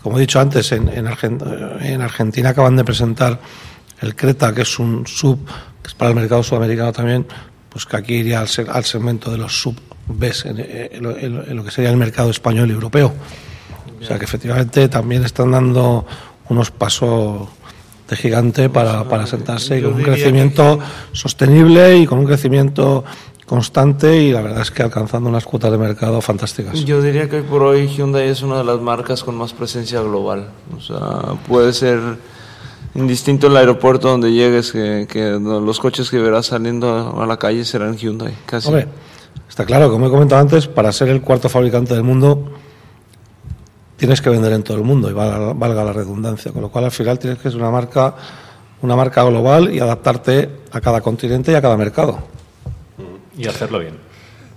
Como 0.00 0.18
he 0.18 0.20
dicho 0.20 0.38
antes, 0.38 0.70
en, 0.70 0.88
en, 0.88 1.06
Argen- 1.06 1.82
en 1.82 2.00
Argentina 2.00 2.50
acaban 2.50 2.76
de 2.76 2.84
presentar 2.84 3.40
el 4.00 4.14
Creta, 4.14 4.54
que 4.54 4.62
es 4.62 4.78
un 4.78 5.06
sub, 5.06 5.38
que 5.82 5.88
es 5.88 5.94
para 5.94 6.10
el 6.10 6.16
mercado 6.16 6.42
sudamericano 6.42 6.92
también, 6.92 7.26
pues 7.70 7.86
que 7.86 7.96
aquí 7.96 8.14
iría 8.14 8.40
al, 8.40 8.48
al 8.70 8.84
segmento 8.84 9.30
de 9.30 9.38
los 9.38 9.60
sub 9.60 9.76
Bs 10.08 10.46
en, 10.46 10.58
en 10.60 11.02
lo- 11.02 11.16
en 11.18 11.56
lo- 11.56 11.64
que 11.64 11.70
sería 11.70 11.90
el 11.90 11.96
mercado 11.96 12.30
español 12.30 12.68
y 12.70 12.72
europeo. 12.74 13.12
O 14.00 14.04
sea 14.04 14.18
que 14.18 14.24
efectivamente 14.24 14.88
también 14.88 15.24
están 15.24 15.50
dando 15.50 16.06
unos 16.48 16.70
pasos 16.70 17.48
de 18.08 18.16
gigante 18.16 18.68
para, 18.68 19.02
para 19.08 19.26
sentarse 19.26 19.78
y 19.78 19.82
con 19.82 19.94
un 19.94 20.02
crecimiento 20.02 20.78
sostenible 21.12 21.96
y 21.98 22.06
con 22.06 22.18
un 22.20 22.26
crecimiento 22.26 23.04
constante 23.46 24.22
y 24.22 24.32
la 24.32 24.42
verdad 24.42 24.62
es 24.62 24.70
que 24.70 24.82
alcanzando 24.82 25.28
unas 25.28 25.44
cuotas 25.44 25.70
de 25.72 25.78
mercado 25.78 26.20
fantásticas. 26.20 26.84
Yo 26.84 27.00
diría 27.02 27.28
que 27.28 27.36
hoy 27.36 27.42
por 27.42 27.62
hoy 27.62 27.88
Hyundai 27.88 28.28
es 28.28 28.42
una 28.42 28.58
de 28.58 28.64
las 28.64 28.80
marcas 28.80 29.24
con 29.24 29.36
más 29.36 29.52
presencia 29.52 30.00
global. 30.02 30.48
O 30.76 30.80
sea, 30.80 31.34
puede 31.48 31.72
ser 31.72 31.98
indistinto 32.96 33.46
el 33.46 33.56
aeropuerto 33.56 34.08
donde 34.08 34.32
llegues, 34.32 34.72
que, 34.72 35.06
que 35.08 35.38
los 35.40 35.78
coches 35.78 36.10
que 36.10 36.18
verás 36.18 36.46
saliendo 36.46 37.20
a 37.20 37.26
la 37.26 37.36
calle 37.36 37.64
serán 37.64 37.96
Hyundai, 37.96 38.34
casi. 38.46 38.68
Hombre, 38.68 38.88
está 39.48 39.64
claro, 39.64 39.90
como 39.90 40.06
he 40.06 40.10
comentado 40.10 40.40
antes, 40.40 40.66
para 40.66 40.90
ser 40.92 41.08
el 41.08 41.20
cuarto 41.20 41.48
fabricante 41.48 41.94
del 41.94 42.02
mundo 42.02 42.50
tienes 43.96 44.20
que 44.20 44.30
vender 44.30 44.52
en 44.52 44.62
todo 44.62 44.76
el 44.76 44.84
mundo 44.84 45.10
y 45.10 45.12
valga, 45.12 45.52
valga 45.54 45.84
la 45.84 45.92
redundancia, 45.92 46.52
con 46.52 46.62
lo 46.62 46.68
cual 46.68 46.84
al 46.84 46.90
final 46.90 47.18
tienes 47.18 47.38
que 47.38 47.50
ser 47.50 47.58
una 47.58 47.70
marca, 47.70 48.14
una 48.82 48.94
marca 48.94 49.24
global 49.24 49.74
y 49.74 49.80
adaptarte 49.80 50.50
a 50.70 50.80
cada 50.80 51.00
continente 51.00 51.52
y 51.52 51.54
a 51.54 51.62
cada 51.62 51.76
mercado. 51.76 52.18
Y 53.36 53.46
hacerlo 53.46 53.78
bien. 53.78 54.05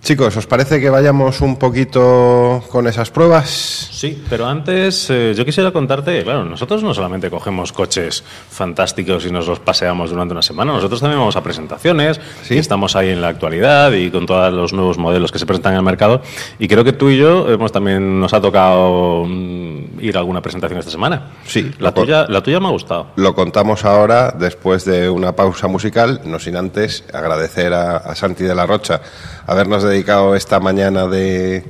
Chicos, 0.02 0.36
¿os 0.38 0.48
parece 0.48 0.80
que 0.80 0.90
vayamos 0.90 1.42
un 1.42 1.58
poquito 1.58 2.64
con 2.72 2.88
esas 2.88 3.12
pruebas? 3.12 3.90
Sí, 3.92 4.24
pero 4.30 4.48
antes 4.48 5.10
eh, 5.10 5.34
yo 5.36 5.44
quisiera 5.44 5.72
contarte, 5.72 6.24
claro, 6.24 6.46
nosotros 6.46 6.82
no 6.82 6.94
solamente 6.94 7.30
cogemos 7.30 7.74
coches 7.74 8.24
fantásticos 8.50 9.26
y 9.26 9.32
nos 9.32 9.46
los 9.48 9.60
paseamos 9.60 10.10
durante 10.10 10.32
una 10.32 10.42
semana, 10.42 10.72
nosotros 10.72 11.02
también 11.02 11.20
vamos 11.20 11.36
a 11.36 11.44
presentaciones 11.44 12.20
¿Sí? 12.44 12.56
y 12.56 12.58
estamos 12.58 12.96
ahí 12.96 13.10
en 13.10 13.22
la 13.22 13.28
actualidad 13.28 13.92
y 13.92 14.10
con 14.10 14.26
todos 14.26 14.52
los 14.54 14.74
nuevos 14.74 14.98
modelos 14.98 15.32
que 15.32 15.38
se 15.38 15.46
presentan 15.46 15.74
en 15.74 15.80
el 15.80 15.84
mercado 15.86 16.22
y 16.58 16.68
creo 16.68 16.84
que 16.84 16.94
tú 16.94 17.10
y 17.10 17.18
yo 17.18 17.50
hemos 17.50 17.72
también 17.72 18.20
nos 18.20 18.34
ha 18.34 18.42
tocado 18.42 19.26
mm, 19.28 20.00
ir 20.00 20.16
a 20.16 20.20
alguna 20.22 20.42
presentación 20.42 20.80
esta 20.80 20.92
semana. 20.92 21.34
Sí, 21.46 21.72
La 21.78 21.94
tuya, 21.94 22.26
la 22.30 22.42
tuya 22.42 22.60
me 22.62 22.68
ha 22.68 22.72
gustado. 22.72 23.08
Lo 23.18 23.36
contamos 23.36 23.84
ahora 23.84 24.32
después 24.32 24.86
de 24.86 25.10
una 25.10 25.36
pausa 25.36 25.68
musical, 25.68 26.22
no 26.24 26.40
sin 26.40 26.56
antes 26.56 27.04
agradecer 27.14 27.74
a, 27.74 27.98
a 27.98 28.16
Santi 28.16 28.46
de 28.46 28.56
la 28.56 28.66
Rocha 28.66 29.02
habernos 29.50 29.84
dedicado 29.90 30.36
esta 30.36 30.60
mañana 30.60 31.08
de, 31.08 31.64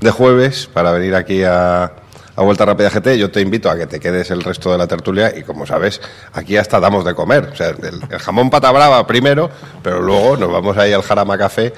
de 0.00 0.10
jueves 0.10 0.68
para 0.72 0.92
venir 0.92 1.14
aquí 1.14 1.42
a, 1.44 1.84
a 1.84 2.42
Vuelta 2.42 2.64
Rápida 2.66 2.90
GT. 2.90 3.16
Yo 3.18 3.30
te 3.30 3.40
invito 3.40 3.70
a 3.70 3.76
que 3.76 3.86
te 3.86 4.00
quedes 4.00 4.30
el 4.30 4.42
resto 4.42 4.72
de 4.72 4.78
la 4.78 4.86
tertulia 4.86 5.32
y 5.36 5.42
como 5.42 5.66
sabes, 5.66 6.00
aquí 6.32 6.56
hasta 6.56 6.80
damos 6.80 7.04
de 7.04 7.14
comer. 7.14 7.50
O 7.52 7.56
sea, 7.56 7.68
el, 7.68 8.00
el 8.10 8.18
jamón 8.18 8.50
pata 8.50 8.70
brava 8.72 9.06
primero, 9.06 9.50
pero 9.82 10.00
luego 10.02 10.36
nos 10.36 10.50
vamos 10.52 10.76
ahí 10.76 10.92
al 10.92 11.02
Jarama 11.02 11.38
Café 11.38 11.72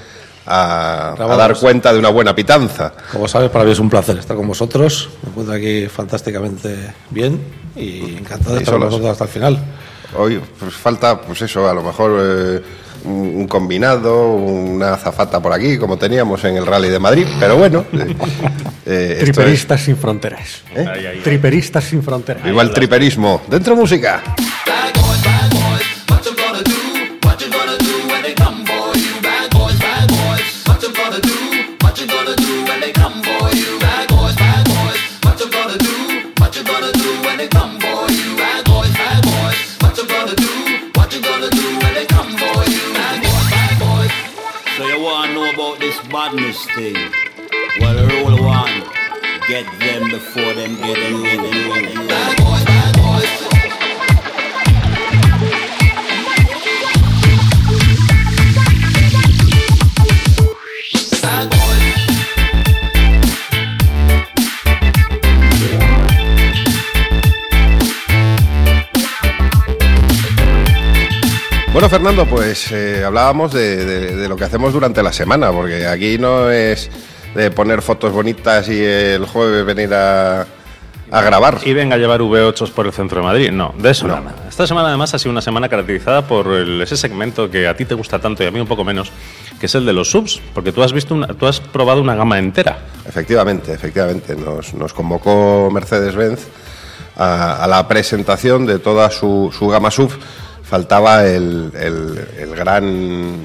a, 0.47 1.15
a 1.19 1.37
dar 1.37 1.57
cuenta 1.57 1.93
de 1.93 1.99
una 1.99 2.09
buena 2.09 2.35
pitanza. 2.35 2.93
Como 3.13 3.29
sabes, 3.29 3.51
para 3.51 3.65
mí 3.65 3.71
es 3.71 3.79
un 3.79 3.89
placer 3.89 4.19
estar 4.19 4.37
con 4.37 4.49
vosotros. 4.49 5.11
Me 5.23 5.31
encuentro 5.31 5.55
aquí 5.55 5.87
fantásticamente 5.87 6.95
bien 7.11 7.41
y 7.77 8.17
encantado 8.17 8.55
de 8.57 8.61
estar 8.61 8.75
con 8.75 8.85
vosotros 8.89 9.11
hasta 9.11 9.25
el 9.25 9.31
final. 9.31 9.59
Hoy 10.17 10.41
pues 10.59 10.75
falta, 10.75 11.21
pues 11.21 11.41
eso, 11.43 11.69
a 11.69 11.73
lo 11.73 11.83
mejor 11.83 12.19
eh, 12.21 12.63
un, 13.05 13.13
un 13.37 13.49
combinado, 13.49 14.35
una 14.35 14.95
azafata 14.95 15.41
por 15.41 15.53
aquí, 15.53 15.79
como 15.79 15.97
teníamos 15.97 16.43
en 16.45 16.57
el 16.57 16.67
Rally 16.67 16.89
de 16.89 16.99
Madrid, 16.99 17.27
pero 17.41 17.57
bueno. 17.57 17.85
eh, 17.93 18.15
eh, 18.87 19.15
es- 19.19 19.25
Triperistas 19.25 19.81
sin 19.83 19.97
fronteras. 19.97 20.63
¿Eh? 20.75 20.87
Ahí, 20.93 21.07
ahí. 21.07 21.21
Triperistas 21.21 21.85
sin 21.85 22.03
fronteras. 22.03 22.43
Viva 22.45 22.63
el 22.63 22.71
triperismo. 22.73 23.41
Dentro 23.49 23.75
música. 23.77 24.23
This 45.93 46.09
badness 46.09 46.65
thing? 46.71 46.95
Well, 47.81 47.97
roll 48.09 48.45
one. 48.45 48.83
Get 49.49 49.67
them 49.79 50.11
before 50.11 50.55
them 50.55 50.77
get 50.77 50.97
boys, 51.69 52.09
bad 52.09 52.67
boys. 52.67 52.72
Fernando, 71.93 72.25
pues 72.25 72.73
eh, 72.73 73.05
hablábamos 73.05 73.53
de, 73.53 73.85
de- 73.85 74.17
de 74.17 74.27
lo 74.29 74.35
que 74.35 74.45
hacemos 74.45 74.73
durante 74.73 75.03
la 75.03 75.13
semana, 75.13 75.53
porque 75.53 75.87
aquí 75.87 76.17
no 76.17 76.51
es 76.51 76.91
de 77.35 77.51
poner 77.51 77.83
fotos 77.83 78.11
bonitas 78.15 78.67
y 78.71 78.83
el 78.83 79.27
jueves 79.27 79.67
venir 79.67 79.93
a, 79.93 80.47
a 81.11 81.21
grabar. 81.21 81.59
Y 81.67 81.75
venga 81.75 81.97
a 81.97 81.99
llevar 81.99 82.23
V8 82.23 82.71
por 82.71 82.87
el 82.87 82.93
centro 82.95 83.19
de 83.21 83.27
Madrid. 83.27 83.51
No, 83.51 83.75
de 83.77 83.91
eso 83.91 84.07
No. 84.09 84.17
nada. 84.17 84.35
Esta 84.49 84.67
semana 84.67 84.89
además 84.89 85.13
ha 85.13 85.19
sido 85.19 85.33
una 85.33 85.43
semana 85.43 85.69
caracterizada 85.69 86.27
por 86.27 86.47
el- 86.55 86.81
ese 86.81 86.97
segmento 86.97 87.51
que 87.51 87.69
a 87.69 87.77
ti 87.77 87.85
te 87.85 87.95
gusta 87.95 88.19
tanto 88.19 88.43
y 88.43 88.47
a 88.47 88.51
mí 88.51 88.59
un 88.59 88.67
poco 88.67 88.85
menos, 88.85 89.13
que 89.61 89.67
es 89.67 89.75
el 89.75 89.85
de 89.85 89.93
los 89.93 90.11
subs, 90.11 90.41
porque 90.55 90.73
tú 90.73 90.83
has 90.83 90.95
visto 90.95 91.15
una- 91.15 91.27
tú 91.29 91.47
has 91.47 91.61
probado 91.61 92.01
una 92.01 92.15
gama 92.15 92.39
entera. 92.39 92.79
Efectivamente, 93.07 93.71
efectivamente. 93.71 94.35
Nos, 94.35 94.73
nos 94.73 94.95
convocó 94.95 95.69
Mercedes-Benz 95.71 96.41
a, 97.19 97.63
a 97.63 97.67
la 97.67 97.87
presentación 97.87 98.65
de 98.65 98.79
toda 98.79 99.11
su, 99.11 99.55
su 99.57 99.69
gama 99.69 99.91
sub. 99.91 100.11
Faltaba 100.73 101.27
el, 101.27 101.71
el- 101.79 102.27
el 102.39 102.57
gran, 102.57 103.37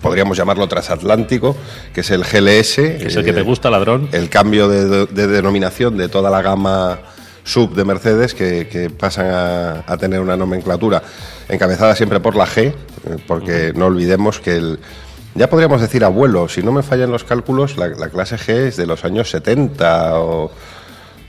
podríamos 0.00 0.38
llamarlo 0.38 0.66
transatlántico, 0.66 1.54
que 1.92 2.00
es 2.00 2.10
el 2.10 2.22
GLS. 2.24 2.74
Que 2.76 3.04
es 3.08 3.16
el 3.16 3.22
que 3.22 3.34
te 3.34 3.40
eh, 3.40 3.42
gusta, 3.42 3.68
ladrón. 3.70 4.08
el 4.12 4.30
cambio 4.30 4.66
de, 4.66 5.04
de 5.04 5.26
denominación 5.26 5.98
de 5.98 6.08
toda 6.08 6.30
la 6.30 6.40
gama 6.40 7.00
sub 7.44 7.74
de 7.74 7.84
Mercedes 7.84 8.32
que, 8.32 8.66
que 8.66 8.88
pasan 8.88 9.26
a, 9.26 9.84
a 9.86 9.96
tener 9.98 10.20
una 10.20 10.38
nomenclatura 10.38 11.02
encabezada 11.50 11.94
siempre 11.96 12.18
por 12.20 12.34
la 12.34 12.46
G, 12.46 12.68
eh, 12.68 12.74
porque 13.26 13.74
no 13.76 13.86
olvidemos 13.88 14.40
que 14.40 14.56
el, 14.56 14.78
ya 15.34 15.50
podríamos 15.50 15.82
decir 15.82 16.02
abuelo, 16.02 16.48
si 16.48 16.62
no 16.62 16.72
me 16.72 16.82
fallan 16.82 17.10
los 17.10 17.24
cálculos, 17.24 17.76
la, 17.76 17.88
la 17.88 18.08
clase 18.08 18.36
G 18.36 18.68
es 18.68 18.76
de 18.78 18.86
los 18.86 19.04
años 19.04 19.28
70 19.28 20.18
o... 20.18 20.50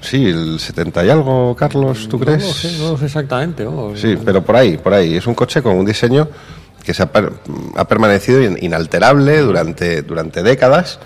Sí, 0.03 0.25
el 0.27 0.59
70 0.59 1.05
y 1.05 1.09
algo, 1.09 1.55
Carlos, 1.55 2.07
¿tú 2.09 2.17
No 2.19 2.25
crees? 2.25 2.43
lo 2.43 2.53
sé, 2.53 2.77
no 2.77 2.91
lo 2.91 2.97
sé 2.97 3.05
exactamente. 3.05 3.63
¿no? 3.63 3.93
Sí, 3.95 4.17
pero 4.23 4.43
por 4.43 4.55
ahí, 4.57 4.77
por 4.77 4.93
ahí. 4.93 5.15
Es 5.15 5.25
un 5.27 5.33
coche 5.33 5.61
con 5.61 5.75
un 5.77 5.85
diseño 5.85 6.27
que 6.83 6.93
se 6.93 7.01
ha, 7.03 7.11
per- 7.11 7.31
ha 7.75 7.87
permanecido 7.87 8.43
in- 8.43 8.57
inalterable 8.61 9.39
durante, 9.39 10.01
durante 10.01 10.43
décadas. 10.43 10.99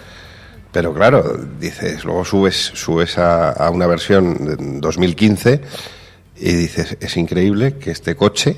Pero 0.71 0.93
claro, 0.93 1.37
dices, 1.59 2.03
luego 2.03 2.25
subes, 2.25 2.55
subes 2.73 3.17
a, 3.17 3.51
a 3.51 3.69
una 3.69 3.85
versión 3.87 4.45
de 4.45 4.55
2015 4.81 5.61
y 6.37 6.53
dices, 6.53 6.97
es 6.99 7.17
increíble 7.17 7.77
que 7.77 7.91
este 7.91 8.15
coche 8.15 8.57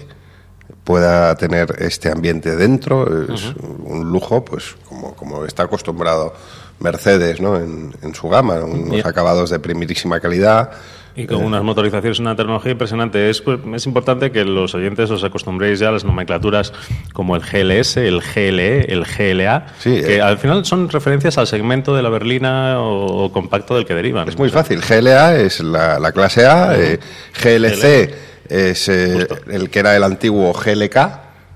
pueda 0.84 1.36
tener 1.36 1.76
este 1.80 2.10
ambiente 2.12 2.56
dentro, 2.56 3.06
es 3.34 3.54
un 3.84 4.10
lujo, 4.12 4.44
pues 4.44 4.76
como, 4.88 5.14
como 5.16 5.46
está 5.46 5.64
acostumbrado 5.64 6.34
Mercedes 6.80 7.42
¿no? 7.42 7.58
en, 7.58 7.94
en 8.02 8.16
su 8.16 8.30
gama, 8.30 8.64
unos 8.64 9.06
acabados 9.06 9.50
de 9.50 9.60
primerísima 9.60 10.20
calidad. 10.20 10.72
Y 11.16 11.26
con 11.26 11.44
unas 11.44 11.64
motorizaciones, 11.64 12.20
una 12.20 12.36
tecnología 12.36 12.72
impresionante. 12.72 13.30
Es, 13.30 13.42
pues, 13.42 13.60
es 13.76 13.86
importante 13.86 14.32
que 14.32 14.46
los 14.46 14.74
oyentes 14.74 15.12
os 15.12 15.24
acostumbréis 15.24 15.80
ya 15.80 15.90
a 15.90 15.92
las 15.92 16.06
nomenclaturas 16.06 16.72
como 17.12 17.36
el 17.36 17.42
GLS, 17.42 17.98
el 17.98 18.22
GLE, 18.22 18.86
el 18.94 19.04
GLA, 19.04 19.68
Sí, 19.80 20.02
que 20.02 20.18
eh. 20.18 20.22
al 20.22 20.38
final 20.38 20.64
son 20.66 20.88
referencias 20.88 21.38
al 21.38 21.48
segmento 21.48 21.94
de 21.94 22.04
la 22.04 22.10
berlina 22.10 22.80
o, 22.80 23.26
o 23.26 23.32
compacto 23.34 23.76
del 23.76 23.86
que 23.86 23.96
derivan. 23.96 24.30
Es 24.30 24.38
muy 24.38 24.50
fácil. 24.50 24.80
GLA 24.80 25.36
es 25.40 25.60
la, 25.60 26.00
la 26.00 26.12
clase 26.14 26.46
A, 26.46 26.78
eh, 26.78 27.00
GLC 27.44 28.14
es 28.48 28.88
eh, 28.88 29.28
el 29.48 29.70
que 29.70 29.80
era 29.80 29.96
el 29.96 30.04
antiguo 30.04 30.54
GLK, 30.54 30.98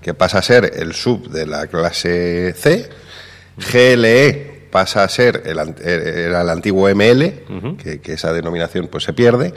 que 0.01 0.13
pasa 0.13 0.39
a 0.39 0.41
ser 0.41 0.73
el 0.75 0.93
sub 0.93 1.29
de 1.29 1.45
la 1.45 1.67
clase 1.67 2.53
C. 2.53 2.89
GLE 3.71 4.52
pasa 4.73 5.03
a 5.03 5.07
ser 5.07 5.43
el, 5.45 5.57
eh, 5.59 6.25
era 6.27 6.41
el 6.41 6.49
antiguo 6.49 6.89
ML, 6.89 7.77
que, 7.81 8.01
que 8.01 8.13
esa 8.13 8.33
denominación 8.33 8.87
pues 8.87 9.03
se 9.03 9.13
pierde. 9.13 9.53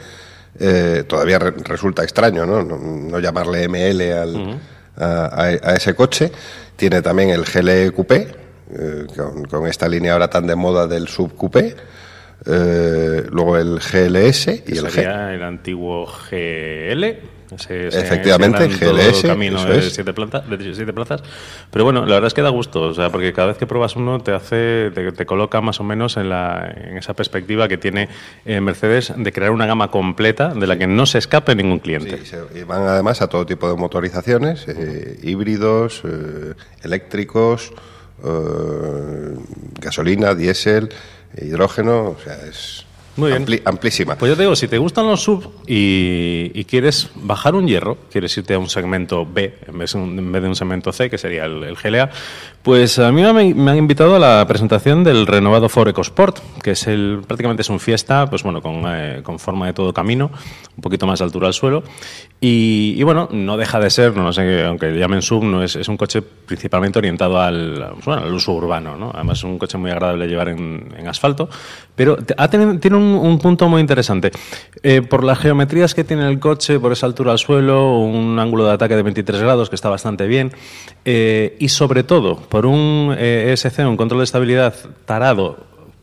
Eh, 0.60 1.04
todavía 1.08 1.38
re- 1.38 1.52
resulta 1.64 2.02
extraño 2.02 2.46
¿no? 2.46 2.62
No, 2.62 2.78
no 2.78 3.18
llamarle 3.18 3.66
ML 3.68 4.00
al, 4.12 4.60
a, 4.96 5.24
a- 5.26 5.70
a 5.70 5.74
ese 5.74 5.94
coche. 5.94 6.30
Tiene 6.76 7.00
también 7.00 7.30
el 7.30 7.44
GLE 7.44 7.90
Coupé, 7.92 8.28
eh, 8.70 9.06
con, 9.16 9.44
con 9.46 9.66
esta 9.66 9.88
línea 9.88 10.12
ahora 10.12 10.28
tan 10.28 10.46
de 10.46 10.54
moda 10.54 10.86
del 10.86 11.08
sub 11.08 11.34
coupé. 11.34 11.74
Eh, 12.44 13.24
luego 13.30 13.56
el 13.56 13.80
GLS 13.80 14.46
y 14.66 14.78
el 14.78 14.86
G. 14.88 15.34
el 15.34 15.42
antiguo 15.42 16.06
GL. 16.06 17.04
Ese- 17.50 17.88
ese- 17.88 18.00
Efectivamente, 18.00 18.66
GLS, 18.68 19.20
todo 19.22 19.28
camino 19.30 19.64
de 19.64 19.78
es. 19.78 19.92
siete, 19.94 20.12
planta- 20.12 20.40
de 20.40 20.74
siete 20.74 20.92
plazas. 20.92 21.22
Pero 21.70 21.84
bueno, 21.84 22.00
la 22.04 22.14
verdad 22.14 22.26
es 22.26 22.34
que 22.34 22.42
da 22.42 22.48
gusto, 22.50 22.80
o 22.82 22.94
sea, 22.94 23.10
porque 23.10 23.32
cada 23.32 23.48
vez 23.48 23.56
que 23.58 23.66
pruebas 23.66 23.94
uno 23.96 24.20
te 24.20 24.32
hace, 24.32 24.90
te, 24.94 25.12
te 25.12 25.26
coloca 25.26 25.60
más 25.60 25.78
o 25.80 25.84
menos 25.84 26.16
en, 26.16 26.28
la, 26.28 26.72
en 26.76 26.96
esa 26.98 27.14
perspectiva 27.14 27.68
que 27.68 27.78
tiene 27.78 28.08
eh, 28.44 28.60
Mercedes 28.60 29.12
de 29.16 29.32
crear 29.32 29.52
una 29.52 29.66
gama 29.66 29.90
completa 29.90 30.54
de 30.54 30.66
la 30.66 30.76
que 30.76 30.86
no 30.86 31.06
se 31.06 31.18
escape 31.18 31.54
ningún 31.54 31.78
cliente. 31.78 32.18
Sí, 32.18 32.26
se- 32.26 32.58
y 32.58 32.62
van 32.64 32.82
además 32.82 33.22
a 33.22 33.28
todo 33.28 33.46
tipo 33.46 33.68
de 33.68 33.76
motorizaciones, 33.76 34.64
eh, 34.68 35.18
híbridos, 35.22 36.02
eh, 36.04 36.54
eléctricos, 36.82 37.72
eh, 38.24 39.36
gasolina, 39.80 40.34
diésel, 40.34 40.88
hidrógeno, 41.40 42.10
o 42.10 42.16
sea, 42.22 42.34
es 42.48 42.85
Muy 43.16 43.30
bien. 43.30 43.46
ampli- 43.46 43.62
amplísima. 43.64 44.16
Pues 44.16 44.30
yo 44.30 44.36
te 44.36 44.42
digo, 44.42 44.54
si 44.54 44.68
te 44.68 44.78
gustan 44.78 45.06
los 45.06 45.22
sub 45.22 45.50
y, 45.66 46.50
y 46.54 46.64
quieres 46.64 47.08
bajar 47.14 47.54
un 47.54 47.66
hierro, 47.66 47.96
quieres 48.12 48.36
irte 48.36 48.54
a 48.54 48.58
un 48.58 48.68
segmento 48.68 49.24
B 49.26 49.54
en 49.66 49.78
vez, 49.78 49.92
de 49.94 49.98
un- 49.98 50.18
en 50.18 50.32
vez 50.32 50.42
de 50.42 50.48
un 50.48 50.56
segmento 50.56 50.92
C, 50.92 51.08
que 51.08 51.16
sería 51.18 51.44
el, 51.46 51.62
el 51.64 51.76
GLA, 51.76 52.10
pues 52.66 52.98
a 52.98 53.12
mí 53.12 53.22
me, 53.22 53.70
han 53.70 53.78
invitado 53.78 54.16
a 54.16 54.18
la 54.18 54.44
presentación 54.48 55.04
del 55.04 55.28
renovado 55.28 55.68
Ford 55.68 55.86
EcoSport, 55.86 56.40
que 56.60 56.72
es 56.72 56.88
el 56.88 57.22
prácticamente 57.24 57.62
es 57.62 57.70
un 57.70 57.78
fiesta, 57.78 58.28
pues 58.28 58.42
bueno, 58.42 58.60
con, 58.60 58.82
eh, 58.88 59.20
con 59.22 59.38
forma 59.38 59.66
de 59.66 59.72
todo 59.72 59.94
camino, 59.94 60.32
un 60.76 60.82
poquito 60.82 61.06
más 61.06 61.20
de 61.20 61.26
altura 61.26 61.46
al 61.46 61.54
suelo. 61.54 61.84
Y, 62.40 63.00
bueno, 63.04 63.28
no 63.30 63.56
deja 63.56 63.78
de 63.78 63.88
ser, 63.88 64.16
no 64.16 64.32
sé, 64.32 64.64
aunque 64.64 64.92
llamen 64.92 65.22
sub, 65.22 65.44
no 65.44 65.62
es, 65.62 65.76
es 65.76 65.88
un 65.88 65.96
coche 65.96 66.20
principalmente 66.22 66.98
orientado 66.98 67.40
al, 67.40 67.94
bueno, 68.04 68.22
al 68.22 68.34
uso 68.34 68.52
urbano, 68.52 68.96
¿no? 68.96 69.10
Además 69.14 69.38
es 69.38 69.44
un 69.44 69.58
coche 69.58 69.78
muy 69.78 69.90
agradable 69.90 70.24
de 70.24 70.30
llevar 70.30 70.48
en, 70.48 71.06
asfalto, 71.06 71.48
pero 71.94 72.16
tiene 72.16 72.96
un, 72.96 73.14
un 73.14 73.38
punto 73.38 73.68
muy 73.68 73.80
interesante. 73.80 74.32
Eh, 74.82 75.02
por 75.02 75.22
las 75.24 75.38
geometrías 75.38 75.94
que 75.94 76.04
tiene 76.04 76.28
el 76.28 76.40
coche, 76.40 76.80
por 76.80 76.92
esa 76.92 77.06
altura 77.06 77.32
al 77.32 77.38
suelo, 77.38 78.00
un 78.00 78.38
ángulo 78.38 78.66
de 78.66 78.72
ataque 78.72 78.96
de 78.96 79.02
23 79.02 79.40
grados 79.40 79.70
que 79.70 79.76
está 79.76 79.88
bastante 79.88 80.26
bien, 80.26 80.52
eh, 81.04 81.56
y 81.58 81.68
sobre 81.68 82.02
todo 82.02 82.36
por 82.56 82.64
un 82.64 83.14
eh, 83.18 83.52
ESC, 83.52 83.80
un 83.80 83.98
control 83.98 84.20
de 84.20 84.24
estabilidad 84.24 84.74
tarado 85.04 85.58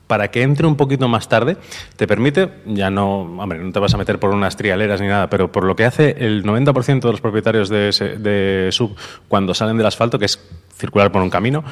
para 0.06 0.30
que 0.30 0.44
entre 0.44 0.68
un 0.68 0.76
poquito 0.76 1.08
más 1.08 1.28
tarde, 1.28 1.58
te 1.96 2.06
permite, 2.06 2.48
ya 2.68 2.92
no, 2.92 3.22
hombre, 3.22 3.58
no 3.58 3.72
te 3.72 3.80
vas 3.80 3.92
a 3.96 3.98
meter 3.98 4.20
por 4.20 4.30
unas 4.30 4.56
trialeras 4.56 5.02
ni 5.02 5.08
nada, 5.08 5.32
pero 5.32 5.52
por 5.52 5.64
lo 5.64 5.76
que 5.76 5.86
hace 5.86 6.16
el 6.20 6.44
90% 6.44 7.00
de 7.08 7.12
los 7.12 7.22
propietarios 7.22 7.70
de, 7.70 7.90
ese- 7.90 8.18
de 8.20 8.70
sub 8.72 8.96
cuando 9.28 9.56
salen 9.56 9.78
del 9.78 9.88
asfalto, 9.88 10.20
que 10.20 10.26
es 10.26 10.40
circular 10.78 11.12
por 11.12 11.24
un 11.24 11.32
camino, 11.32 11.64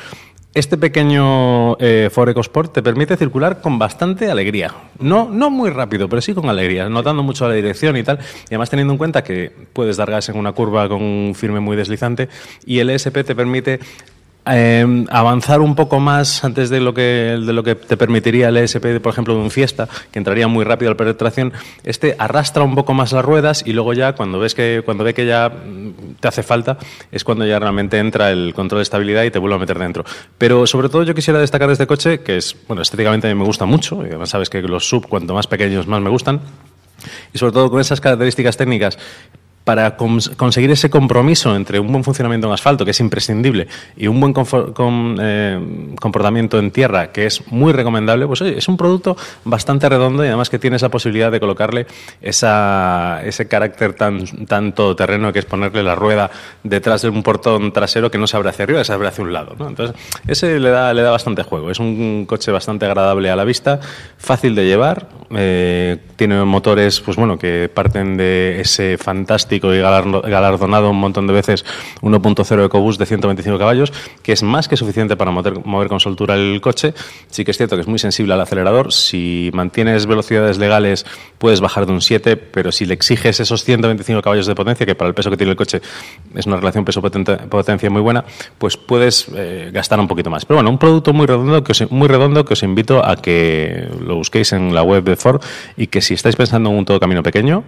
este 0.53 0.77
pequeño 0.77 1.77
eh, 1.79 2.09
Ford 2.11 2.27
EcoSport 2.29 2.73
te 2.73 2.83
permite 2.83 3.15
circular 3.15 3.61
con 3.61 3.79
bastante 3.79 4.29
alegría. 4.29 4.73
No, 4.99 5.29
no 5.31 5.49
muy 5.49 5.69
rápido, 5.69 6.09
pero 6.09 6.21
sí 6.21 6.33
con 6.33 6.49
alegría, 6.49 6.89
notando 6.89 7.23
mucho 7.23 7.47
la 7.47 7.53
dirección 7.53 7.95
y 7.95 8.03
tal. 8.03 8.19
Y 8.19 8.47
además 8.55 8.69
teniendo 8.69 8.91
en 8.93 8.97
cuenta 8.97 9.23
que 9.23 9.49
puedes 9.71 9.95
dar 9.95 10.11
gas 10.11 10.27
en 10.27 10.37
una 10.37 10.51
curva 10.51 10.89
con 10.89 11.01
un 11.01 11.33
firme 11.35 11.61
muy 11.61 11.77
deslizante 11.77 12.27
y 12.65 12.79
el 12.79 12.89
ESP 12.89 13.23
te 13.23 13.33
permite 13.33 13.79
eh, 14.45 15.05
avanzar 15.09 15.61
un 15.61 15.75
poco 15.75 15.99
más 15.99 16.43
antes 16.43 16.69
de 16.69 16.79
lo 16.79 16.93
que 16.93 17.01
de 17.01 17.53
lo 17.53 17.63
que 17.63 17.75
te 17.75 17.97
permitiría 17.97 18.49
el 18.49 18.57
ESP, 18.57 18.99
por 18.99 19.11
ejemplo, 19.11 19.35
de 19.35 19.41
un 19.41 19.51
Fiesta, 19.51 19.87
que 20.11 20.19
entraría 20.19 20.47
muy 20.47 20.63
rápido 20.63 20.89
al 20.89 20.97
perder 20.97 21.15
tracción, 21.15 21.53
este 21.83 22.15
arrastra 22.17 22.63
un 22.63 22.75
poco 22.75 22.93
más 22.93 23.11
las 23.11 23.23
ruedas 23.23 23.63
y 23.65 23.73
luego 23.73 23.93
ya 23.93 24.13
cuando 24.13 24.39
ves 24.39 24.55
que 24.55 24.81
cuando 24.83 25.03
ve 25.03 25.13
que 25.13 25.25
ya 25.25 25.49
mm, 25.49 26.15
te 26.19 26.27
hace 26.27 26.43
falta 26.43 26.77
es 27.11 27.23
cuando 27.23 27.45
ya 27.45 27.59
realmente 27.59 27.99
entra 27.99 28.31
el 28.31 28.53
control 28.53 28.79
de 28.79 28.83
estabilidad 28.83 29.23
y 29.23 29.31
te 29.31 29.39
vuelve 29.39 29.55
a 29.55 29.59
meter 29.59 29.77
dentro. 29.77 30.03
Pero 30.37 30.65
sobre 30.65 30.89
todo 30.89 31.03
yo 31.03 31.13
quisiera 31.13 31.39
destacar 31.39 31.67
de 31.67 31.73
este 31.73 31.87
coche 31.87 32.21
que 32.21 32.37
es, 32.37 32.55
bueno, 32.67 32.81
estéticamente 32.81 33.33
me 33.33 33.43
gusta 33.43 33.65
mucho, 33.65 34.01
y 34.03 34.07
además 34.07 34.29
sabes 34.29 34.49
que 34.49 34.61
los 34.61 34.87
sub 34.87 35.07
cuanto 35.07 35.33
más 35.33 35.47
pequeños 35.47 35.87
más 35.87 36.01
me 36.01 36.09
gustan 36.09 36.41
y 37.33 37.37
sobre 37.37 37.51
todo 37.51 37.69
con 37.69 37.81
esas 37.81 38.01
características 38.01 38.57
técnicas 38.57 38.97
para 39.71 39.95
cons- 39.95 40.35
conseguir 40.35 40.69
ese 40.71 40.89
compromiso 40.89 41.55
entre 41.55 41.79
un 41.79 41.89
buen 41.89 42.03
funcionamiento 42.03 42.45
en 42.47 42.51
asfalto, 42.53 42.83
que 42.83 42.91
es 42.91 42.99
imprescindible, 42.99 43.67
y 43.95 44.07
un 44.07 44.19
buen 44.19 44.33
eh, 45.21 45.59
comportamiento 45.97 46.59
en 46.59 46.71
tierra, 46.71 47.13
que 47.13 47.25
es 47.25 47.41
muy 47.49 47.71
recomendable, 47.71 48.27
pues 48.27 48.41
oye, 48.41 48.57
es 48.57 48.67
un 48.67 48.75
producto 48.75 49.15
bastante 49.45 49.87
redondo 49.87 50.25
y 50.25 50.27
además 50.27 50.49
que 50.49 50.59
tiene 50.59 50.75
esa 50.75 50.89
posibilidad 50.89 51.31
de 51.31 51.39
colocarle 51.39 51.87
esa, 52.21 53.21
ese 53.23 53.47
carácter 53.47 53.93
tan, 53.93 54.25
tan 54.45 54.73
todoterreno 54.73 55.31
que 55.31 55.39
es 55.39 55.45
ponerle 55.45 55.83
la 55.83 55.95
rueda 55.95 56.29
detrás 56.63 57.01
de 57.03 57.07
un 57.09 57.23
portón 57.23 57.71
trasero 57.71 58.11
que 58.11 58.17
no 58.17 58.27
se 58.27 58.35
abre 58.35 58.49
hacia 58.49 58.63
arriba, 58.63 58.83
se 58.83 58.91
abre 58.91 59.07
hacia 59.07 59.23
un 59.23 59.31
lado. 59.31 59.55
¿no? 59.57 59.69
Entonces, 59.69 59.95
ese 60.27 60.59
le 60.59 60.69
da, 60.69 60.93
le 60.93 61.01
da 61.01 61.11
bastante 61.11 61.43
juego. 61.43 61.71
Es 61.71 61.79
un 61.79 62.25
coche 62.27 62.51
bastante 62.51 62.85
agradable 62.85 63.29
a 63.29 63.37
la 63.37 63.45
vista, 63.45 63.79
fácil 64.17 64.53
de 64.53 64.65
llevar, 64.65 65.07
eh, 65.33 65.97
tiene 66.17 66.43
motores 66.43 66.99
pues 66.99 67.15
bueno, 67.15 67.37
que 67.39 67.69
parten 67.73 68.17
de 68.17 68.59
ese 68.59 68.97
fantástico 68.97 69.60
y 69.75 69.79
galardo- 69.79 70.21
galardonado 70.21 70.89
un 70.89 70.97
montón 70.97 71.27
de 71.27 71.33
veces 71.33 71.65
1.0 72.01 72.65
EcoBoost 72.65 72.99
de 72.99 73.05
125 73.05 73.57
caballos, 73.59 73.93
que 74.23 74.31
es 74.31 74.43
más 74.43 74.67
que 74.67 74.77
suficiente 74.77 75.15
para 75.15 75.31
mover, 75.31 75.65
mover 75.65 75.87
con 75.87 75.99
soltura 75.99 76.35
el 76.35 76.59
coche. 76.61 76.93
Sí 77.29 77.45
que 77.45 77.51
es 77.51 77.57
cierto 77.57 77.75
que 77.75 77.81
es 77.81 77.87
muy 77.87 77.99
sensible 77.99 78.33
al 78.33 78.41
acelerador. 78.41 78.91
Si 78.91 79.49
mantienes 79.53 80.05
velocidades 80.05 80.57
legales, 80.57 81.05
puedes 81.37 81.61
bajar 81.61 81.85
de 81.85 81.93
un 81.93 82.01
7, 82.01 82.35
pero 82.37 82.71
si 82.71 82.85
le 82.85 82.93
exiges 82.93 83.39
esos 83.39 83.63
125 83.63 84.21
caballos 84.21 84.47
de 84.47 84.55
potencia, 84.55 84.85
que 84.85 84.95
para 84.95 85.09
el 85.09 85.13
peso 85.13 85.29
que 85.29 85.37
tiene 85.37 85.51
el 85.51 85.57
coche 85.57 85.81
es 86.35 86.45
una 86.45 86.57
relación 86.57 86.85
peso-potencia 86.85 87.89
muy 87.89 88.01
buena, 88.01 88.23
pues 88.57 88.77
puedes 88.77 89.27
eh, 89.35 89.69
gastar 89.73 89.99
un 89.99 90.07
poquito 90.07 90.29
más. 90.29 90.45
Pero 90.45 90.57
bueno, 90.57 90.69
un 90.69 90.77
producto 90.77 91.13
muy 91.13 91.25
redondo, 91.27 91.63
que 91.63 91.71
os, 91.71 91.91
muy 91.91 92.07
redondo 92.07 92.45
que 92.45 92.53
os 92.53 92.63
invito 92.63 93.05
a 93.05 93.15
que 93.15 93.87
lo 93.99 94.15
busquéis 94.15 94.53
en 94.53 94.73
la 94.73 94.83
web 94.83 95.03
de 95.03 95.15
Ford 95.15 95.41
y 95.77 95.87
que 95.87 96.01
si 96.01 96.13
estáis 96.13 96.35
pensando 96.35 96.69
en 96.69 96.77
un 96.77 96.85
todo 96.85 96.99
camino 96.99 97.23
pequeño, 97.23 97.63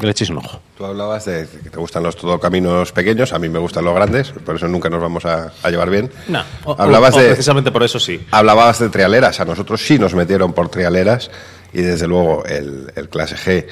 le 0.00 0.10
echéis 0.10 0.30
un 0.30 0.38
ojo. 0.38 0.60
Tú 0.76 0.84
hablabas 0.84 1.24
de 1.24 1.46
que 1.62 1.70
te 1.70 1.78
gustan 1.78 2.02
los 2.02 2.16
caminos 2.40 2.92
pequeños, 2.92 3.32
a 3.32 3.38
mí 3.38 3.48
me 3.48 3.58
gustan 3.58 3.84
los 3.84 3.94
grandes, 3.94 4.30
por 4.30 4.56
eso 4.56 4.68
nunca 4.68 4.90
nos 4.90 5.00
vamos 5.00 5.24
a, 5.24 5.52
a 5.62 5.70
llevar 5.70 5.88
bien. 5.90 6.10
No, 6.28 6.42
o- 6.64 6.76
hablabas 6.78 7.14
o- 7.14 7.18
o 7.18 7.22
de 7.22 7.28
precisamente 7.28 7.70
por 7.72 7.82
eso 7.82 7.98
sí. 7.98 8.26
Hablabas 8.30 8.78
de 8.78 8.88
trialeras, 8.90 9.40
a 9.40 9.44
nosotros 9.44 9.80
sí 9.84 9.98
nos 9.98 10.14
metieron 10.14 10.52
por 10.52 10.68
trialeras 10.68 11.30
y 11.72 11.82
desde 11.82 12.06
luego 12.06 12.44
el, 12.44 12.92
el 12.94 13.08
clase 13.08 13.36
G 13.36 13.66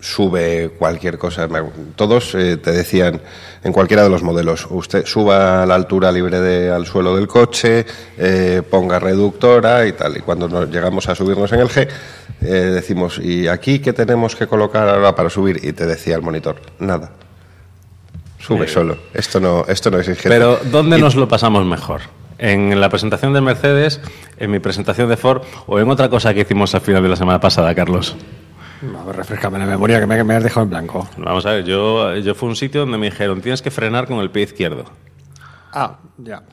sube 0.00 0.70
cualquier 0.78 1.18
cosa. 1.18 1.48
Todos 1.96 2.34
eh, 2.34 2.56
te 2.56 2.72
decían 2.72 3.20
en 3.62 3.72
cualquiera 3.72 4.02
de 4.02 4.08
los 4.08 4.22
modelos, 4.22 4.66
usted 4.70 5.04
suba 5.06 5.62
a 5.62 5.66
la 5.66 5.74
altura 5.74 6.10
libre 6.10 6.40
de, 6.40 6.70
al 6.70 6.86
suelo 6.86 7.14
del 7.16 7.28
coche, 7.28 7.84
eh, 8.18 8.62
ponga 8.68 8.98
reductora 8.98 9.86
y 9.86 9.92
tal. 9.92 10.16
Y 10.16 10.20
cuando 10.20 10.48
nos 10.48 10.68
llegamos 10.70 11.08
a 11.08 11.14
subirnos 11.14 11.52
en 11.52 11.60
el 11.60 11.68
G, 11.68 11.86
eh, 12.40 12.46
decimos, 12.46 13.18
¿y 13.18 13.48
aquí 13.48 13.80
qué 13.80 13.92
tenemos 13.92 14.34
que 14.34 14.46
colocar 14.46 14.88
ahora 14.88 15.14
para 15.14 15.28
subir? 15.30 15.60
Y 15.62 15.72
te 15.72 15.86
decía 15.86 16.16
el 16.16 16.22
monitor, 16.22 16.56
nada. 16.78 17.10
Sube 18.38 18.66
solo. 18.66 18.96
Esto 19.12 19.38
no, 19.38 19.64
esto 19.68 19.90
no 19.90 19.98
es. 19.98 20.10
Pero 20.22 20.58
¿dónde 20.70 20.98
Y- 20.98 21.00
nos 21.00 21.14
lo 21.14 21.28
pasamos 21.28 21.64
mejor? 21.66 22.00
¿En 22.38 22.80
la 22.80 22.88
presentación 22.88 23.34
de 23.34 23.42
Mercedes, 23.42 24.00
en 24.38 24.50
mi 24.50 24.60
presentación 24.60 25.10
de 25.10 25.18
Ford 25.18 25.42
o 25.66 25.78
en 25.78 25.90
otra 25.90 26.08
cosa 26.08 26.32
que 26.32 26.40
hicimos 26.40 26.74
al 26.74 26.80
final 26.80 27.02
de 27.02 27.10
la 27.10 27.16
semana 27.16 27.38
pasada, 27.38 27.74
Carlos? 27.74 28.16
A 28.82 29.04
ver, 29.04 29.16
refrescame 29.16 29.58
la 29.58 29.66
memoria 29.66 30.00
que 30.00 30.06
me, 30.06 30.22
me 30.24 30.34
has 30.36 30.42
dejado 30.42 30.64
en 30.64 30.70
blanco. 30.70 31.08
Vamos 31.18 31.44
a 31.46 31.52
ver, 31.52 31.64
yo, 31.64 32.16
yo 32.16 32.34
fui 32.34 32.46
a 32.46 32.50
un 32.50 32.56
sitio 32.56 32.80
donde 32.80 32.96
me 32.98 33.10
dijeron 33.10 33.40
tienes 33.42 33.60
que 33.62 33.70
frenar 33.70 34.06
con 34.06 34.18
el 34.20 34.30
pie 34.30 34.44
izquierdo. 34.44 34.84
Ah, 35.72 35.98
ya. 36.18 36.42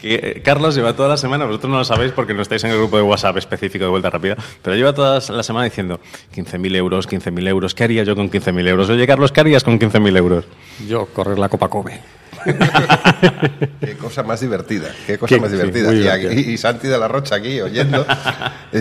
Que, 0.00 0.14
eh, 0.14 0.42
Carlos 0.44 0.74
lleva 0.74 0.94
toda 0.94 1.08
la 1.10 1.16
semana, 1.16 1.44
vosotros 1.44 1.70
no 1.70 1.78
lo 1.78 1.84
sabéis 1.84 2.10
porque 2.12 2.34
no 2.34 2.42
estáis 2.42 2.64
en 2.64 2.70
el 2.72 2.78
grupo 2.78 2.96
de 2.96 3.02
WhatsApp 3.04 3.36
específico 3.36 3.84
de 3.84 3.90
Vuelta 3.90 4.10
Rápida, 4.10 4.36
pero 4.62 4.74
lleva 4.76 4.92
toda 4.92 5.20
la 5.30 5.42
semana 5.42 5.64
diciendo 5.64 6.00
15.000 6.34 6.74
euros, 6.76 7.08
15.000 7.08 7.46
euros, 7.48 7.74
¿qué 7.74 7.84
haría 7.84 8.02
yo 8.02 8.16
con 8.16 8.28
15.000 8.30 8.66
euros? 8.68 8.90
Oye, 8.90 9.06
Carlos, 9.06 9.30
¿qué 9.32 9.40
harías 9.40 9.62
con 9.62 9.78
15.000 9.78 10.16
euros? 10.16 10.44
Yo 10.88 11.06
correr 11.06 11.38
la 11.38 11.48
Copa 11.48 11.68
Kobe. 11.68 12.00
Qué 13.80 13.96
cosa 13.96 14.22
más 14.22 14.40
divertida, 14.40 14.88
qué 15.06 15.16
cosa 15.18 15.34
Qué- 15.34 15.40
más 15.40 15.50
divertida. 15.50 15.92
y, 15.94 16.06
aquí- 16.08 16.50
y 16.52 16.56
Santi 16.58 16.86
de 16.86 16.98
la 16.98 17.08
Rocha 17.08 17.36
aquí 17.36 17.60
oyendo, 17.60 18.04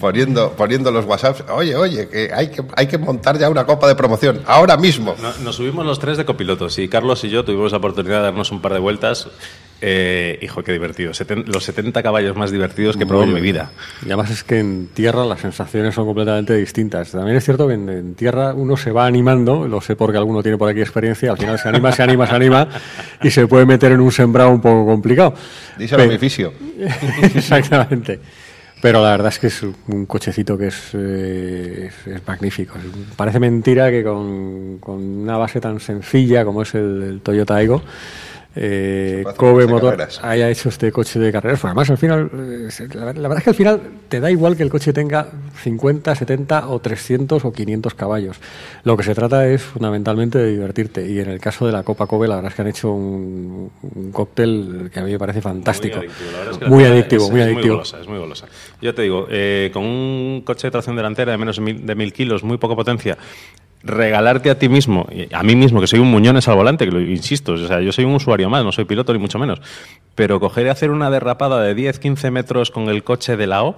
poniendo, 0.00 0.52
poniendo 0.52 0.90
los 0.90 1.04
WhatsApps. 1.04 1.44
Oye, 1.50 1.76
oye, 1.76 2.08
que 2.08 2.30
hay, 2.32 2.48
que 2.48 2.62
hay 2.76 2.86
que 2.86 2.98
montar 2.98 3.38
ya 3.38 3.48
una 3.50 3.64
copa 3.64 3.88
de 3.88 3.94
promoción, 3.94 4.40
ahora 4.46 4.76
mismo. 4.76 5.14
No- 5.20 5.32
Nos 5.44 5.56
subimos 5.56 5.84
los 5.86 5.98
tres 5.98 6.16
de 6.16 6.24
copilotos 6.24 6.78
y 6.78 6.88
Carlos 6.88 7.22
y 7.24 7.30
yo 7.30 7.44
tuvimos 7.44 7.72
la 7.72 7.78
oportunidad 7.78 8.18
de 8.18 8.22
darnos 8.24 8.50
un 8.52 8.60
par 8.60 8.72
de 8.74 8.78
vueltas. 8.80 9.28
Eh, 9.82 10.38
hijo, 10.42 10.62
qué 10.62 10.72
divertido. 10.72 11.12
Seten- 11.12 11.46
los 11.46 11.64
70 11.64 12.02
caballos 12.02 12.36
más 12.36 12.50
divertidos 12.50 12.98
que 12.98 13.04
he 13.04 13.06
probado 13.06 13.28
en 13.30 13.34
mi 13.34 13.40
vida. 13.40 13.70
Y 14.02 14.08
además 14.08 14.30
es 14.30 14.44
que 14.44 14.58
en 14.58 14.88
tierra 14.92 15.24
las 15.24 15.40
sensaciones 15.40 15.94
son 15.94 16.04
completamente 16.04 16.54
distintas. 16.54 17.12
También 17.12 17.38
es 17.38 17.44
cierto 17.46 17.66
que 17.66 17.72
en, 17.74 17.88
en 17.88 18.14
tierra 18.14 18.52
uno 18.52 18.76
se 18.76 18.92
va 18.92 19.06
animando, 19.06 19.66
lo 19.66 19.80
sé 19.80 19.96
porque 19.96 20.18
alguno 20.18 20.42
tiene 20.42 20.58
por 20.58 20.68
aquí 20.68 20.82
experiencia, 20.82 21.30
al 21.30 21.38
final 21.38 21.58
se 21.58 21.70
anima, 21.70 21.92
se 21.92 22.02
anima, 22.02 22.26
se 22.26 22.34
anima 22.34 22.68
y 23.22 23.30
se 23.30 23.46
puede 23.46 23.64
meter 23.64 23.92
en 23.92 24.00
un 24.00 24.12
sembrado 24.12 24.50
un 24.50 24.60
poco 24.60 24.84
complicado. 24.84 25.32
Díselo 25.78 26.02
a 26.02 26.06
Pero- 26.08 26.20
mi. 26.20 26.86
Exactamente. 27.34 28.20
Pero 28.82 29.02
la 29.02 29.10
verdad 29.10 29.28
es 29.28 29.38
que 29.38 29.46
es 29.48 29.62
un 29.62 30.06
cochecito 30.06 30.56
que 30.56 30.68
es, 30.68 30.90
eh, 30.94 31.90
es, 32.06 32.26
magnífico. 32.26 32.74
Parece 33.16 33.38
mentira 33.38 33.90
que 33.90 34.02
con, 34.02 34.80
una 34.86 35.36
base 35.36 35.60
tan 35.60 35.80
sencilla 35.80 36.44
como 36.44 36.62
es 36.62 36.74
el, 36.74 37.02
el 37.02 37.20
Toyota 37.20 37.56
eh, 38.56 39.24
Kobe 39.36 39.66
Motor 39.66 40.08
haya 40.22 40.50
hecho 40.50 40.68
este 40.70 40.90
coche 40.90 41.18
de 41.20 41.30
carreras. 41.30 41.60
Pues 41.60 41.66
además, 41.70 41.90
al 41.90 41.98
final, 41.98 42.30
eh, 42.34 42.68
la, 42.94 43.04
la 43.06 43.12
verdad 43.28 43.38
es 43.38 43.44
que 43.44 43.50
al 43.50 43.56
final 43.56 43.80
te 44.08 44.18
da 44.20 44.30
igual 44.30 44.56
que 44.56 44.62
el 44.64 44.70
coche 44.70 44.92
tenga 44.92 45.28
50, 45.62 46.14
70 46.14 46.68
o 46.68 46.78
300 46.80 47.44
o 47.44 47.52
500 47.52 47.94
caballos. 47.94 48.36
Lo 48.84 48.96
que 48.96 49.02
se 49.04 49.14
trata 49.14 49.46
es 49.46 49.62
fundamentalmente 49.62 50.38
de 50.38 50.50
divertirte. 50.52 51.06
Y 51.08 51.20
en 51.20 51.28
el 51.30 51.38
caso 51.40 51.64
de 51.66 51.72
la 51.72 51.82
Copa 51.84 52.06
Kobe, 52.06 52.26
la 52.28 52.36
verdad 52.36 52.50
es 52.50 52.56
que 52.56 52.62
han 52.62 52.68
hecho 52.68 52.90
un, 52.90 53.70
un 53.82 54.12
cóctel 54.12 54.90
que 54.92 55.00
a 55.00 55.04
mí 55.04 55.12
me 55.12 55.18
parece 55.18 55.40
fantástico. 55.40 55.98
Muy 55.98 56.04
adictivo, 56.06 56.30
la 56.32 56.38
verdad 56.38 56.52
es 56.52 56.58
que 56.58 56.64
la 56.64 56.70
Muy 56.70 56.84
adictivo, 56.84 57.24
es- 57.24 57.30
muy 57.30 57.40
es 57.40 57.46
adictivo. 57.46 57.74
golosa, 57.74 58.00
es 58.00 58.08
muy 58.08 58.18
golosa. 58.18 58.46
Yo 58.82 58.94
te 58.94 59.02
digo, 59.02 59.26
eh, 59.30 59.70
con 59.72 59.84
un 59.84 60.42
coche 60.44 60.66
de 60.66 60.70
tracción 60.72 60.96
delantera 60.96 61.32
de 61.32 61.38
menos 61.38 61.56
de 61.56 61.62
mil, 61.62 61.86
de 61.86 61.94
mil 61.94 62.12
kilos, 62.12 62.42
muy 62.42 62.58
poca 62.58 62.74
potencia, 62.74 63.16
regalarte 63.82 64.50
a 64.50 64.58
ti 64.58 64.68
mismo, 64.68 65.06
a 65.32 65.42
mí 65.42 65.56
mismo, 65.56 65.80
que 65.80 65.86
soy 65.86 66.00
un 66.00 66.10
muñones 66.10 66.48
al 66.48 66.56
volante, 66.56 66.84
que 66.84 66.92
lo 66.92 67.00
insisto, 67.00 67.52
o 67.52 67.56
sea, 67.56 67.80
yo 67.80 67.92
soy 67.92 68.04
un 68.04 68.14
usuario 68.14 68.50
más, 68.50 68.64
no 68.64 68.72
soy 68.72 68.84
piloto 68.84 69.12
ni 69.12 69.18
mucho 69.18 69.38
menos, 69.38 69.60
pero 70.14 70.38
coger 70.38 70.66
y 70.66 70.68
hacer 70.68 70.90
una 70.90 71.10
derrapada 71.10 71.62
de 71.62 71.74
10, 71.74 71.98
15 71.98 72.30
metros 72.30 72.70
con 72.70 72.88
el 72.88 73.02
coche 73.04 73.36
de 73.36 73.46
la 73.46 73.62
O 73.62 73.76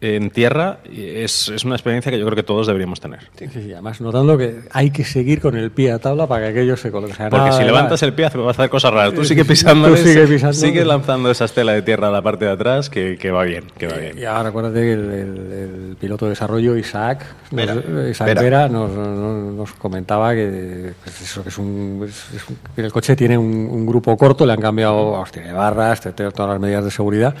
en 0.00 0.30
tierra 0.30 0.78
es, 0.94 1.48
es 1.48 1.64
una 1.64 1.74
experiencia 1.74 2.12
que 2.12 2.18
yo 2.20 2.24
creo 2.24 2.36
que 2.36 2.44
todos 2.44 2.68
deberíamos 2.68 3.00
tener. 3.00 3.28
Sí, 3.36 3.46
sí, 3.52 3.72
además 3.72 4.00
notando 4.00 4.38
que 4.38 4.60
hay 4.70 4.90
que 4.90 5.04
seguir 5.04 5.40
con 5.40 5.56
el 5.56 5.72
pie 5.72 5.90
a 5.90 5.98
tabla 5.98 6.28
para 6.28 6.42
que 6.44 6.48
aquello 6.50 6.76
se 6.76 6.90
coloque. 6.92 7.14
Porque 7.18 7.36
nada 7.36 7.52
si 7.52 7.64
levantas 7.64 8.02
el 8.04 8.12
pie 8.12 8.26
vas 8.26 8.36
a 8.36 8.50
hacer 8.50 8.70
cosas 8.70 8.92
raras. 8.92 9.12
Tú 9.14 9.24
sigue 9.24 9.44
pisando, 9.44 9.88
Tú 9.88 9.96
sigue 9.96 10.26
pisando. 10.28 10.52
sigue 10.54 10.84
lanzando 10.84 11.30
esa 11.32 11.46
estela 11.46 11.72
de 11.72 11.82
tierra 11.82 12.08
a 12.08 12.10
la 12.12 12.22
parte 12.22 12.44
de 12.44 12.52
atrás 12.52 12.88
que, 12.90 13.16
que 13.18 13.30
va 13.32 13.42
bien, 13.42 13.64
que 13.76 13.88
va 13.88 13.96
bien. 13.96 14.16
Y 14.18 14.24
ahora 14.24 14.50
acuérdate 14.50 14.80
que 14.80 14.92
el, 14.92 15.00
el- 15.10 15.52
el 15.90 15.96
piloto 15.98 16.26
de 16.26 16.30
desarrollo, 16.30 16.76
Isaac, 16.76 17.24
nos, 17.50 17.66
Vera. 17.66 18.08
Isaac 18.08 18.28
Vera. 18.28 18.42
Vera, 18.42 18.68
nos, 18.68 18.90
nos- 18.92 19.54
nos 19.54 19.72
comentaba 19.72 20.32
que, 20.34 20.92
pues 21.02 21.20
eso, 21.22 21.42
que 21.42 21.48
es 21.48 21.58
un, 21.58 22.06
es- 22.08 22.48
un- 22.48 22.84
el 22.84 22.92
coche 22.92 23.16
tiene 23.16 23.36
un, 23.36 23.46
un 23.68 23.84
grupo 23.84 24.16
corto, 24.16 24.46
le 24.46 24.52
han 24.52 24.60
cambiado 24.60 25.24
tiene 25.32 25.52
barras, 25.52 26.00
tiene 26.00 26.30
todas 26.30 26.52
las 26.52 26.60
medidas 26.60 26.84
de 26.84 26.90
seguridad 26.92 27.34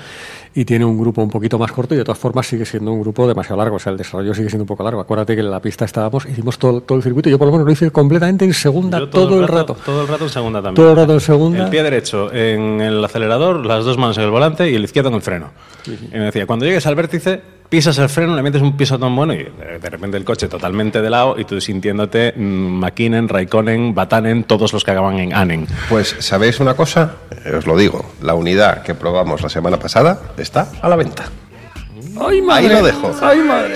y 0.54 0.64
tiene 0.64 0.84
un 0.84 0.98
grupo 0.98 1.22
un 1.22 1.30
poquito 1.30 1.56
más 1.58 1.70
corto 1.70 1.94
y 1.94 1.98
de 1.98 2.04
todas 2.04 2.18
formas 2.18 2.47
sigue 2.48 2.64
siendo 2.64 2.92
un 2.92 3.00
grupo 3.00 3.28
demasiado 3.28 3.58
largo, 3.58 3.76
o 3.76 3.78
sea, 3.78 3.92
el 3.92 3.98
desarrollo 3.98 4.34
sigue 4.34 4.48
siendo 4.48 4.64
un 4.64 4.68
poco 4.68 4.82
largo. 4.82 5.00
Acuérdate 5.00 5.34
que 5.34 5.40
en 5.40 5.50
la 5.50 5.60
pista 5.60 5.84
estábamos, 5.84 6.26
hicimos 6.26 6.58
todo, 6.58 6.80
todo 6.80 6.96
el 6.96 7.04
circuito, 7.04 7.28
yo 7.30 7.38
por 7.38 7.46
lo 7.46 7.52
menos 7.52 7.66
lo 7.66 7.72
hice 7.72 7.90
completamente 7.90 8.44
en 8.44 8.54
segunda 8.54 8.98
Yo 8.98 9.08
todo, 9.08 9.40
el 9.40 9.48
rato. 9.48 9.76
Todo 9.84 10.02
el 10.02 10.08
rato 10.08 10.24
en 10.24 10.30
segunda 10.30 10.62
también. 10.62 10.74
Todo 10.74 10.90
el 10.90 10.96
rato 10.96 11.12
en 11.12 11.20
segunda. 11.20 11.64
El 11.64 11.70
pie 11.70 11.82
derecho 11.82 12.32
en 12.32 12.80
el 12.80 13.04
acelerador, 13.04 13.64
las 13.64 13.84
dos 13.84 13.98
manos 13.98 14.16
en 14.18 14.24
el 14.24 14.30
volante 14.30 14.70
y 14.70 14.74
el 14.74 14.84
izquierdo 14.84 15.10
en 15.10 15.16
el 15.16 15.22
freno. 15.22 15.50
Y 15.86 16.12
me 16.12 16.24
decía, 16.24 16.46
cuando 16.46 16.64
llegues 16.64 16.86
al 16.86 16.94
vértice, 16.94 17.40
pisas 17.68 17.98
el 17.98 18.08
freno, 18.08 18.34
le 18.34 18.42
metes 18.42 18.62
un 18.62 18.76
piso 18.76 18.98
tan 18.98 19.14
bueno 19.14 19.34
y 19.34 19.44
de 19.44 19.90
repente 19.90 20.16
el 20.16 20.24
coche 20.24 20.48
totalmente 20.48 21.02
de 21.02 21.10
lado 21.10 21.38
y 21.38 21.44
tú 21.44 21.60
sintiéndote 21.60 22.32
mm, 22.36 22.40
McKinnon, 22.80 23.28
Raikkonen, 23.28 23.94
Batanen, 23.94 24.44
todos 24.44 24.72
los 24.72 24.84
que 24.84 24.90
acaban 24.90 25.18
en 25.18 25.34
Anen. 25.34 25.66
Pues, 25.88 26.16
¿sabéis 26.18 26.60
una 26.60 26.74
cosa? 26.74 27.16
Eh, 27.44 27.54
Os 27.56 27.66
lo 27.66 27.76
digo, 27.76 28.04
la 28.22 28.34
unidad 28.34 28.82
que 28.82 28.94
probamos 28.94 29.42
la 29.42 29.48
semana 29.48 29.78
pasada 29.78 30.20
está 30.36 30.68
a 30.80 30.88
la 30.88 30.96
venta. 30.96 31.26
¡Ay, 32.20 32.42
Ahí 32.50 32.68
lo 32.68 32.82
dejo. 32.82 33.14
¡Ay, 33.22 33.38
madre! 33.38 33.74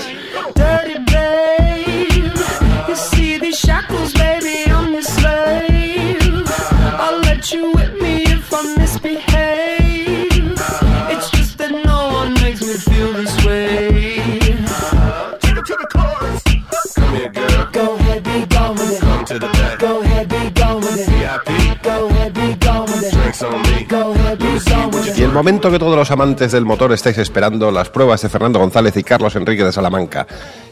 Y 25.17 25.23
el 25.23 25.31
momento 25.33 25.71
que 25.71 25.79
todos 25.79 25.97
los 25.97 26.11
amantes 26.11 26.53
del 26.53 26.65
motor 26.65 26.93
estáis 26.93 27.19
esperando, 27.19 27.71
las 27.71 27.89
pruebas 27.91 28.23
de 28.23 28.29
Fernando 28.29 28.59
González 28.59 28.97
y 28.97 29.03
Carlos 29.03 29.35
Enrique 29.37 29.65
de 29.65 29.73
Salamanca. 29.73 30.27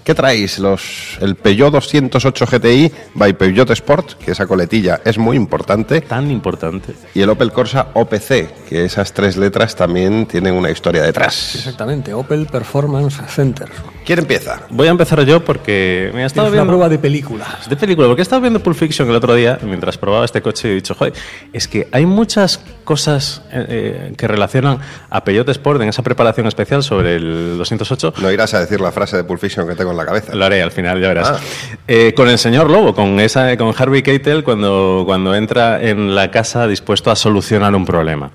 ¿Qué 0.05 0.15
traéis? 0.15 0.59
Los, 0.59 1.19
el 1.20 1.35
Peugeot 1.36 1.70
208 1.73 2.47
GTI 2.47 2.93
by 3.15 3.35
Peugeot 3.35 3.70
Sport, 3.70 4.15
que 4.15 4.32
esa 4.32 4.47
coletilla 4.47 5.01
es 5.05 5.19
muy 5.19 5.36
importante, 5.36 6.01
Tan 6.01 6.31
importante. 6.31 6.94
y 7.15 7.20
el 7.20 7.28
Opel 7.28 7.52
Corsa 7.52 7.89
OPC, 7.93 8.65
que 8.69 8.85
esas 8.86 9.12
tres 9.12 9.36
letras 9.36 9.77
también 9.77 10.24
tienen 10.27 10.55
una 10.55 10.70
historia 10.70 11.02
detrás. 11.02 11.55
Exactamente, 11.55 12.15
Opel 12.15 12.47
Performance 12.47 13.20
Center. 13.28 13.69
¿Quién 14.07 14.20
empieza? 14.20 14.62
Voy 14.70 14.89
a 14.89 14.90
empezar 14.90 15.23
yo 15.24 15.44
porque 15.44 16.11
me 16.15 16.23
Es 16.24 16.32
estado 16.32 16.47
una 16.48 16.55
viendo... 16.55 16.70
prueba 16.73 16.89
de 16.89 16.98
película. 16.98 17.59
De 17.69 17.77
película, 17.77 18.09
porque 18.09 18.23
he 18.23 18.24
estado 18.24 18.40
viendo 18.40 18.61
Pulp 18.62 18.77
Fiction 18.77 19.09
el 19.11 19.15
otro 19.16 19.35
día 19.35 19.59
mientras 19.62 19.98
probaba 19.98 20.24
este 20.24 20.40
coche 20.40 20.69
y 20.69 20.70
he 20.73 20.74
dicho, 20.77 20.94
joder, 20.94 21.12
es 21.52 21.69
que 21.69 21.89
hay 21.93 22.07
muchas 22.07 22.59
cosas 22.85 23.43
eh, 23.71 24.09
eh, 24.11 24.13
que 24.17 24.27
relacionan 24.27 24.79
a 25.09 25.25
Peugeot 25.25 25.49
Sport 25.49 25.83
en 25.83 25.89
esa 25.89 26.03
preparación 26.03 26.47
especial 26.47 26.83
sobre 26.83 27.17
el 27.17 27.59
208. 27.59 28.15
No 28.21 28.31
irás 28.31 28.55
a 28.55 28.61
decir 28.61 28.81
la 28.81 28.93
frase 28.93 29.17
de 29.17 29.25
Pulp 29.25 29.41
Fiction 29.41 29.67
que 29.67 29.75
tengo 29.75 29.91
en 29.91 29.97
la 29.97 30.05
cabeza. 30.05 30.35
Lo 30.35 30.45
haré 30.45 30.63
al 30.63 30.73
final, 30.73 31.01
ya 31.01 31.09
verás. 31.09 31.29
Ah. 31.31 31.41
Eh, 31.87 32.13
con 32.15 32.29
el 32.29 32.39
señor 32.39 32.71
Lobo, 32.71 32.95
con 32.95 33.19
esa, 33.21 33.57
con 33.57 33.75
Harvey 33.77 34.03
Keitel, 34.03 34.45
cuando, 34.45 35.05
cuando 35.07 35.35
entra 35.35 35.83
en 35.83 36.15
la 36.15 36.31
casa 36.31 36.67
dispuesto 36.67 37.11
a 37.11 37.17
solucionar 37.17 37.75
un 37.75 37.85
problema. 37.85 38.31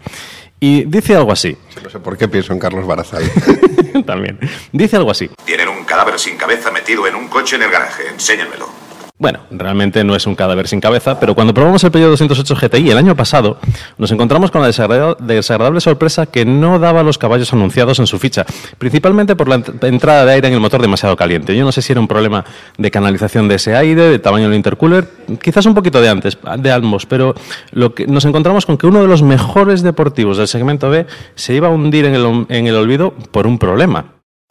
Y 0.60 0.86
dice 0.86 1.16
algo 1.16 1.32
así. 1.32 1.56
No 1.84 1.90
sé 1.90 1.99
por 1.99 2.18
qué 2.18 2.28
pienso 2.28 2.53
en 2.53 2.60
Carlos 2.60 2.88
Barazal. 2.88 3.24
También. 4.06 4.40
Dice 4.72 4.95
algo 4.95 5.12
así. 5.12 5.30
Tienen 5.45 5.68
un 5.70 5.84
cadáver 5.84 6.18
sin 6.20 6.38
cabeza 6.38 6.72
metido 6.72 7.06
en 7.07 7.16
un 7.16 7.28
coche 7.28 7.56
en 7.56 7.64
el 7.64 7.72
garaje. 7.72 8.07
Enséñamelo. 8.10 8.85
Bueno, 9.17 9.39
realmente 9.49 10.03
no 10.03 10.13
es 10.13 10.27
un 10.27 10.35
cadáver 10.35 10.67
sin 10.67 10.81
cabeza, 10.81 11.17
pero 11.21 11.35
cuando 11.35 11.53
probamos 11.53 11.81
el 11.85 11.91
Peugeot 11.91 12.11
208 12.11 12.53
GTI 12.53 12.89
el 12.91 12.97
año 12.97 13.15
pasado, 13.15 13.57
nos 13.97 14.11
encontramos 14.11 14.51
con 14.51 14.59
la 14.61 14.67
desagrada- 14.67 15.15
desagradable 15.19 15.79
sorpresa 15.79 16.25
que 16.25 16.43
no 16.43 16.79
daba 16.79 17.01
los 17.01 17.17
caballos 17.17 17.53
anunciados 17.53 17.99
en 17.99 18.07
su 18.07 18.19
ficha, 18.19 18.45
principalmente 18.77 19.37
por 19.37 19.47
la 19.47 19.59
ent- 19.59 19.81
entrada 19.87 20.25
de 20.25 20.33
aire 20.33 20.49
en 20.49 20.55
el 20.55 20.59
motor 20.59 20.81
demasiado 20.81 21.15
caliente. 21.15 21.55
Yo 21.55 21.63
no 21.63 21.71
sé 21.71 21.81
si 21.81 21.93
era 21.93 22.01
un 22.01 22.09
problema 22.09 22.43
de 22.77 22.91
canalización 22.91 23.47
de 23.47 23.55
ese 23.55 23.73
aire, 23.73 24.01
de 24.01 24.19
tamaño 24.19 24.49
del 24.49 24.57
intercooler, 24.57 25.09
quizás 25.41 25.65
un 25.65 25.75
poquito 25.75 26.01
de 26.01 26.09
antes, 26.09 26.37
de 26.57 26.71
ambos, 26.73 27.05
pero 27.05 27.35
lo 27.71 27.95
que 27.95 28.07
nos 28.07 28.25
encontramos 28.25 28.65
con 28.65 28.77
que 28.77 28.85
uno 28.85 29.01
de 29.01 29.07
los 29.07 29.23
mejores 29.23 29.81
deportivos 29.81 30.35
del 30.37 30.49
segmento 30.49 30.89
B 30.89 31.05
se 31.35 31.53
iba 31.53 31.69
a 31.69 31.71
hundir 31.71 32.03
en 32.03 32.15
el, 32.15 32.45
en 32.49 32.67
el 32.67 32.75
olvido 32.75 33.13
por 33.31 33.47
un 33.47 33.59
problema. 33.59 34.07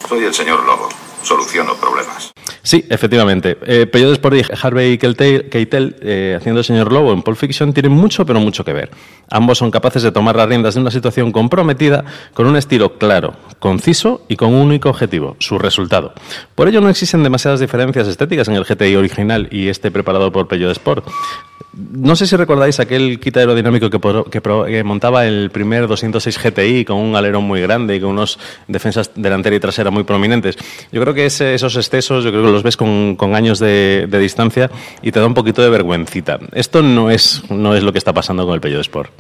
Soy 0.09 0.25
el 0.25 0.33
señor 0.33 0.65
Lobo. 0.65 0.89
Soluciono 1.23 1.75
problemas. 1.75 2.33
Sí, 2.65 2.83
efectivamente. 2.89 3.59
Eh, 3.67 3.87
Sport 3.93 4.37
y 4.37 4.43
Harvey 4.63 4.97
Keitel, 4.97 5.97
eh, 6.01 6.35
haciendo 6.39 6.61
el 6.61 6.65
señor 6.65 6.91
Lobo 6.91 7.13
en 7.13 7.21
Pulp 7.21 7.37
Fiction, 7.37 7.75
tienen 7.75 7.93
mucho, 7.93 8.25
pero 8.25 8.41
mucho 8.41 8.65
que 8.65 8.73
ver. 8.73 8.91
Ambos 9.31 9.59
son 9.59 9.71
capaces 9.71 10.03
de 10.03 10.11
tomar 10.11 10.35
las 10.35 10.49
riendas 10.49 10.75
de 10.75 10.81
una 10.81 10.91
situación 10.91 11.31
comprometida 11.31 12.07
con 12.33 12.47
un 12.47 12.57
estilo 12.57 12.95
claro, 12.95 13.35
conciso 13.59 14.25
y 14.29 14.37
con 14.37 14.55
un 14.55 14.63
único 14.63 14.89
objetivo, 14.89 15.37
su 15.41 15.59
resultado. 15.59 16.15
Por 16.55 16.69
ello 16.69 16.81
no 16.81 16.89
existen 16.89 17.23
demasiadas 17.23 17.61
diferencias 17.61 18.09
estéticas 18.09 18.49
en 18.49 18.55
el 18.55 18.65
GTI 18.65 18.97
original 18.97 19.47
y 19.51 19.69
este 19.69 19.91
preparado 19.91 20.33
por 20.33 20.49
Peugeot 20.49 20.73
Sport. 20.73 21.07
No 21.77 22.15
sé 22.15 22.27
si 22.27 22.37
recordáis 22.37 22.79
aquel 22.79 23.19
kit 23.19 23.37
aerodinámico 23.37 23.91
que, 23.91 24.83
montaba 24.85 25.27
el 25.27 25.51
primer 25.51 25.89
206 25.89 26.39
GTI 26.39 26.85
con 26.85 26.99
un 26.99 27.17
alerón 27.17 27.45
muy 27.45 27.61
grande 27.61 27.97
y 27.97 28.01
con 28.01 28.11
unos 28.11 28.39
defensas 28.69 29.11
delantera 29.15 29.57
y 29.57 29.61
trasera 29.61 29.91
muy 29.91 30.05
prominentes. 30.05 30.57
Yo 30.93 31.01
creo 31.01 31.15
que 31.15 31.27
esos 31.27 31.77
excesos, 31.77 32.23
yo 32.23 32.31
creo 32.31 32.45
que 32.45 32.53
los 32.53 32.63
ves 32.63 32.77
con, 32.77 33.17
años 33.35 33.59
de, 33.59 34.07
de 34.09 34.19
distancia 34.19 34.71
y 35.03 35.11
te 35.11 35.19
da 35.19 35.27
un 35.27 35.35
poquito 35.35 35.63
de 35.63 35.71
vergüencita. 35.71 36.39
Esto 36.53 36.83
no 36.83 37.11
es, 37.11 37.43
no 37.51 37.75
es 37.75 37.83
lo 37.83 37.93
que 37.93 37.99
está 37.99 38.13
pasando 38.13 38.47
con 38.47 38.55
el 38.55 38.61
Peugeot 38.61 38.83
Sport. 38.83 39.11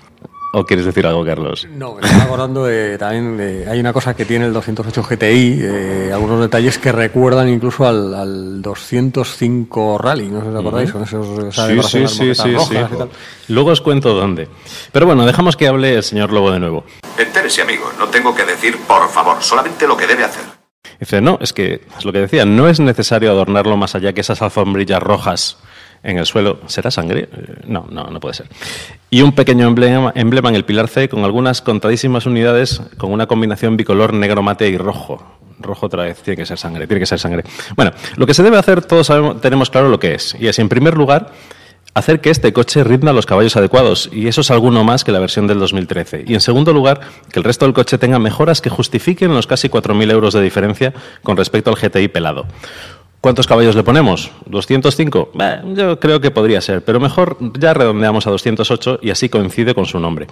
¿O 0.56 0.64
quieres 0.64 0.86
decir 0.86 1.04
algo, 1.04 1.24
Carlos? 1.24 1.66
No, 1.68 1.94
me 1.94 2.02
estaba 2.02 2.24
acordando 2.24 2.64
de, 2.64 2.96
también 2.96 3.36
de, 3.36 3.68
hay 3.68 3.80
una 3.80 3.92
cosa 3.92 4.14
que 4.14 4.24
tiene 4.24 4.46
el 4.46 4.52
208 4.52 5.02
GTI, 5.02 5.58
eh, 5.60 6.10
algunos 6.12 6.40
detalles 6.40 6.78
que 6.78 6.92
recuerdan 6.92 7.48
incluso 7.48 7.84
al, 7.84 8.14
al 8.14 8.62
205 8.62 9.98
Rally, 9.98 10.28
no 10.28 10.38
sé 10.38 10.46
si 10.46 10.52
os 10.52 10.60
acordáis, 10.60 10.92
con 10.92 11.02
esos 11.02 11.36
de 11.36 11.44
las 11.46 11.58
moquetas 11.58 12.52
rojas 12.52 12.90
y 12.92 12.96
tal. 12.96 13.10
Luego 13.48 13.70
os 13.70 13.80
cuento 13.80 14.14
dónde. 14.14 14.48
Pero 14.92 15.06
bueno, 15.06 15.26
dejamos 15.26 15.56
que 15.56 15.66
hable 15.66 15.96
el 15.96 16.04
señor 16.04 16.32
Lobo 16.32 16.52
de 16.52 16.60
nuevo. 16.60 16.84
Entérese, 17.18 17.62
amigo. 17.62 17.90
No 17.98 18.06
tengo 18.06 18.32
que 18.32 18.44
decir 18.44 18.78
por 18.86 19.08
favor, 19.08 19.42
solamente 19.42 19.88
lo 19.88 19.96
que 19.96 20.06
debe 20.06 20.22
hacer. 20.22 20.44
Dice, 21.00 21.20
no, 21.20 21.36
es 21.40 21.52
que 21.52 21.82
es 21.98 22.04
lo 22.04 22.12
que 22.12 22.20
decía, 22.20 22.44
no 22.44 22.68
es 22.68 22.78
necesario 22.78 23.32
adornarlo 23.32 23.76
más 23.76 23.96
allá 23.96 24.12
que 24.12 24.20
esas 24.20 24.40
alfombrillas 24.40 25.02
rojas 25.02 25.58
en 26.04 26.18
el 26.18 26.26
suelo. 26.26 26.60
¿Será 26.66 26.90
sangre? 26.90 27.28
Eh, 27.32 27.62
No, 27.66 27.86
no, 27.90 28.04
no 28.04 28.20
puede 28.20 28.34
ser. 28.34 28.46
Y 29.10 29.22
un 29.22 29.32
pequeño 29.32 29.66
emblema, 29.66 30.12
emblema 30.14 30.50
en 30.50 30.54
el 30.54 30.64
pilar 30.64 30.86
C 30.88 31.08
con 31.08 31.24
algunas 31.24 31.62
contadísimas 31.62 32.26
unidades 32.26 32.82
con 32.98 33.10
una 33.10 33.26
combinación 33.26 33.76
bicolor 33.76 34.12
negro 34.12 34.42
mate 34.42 34.68
y 34.68 34.76
rojo. 34.76 35.24
Rojo 35.58 35.86
otra 35.86 36.04
vez, 36.04 36.22
tiene 36.22 36.36
que 36.36 36.46
ser 36.46 36.58
sangre, 36.58 36.86
tiene 36.86 37.00
que 37.00 37.06
ser 37.06 37.18
sangre. 37.18 37.42
Bueno, 37.74 37.92
lo 38.16 38.26
que 38.26 38.34
se 38.34 38.42
debe 38.42 38.58
hacer, 38.58 38.82
todos 38.82 39.06
sabemos, 39.06 39.40
tenemos 39.40 39.70
claro 39.70 39.88
lo 39.88 39.98
que 39.98 40.14
es. 40.14 40.36
Y 40.38 40.48
es, 40.48 40.58
en 40.58 40.68
primer 40.68 40.96
lugar, 40.96 41.32
hacer 41.94 42.20
que 42.20 42.30
este 42.30 42.52
coche 42.52 42.84
rinda 42.84 43.12
los 43.12 43.24
caballos 43.24 43.56
adecuados, 43.56 44.10
y 44.12 44.26
eso 44.26 44.42
es 44.42 44.50
alguno 44.50 44.84
más 44.84 45.04
que 45.04 45.12
la 45.12 45.20
versión 45.20 45.46
del 45.46 45.60
2013. 45.60 46.24
Y 46.26 46.34
en 46.34 46.40
segundo 46.40 46.72
lugar, 46.72 47.00
que 47.32 47.38
el 47.38 47.44
resto 47.44 47.64
del 47.64 47.72
coche 47.72 47.98
tenga 47.98 48.18
mejoras 48.18 48.60
que 48.60 48.68
justifiquen 48.68 49.32
los 49.32 49.46
casi 49.46 49.68
4.000 49.68 50.10
euros 50.10 50.34
de 50.34 50.42
diferencia 50.42 50.92
con 51.22 51.36
respecto 51.36 51.70
al 51.70 51.76
GTI 51.76 52.08
pelado. 52.08 52.46
¿Cuántos 53.24 53.46
caballos 53.46 53.74
le 53.74 53.82
ponemos? 53.82 54.30
¿205? 54.50 55.28
Bah, 55.32 55.62
yo 55.74 55.98
creo 55.98 56.20
que 56.20 56.30
podría 56.30 56.60
ser, 56.60 56.84
pero 56.84 57.00
mejor 57.00 57.38
ya 57.58 57.72
redondeamos 57.72 58.26
a 58.26 58.30
208 58.30 58.98
y 59.00 59.08
así 59.08 59.30
coincide 59.30 59.74
con 59.74 59.86
su 59.86 59.98
nombre. 59.98 60.26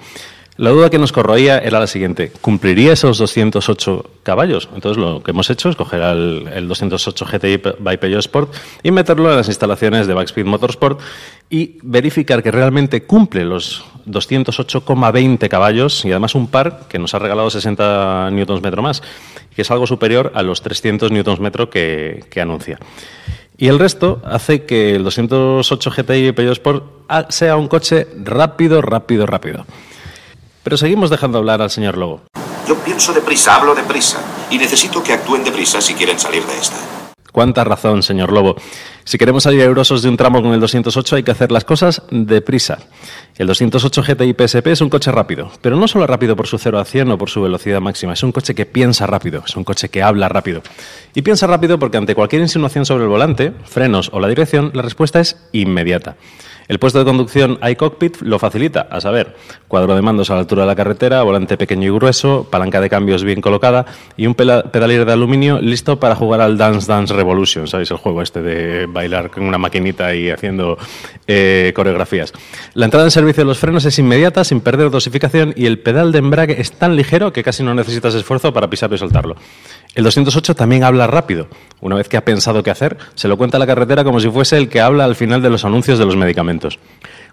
La 0.59 0.69
duda 0.69 0.91
que 0.91 0.99
nos 0.99 1.13
corroía 1.13 1.59
era 1.59 1.81
la 1.81 1.87
siguiente: 1.87 2.31
¿cumpliría 2.43 2.93
esos 2.93 3.17
208 3.17 4.05
caballos? 4.23 4.69
Entonces 4.75 5.03
lo 5.03 5.23
que 5.23 5.31
hemos 5.31 5.49
hecho 5.49 5.71
es 5.71 5.77
coger 5.77 6.03
al, 6.03 6.47
el 6.49 6.69
208 6.69 7.25
GTI 7.25 7.63
by 7.79 7.99
Peugeot 7.99 8.21
Sport 8.21 8.55
y 8.83 8.91
meterlo 8.91 9.31
en 9.31 9.37
las 9.39 9.49
instalaciones 9.49 10.07
de 10.07 10.13
Backspeed 10.13 10.45
Motorsport 10.45 11.01
y 11.49 11.79
verificar 11.83 12.43
que 12.43 12.51
realmente 12.51 13.05
cumple 13.05 13.47
los 13.47 13.85
208,20 14.07 15.49
caballos 15.49 16.05
y 16.05 16.11
además 16.11 16.35
un 16.35 16.49
par 16.49 16.87
que 16.87 16.99
nos 16.99 17.15
ha 17.15 17.19
regalado 17.19 17.49
60 17.49 18.31
Nm 18.31 18.83
más, 18.83 19.03
que 19.57 19.63
es 19.63 19.71
algo 19.71 19.87
superior 19.87 20.33
a 20.35 20.43
los 20.43 20.61
300 20.61 21.11
Nm 21.13 21.51
que, 21.71 22.25
que 22.31 22.41
anuncia. 22.43 22.79
Y 23.57 23.69
el 23.69 23.79
resto 23.79 24.21
hace 24.25 24.65
que 24.65 24.97
el 24.97 25.05
208 25.05 25.91
GTI 25.91 26.33
Peugeot 26.33 26.53
Sport 26.53 26.85
sea 27.31 27.57
un 27.57 27.69
coche 27.69 28.07
rápido, 28.23 28.83
rápido, 28.83 29.25
rápido. 29.25 29.65
Pero 30.63 30.77
seguimos 30.77 31.11
dejando 31.11 31.39
hablar 31.39 31.61
al 31.61 31.71
señor 31.71 31.99
Lobo. 31.99 32.23
Yo 32.69 32.77
pienso 32.77 33.13
deprisa, 33.13 33.57
hablo 33.57 33.75
deprisa. 33.75 34.19
Y 34.51 34.59
necesito 34.59 35.03
que 35.03 35.13
actúen 35.13 35.45
deprisa 35.45 35.81
si 35.81 35.95
quieren 35.95 36.19
salir 36.19 36.45
de 36.45 36.59
esta. 36.59 36.77
Cuánta 37.33 37.65
razón, 37.65 38.03
señor 38.03 38.31
Lobo. 38.31 38.57
Si 39.05 39.17
queremos 39.17 39.45
salir 39.45 39.63
airosos 39.63 40.03
de 40.03 40.11
un 40.11 40.19
tramo 40.19 40.43
con 40.43 40.53
el 40.53 40.61
208 40.61 41.17
hay 41.17 41.23
que 41.23 41.31
hacer 41.31 41.51
las 41.51 41.65
cosas 41.65 42.03
deprisa. 42.11 42.79
El 43.37 43.47
208 43.47 44.03
GTI 44.03 44.35
PSP 44.35 44.67
es 44.67 44.83
un 44.83 44.91
coche 44.91 45.11
rápido, 45.11 45.51
pero 45.63 45.77
no 45.77 45.89
solo 45.89 46.07
rápido 46.07 46.37
por 46.37 46.47
su 46.47 46.59
0 46.59 46.79
a 46.79 46.85
100 46.85 47.13
o 47.13 47.19
por 47.19 47.31
su 47.31 47.41
velocidad 47.41 47.81
máxima, 47.81 48.13
es 48.13 48.23
un 48.23 48.33
coche 48.33 48.55
que 48.55 48.67
piensa 48.67 49.07
rápido, 49.07 49.43
es 49.47 49.57
un 49.57 49.65
coche 49.65 49.89
que 49.89 50.03
habla 50.03 50.29
rápido. 50.29 50.63
Y 51.15 51.23
piensa 51.23 51.47
rápido 51.47 51.79
porque 51.79 51.97
ante 51.97 52.15
cualquier 52.15 52.43
insinuación 52.43 52.85
sobre 52.85 53.05
el 53.05 53.09
volante, 53.09 53.55
frenos 53.65 54.11
o 54.13 54.21
la 54.21 54.29
dirección, 54.29 54.71
la 54.75 54.83
respuesta 54.83 55.19
es 55.19 55.39
inmediata. 55.53 56.17
El 56.69 56.79
puesto 56.79 56.99
de 56.99 57.05
conducción 57.05 57.59
iCockpit 57.63 58.23
lo 58.23 58.39
facilita, 58.39 58.87
a 58.91 59.01
saber, 59.01 59.37
cuadro 59.69 59.95
de 59.95 60.03
mandos 60.03 60.31
a 60.31 60.35
la 60.35 60.41
altura 60.41 60.63
de 60.63 60.69
la 60.69 60.77
carretera, 60.77 61.23
volante 61.23 61.57
pequeño 61.57 61.89
y 61.89 61.95
grueso, 61.95 62.47
palanca 62.51 62.81
de 62.81 62.89
cambios 62.89 63.25
bien 63.25 63.41
colocada 63.41 63.87
y 64.17 64.27
un 64.27 64.35
pedalier 64.35 65.05
de 65.05 65.13
aluminio 65.13 65.61
listo 65.61 65.99
para 65.99 66.15
jugar 66.15 66.41
al 66.41 66.57
Dance 66.57 66.87
Dance 66.87 67.15
Revolution, 67.15 67.67
¿sabéis? 67.67 67.91
El 67.91 67.97
juego 67.97 68.23
este 68.23 68.43
de 68.43 68.87
bailar 68.87 69.31
con 69.31 69.45
una 69.45 69.59
maquinita 69.59 70.15
y 70.15 70.31
haciendo 70.31 70.79
eh, 71.27 71.73
coreografías. 71.75 72.33
La 72.75 72.85
entrada 72.85 73.07
en 73.07 73.11
servicio 73.11 73.43
de 73.43 73.49
los 73.49 73.59
frenos 73.59 73.85
es 73.85 73.99
inmediata, 73.99 74.45
sin 74.45 74.61
perder 74.61 74.91
dosificación 74.91 75.53
y 75.57 75.67
el 75.67 75.79
pedal 75.79 76.13
de 76.13 76.19
embrague 76.19 76.61
es 76.61 76.73
tan 76.73 76.97
ligero 76.97 77.33
que 77.33 77.43
casi 77.43 77.63
no 77.63 77.75
necesitas 77.75 78.15
esfuerzo 78.15 78.53
para 78.53 78.69
pisarlo 78.69 78.97
y 78.97 78.99
soltarlo. 78.99 79.37
El 79.95 80.05
208 80.05 80.55
también 80.55 80.85
habla 80.85 81.07
rápido. 81.07 81.49
Una 81.81 81.97
vez 81.97 82.09
que 82.09 82.17
ha 82.17 82.25
pensado 82.25 82.63
qué 82.63 82.71
hacer, 82.71 82.97
se 83.15 83.29
lo 83.29 83.37
cuenta 83.37 83.59
a 83.59 83.61
la 83.61 83.67
carretera 83.67 84.05
como 84.05 84.21
si 84.21 84.31
fuese 84.31 84.57
el 84.57 84.69
que 84.69 84.81
habla 84.81 85.05
al 85.05 85.17
final 85.17 85.43
de 85.43 85.51
los 85.51 85.65
anuncios 85.65 85.99
de 85.99 86.07
los 86.07 86.17
medicamentos. 86.17 86.79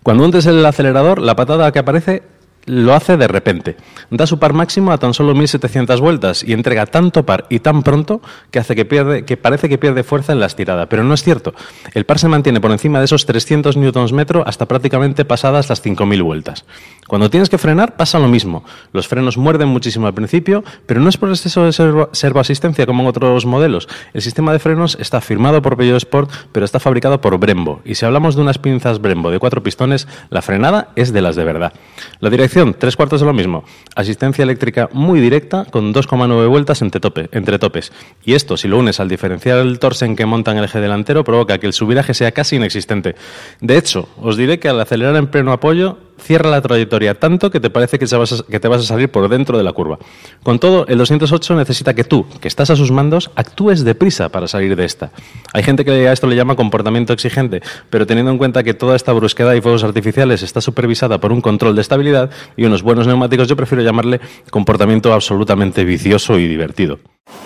Cuando 0.03 0.25
hundes 0.25 0.45
el 0.45 0.65
acelerador, 0.65 1.19
la 1.19 1.35
patada 1.35 1.71
que 1.71 1.79
aparece 1.79 2.23
lo 2.65 2.93
hace 2.93 3.17
de 3.17 3.27
repente. 3.27 3.77
Da 4.11 4.27
su 4.27 4.37
par 4.39 4.53
máximo 4.53 4.91
a 4.91 4.97
tan 4.97 5.13
solo 5.13 5.33
1700 5.33 5.99
vueltas 6.01 6.43
y 6.43 6.53
entrega 6.53 6.85
tanto 6.85 7.25
par 7.25 7.45
y 7.49 7.59
tan 7.59 7.83
pronto 7.83 8.21
que 8.51 8.59
hace 8.59 8.75
que 8.75 8.85
pierde 8.85 9.25
que 9.25 9.37
parece 9.37 9.69
que 9.69 9.77
pierde 9.77 10.03
fuerza 10.03 10.33
en 10.33 10.39
la 10.39 10.45
estirada, 10.45 10.87
pero 10.87 11.03
no 11.03 11.13
es 11.13 11.23
cierto. 11.23 11.53
El 11.93 12.05
par 12.05 12.19
se 12.19 12.27
mantiene 12.27 12.61
por 12.61 12.71
encima 12.71 12.99
de 12.99 13.05
esos 13.05 13.25
300 13.25 13.77
newtons 13.77 14.13
metro 14.13 14.43
hasta 14.45 14.67
prácticamente 14.67 15.25
pasadas 15.25 15.69
las 15.69 15.81
5000 15.81 16.21
vueltas. 16.23 16.65
Cuando 17.07 17.29
tienes 17.29 17.49
que 17.49 17.57
frenar 17.57 17.95
pasa 17.97 18.19
lo 18.19 18.27
mismo. 18.27 18.63
Los 18.93 19.07
frenos 19.07 19.37
muerden 19.37 19.69
muchísimo 19.69 20.05
al 20.07 20.13
principio, 20.13 20.63
pero 20.85 20.99
no 20.99 21.09
es 21.09 21.17
por 21.17 21.29
exceso 21.29 21.63
de 21.63 21.71
servo- 21.71 22.09
servoasistencia 22.11 22.85
como 22.85 23.01
en 23.03 23.09
otros 23.09 23.45
modelos. 23.45 23.87
El 24.13 24.21
sistema 24.21 24.51
de 24.53 24.59
frenos 24.59 24.95
está 24.99 25.21
firmado 25.21 25.61
por 25.61 25.75
Peugeot 25.77 25.97
Sport, 25.97 26.29
pero 26.51 26.65
está 26.65 26.79
fabricado 26.79 27.19
por 27.21 27.37
Brembo. 27.39 27.81
Y 27.85 27.95
si 27.95 28.05
hablamos 28.05 28.35
de 28.35 28.41
unas 28.41 28.57
pinzas 28.59 28.99
Brembo 29.01 29.31
de 29.31 29.39
cuatro 29.39 29.63
pistones, 29.63 30.07
la 30.29 30.41
frenada 30.41 30.89
es 30.95 31.11
de 31.13 31.21
las 31.21 31.35
de 31.35 31.43
verdad. 31.45 31.73
La 32.19 32.29
dirección, 32.29 32.58
tres 32.77 32.95
cuartos 32.95 33.19
de 33.21 33.25
lo 33.27 33.33
mismo. 33.33 33.63
Asistencia 33.95 34.43
eléctrica 34.43 34.89
muy 34.93 35.19
directa 35.19 35.65
con 35.65 35.93
2,9 35.93 36.47
vueltas 36.47 36.81
entre, 36.81 37.01
tope- 37.01 37.29
entre 37.31 37.59
topes. 37.59 37.91
Y 38.23 38.33
esto, 38.33 38.57
si 38.57 38.67
lo 38.67 38.77
unes 38.77 38.99
al 38.99 39.09
diferencial 39.09 39.79
Torsen 39.79 40.15
que 40.15 40.25
monta 40.25 40.51
el 40.57 40.63
eje 40.63 40.79
delantero, 40.79 41.23
provoca 41.23 41.57
que 41.57 41.67
el 41.67 41.73
subiraje 41.73 42.13
sea 42.13 42.31
casi 42.31 42.55
inexistente. 42.57 43.15
De 43.61 43.77
hecho, 43.77 44.07
os 44.21 44.37
diré 44.37 44.59
que 44.59 44.69
al 44.69 44.79
acelerar 44.79 45.15
en 45.15 45.27
pleno 45.27 45.51
apoyo, 45.51 45.97
cierra 46.19 46.49
la 46.49 46.61
trayectoria 46.61 47.15
tanto 47.15 47.49
que 47.49 47.59
te 47.59 47.69
parece 47.69 47.97
que, 47.99 48.05
te 48.05 48.67
vas 48.67 48.81
a 48.81 48.83
salir 48.83 49.09
por 49.09 49.29
dentro 49.29 49.57
de 49.57 49.63
la 49.63 49.73
curva. 49.73 49.97
Con 50.43 50.59
todo, 50.59 50.85
el 50.87 50.97
208 50.97 51.55
necesita 51.55 51.93
que 51.93 52.03
tú, 52.03 52.25
que 52.39 52.47
estás 52.47 52.69
a 52.69 52.75
sus 52.75 52.91
mandos, 52.91 53.31
actúes 53.35 53.83
deprisa 53.83 54.29
para 54.29 54.47
salir 54.47 54.75
de 54.75 54.85
esta. 54.85 55.11
Hay 55.53 55.63
gente 55.63 55.85
que 55.85 56.07
a 56.07 56.11
esto 56.11 56.27
le 56.27 56.35
llama 56.35 56.55
comportamiento 56.55 57.13
exigente, 57.13 57.61
pero 57.89 58.05
teniendo 58.05 58.31
en 58.31 58.37
cuenta 58.37 58.63
que 58.63 58.73
toda 58.73 58.95
esta 58.95 59.13
brusquedad 59.13 59.53
y 59.53 59.61
fuegos 59.61 59.83
artificiales 59.83 60.43
está 60.43 60.61
supervisada 60.61 61.19
por 61.19 61.31
un 61.31 61.41
control 61.41 61.75
de 61.75 61.81
estabilidad 61.81 62.29
y 62.55 62.65
unos 62.65 62.83
buenos 62.83 63.07
neumáticos, 63.07 63.47
yo 63.47 63.55
prefiero 63.55 63.83
llamarle 63.83 64.19
comportamiento 64.51 65.13
absolutamente 65.13 65.83
vicioso 65.83 66.37
y 66.37 66.47
divertido. 66.47 66.99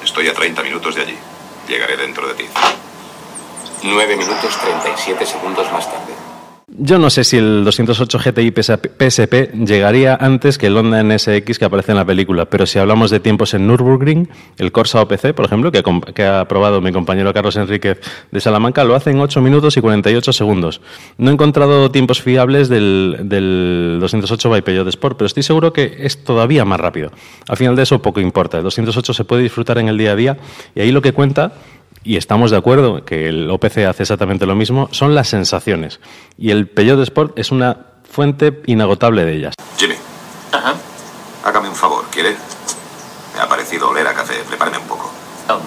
Estoy 0.03 0.27
a 0.27 0.33
30 0.33 0.63
minutos 0.63 0.95
de 0.95 1.01
allí. 1.01 1.15
Llegaré 1.67 1.97
dentro 1.97 2.27
de 2.27 2.33
ti. 2.35 2.45
9 3.83 4.15
minutos 4.15 4.57
37 4.61 5.25
segundos 5.25 5.71
más 5.71 5.85
tarde. 5.91 6.12
Yo 6.75 6.97
no 6.97 7.11
sé 7.11 7.23
si 7.23 7.37
el 7.37 7.63
208 7.65 8.17
GTI 8.17 8.51
PSP 8.51 9.53
llegaría 9.53 10.15
antes 10.15 10.57
que 10.57 10.67
el 10.67 10.75
Honda 10.75 11.03
NSX 11.03 11.59
que 11.59 11.65
aparece 11.65 11.91
en 11.91 11.97
la 11.97 12.05
película, 12.05 12.45
pero 12.45 12.65
si 12.65 12.79
hablamos 12.79 13.11
de 13.11 13.19
tiempos 13.19 13.53
en 13.53 13.67
Nürburgring, 13.67 14.27
el 14.57 14.71
Corsa 14.71 14.99
OPC, 15.01 15.33
por 15.35 15.45
ejemplo, 15.45 15.71
que, 15.71 16.23
ha 16.23 16.47
probado 16.47 16.81
mi 16.81 16.91
compañero 16.91 17.31
Carlos 17.31 17.57
Enríquez 17.57 17.99
de 18.31 18.39
Salamanca, 18.39 18.83
lo 18.85 18.95
hace 18.95 19.11
en 19.11 19.19
8 19.19 19.39
minutos 19.39 19.77
y 19.77 19.81
48 19.81 20.33
segundos. 20.33 20.81
No 21.19 21.29
he 21.29 21.33
encontrado 21.33 21.91
tiempos 21.91 22.23
fiables 22.23 22.69
del, 22.69 23.17
del 23.25 23.99
208 24.01 24.49
by 24.49 24.63
Peugeot 24.63 24.87
Sport, 24.87 25.17
pero 25.17 25.27
estoy 25.27 25.43
seguro 25.43 25.73
que 25.73 25.97
es 25.99 26.23
todavía 26.23 26.65
más 26.65 26.79
rápido. 26.79 27.11
Al 27.47 27.57
final 27.57 27.75
de 27.75 27.83
eso 27.83 28.01
poco 28.01 28.19
importa. 28.19 28.57
El 28.57 28.63
208 28.63 29.13
se 29.13 29.25
puede 29.25 29.43
disfrutar 29.43 29.77
en 29.77 29.89
el 29.89 29.97
día 29.99 30.13
a 30.13 30.15
día 30.15 30.37
y 30.73 30.81
ahí 30.81 30.91
lo 30.91 31.03
que 31.03 31.13
cuenta 31.13 31.53
y 32.03 32.17
estamos 32.17 32.51
de 32.51 32.57
acuerdo 32.57 33.05
que 33.05 33.27
el 33.29 33.49
OPC 33.49 33.79
hace 33.87 34.03
exactamente 34.03 34.45
lo 34.45 34.55
mismo, 34.55 34.89
son 34.91 35.15
las 35.15 35.29
sensaciones. 35.29 35.99
Y 36.37 36.51
el 36.51 36.67
Peugeot 36.67 36.99
Sport 37.01 37.39
es 37.39 37.51
una 37.51 37.77
fuente 38.09 38.61
inagotable 38.65 39.25
de 39.25 39.35
ellas. 39.35 39.55
Jimmy, 39.77 39.95
Ajá. 40.51 40.75
hágame 41.43 41.69
un 41.69 41.75
favor, 41.75 42.05
¿quiere? 42.11 42.35
Me 43.35 43.41
ha 43.41 43.47
parecido 43.47 43.89
oler 43.89 44.05
a 44.07 44.13
café. 44.13 44.35
Prepáreme 44.47 44.77
un 44.77 44.87
poco. 44.87 45.09
Oh, 45.49 45.59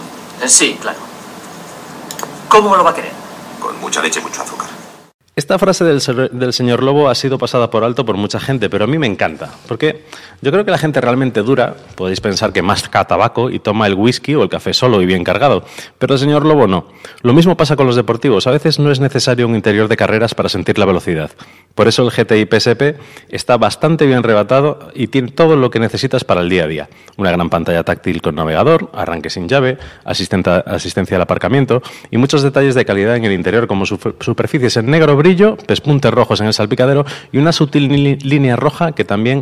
sí, 0.47 0.79
claro. 0.81 0.99
¿Cómo 2.49 2.77
lo 2.77 2.85
va 2.85 2.91
a 2.91 2.95
querer? 2.95 3.11
Con 3.61 3.79
mucha 3.81 4.01
leche 4.03 4.21
y 4.21 4.23
mucho 4.23 4.43
azúcar. 4.43 4.69
Esta 5.39 5.59
frase 5.59 5.85
del, 5.85 6.01
señor 6.55 6.83
Lobo 6.83 7.11
ha 7.11 7.15
sido 7.15 7.37
pasada 7.37 7.69
por 7.69 7.85
alto 7.85 8.07
por 8.07 8.17
mucha 8.17 8.41
gente, 8.41 8.71
pero 8.71 8.85
a 8.85 8.87
mí 8.87 8.97
me 8.97 9.07
encanta, 9.07 9.53
porque 9.69 10.05
yo 10.41 10.51
creo 10.51 10.65
que 10.65 10.71
la 10.71 10.79
gente 10.79 10.99
realmente 10.99 11.43
dura, 11.43 11.77
podéis 11.95 12.23
pensar 12.23 12.55
que 12.55 12.63
masca 12.63 13.05
tabaco 13.05 13.51
y 13.51 13.59
toma 13.59 13.87
el 13.87 13.93
whisky 13.93 14.35
o 14.35 14.43
el 14.43 14.49
café 14.49 14.73
solo 14.73 15.03
y 15.03 15.05
bien 15.05 15.25
cargado, 15.25 15.63
pero 15.99 16.15
el 16.15 16.21
señor 16.21 16.47
Lobo 16.47 16.67
no. 16.67 16.87
Lo 17.21 17.35
mismo 17.35 17.55
pasa 17.55 17.77
con 17.77 17.87
los 17.87 17.97
deportivos, 17.97 18.47
a 18.47 18.51
veces 18.51 18.79
no 18.79 18.91
es 18.91 18.99
necesario 18.99 19.47
un 19.47 19.55
interior 19.55 19.89
de 19.89 19.97
carreras 19.99 20.35
para 20.35 20.49
sentir 20.49 20.79
la 20.79 20.87
velocidad. 20.87 21.31
Por 21.75 21.87
eso 21.87 22.03
el 22.03 22.11
GTI 22.11 22.47
PSP 22.47 22.99
está 23.29 23.59
bastante 23.59 24.07
bien 24.07 24.23
rebatado 24.23 24.89
y 24.95 25.09
tiene 25.09 25.33
todo 25.33 25.57
lo 25.57 25.71
que 25.71 25.79
necesitas 25.79 26.25
para 26.25 26.41
el 26.41 26.49
día 26.49 26.65
a 26.65 26.67
día. 26.67 26.89
Una 27.19 27.31
gran 27.31 27.51
pantalla 27.51 27.83
táctil 27.83 28.23
con 28.23 28.37
navegador, 28.37 28.89
arranque 28.95 29.29
sin 29.29 29.47
llave, 29.51 29.77
asistencia 30.03 31.17
al 31.17 31.23
aparcamiento 31.23 31.83
y 32.11 32.17
muchos 32.17 32.43
detalles 32.43 32.75
de 32.75 32.87
calidad 32.87 33.17
en 33.17 33.27
el 33.27 33.33
interior 33.33 33.67
como 33.67 33.85
su- 33.85 34.15
superficies 34.21 34.79
en 34.79 34.87
negro 34.87 35.19
brillo, 35.27 35.57
pespuntes 35.57 36.12
rojos 36.12 36.40
en 36.40 36.47
el 36.47 36.55
salpicadero 36.55 37.05
y 37.32 37.39
una 37.39 37.51
sutil 37.51 37.89
línea 38.23 38.55
roja 38.55 38.93
que 38.93 39.05
también 39.05 39.40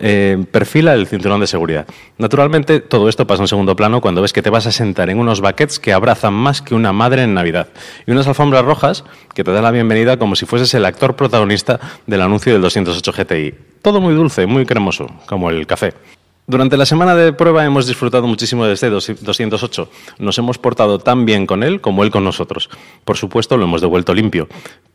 eh, 0.00 0.44
perfila 0.50 0.94
el 0.94 1.06
cinturón 1.06 1.40
de 1.40 1.46
seguridad. 1.46 1.86
Naturalmente 2.18 2.80
todo 2.80 3.08
esto 3.08 3.24
pasa 3.24 3.44
en 3.44 3.48
segundo 3.48 3.76
plano 3.76 4.00
cuando 4.00 4.22
ves 4.22 4.32
que 4.32 4.42
te 4.42 4.50
vas 4.50 4.66
a 4.66 4.72
sentar 4.72 5.10
en 5.10 5.20
unos 5.20 5.40
baquets 5.40 5.78
que 5.78 5.92
abrazan 5.92 6.34
más 6.34 6.62
que 6.62 6.74
una 6.74 6.92
madre 6.92 7.22
en 7.22 7.32
Navidad 7.32 7.68
y 8.08 8.10
unas 8.10 8.26
alfombras 8.26 8.64
rojas 8.64 9.04
que 9.34 9.44
te 9.44 9.52
dan 9.52 9.62
la 9.62 9.70
bienvenida 9.70 10.18
como 10.18 10.34
si 10.34 10.46
fueses 10.46 10.74
el 10.74 10.84
actor 10.84 11.14
protagonista 11.14 11.78
del 12.08 12.20
anuncio 12.20 12.52
del 12.52 12.62
208 12.62 13.12
GTI. 13.12 13.54
Todo 13.82 14.00
muy 14.00 14.14
dulce, 14.14 14.46
muy 14.46 14.66
cremoso, 14.66 15.06
como 15.26 15.48
el 15.48 15.64
café. 15.68 15.94
Durante 16.46 16.76
la 16.76 16.86
semana 16.86 17.14
de 17.14 17.32
prueba 17.32 17.64
hemos 17.64 17.86
disfrutado 17.86 18.26
muchísimo 18.26 18.66
de 18.66 18.74
este 18.74 18.90
208. 18.90 19.88
Nos 20.18 20.38
hemos 20.38 20.58
portado 20.58 20.98
tan 20.98 21.24
bien 21.24 21.46
con 21.46 21.62
él 21.62 21.80
como 21.80 22.02
él 22.02 22.10
con 22.10 22.24
nosotros. 22.24 22.68
Por 23.04 23.16
supuesto, 23.16 23.56
lo 23.56 23.64
hemos 23.64 23.80
devuelto 23.80 24.12
limpio. 24.12 24.48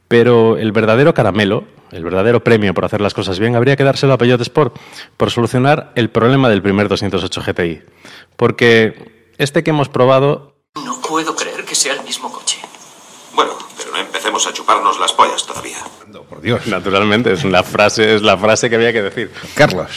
Pero 0.10 0.58
el 0.58 0.72
verdadero 0.72 1.14
caramelo, 1.14 1.66
el 1.92 2.04
verdadero 2.04 2.44
premio 2.44 2.74
por 2.74 2.84
hacer 2.84 3.00
las 3.00 3.14
cosas 3.14 3.40
bien, 3.40 3.56
habría 3.56 3.76
que 3.76 3.84
dárselo 3.84 4.14
a 4.14 4.18
Peugeot 4.18 4.42
Sport 4.42 4.76
por 5.16 5.30
solucionar 5.30 5.92
el 5.96 6.10
problema 6.10 6.50
del 6.50 6.64
primer 6.64 6.90
208 6.90 7.42
GTI. 7.46 7.82
Porque 8.36 9.32
este 9.38 9.64
que 9.64 9.70
hemos 9.70 9.88
probado 9.88 10.56
No 10.84 11.00
puedo 11.08 11.36
creer 11.36 11.64
que 11.64 11.76
sea 11.76 11.94
el 11.94 12.04
mismo 12.04 12.32
coche. 12.32 12.58
Bueno, 13.36 13.52
pero 13.78 13.92
no 13.92 14.00
empecemos 14.00 14.46
a 14.48 14.52
chuparnos 14.52 15.00
las 15.00 15.14
pollas 15.14 15.46
todavía. 15.46 15.78
Por 16.28 16.42
Dios. 16.42 16.66
Naturalmente, 16.66 17.32
es 17.32 17.46
la 17.46 17.64
frase, 17.64 18.16
es 18.16 18.24
la 18.24 18.38
frase 18.38 18.70
que 18.70 18.76
había 18.76 18.92
que 18.92 19.04
decir. 19.04 19.32
Carlos. 19.54 19.90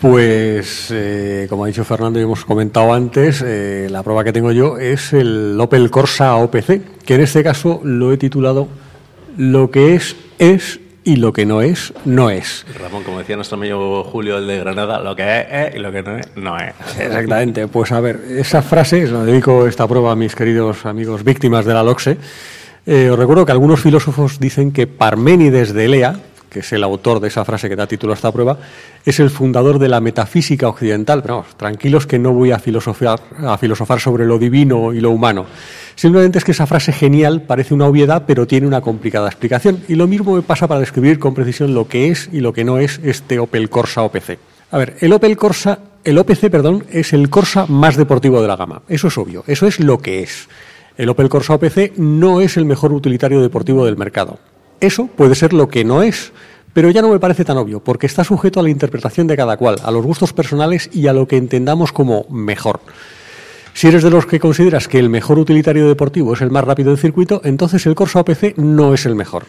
Pues, 0.00 0.88
eh, 0.90 1.46
como 1.48 1.64
ha 1.64 1.66
dicho 1.68 1.84
Fernando 1.84 2.18
y 2.18 2.22
hemos 2.22 2.44
comentado 2.44 2.92
antes, 2.92 3.42
eh, 3.44 3.88
la 3.90 4.02
prueba 4.02 4.22
que 4.22 4.32
tengo 4.32 4.52
yo 4.52 4.78
es 4.78 5.12
el 5.12 5.58
Opel 5.60 5.90
Corsa 5.90 6.36
OPC, 6.36 7.04
que 7.04 7.14
en 7.14 7.20
este 7.20 7.42
caso 7.42 7.80
lo 7.82 8.12
he 8.12 8.16
titulado 8.16 8.68
Lo 9.38 9.70
que 9.70 9.94
es, 9.94 10.16
es 10.40 10.80
y 11.04 11.14
lo 11.14 11.32
que 11.32 11.46
no 11.46 11.62
es, 11.62 11.94
no 12.04 12.28
es. 12.28 12.66
Ramón, 12.76 13.04
como 13.04 13.20
decía 13.20 13.36
nuestro 13.36 13.56
amigo 13.56 14.02
Julio, 14.02 14.36
el 14.36 14.48
de 14.48 14.58
Granada, 14.58 14.98
lo 14.98 15.14
que 15.14 15.22
es, 15.22 15.46
es 15.48 15.76
y 15.76 15.78
lo 15.78 15.92
que 15.92 16.02
no 16.02 16.18
es, 16.18 16.26
no 16.34 16.58
es. 16.58 16.74
Exactamente. 16.98 17.68
Pues 17.68 17.92
a 17.92 18.00
ver, 18.00 18.20
esa 18.30 18.62
frase, 18.62 19.06
se 19.06 19.12
la 19.12 19.22
dedico 19.22 19.68
esta 19.68 19.86
prueba 19.86 20.10
a 20.10 20.16
mis 20.16 20.34
queridos 20.34 20.84
amigos 20.86 21.22
víctimas 21.22 21.64
de 21.64 21.72
la 21.72 21.84
LOXE. 21.84 22.18
Eh, 22.84 23.10
os 23.10 23.16
recuerdo 23.16 23.46
que 23.46 23.52
algunos 23.52 23.80
filósofos 23.80 24.40
dicen 24.40 24.72
que 24.72 24.88
Parménides 24.88 25.72
de 25.72 25.84
Elea, 25.84 26.18
que 26.48 26.60
es 26.60 26.72
el 26.72 26.84
autor 26.84 27.20
de 27.20 27.28
esa 27.28 27.44
frase 27.44 27.68
que 27.68 27.76
da 27.76 27.86
título 27.86 28.12
a 28.12 28.16
esta 28.16 28.32
prueba, 28.32 28.58
es 29.04 29.20
el 29.20 29.30
fundador 29.30 29.78
de 29.78 29.88
la 29.88 30.00
metafísica 30.00 30.68
occidental. 30.68 31.22
Pero 31.22 31.36
vamos, 31.36 31.56
tranquilos 31.56 32.06
que 32.06 32.18
no 32.18 32.32
voy 32.32 32.50
a 32.50 32.58
filosofar, 32.58 33.20
a 33.38 33.58
filosofar 33.58 34.00
sobre 34.00 34.26
lo 34.26 34.38
divino 34.38 34.92
y 34.92 35.00
lo 35.00 35.10
humano. 35.10 35.46
Simplemente 35.94 36.38
es 36.38 36.44
que 36.44 36.52
esa 36.52 36.66
frase 36.66 36.92
genial 36.92 37.42
parece 37.42 37.74
una 37.74 37.86
obviedad, 37.86 38.24
pero 38.26 38.46
tiene 38.46 38.66
una 38.66 38.80
complicada 38.80 39.28
explicación. 39.28 39.82
Y 39.88 39.94
lo 39.94 40.06
mismo 40.06 40.36
me 40.36 40.42
pasa 40.42 40.68
para 40.68 40.80
describir 40.80 41.18
con 41.18 41.34
precisión 41.34 41.74
lo 41.74 41.88
que 41.88 42.08
es 42.08 42.28
y 42.32 42.40
lo 42.40 42.52
que 42.52 42.64
no 42.64 42.78
es 42.78 43.00
este 43.02 43.38
Opel 43.38 43.68
Corsa 43.68 44.02
OPC. 44.02 44.38
A 44.70 44.78
ver, 44.78 44.96
el 45.00 45.12
Opel 45.12 45.36
Corsa, 45.36 45.78
el 46.04 46.18
OPC, 46.18 46.50
perdón, 46.50 46.84
es 46.90 47.12
el 47.12 47.30
Corsa 47.30 47.66
más 47.66 47.96
deportivo 47.96 48.42
de 48.42 48.48
la 48.48 48.56
gama. 48.56 48.82
Eso 48.88 49.08
es 49.08 49.16
obvio, 49.16 49.42
eso 49.46 49.66
es 49.66 49.80
lo 49.80 49.98
que 49.98 50.22
es. 50.22 50.48
El 50.98 51.08
Opel 51.08 51.28
Corsa 51.28 51.54
OPC 51.54 51.96
no 51.96 52.40
es 52.40 52.56
el 52.56 52.64
mejor 52.64 52.92
utilitario 52.92 53.40
deportivo 53.40 53.86
del 53.86 53.96
mercado. 53.96 54.38
Eso 54.80 55.06
puede 55.06 55.34
ser 55.34 55.52
lo 55.52 55.68
que 55.68 55.84
no 55.84 56.02
es, 56.02 56.32
pero 56.72 56.90
ya 56.90 57.02
no 57.02 57.08
me 57.08 57.18
parece 57.18 57.44
tan 57.44 57.56
obvio, 57.56 57.80
porque 57.80 58.06
está 58.06 58.22
sujeto 58.22 58.60
a 58.60 58.62
la 58.62 58.70
interpretación 58.70 59.26
de 59.26 59.36
cada 59.36 59.56
cual, 59.56 59.76
a 59.82 59.90
los 59.90 60.04
gustos 60.04 60.32
personales 60.32 60.88
y 60.92 61.08
a 61.08 61.12
lo 61.12 61.26
que 61.26 61.36
entendamos 61.36 61.92
como 61.92 62.26
mejor. 62.30 62.80
Si 63.74 63.86
eres 63.86 64.02
de 64.02 64.10
los 64.10 64.26
que 64.26 64.40
consideras 64.40 64.88
que 64.88 64.98
el 64.98 65.08
mejor 65.08 65.38
utilitario 65.38 65.86
deportivo 65.86 66.34
es 66.34 66.40
el 66.40 66.50
más 66.50 66.64
rápido 66.64 66.90
del 66.90 66.98
circuito, 66.98 67.40
entonces 67.44 67.86
el 67.86 67.94
Corsa 67.94 68.20
OPC 68.20 68.56
no 68.56 68.92
es 68.92 69.06
el 69.06 69.14
mejor. 69.14 69.44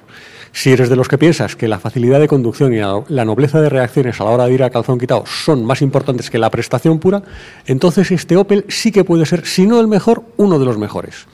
Si 0.51 0.71
eres 0.71 0.89
de 0.89 0.95
los 0.95 1.07
que 1.07 1.17
piensas 1.17 1.55
que 1.55 1.67
la 1.67 1.79
facilidad 1.79 2.19
de 2.19 2.27
conducción 2.27 2.73
y 2.73 2.77
la 2.77 3.25
nobleza 3.25 3.61
de 3.61 3.69
reacciones 3.69 4.19
a 4.19 4.25
la 4.25 4.31
hora 4.31 4.45
de 4.45 4.53
ir 4.53 4.63
a 4.63 4.69
calzón 4.69 4.99
quitado 4.99 5.23
son 5.25 5.65
más 5.65 5.81
importantes 5.81 6.29
que 6.29 6.37
la 6.37 6.49
prestación 6.49 6.99
pura, 6.99 7.23
entonces 7.65 8.11
este 8.11 8.37
Opel 8.37 8.65
sí 8.67 8.91
que 8.91 9.03
puede 9.03 9.25
ser, 9.25 9.45
si 9.45 9.65
no 9.65 9.79
el 9.79 9.87
mejor, 9.87 10.23
uno 10.37 10.59
de 10.59 10.65
los 10.65 10.77
mejores. 10.77 11.27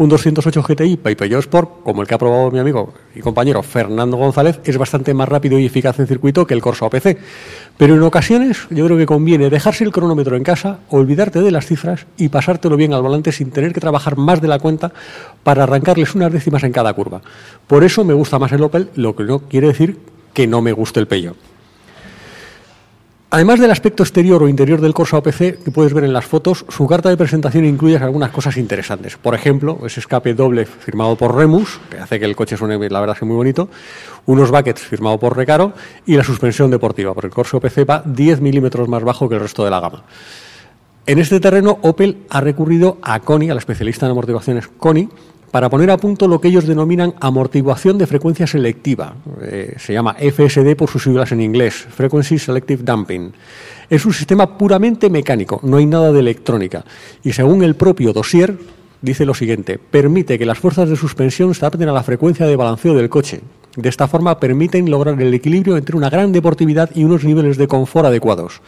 Un 0.00 0.08
208 0.08 0.62
GTI 0.62 0.96
Peugeot 0.96 1.40
Sport, 1.40 1.82
como 1.84 2.00
el 2.00 2.08
que 2.08 2.14
ha 2.14 2.18
probado 2.18 2.50
mi 2.50 2.58
amigo 2.58 2.94
y 3.14 3.20
compañero 3.20 3.62
Fernando 3.62 4.16
González, 4.16 4.58
es 4.64 4.78
bastante 4.78 5.12
más 5.12 5.28
rápido 5.28 5.58
y 5.58 5.66
eficaz 5.66 5.98
en 5.98 6.06
circuito 6.06 6.46
que 6.46 6.54
el 6.54 6.62
Corsa 6.62 6.86
OPC. 6.86 7.18
Pero 7.76 7.96
en 7.96 8.02
ocasiones 8.02 8.66
yo 8.70 8.86
creo 8.86 8.96
que 8.96 9.04
conviene 9.04 9.50
dejarse 9.50 9.84
el 9.84 9.92
cronómetro 9.92 10.36
en 10.36 10.42
casa, 10.42 10.78
olvidarte 10.88 11.42
de 11.42 11.50
las 11.50 11.66
cifras 11.66 12.06
y 12.16 12.30
pasártelo 12.30 12.78
bien 12.78 12.94
al 12.94 13.02
volante 13.02 13.30
sin 13.30 13.50
tener 13.50 13.74
que 13.74 13.80
trabajar 13.80 14.16
más 14.16 14.40
de 14.40 14.48
la 14.48 14.58
cuenta 14.58 14.90
para 15.44 15.64
arrancarles 15.64 16.14
unas 16.14 16.32
décimas 16.32 16.62
en 16.62 16.72
cada 16.72 16.94
curva. 16.94 17.20
Por 17.66 17.84
eso 17.84 18.02
me 18.02 18.14
gusta 18.14 18.38
más 18.38 18.52
el 18.52 18.62
Opel, 18.62 18.88
lo 18.94 19.14
que 19.14 19.24
no 19.24 19.40
quiere 19.40 19.66
decir 19.66 19.98
que 20.32 20.46
no 20.46 20.62
me 20.62 20.72
guste 20.72 21.00
el 21.00 21.08
Peugeot. 21.08 21.49
Además 23.32 23.60
del 23.60 23.70
aspecto 23.70 24.02
exterior 24.02 24.42
o 24.42 24.48
interior 24.48 24.80
del 24.80 24.92
Corsa 24.92 25.18
OPC 25.18 25.62
que 25.62 25.70
puedes 25.70 25.94
ver 25.94 26.02
en 26.02 26.12
las 26.12 26.24
fotos, 26.24 26.66
su 26.68 26.88
carta 26.88 27.10
de 27.10 27.16
presentación 27.16 27.64
incluye 27.64 27.96
algunas 27.96 28.32
cosas 28.32 28.56
interesantes. 28.56 29.16
Por 29.16 29.36
ejemplo, 29.36 29.78
ese 29.86 30.00
escape 30.00 30.34
doble 30.34 30.66
firmado 30.66 31.14
por 31.14 31.36
Remus, 31.36 31.78
que 31.88 31.98
hace 31.98 32.18
que 32.18 32.24
el 32.24 32.34
coche 32.34 32.56
suene, 32.56 32.76
la 32.90 32.98
verdad, 32.98 33.16
es 33.16 33.22
muy 33.22 33.36
bonito, 33.36 33.68
unos 34.26 34.50
buckets 34.50 34.80
firmado 34.80 35.16
por 35.20 35.36
Recaro 35.36 35.74
y 36.06 36.16
la 36.16 36.24
suspensión 36.24 36.72
deportiva, 36.72 37.14
porque 37.14 37.28
el 37.28 37.32
Corsa 37.32 37.58
OPC 37.58 37.88
va 37.88 38.02
10 38.04 38.40
milímetros 38.40 38.88
más 38.88 39.04
bajo 39.04 39.28
que 39.28 39.36
el 39.36 39.42
resto 39.42 39.64
de 39.64 39.70
la 39.70 39.78
gama. 39.78 40.02
En 41.06 41.20
este 41.20 41.38
terreno, 41.38 41.78
Opel 41.82 42.24
ha 42.30 42.40
recurrido 42.40 42.98
a 43.00 43.20
CONI, 43.20 43.50
al 43.50 43.58
especialista 43.58 44.06
en 44.06 44.12
amortiguaciones 44.12 44.66
CONI, 44.66 45.08
para 45.50 45.68
poner 45.68 45.90
a 45.90 45.96
punto 45.96 46.28
lo 46.28 46.40
que 46.40 46.48
ellos 46.48 46.66
denominan 46.66 47.14
amortiguación 47.20 47.98
de 47.98 48.06
frecuencia 48.06 48.46
selectiva. 48.46 49.14
Eh, 49.42 49.74
se 49.78 49.92
llama 49.92 50.14
FSD 50.14 50.76
por 50.76 50.88
sus 50.88 51.02
siglas 51.02 51.32
en 51.32 51.40
inglés, 51.40 51.74
Frequency 51.74 52.38
Selective 52.38 52.82
Damping. 52.84 53.32
Es 53.88 54.06
un 54.06 54.12
sistema 54.12 54.56
puramente 54.56 55.10
mecánico, 55.10 55.60
no 55.62 55.78
hay 55.78 55.86
nada 55.86 56.12
de 56.12 56.20
electrónica. 56.20 56.84
Y 57.24 57.32
según 57.32 57.64
el 57.64 57.74
propio 57.74 58.12
dossier, 58.12 58.56
dice 59.02 59.26
lo 59.26 59.34
siguiente, 59.34 59.78
permite 59.78 60.38
que 60.38 60.46
las 60.46 60.58
fuerzas 60.58 60.88
de 60.88 60.96
suspensión 60.96 61.54
se 61.54 61.64
adapten 61.64 61.88
a 61.88 61.92
la 61.92 62.04
frecuencia 62.04 62.46
de 62.46 62.56
balanceo 62.56 62.94
del 62.94 63.08
coche. 63.08 63.40
De 63.76 63.88
esta 63.88 64.08
forma 64.08 64.38
permiten 64.38 64.90
lograr 64.90 65.20
el 65.20 65.32
equilibrio 65.34 65.76
entre 65.76 65.96
una 65.96 66.10
gran 66.10 66.32
deportividad 66.32 66.90
y 66.94 67.04
unos 67.04 67.24
niveles 67.24 67.56
de 67.56 67.68
confort 67.68 68.06
adecuados. 68.06 68.60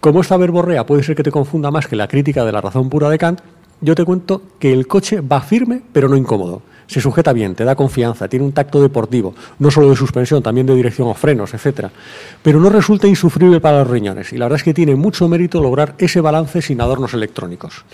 Como 0.00 0.20
esta 0.20 0.36
verborrea 0.36 0.86
puede 0.86 1.02
ser 1.02 1.16
que 1.16 1.22
te 1.22 1.30
confunda 1.30 1.70
más 1.70 1.86
que 1.86 1.96
la 1.96 2.08
crítica 2.08 2.44
de 2.44 2.52
la 2.52 2.60
razón 2.60 2.90
pura 2.90 3.08
de 3.08 3.18
Kant, 3.18 3.40
yo 3.80 3.94
te 3.94 4.04
cuento 4.04 4.42
que 4.58 4.72
el 4.72 4.86
coche 4.86 5.20
va 5.20 5.40
firme 5.40 5.82
pero 5.92 6.08
no 6.08 6.16
incómodo. 6.16 6.62
Se 6.86 7.00
sujeta 7.00 7.32
bien, 7.32 7.54
te 7.54 7.64
da 7.64 7.74
confianza, 7.74 8.28
tiene 8.28 8.44
un 8.44 8.52
tacto 8.52 8.80
deportivo, 8.80 9.34
no 9.58 9.70
solo 9.70 9.88
de 9.88 9.96
suspensión, 9.96 10.42
también 10.42 10.66
de 10.66 10.74
dirección 10.74 11.08
o 11.08 11.14
frenos, 11.14 11.54
etcétera. 11.54 11.90
Pero 12.42 12.60
no 12.60 12.68
resulta 12.68 13.06
insufrible 13.06 13.60
para 13.60 13.78
los 13.78 13.88
riñones 13.88 14.32
y 14.32 14.38
la 14.38 14.44
verdad 14.46 14.56
es 14.56 14.64
que 14.64 14.74
tiene 14.74 14.94
mucho 14.94 15.26
mérito 15.28 15.62
lograr 15.62 15.94
ese 15.98 16.20
balance 16.20 16.60
sin 16.60 16.80
adornos 16.80 17.14
electrónicos. 17.14 17.84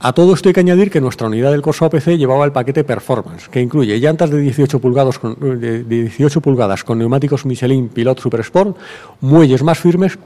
A 0.00 0.12
todo 0.12 0.34
esto 0.34 0.48
hay 0.48 0.52
que 0.52 0.60
añadir 0.60 0.90
que 0.90 1.00
nuestra 1.00 1.28
unidad 1.28 1.52
del 1.52 1.62
Corsa 1.62 1.86
OPC 1.86 2.16
llevaba 2.18 2.44
el 2.44 2.52
paquete 2.52 2.84
Performance, 2.84 3.48
que 3.48 3.60
incluye 3.60 3.98
llantas 3.98 4.28
de 4.30 4.38
18 4.38 4.78
pulgadas 4.78 5.18
con, 5.18 5.36
de 5.60 5.82
18 5.82 6.40
pulgadas 6.40 6.84
con 6.84 6.98
neumáticos 6.98 7.46
Michelin 7.46 7.88
Pilot 7.88 8.20
Super 8.20 8.40
Sport, 8.40 8.76
muelles 9.20 9.62
más 9.62 9.78
firmes 9.78 10.18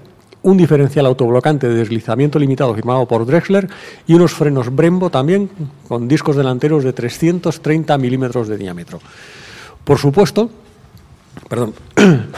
un 0.43 0.56
diferencial 0.56 1.06
autoblocante 1.06 1.69
de 1.69 1.74
deslizamiento 1.74 2.39
limitado 2.39 2.74
firmado 2.74 3.06
por 3.06 3.27
Drexler 3.27 3.69
y 4.06 4.15
unos 4.15 4.32
frenos 4.32 4.74
Brembo 4.74 5.10
también 5.10 5.51
con 5.89 6.09
discos 6.09 6.36
delanteros 6.36 6.85
de 6.85 6.93
330 6.93 7.98
milímetros 7.98 8.48
de 8.48 8.56
diámetro. 8.56 9.01
Por 9.85 9.98
supuesto, 9.98 10.51
perdón, 11.48 11.74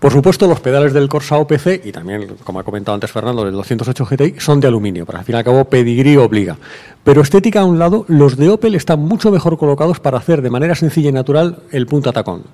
por 0.00 0.12
supuesto 0.12 0.46
los 0.46 0.60
pedales 0.60 0.92
del 0.92 1.08
Corsa 1.08 1.36
OPC 1.36 1.84
y 1.84 1.92
también, 1.92 2.36
como 2.44 2.60
ha 2.60 2.64
comentado 2.64 2.94
antes 2.94 3.10
Fernando, 3.10 3.44
del 3.44 3.54
208 3.54 4.06
GTI 4.06 4.34
son 4.38 4.60
de 4.60 4.68
aluminio, 4.68 5.04
pero 5.04 5.18
al 5.18 5.24
fin 5.24 5.34
y 5.34 5.38
al 5.38 5.44
cabo 5.44 5.64
pedigrí 5.64 6.16
obliga. 6.16 6.56
Pero 7.04 7.22
estética 7.22 7.60
a 7.60 7.64
un 7.64 7.78
lado, 7.78 8.04
los 8.08 8.36
de 8.36 8.48
Opel 8.48 8.74
están 8.74 9.00
mucho 9.00 9.30
mejor 9.30 9.58
colocados 9.58 10.00
para 10.00 10.18
hacer 10.18 10.42
de 10.42 10.50
manera 10.50 10.74
sencilla 10.74 11.10
y 11.10 11.12
natural 11.12 11.58
el 11.70 11.86
punta 11.86 12.12
tacón. 12.12 12.44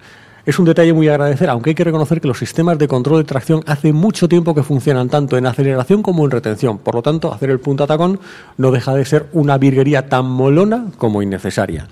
Es 0.47 0.60
un 0.60 0.64
detalle 0.64 0.93
muy 0.93 1.09
agradecer, 1.09 1.51
aunque 1.51 1.70
hay 1.70 1.74
que 1.74 1.82
reconocer 1.82 2.20
que 2.20 2.28
los 2.28 2.39
sistemas 2.39 2.78
de 2.78 2.86
control 2.86 3.18
de 3.18 3.24
tracción 3.24 3.62
hace 3.66 3.93
mucho 3.93 4.28
tiempo 4.28 4.55
que 4.55 4.62
funcionan 4.62 5.09
tanto 5.09 5.36
en 5.36 5.44
aceleración 5.44 6.02
como 6.02 6.24
en 6.24 6.31
retención. 6.31 6.78
Por 6.78 6.94
lo 6.94 7.02
tanto, 7.02 7.35
hacer 7.35 7.51
el 7.51 7.59
punta 7.59 7.85
tacón 7.86 8.20
no 8.56 8.70
deja 8.70 8.94
de 8.94 9.05
ser 9.05 9.27
una 9.32 9.59
virguería 9.59 10.09
tan 10.09 10.24
molona 10.27 10.86
como 10.98 11.20
innecesaria. 11.20 11.89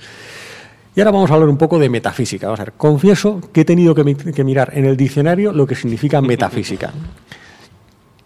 Y 0.94 1.00
ahora 1.00 1.10
vamos 1.10 1.32
a 1.32 1.34
hablar 1.34 1.48
un 1.48 1.56
poco 1.56 1.80
de 1.80 1.88
metafísica. 1.88 2.46
Vamos 2.46 2.60
a 2.60 2.64
ver, 2.66 2.74
confieso 2.76 3.40
que 3.52 3.62
he 3.62 3.64
tenido 3.64 3.92
que, 3.92 4.04
mi- 4.04 4.14
que 4.14 4.44
mirar 4.44 4.70
en 4.74 4.84
el 4.84 4.96
diccionario 4.96 5.50
lo 5.52 5.66
que 5.66 5.74
significa 5.74 6.20
metafísica. 6.22 6.92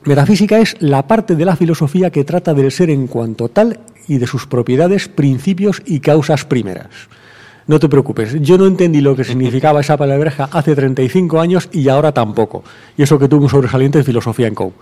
Metafísica 0.04 0.58
es 0.58 0.76
la 0.80 1.06
parte 1.06 1.34
de 1.36 1.44
la 1.46 1.56
filosofía 1.56 2.10
que 2.10 2.24
trata 2.24 2.52
del 2.52 2.70
ser 2.70 2.90
en 2.90 3.06
cuanto 3.06 3.48
tal 3.48 3.80
y 4.06 4.18
de 4.18 4.26
sus 4.26 4.46
propiedades, 4.46 5.08
principios 5.08 5.82
y 5.86 6.00
causas 6.00 6.44
primeras. 6.44 6.88
No 7.68 7.78
te 7.78 7.90
preocupes, 7.90 8.34
yo 8.40 8.56
no 8.56 8.66
entendí 8.66 9.02
lo 9.02 9.14
que 9.14 9.24
significaba 9.24 9.82
esa 9.82 9.98
palabreja 9.98 10.48
hace 10.50 10.74
35 10.74 11.38
años 11.38 11.68
y 11.70 11.90
ahora 11.90 12.12
tampoco. 12.12 12.64
Y 12.96 13.02
eso 13.02 13.18
que 13.18 13.28
tuve 13.28 13.42
un 13.42 13.50
sobresaliente 13.50 13.98
en 13.98 14.06
filosofía 14.06 14.46
en 14.46 14.54
COU. 14.54 14.72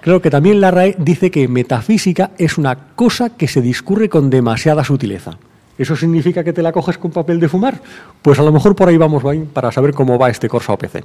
Creo 0.00 0.22
que 0.22 0.30
también 0.30 0.62
la 0.62 0.70
RAE 0.70 0.96
dice 0.98 1.30
que 1.30 1.46
metafísica 1.46 2.30
es 2.38 2.56
una 2.56 2.74
cosa 2.94 3.36
que 3.36 3.46
se 3.46 3.60
discurre 3.60 4.08
con 4.08 4.30
demasiada 4.30 4.82
sutileza. 4.82 5.32
¿Eso 5.76 5.94
significa 5.94 6.42
que 6.42 6.54
te 6.54 6.62
la 6.62 6.72
coges 6.72 6.96
con 6.96 7.10
papel 7.10 7.38
de 7.38 7.50
fumar? 7.50 7.82
Pues 8.22 8.38
a 8.38 8.42
lo 8.42 8.50
mejor 8.50 8.74
por 8.74 8.88
ahí 8.88 8.96
vamos 8.96 9.22
para 9.52 9.70
saber 9.70 9.92
cómo 9.92 10.18
va 10.18 10.30
este 10.30 10.48
Corsa 10.48 10.72
OPC. 10.72 11.04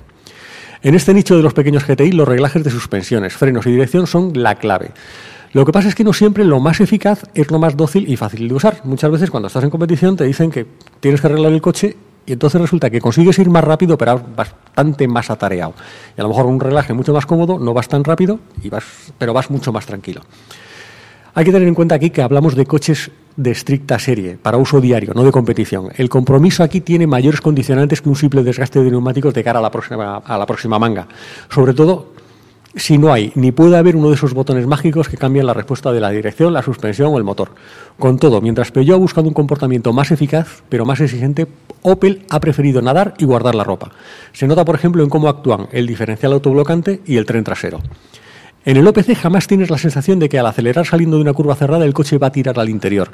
En 0.81 0.95
este 0.95 1.13
nicho 1.13 1.35
de 1.35 1.43
los 1.43 1.53
pequeños 1.53 1.85
GTI, 1.85 2.13
los 2.13 2.27
reglajes 2.27 2.63
de 2.63 2.71
suspensiones, 2.71 3.33
frenos 3.33 3.65
y 3.65 3.71
dirección 3.71 4.07
son 4.07 4.31
la 4.33 4.55
clave. 4.55 4.91
Lo 5.53 5.65
que 5.65 5.71
pasa 5.71 5.89
es 5.89 5.95
que 5.95 6.03
no 6.03 6.13
siempre 6.13 6.45
lo 6.45 6.59
más 6.59 6.79
eficaz 6.79 7.25
es 7.33 7.51
lo 7.51 7.59
más 7.59 7.75
dócil 7.75 8.09
y 8.09 8.15
fácil 8.15 8.47
de 8.47 8.53
usar. 8.53 8.81
Muchas 8.85 9.11
veces 9.11 9.29
cuando 9.29 9.47
estás 9.47 9.63
en 9.63 9.69
competición 9.69 10.15
te 10.15 10.23
dicen 10.23 10.49
que 10.49 10.65
tienes 10.99 11.19
que 11.19 11.27
arreglar 11.27 11.51
el 11.51 11.61
coche 11.61 11.97
y 12.25 12.33
entonces 12.33 12.61
resulta 12.61 12.89
que 12.89 13.01
consigues 13.01 13.37
ir 13.39 13.49
más 13.49 13.63
rápido 13.63 13.97
pero 13.97 14.21
bastante 14.35 15.07
más 15.07 15.29
atareado. 15.29 15.73
Y 16.17 16.21
a 16.21 16.23
lo 16.23 16.29
mejor 16.29 16.45
un 16.45 16.59
relaje 16.59 16.93
mucho 16.93 17.13
más 17.13 17.25
cómodo, 17.25 17.59
no 17.59 17.73
vas 17.73 17.87
tan 17.89 18.03
rápido, 18.03 18.39
y 18.63 18.69
vas, 18.69 18.83
pero 19.17 19.33
vas 19.33 19.49
mucho 19.49 19.73
más 19.73 19.85
tranquilo. 19.85 20.21
Hay 21.33 21.45
que 21.45 21.51
tener 21.51 21.67
en 21.67 21.75
cuenta 21.75 21.95
aquí 21.95 22.09
que 22.09 22.21
hablamos 22.21 22.55
de 22.55 22.65
coches 22.65 23.11
de 23.35 23.51
estricta 23.51 23.97
serie, 23.97 24.37
para 24.41 24.57
uso 24.57 24.81
diario, 24.81 25.13
no 25.13 25.23
de 25.23 25.31
competición. 25.31 25.89
El 25.95 26.09
compromiso 26.09 26.63
aquí 26.63 26.81
tiene 26.81 27.07
mayores 27.07 27.41
condicionantes 27.41 28.01
que 28.01 28.09
un 28.09 28.15
simple 28.15 28.43
desgaste 28.43 28.83
de 28.83 28.91
neumáticos 28.91 29.33
de 29.33 29.43
cara 29.43 29.59
a 29.59 29.61
la 29.61 29.71
próxima, 29.71 30.17
a 30.17 30.37
la 30.37 30.45
próxima 30.45 30.77
manga. 30.77 31.07
Sobre 31.49 31.73
todo 31.73 32.13
si 32.75 32.97
no 32.97 33.11
hay 33.11 33.31
ni 33.35 33.51
puede 33.51 33.77
haber 33.77 33.95
uno 33.95 34.09
de 34.09 34.15
esos 34.15 34.33
botones 34.33 34.65
mágicos 34.65 35.09
que 35.09 35.17
cambian 35.17 35.45
la 35.45 35.53
respuesta 35.53 35.91
de 35.91 35.99
la 35.99 36.09
dirección, 36.09 36.53
la 36.53 36.61
suspensión 36.61 37.13
o 37.13 37.17
el 37.17 37.23
motor. 37.23 37.51
Con 37.99 38.17
todo, 38.17 38.41
mientras 38.41 38.71
Peugeot 38.71 38.95
ha 38.95 38.99
buscado 38.99 39.27
un 39.27 39.33
comportamiento 39.33 39.93
más 39.93 40.11
eficaz, 40.11 40.63
pero 40.69 40.85
más 40.85 40.99
exigente, 41.01 41.47
Opel 41.81 42.25
ha 42.29 42.39
preferido 42.39 42.81
nadar 42.81 43.13
y 43.17 43.25
guardar 43.25 43.55
la 43.55 43.63
ropa. 43.63 43.91
Se 44.33 44.47
nota, 44.47 44.63
por 44.63 44.75
ejemplo, 44.75 45.03
en 45.03 45.09
cómo 45.09 45.27
actúan 45.27 45.67
el 45.71 45.87
diferencial 45.87 46.33
autoblocante 46.33 47.01
y 47.05 47.17
el 47.17 47.25
tren 47.25 47.43
trasero. 47.43 47.81
En 48.63 48.77
el 48.77 48.87
OPC 48.87 49.15
jamás 49.15 49.47
tienes 49.47 49.71
la 49.71 49.79
sensación 49.79 50.19
de 50.19 50.29
que 50.29 50.37
al 50.37 50.45
acelerar 50.45 50.85
saliendo 50.85 51.17
de 51.17 51.23
una 51.23 51.33
curva 51.33 51.55
cerrada 51.55 51.83
el 51.83 51.95
coche 51.95 52.19
va 52.19 52.27
a 52.27 52.31
tirar 52.31 52.59
al 52.59 52.69
interior. 52.69 53.09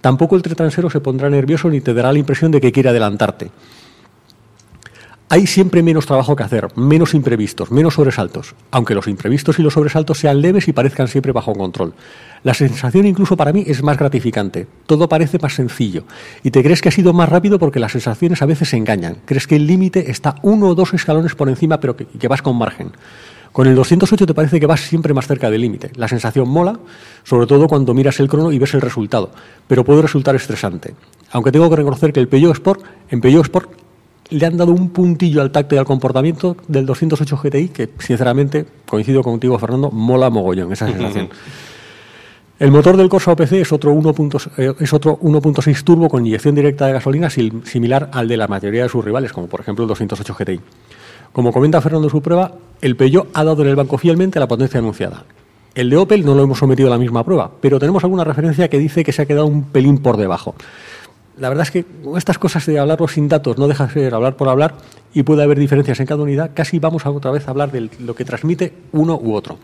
Tampoco 0.00 0.36
el 0.36 0.42
tren 0.42 0.56
trasero 0.56 0.88
se 0.90 1.00
pondrá 1.00 1.28
nervioso 1.28 1.68
ni 1.68 1.80
te 1.80 1.92
dará 1.92 2.12
la 2.12 2.20
impresión 2.20 2.52
de 2.52 2.60
que 2.60 2.70
quiere 2.70 2.90
adelantarte. 2.90 3.50
Hay 5.32 5.46
siempre 5.46 5.82
menos 5.82 6.04
trabajo 6.04 6.36
que 6.36 6.42
hacer, 6.42 6.68
menos 6.76 7.14
imprevistos, 7.14 7.70
menos 7.70 7.94
sobresaltos, 7.94 8.54
aunque 8.70 8.94
los 8.94 9.08
imprevistos 9.08 9.58
y 9.58 9.62
los 9.62 9.72
sobresaltos 9.72 10.18
sean 10.18 10.42
leves 10.42 10.68
y 10.68 10.74
parezcan 10.74 11.08
siempre 11.08 11.32
bajo 11.32 11.54
control. 11.54 11.94
La 12.42 12.52
sensación 12.52 13.06
incluso 13.06 13.34
para 13.34 13.50
mí 13.50 13.64
es 13.66 13.82
más 13.82 13.96
gratificante, 13.96 14.66
todo 14.84 15.08
parece 15.08 15.38
más 15.38 15.54
sencillo 15.54 16.04
y 16.42 16.50
te 16.50 16.62
crees 16.62 16.82
que 16.82 16.90
ha 16.90 16.92
sido 16.92 17.14
más 17.14 17.30
rápido 17.30 17.58
porque 17.58 17.80
las 17.80 17.92
sensaciones 17.92 18.42
a 18.42 18.44
veces 18.44 18.68
se 18.68 18.76
engañan, 18.76 19.22
crees 19.24 19.46
que 19.46 19.56
el 19.56 19.66
límite 19.66 20.10
está 20.10 20.34
uno 20.42 20.66
o 20.66 20.74
dos 20.74 20.92
escalones 20.92 21.34
por 21.34 21.48
encima 21.48 21.80
pero 21.80 21.96
que, 21.96 22.28
vas 22.28 22.42
con 22.42 22.58
margen. 22.58 22.92
Con 23.52 23.66
el 23.66 23.74
208 23.74 24.26
te 24.26 24.34
parece 24.34 24.60
que 24.60 24.66
vas 24.66 24.80
siempre 24.82 25.14
más 25.14 25.26
cerca 25.26 25.48
del 25.48 25.62
límite. 25.62 25.92
La 25.96 26.08
sensación 26.08 26.46
mola, 26.46 26.78
sobre 27.22 27.46
todo 27.46 27.68
cuando 27.68 27.94
miras 27.94 28.20
el 28.20 28.28
crono 28.28 28.52
y 28.52 28.58
ves 28.58 28.74
el 28.74 28.82
resultado, 28.82 29.30
pero 29.66 29.82
puede 29.82 30.02
resultar 30.02 30.36
estresante. 30.36 30.94
Aunque 31.30 31.52
tengo 31.52 31.70
que 31.70 31.76
reconocer 31.76 32.12
que 32.12 32.20
el 32.20 32.28
Peugeot 32.28 32.52
Sport, 32.52 32.82
en 33.10 33.22
Peugeot 33.22 33.44
Sport 33.44 33.81
le 34.32 34.46
han 34.46 34.56
dado 34.56 34.72
un 34.72 34.90
puntillo 34.90 35.42
al 35.42 35.50
tacto 35.50 35.74
y 35.74 35.78
al 35.78 35.84
comportamiento 35.84 36.56
del 36.68 36.86
208 36.86 37.36
GTI 37.36 37.68
que, 37.68 37.90
sinceramente, 37.98 38.66
coincido 38.88 39.22
contigo, 39.22 39.58
Fernando, 39.58 39.90
mola 39.90 40.30
mogollón 40.30 40.72
esa 40.72 40.86
sensación. 40.86 41.28
El 42.58 42.70
motor 42.70 42.96
del 42.96 43.08
Corsa 43.08 43.32
OPC 43.32 43.52
es 43.54 43.72
otro 43.72 43.92
1.6 43.92 44.50
eh, 44.56 44.74
es 44.78 44.92
otro 44.92 45.18
1.6 45.18 45.82
turbo 45.82 46.08
con 46.08 46.24
inyección 46.24 46.54
directa 46.54 46.86
de 46.86 46.92
gasolina 46.92 47.28
similar 47.28 48.08
al 48.12 48.28
de 48.28 48.36
la 48.36 48.46
mayoría 48.46 48.84
de 48.84 48.88
sus 48.88 49.04
rivales, 49.04 49.32
como 49.32 49.48
por 49.48 49.60
ejemplo 49.60 49.84
el 49.84 49.88
208 49.88 50.34
GTI. 50.38 50.60
Como 51.32 51.52
comenta 51.52 51.80
Fernando 51.80 52.06
en 52.06 52.10
su 52.12 52.22
prueba, 52.22 52.52
el 52.80 52.94
Peugeot 52.96 53.28
ha 53.34 53.42
dado 53.42 53.62
en 53.62 53.68
el 53.68 53.76
banco 53.76 53.98
fielmente 53.98 54.38
la 54.38 54.46
potencia 54.46 54.78
anunciada. 54.78 55.24
El 55.74 55.88
de 55.88 55.96
Opel 55.96 56.24
no 56.24 56.34
lo 56.34 56.42
hemos 56.42 56.58
sometido 56.58 56.88
a 56.88 56.90
la 56.90 56.98
misma 56.98 57.24
prueba, 57.24 57.50
pero 57.60 57.78
tenemos 57.80 58.04
alguna 58.04 58.24
referencia 58.24 58.68
que 58.68 58.78
dice 58.78 59.02
que 59.02 59.12
se 59.12 59.22
ha 59.22 59.26
quedado 59.26 59.46
un 59.46 59.64
pelín 59.64 59.98
por 59.98 60.18
debajo. 60.18 60.54
La 61.42 61.48
verdad 61.48 61.64
es 61.66 61.72
que 61.72 61.84
estas 62.16 62.38
cosas 62.38 62.64
de 62.66 62.78
hablarlo 62.78 63.08
sin 63.08 63.26
datos 63.26 63.58
no 63.58 63.66
deja 63.66 63.88
de 63.88 63.92
ser 63.92 64.14
hablar 64.14 64.36
por 64.36 64.48
hablar 64.48 64.76
y 65.12 65.24
puede 65.24 65.42
haber 65.42 65.58
diferencias 65.58 65.98
en 65.98 66.06
cada 66.06 66.22
unidad. 66.22 66.52
Casi 66.54 66.78
vamos 66.78 67.04
otra 67.04 67.32
vez 67.32 67.48
a 67.48 67.50
hablar 67.50 67.72
de 67.72 67.90
lo 67.98 68.14
que 68.14 68.24
transmite 68.24 68.72
uno 68.92 69.18
u 69.20 69.34
otro. 69.34 69.58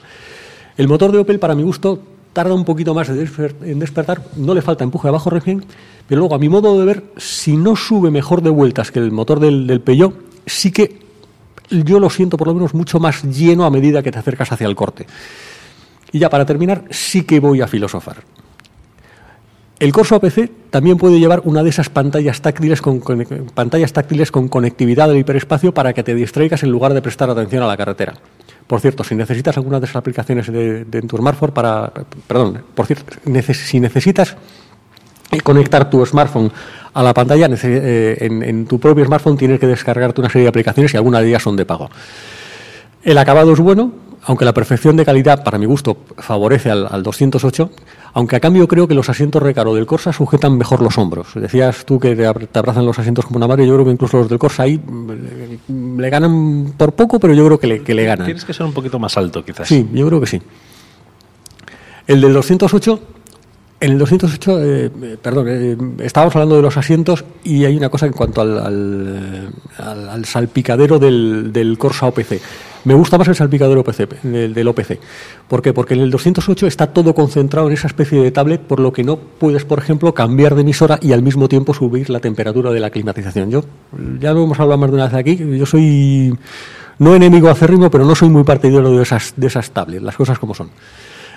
El 0.77 0.89
motor 0.89 1.13
de 1.13 1.19
Opel, 1.19 1.39
para 1.39 1.55
mi 1.55 1.63
gusto, 1.63 2.01
tarda 2.33 2.53
un 2.53 2.65
poquito 2.65 2.95
más 2.95 3.09
en 3.11 3.79
despertar, 3.79 4.21
no 4.35 4.55
le 4.55 4.61
falta 4.61 4.83
empuje 4.83 5.07
abajo 5.07 5.31
recién, 5.31 5.65
pero 6.09 6.19
luego, 6.19 6.35
a 6.35 6.41
mi 6.41 6.49
modo 6.49 6.81
de 6.81 6.85
ver, 6.85 7.05
si 7.17 7.57
no 7.57 7.77
sube 7.77 8.11
mejor 8.11 8.43
de 8.43 8.51
vueltas 8.51 8.91
que 8.91 8.99
el 8.99 9.13
motor 9.13 9.39
del, 9.39 9.69
del 9.69 9.81
Peugeot, 9.81 10.15
sí 10.47 10.73
que 10.73 10.99
yo 11.71 12.01
lo 12.01 12.11
siento 12.11 12.37
por 12.37 12.49
lo 12.49 12.55
menos 12.55 12.75
mucho 12.75 12.99
más 12.99 13.23
lleno 13.23 13.65
a 13.65 13.71
medida 13.71 14.03
que 14.03 14.11
te 14.11 14.19
acercas 14.19 14.51
hacia 14.51 14.67
el 14.67 14.75
corte. 14.75 15.07
Y 16.11 16.19
ya 16.19 16.29
para 16.29 16.45
terminar, 16.45 16.87
sí 16.91 17.23
que 17.23 17.39
voy 17.39 17.61
a 17.61 17.69
filosofar. 17.69 18.17
El 19.81 19.93
Corsa 19.93 20.17
OPC 20.17 20.51
también 20.71 20.97
puede 20.97 21.21
llevar 21.21 21.43
una 21.45 21.63
de 21.63 21.71
esas 21.71 21.89
pantallas 21.89 22.41
táctiles 22.43 22.83
con, 22.83 23.01
pantallas 23.55 23.93
táctiles 23.93 24.33
con 24.33 24.49
conectividad 24.49 25.09
del 25.09 25.19
hiperespacio 25.19 25.73
para 25.73 25.93
que 25.93 26.03
te 26.03 26.17
distraigas 26.17 26.65
en 26.65 26.71
lugar 26.71 26.95
de 26.95 27.03
prestar 27.03 27.31
atención 27.31 27.63
a 27.63 27.69
la 27.69 27.77
carretera. 27.77 28.15
Por 28.67 28.81
cierto, 28.81 29.05
si 29.05 29.15
necesitas 29.15 29.57
alguna 29.57 29.79
de 29.79 29.87
esas 29.87 29.97
aplicaciones 29.97 30.53
de, 30.53 30.85
en 30.91 31.07
tu 31.07 31.17
smartphone 31.17 31.53
para, 31.53 31.93
perdón, 32.27 32.63
por 32.75 32.87
cierto, 32.87 33.15
si 33.55 33.79
necesitas 33.79 34.37
eh, 35.31 35.41
conectar 35.43 35.89
tu 35.89 36.05
smartphone 36.05 36.51
a 36.93 37.03
la 37.03 37.15
pantalla, 37.15 37.49
eh, 37.63 38.17
en, 38.21 38.67
tu 38.67 38.81
propio 38.81 39.05
smartphone 39.05 39.37
tienes 39.37 39.61
que 39.61 39.69
descargarte 39.69 40.21
una 40.21 40.29
serie 40.29 40.43
de 40.43 40.49
aplicaciones 40.49 40.93
y 40.93 40.97
algunas 40.97 41.23
de 41.23 41.29
ellas 41.29 41.43
son 41.43 41.55
de 41.55 41.65
pago. 41.65 41.89
El 43.05 43.17
acabado 43.17 43.53
es 43.53 43.61
bueno, 43.61 43.93
aunque 44.25 44.45
la 44.45 44.53
perfección 44.53 44.97
de 44.97 45.05
calidad, 45.05 45.45
para 45.45 45.57
mi 45.57 45.67
gusto, 45.67 45.99
favorece 46.17 46.69
al 46.71 47.03
208, 47.03 47.71
aunque 48.15 48.37
a 48.37 48.41
cambio 48.41 48.67
creo 48.69 48.89
que 48.89 48.95
los 48.95 49.09
asientos 49.09 49.43
recaro 49.43 49.75
del 49.75 49.87
Corsa 49.87 50.13
sujetan 50.13 50.57
mejor 50.59 50.83
los 50.83 50.97
hombros. 50.99 51.29
Decías 51.35 51.85
tú 51.85 51.99
que 52.01 52.17
te 52.17 52.27
ab- 52.29 52.49
te 52.51 52.59
abrazan 52.59 52.85
los 52.87 52.99
asientos 52.99 53.25
como 53.27 53.37
una 53.37 53.47
madre, 53.47 53.67
yo 53.67 53.75
creo 53.75 53.85
que 53.85 53.93
incluso 53.93 54.17
los 54.19 54.29
del 54.29 54.39
Corsa 54.39 54.65
ahí 54.65 54.79
mm, 54.79 55.99
le 56.01 56.11
ganan 56.11 56.73
por 56.77 56.93
poco, 56.93 57.19
pero 57.21 57.35
yo 57.35 57.45
creo 57.47 57.59
que 57.61 57.67
le, 57.67 57.83
que 57.83 57.95
le 57.95 58.05
ganan. 58.05 58.25
Tienes 58.27 58.45
que 58.45 58.53
ser 58.55 58.67
un 58.67 58.73
poquito 58.73 58.99
más 58.99 59.17
alto, 59.17 59.45
quizás. 59.45 59.69
Sí, 59.69 59.89
yo 59.93 60.07
creo 60.09 60.21
que 60.21 60.27
sí. 60.27 60.41
El 62.07 62.21
del 62.23 62.33
208, 62.33 63.01
en 63.81 63.93
el 63.93 63.99
208, 63.99 64.63
eh, 64.65 64.91
eh, 65.03 65.17
perdón, 65.21 65.47
eh, 65.49 65.77
estábamos 66.05 66.35
hablando 66.35 66.57
de 66.57 66.63
los 66.63 66.77
asientos 66.77 67.25
y 67.45 67.65
hay 67.65 67.77
una 67.77 67.91
cosa 67.91 68.07
en 68.07 68.13
cuanto 68.13 68.41
al, 68.41 68.59
al, 68.59 69.49
al- 69.79 70.09
al 70.09 70.25
salpicadero 70.25 70.99
del, 70.99 71.53
del 71.53 71.77
Corsa 71.79 72.07
OPC. 72.07 72.41
Me 72.85 72.95
gusta 72.95 73.19
más 73.19 73.29
el 73.29 73.35
salpicadero 73.35 73.81
OPC, 73.81 74.23
del, 74.23 74.55
del 74.55 74.69
OPC. 74.69 74.99
¿Por 75.49 75.63
qué? 75.63 75.73
Porque 75.73 75.95
en 75.95 76.01
el 76.01 76.11
208 76.11 76.67
está 76.67 76.89
todo 76.89 77.15
concentrado 77.15 77.67
en 77.67 77.75
esa 77.75 77.89
especie 77.89 78.21
de 78.23 78.31
tablet, 78.31 78.61
por 78.61 78.81
lo 78.81 78.93
que 78.93 79.05
no 79.05 79.17
puedes, 79.17 79.65
por 79.65 79.79
ejemplo, 79.79 80.15
cambiar 80.15 80.55
de 80.55 80.63
emisora 80.63 80.99
y 81.03 81.13
al 81.13 81.23
mismo 81.23 81.49
tiempo 81.49 81.75
subir 81.75 82.09
la 82.11 82.21
temperatura 82.21 82.71
de 82.71 82.81
la 82.81 82.91
climatización. 82.91 83.51
Yo, 83.51 83.65
ya 84.21 84.33
lo 84.33 84.45
hemos 84.45 84.59
hablado 84.61 84.79
más 84.79 84.91
de 84.91 84.97
una 84.97 85.05
vez 85.07 85.15
aquí, 85.15 85.37
yo 85.37 85.67
soy 85.67 86.33
no 86.99 87.15
enemigo 87.15 87.49
acérrimo, 87.49 87.91
pero 87.91 88.05
no 88.05 88.15
soy 88.15 88.29
muy 88.29 88.45
partidario 88.45 88.91
de 88.91 89.03
esas, 89.03 89.35
de 89.37 89.47
esas 89.47 89.71
tablets, 89.71 90.03
las 90.03 90.17
cosas 90.17 90.39
como 90.39 90.55
son. 90.55 90.71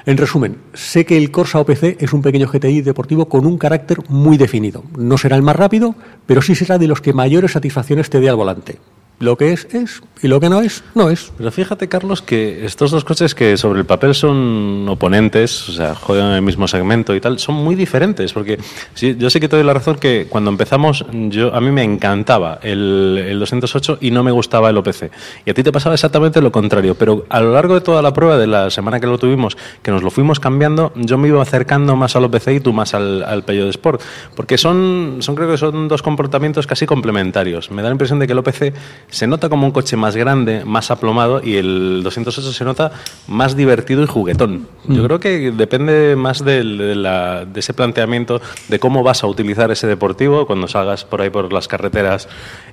En 0.05 0.17
resumen, 0.17 0.57
sé 0.73 1.05
que 1.05 1.15
el 1.15 1.29
Corsa 1.29 1.59
OPC 1.59 2.01
es 2.01 2.11
un 2.13 2.23
pequeño 2.23 2.47
GTI 2.47 2.81
deportivo 2.81 3.27
con 3.27 3.45
un 3.45 3.59
carácter 3.59 3.99
muy 4.09 4.37
definido. 4.37 4.83
No 4.97 5.17
será 5.19 5.35
el 5.35 5.43
más 5.43 5.55
rápido, 5.55 5.93
pero 6.25 6.41
sí 6.41 6.55
será 6.55 6.79
de 6.79 6.87
los 6.87 7.01
que 7.01 7.13
mayores 7.13 7.51
satisfacciones 7.51 8.09
te 8.09 8.19
dé 8.19 8.29
al 8.29 8.35
volante. 8.35 8.79
Lo 9.21 9.37
que 9.37 9.53
es, 9.53 9.67
es, 9.71 10.01
y 10.23 10.27
lo 10.27 10.39
que 10.39 10.49
no 10.49 10.61
es, 10.61 10.83
no 10.93 11.09
es. 11.09 11.31
Pero 11.37 11.51
fíjate, 11.51 11.87
Carlos, 11.87 12.21
que 12.21 12.65
estos 12.65 12.89
dos 12.89 13.03
coches 13.03 13.33
que 13.35 13.55
sobre 13.55 13.79
el 13.79 13.85
papel 13.85 14.15
son 14.15 14.87
oponentes, 14.89 15.69
o 15.69 15.73
sea, 15.73 15.95
juegan 15.95 16.29
en 16.29 16.33
el 16.33 16.41
mismo 16.41 16.67
segmento 16.67 17.15
y 17.15 17.21
tal, 17.21 17.39
son 17.39 17.55
muy 17.55 17.75
diferentes. 17.75 18.33
Porque 18.33 18.59
sí, 18.95 19.15
yo 19.17 19.29
sí 19.29 19.39
que 19.39 19.47
te 19.47 19.55
doy 19.55 19.65
la 19.65 19.73
razón 19.73 19.97
que 19.97 20.27
cuando 20.27 20.49
empezamos, 20.49 21.05
yo 21.11 21.53
a 21.55 21.61
mí 21.61 21.71
me 21.71 21.83
encantaba 21.83 22.59
el, 22.63 23.23
el 23.27 23.39
208 23.39 23.99
y 24.01 24.09
no 24.09 24.23
me 24.23 24.31
gustaba 24.31 24.69
el 24.69 24.77
OPC. 24.77 25.11
Y 25.45 25.51
a 25.51 25.53
ti 25.53 25.63
te 25.63 25.71
pasaba 25.71 25.95
exactamente 25.95 26.41
lo 26.41 26.51
contrario. 26.51 26.95
Pero 26.95 27.25
a 27.29 27.41
lo 27.41 27.53
largo 27.53 27.75
de 27.75 27.81
toda 27.81 28.01
la 28.01 28.13
prueba 28.13 28.37
de 28.37 28.47
la 28.47 28.69
semana 28.69 28.99
que 28.99 29.07
lo 29.07 29.19
tuvimos, 29.19 29.57
que 29.83 29.91
nos 29.91 30.03
lo 30.03 30.11
fuimos 30.11 30.39
cambiando, 30.39 30.93
yo 30.95 31.17
me 31.17 31.27
iba 31.27 31.41
acercando 31.41 31.95
más 31.95 32.15
al 32.15 32.25
OPC 32.25 32.47
y 32.49 32.59
tú 32.59 32.73
más 32.73 32.95
al, 32.95 33.23
al 33.23 33.43
Peugeot 33.43 33.69
Sport. 33.69 34.01
Porque 34.35 34.57
son, 34.57 35.17
son, 35.19 35.35
creo 35.35 35.49
que 35.49 35.57
son 35.57 35.87
dos 35.87 36.01
comportamientos 36.01 36.67
casi 36.67 36.85
complementarios. 36.85 37.71
Me 37.71 37.81
da 37.81 37.89
la 37.89 37.93
impresión 37.93 38.19
de 38.19 38.27
que 38.27 38.33
el 38.33 38.39
OPC 38.39 38.73
se 39.11 39.27
nota 39.27 39.47
como 39.49 39.67
un 39.67 39.71
coche 39.71 39.95
más 39.97 40.15
grande, 40.15 40.65
más 40.65 40.89
aplomado, 40.89 41.41
y 41.43 41.57
el 41.57 42.01
208 42.03 42.51
se 42.51 42.63
nota 42.65 42.91
más 43.27 43.55
divertido 43.55 44.01
y 44.03 44.07
juguetón. 44.07 44.67
Yo 44.87 45.03
Mm. 45.03 45.05
creo 45.05 45.19
que 45.19 45.51
depende 45.51 46.15
más 46.15 46.43
del- 46.43 46.77
de, 46.79 46.95
la- 46.95 47.45
de 47.45 47.59
ese 47.59 47.73
planteamiento 47.75 48.41
de 48.69 48.79
cómo 48.79 49.03
vas 49.03 49.23
a 49.23 49.27
utilizar 49.27 49.69
ese 49.69 49.85
deportivo 49.85 50.47
cuando 50.47 50.67
salgas 50.67 51.05
por 51.05 51.21
ahí 51.21 51.29
por 51.29 51.51
las 51.53 51.67
carreteras, 51.67 52.27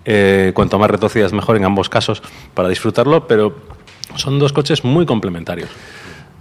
eh, 0.07 0.53
cuanto 0.55 0.79
más 0.79 0.91
retorcidas 0.91 1.33
mejor 1.33 1.57
en 1.57 1.65
ambos 1.65 1.89
casos 1.89 2.23
para 2.55 2.69
disfrutarlo, 2.69 3.27
pero 3.27 3.55
son 4.15 4.39
dos 4.39 4.53
coches 4.55 4.85
muy 4.85 5.05
complementarios. 5.07 5.69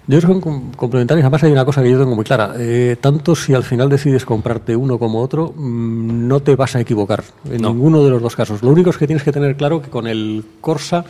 Yo 0.10 0.20
creo 0.20 0.22
que 0.22 0.28
son 0.28 0.42
com- 0.42 0.72
complementarios. 0.72 1.24
Además, 1.26 1.44
hay 1.44 1.52
una 1.52 1.66
cosa 1.66 1.84
que 1.84 1.92
yo 1.92 2.00
tengo 2.00 2.16
muy 2.16 2.24
clara. 2.24 2.54
Eh, 2.58 2.96
tanto 3.02 3.36
si 3.36 3.54
al 3.54 3.64
final 3.64 3.90
decides 3.90 4.24
comprarte 4.26 4.76
uno 4.76 4.98
como 4.98 5.22
otro, 5.22 5.54
mm, 5.56 6.28
no 6.28 6.40
te 6.40 6.56
vas 6.56 6.76
a 6.76 6.80
equivocar 6.80 7.24
en 7.50 7.62
ninguno 7.74 8.04
de 8.04 8.10
los 8.12 8.22
dos 8.22 8.36
casos. 8.36 8.64
Lo 8.64 8.70
único 8.70 8.90
es 8.90 8.98
que 8.98 9.06
tienes 9.06 9.24
que 9.24 9.34
tener 9.34 9.58
claro 9.58 9.82
que 9.82 9.90
con 9.90 10.08
el 10.08 10.46
Corsa, 10.62 11.04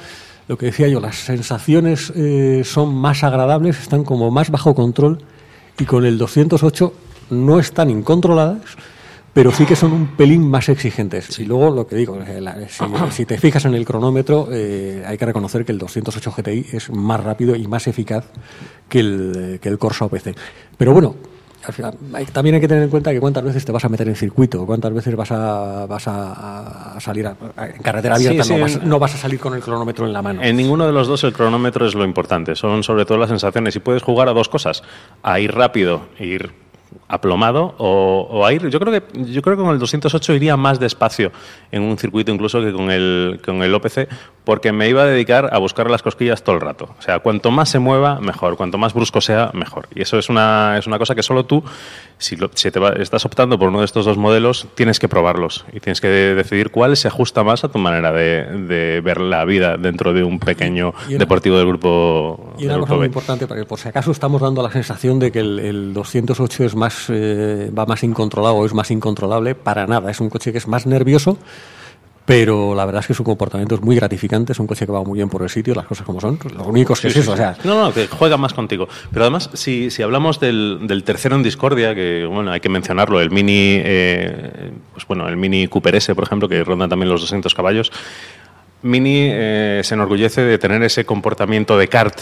lo 0.48 0.58
que 0.58 0.68
decía 0.68 0.88
yo, 0.88 1.00
las 1.00 1.16
sensaciones 1.18 2.12
eh, 2.16 2.64
son 2.66 2.96
más 2.96 3.24
agradables, 3.24 3.80
están 3.80 4.04
como 4.04 4.32
más 4.32 4.50
bajo 4.50 4.74
control, 4.74 5.20
y 5.80 5.86
con 5.86 6.04
el 6.06 6.18
208 6.18 6.92
no 7.30 7.60
están 7.60 7.92
incontroladas, 7.92 8.62
pero 9.38 9.52
sí 9.52 9.68
que 9.68 9.76
son 9.76 9.94
un 9.94 10.08
pelín 10.08 10.50
más 10.50 10.68
exigentes. 10.68 11.38
Y 11.38 11.46
luego 11.46 11.70
lo 11.70 11.86
que 11.86 11.96
digo, 11.96 12.18
eh, 12.26 12.42
si, 12.70 12.84
si 13.12 13.26
te 13.28 13.38
fijas 13.38 13.66
en 13.66 13.76
el 13.76 13.86
cronómetro, 13.86 14.48
eh, 14.52 15.04
hay 15.06 15.16
que 15.16 15.28
reconocer 15.28 15.64
que 15.64 15.72
el 15.72 15.78
208 15.78 16.34
GTI 16.36 16.66
es 16.74 16.90
más 16.90 17.24
rápido 17.24 17.56
y 17.56 17.68
más 17.68 17.86
eficaz 17.86 18.26
que 18.90 19.00
el, 19.00 19.34
eh, 19.38 19.60
que 19.60 19.70
el 19.70 19.78
Corsa 19.78 20.06
OPC. 20.06 20.36
Pero 20.76 20.92
bueno, 20.92 21.18
también 22.34 22.56
hay 22.56 22.62
que 22.62 22.68
tener 22.68 22.82
en 22.86 22.90
cuenta 22.90 23.12
que 23.12 23.20
cuántas 23.20 23.44
veces 23.44 23.64
te 23.64 23.72
vas 23.72 23.86
a 23.86 23.90
meter 23.90 24.08
en 24.08 24.16
circuito, 24.16 24.66
cuántas 24.66 24.92
veces 24.92 25.16
vas 25.16 25.32
a, 25.32 25.86
vas 25.86 26.08
a, 26.08 26.96
a 26.96 27.00
salir 27.00 27.28
a- 27.28 27.36
en 27.76 27.82
carretera 27.84 28.16
abierta, 28.16 28.44
Sí, 28.44 28.50
no, 28.50 28.56
sí, 28.56 28.62
vas, 28.64 28.76
en- 28.84 28.90
no 28.90 28.98
vas 28.98 29.14
a 29.14 29.18
salir 29.20 29.40
con 29.40 29.54
el 29.54 29.62
cronómetro 29.62 30.08
en 30.08 30.14
la 30.14 30.24
mano. 30.24 30.42
En 30.42 30.56
ninguno 30.56 30.88
de 30.88 30.94
los 30.94 31.08
dos 31.08 31.24
el 31.24 31.34
cronómetro 31.34 31.86
es 31.86 31.94
lo 31.94 32.04
importante, 32.06 32.56
son 32.56 32.82
sobre 32.82 33.06
todo 33.06 33.20
las 33.20 33.30
sensaciones. 33.30 33.76
Y 33.76 33.82
puedes 33.82 34.02
jugar 34.02 34.30
a 34.30 34.34
dos 34.34 34.50
cosas, 34.50 34.82
a 35.22 35.40
ir 35.40 35.52
rápido, 35.54 36.08
e 36.18 36.26
ir 36.26 36.66
aplomado 37.08 37.76
o, 37.78 38.28
o 38.30 38.46
a 38.46 38.54
ir. 38.54 38.70
Yo 38.70 38.80
creo 38.80 38.94
que 38.94 39.24
yo 39.32 39.42
creo 39.42 39.58
que 39.58 39.64
con 39.64 39.74
el 39.74 39.80
208 39.80 40.34
iría 40.34 40.58
más 40.58 40.80
despacio 40.80 41.32
en 41.72 41.84
un 41.84 41.98
circuito 41.98 42.32
incluso 42.32 42.62
que 42.62 42.72
con 42.72 42.92
el 42.92 43.40
con 43.44 43.64
el 43.64 43.74
OPC 43.74 44.08
porque 44.48 44.72
me 44.72 44.88
iba 44.88 45.02
a 45.02 45.06
dedicar 45.06 45.50
a 45.52 45.58
buscar 45.58 45.92
las 45.92 46.02
cosquillas 46.02 46.42
todo 46.42 46.56
el 46.56 46.62
rato. 46.62 46.88
O 46.98 47.02
sea, 47.02 47.20
cuanto 47.20 47.52
más 47.52 47.68
se 47.68 47.80
mueva, 47.80 48.22
mejor. 48.22 48.56
Cuanto 48.56 48.78
más 48.78 48.94
brusco 48.94 49.20
sea, 49.20 49.52
mejor. 49.54 49.90
Y 49.94 50.02
eso 50.04 50.18
es 50.18 50.30
una, 50.30 50.78
es 50.78 50.88
una 50.88 50.98
cosa 50.98 51.16
que 51.16 51.22
solo 51.22 51.44
tú, 51.46 51.62
si, 52.18 52.38
lo- 52.38 52.50
si 52.56 52.72
te 52.72 52.80
va- 52.80 52.94
estás 52.94 53.26
optando 53.26 53.60
por 53.60 53.68
uno 53.68 53.80
de 53.80 53.86
estos 53.86 54.06
dos 54.06 54.16
modelos, 54.18 54.66
tienes 54.74 55.00
que 55.00 55.10
probarlos 55.10 55.66
y 55.74 55.82
tienes 55.82 56.00
que 56.00 56.08
de- 56.08 56.34
decidir 56.34 56.72
cuál 56.72 56.96
se 56.96 57.10
ajusta 57.10 57.44
más 57.44 57.66
a 57.66 57.68
tu 57.68 57.78
manera 57.78 58.14
de, 58.14 58.46
de 58.68 59.02
ver 59.02 59.20
la 59.20 59.44
vida 59.44 59.76
dentro 59.76 60.14
de 60.14 60.24
un 60.24 60.40
pequeño 60.40 60.94
una- 61.10 61.18
deportivo 61.18 61.58
del 61.58 61.68
grupo, 61.68 62.54
Y 62.58 62.62
del 62.62 62.68
una 62.68 62.74
grupo 62.76 62.86
cosa 62.88 62.94
muy 62.96 63.02
B. 63.02 63.06
importante, 63.08 63.48
porque 63.48 63.66
por 63.66 63.80
si 63.80 63.90
acaso 63.90 64.12
estamos 64.12 64.40
dando 64.42 64.64
la 64.64 64.72
sensación 64.72 65.20
de 65.20 65.30
que 65.30 65.40
el, 65.42 65.60
el 65.60 65.94
208 65.94 66.64
es 66.64 66.74
más, 66.74 67.08
eh, 67.10 67.70
va 67.78 67.86
más 67.86 68.02
incontrolado 68.04 68.56
o 68.56 68.66
es 68.66 68.74
más 68.74 68.92
incontrolable, 68.92 69.56
para 69.56 69.86
nada. 69.88 70.10
Es 70.10 70.22
un 70.22 70.30
coche 70.30 70.54
que 70.54 70.58
es 70.60 70.68
más 70.70 70.86
nervioso, 70.86 71.38
pero 72.28 72.76
la 72.76 72.84
verdad 72.84 73.00
es 73.00 73.08
que 73.08 73.14
su 73.14 73.24
comportamiento 73.24 73.76
es 73.76 73.82
muy 73.82 73.96
gratificante. 73.96 74.52
Es 74.52 74.60
un 74.60 74.68
coche 74.68 74.86
que 74.86 74.92
va 74.92 75.02
muy 75.02 75.16
bien 75.16 75.30
por 75.30 75.44
el 75.44 75.50
sitio, 75.50 75.74
las 75.74 75.86
cosas 75.86 76.06
como 76.06 76.20
son. 76.20 76.38
Lo 76.58 76.66
único 76.66 76.92
es 76.92 77.00
que 77.00 77.10
Sí, 77.10 77.20
es 77.20 77.26
sí, 77.26 77.32
eso, 77.32 77.32
sí. 77.32 77.36
o 77.36 77.38
sea, 77.38 77.58
No, 77.64 77.82
no, 77.86 77.94
que 77.94 78.08
juega 78.08 78.36
más 78.36 78.54
contigo. 78.54 78.90
Pero 79.14 79.24
además, 79.24 79.50
si, 79.54 79.90
si 79.90 80.04
hablamos 80.04 80.38
del, 80.42 80.80
del 80.82 81.06
tercero 81.06 81.38
en 81.38 81.44
discordia, 81.44 81.96
que 81.96 82.26
bueno, 82.30 82.52
hay 82.52 82.60
que 82.60 82.68
mencionarlo, 82.68 83.22
el 83.22 83.32
Mini, 83.32 83.80
eh, 83.82 84.72
pues 84.92 85.08
bueno, 85.08 85.26
el 85.30 85.38
Mini 85.38 85.70
Cooper 85.70 85.96
S, 85.96 86.14
por 86.16 86.26
ejemplo, 86.26 86.50
que 86.50 86.62
ronda 86.66 86.90
también 86.90 87.10
los 87.10 87.22
200 87.22 87.56
caballos, 87.56 87.94
Mini 88.82 89.30
eh, 89.32 89.80
se 89.86 89.94
enorgullece 89.94 90.42
de 90.42 90.58
tener 90.58 90.84
ese 90.84 91.06
comportamiento 91.06 91.78
de 91.78 91.88
kart. 91.88 92.20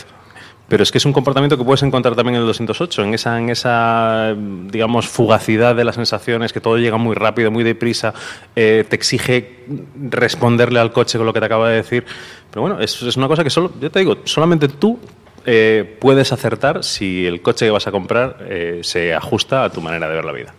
Pero 0.68 0.84
es 0.84 0.92
que 0.92 0.98
es 0.98 1.06
un 1.06 1.14
comportamiento 1.14 1.58
que 1.58 1.64
puedes 1.64 1.84
encontrar 1.84 2.16
también 2.16 2.36
en 2.36 2.42
el 2.42 2.48
208, 2.48 3.04
en 3.04 3.50
esa, 3.50 4.36
digamos, 4.36 5.08
fugacidad 5.08 5.76
de 5.76 5.84
las 5.84 5.96
sensaciones, 5.96 6.54
que 6.54 6.60
todo 6.60 6.78
llega 6.78 6.98
muy 6.98 7.16
rápido, 7.16 7.52
muy 7.52 7.64
deprisa, 7.64 8.14
eh, 8.56 8.84
te 8.88 8.96
exige 8.96 9.66
responderle 10.10 10.80
al 10.80 10.92
coche 10.92 11.18
con 11.18 11.28
lo 11.28 11.34
que 11.34 11.40
te 11.40 11.46
acaba 11.46 11.70
de 11.70 11.76
decir. 11.76 12.06
Pero 12.50 12.62
bueno, 12.62 12.80
es, 12.80 13.02
una 13.16 13.28
cosa 13.28 13.44
que 13.44 13.50
solo, 13.50 13.72
yo 13.80 13.92
te 13.92 14.00
digo, 14.00 14.18
solamente 14.24 14.68
tú 14.68 15.00
eh, 15.46 15.98
puedes 16.00 16.32
acertar 16.32 16.84
si 16.84 17.28
el 17.28 17.42
coche 17.42 17.66
que 17.66 17.72
vas 17.72 17.86
a 17.86 17.92
comprar 17.92 18.38
eh, 18.50 18.80
se 18.82 19.14
ajusta 19.14 19.64
a 19.64 19.70
tu 19.70 19.82
manera 19.82 20.10
de 20.10 20.16
ver 20.16 20.26
la 20.26 20.32
vida. 20.32 20.54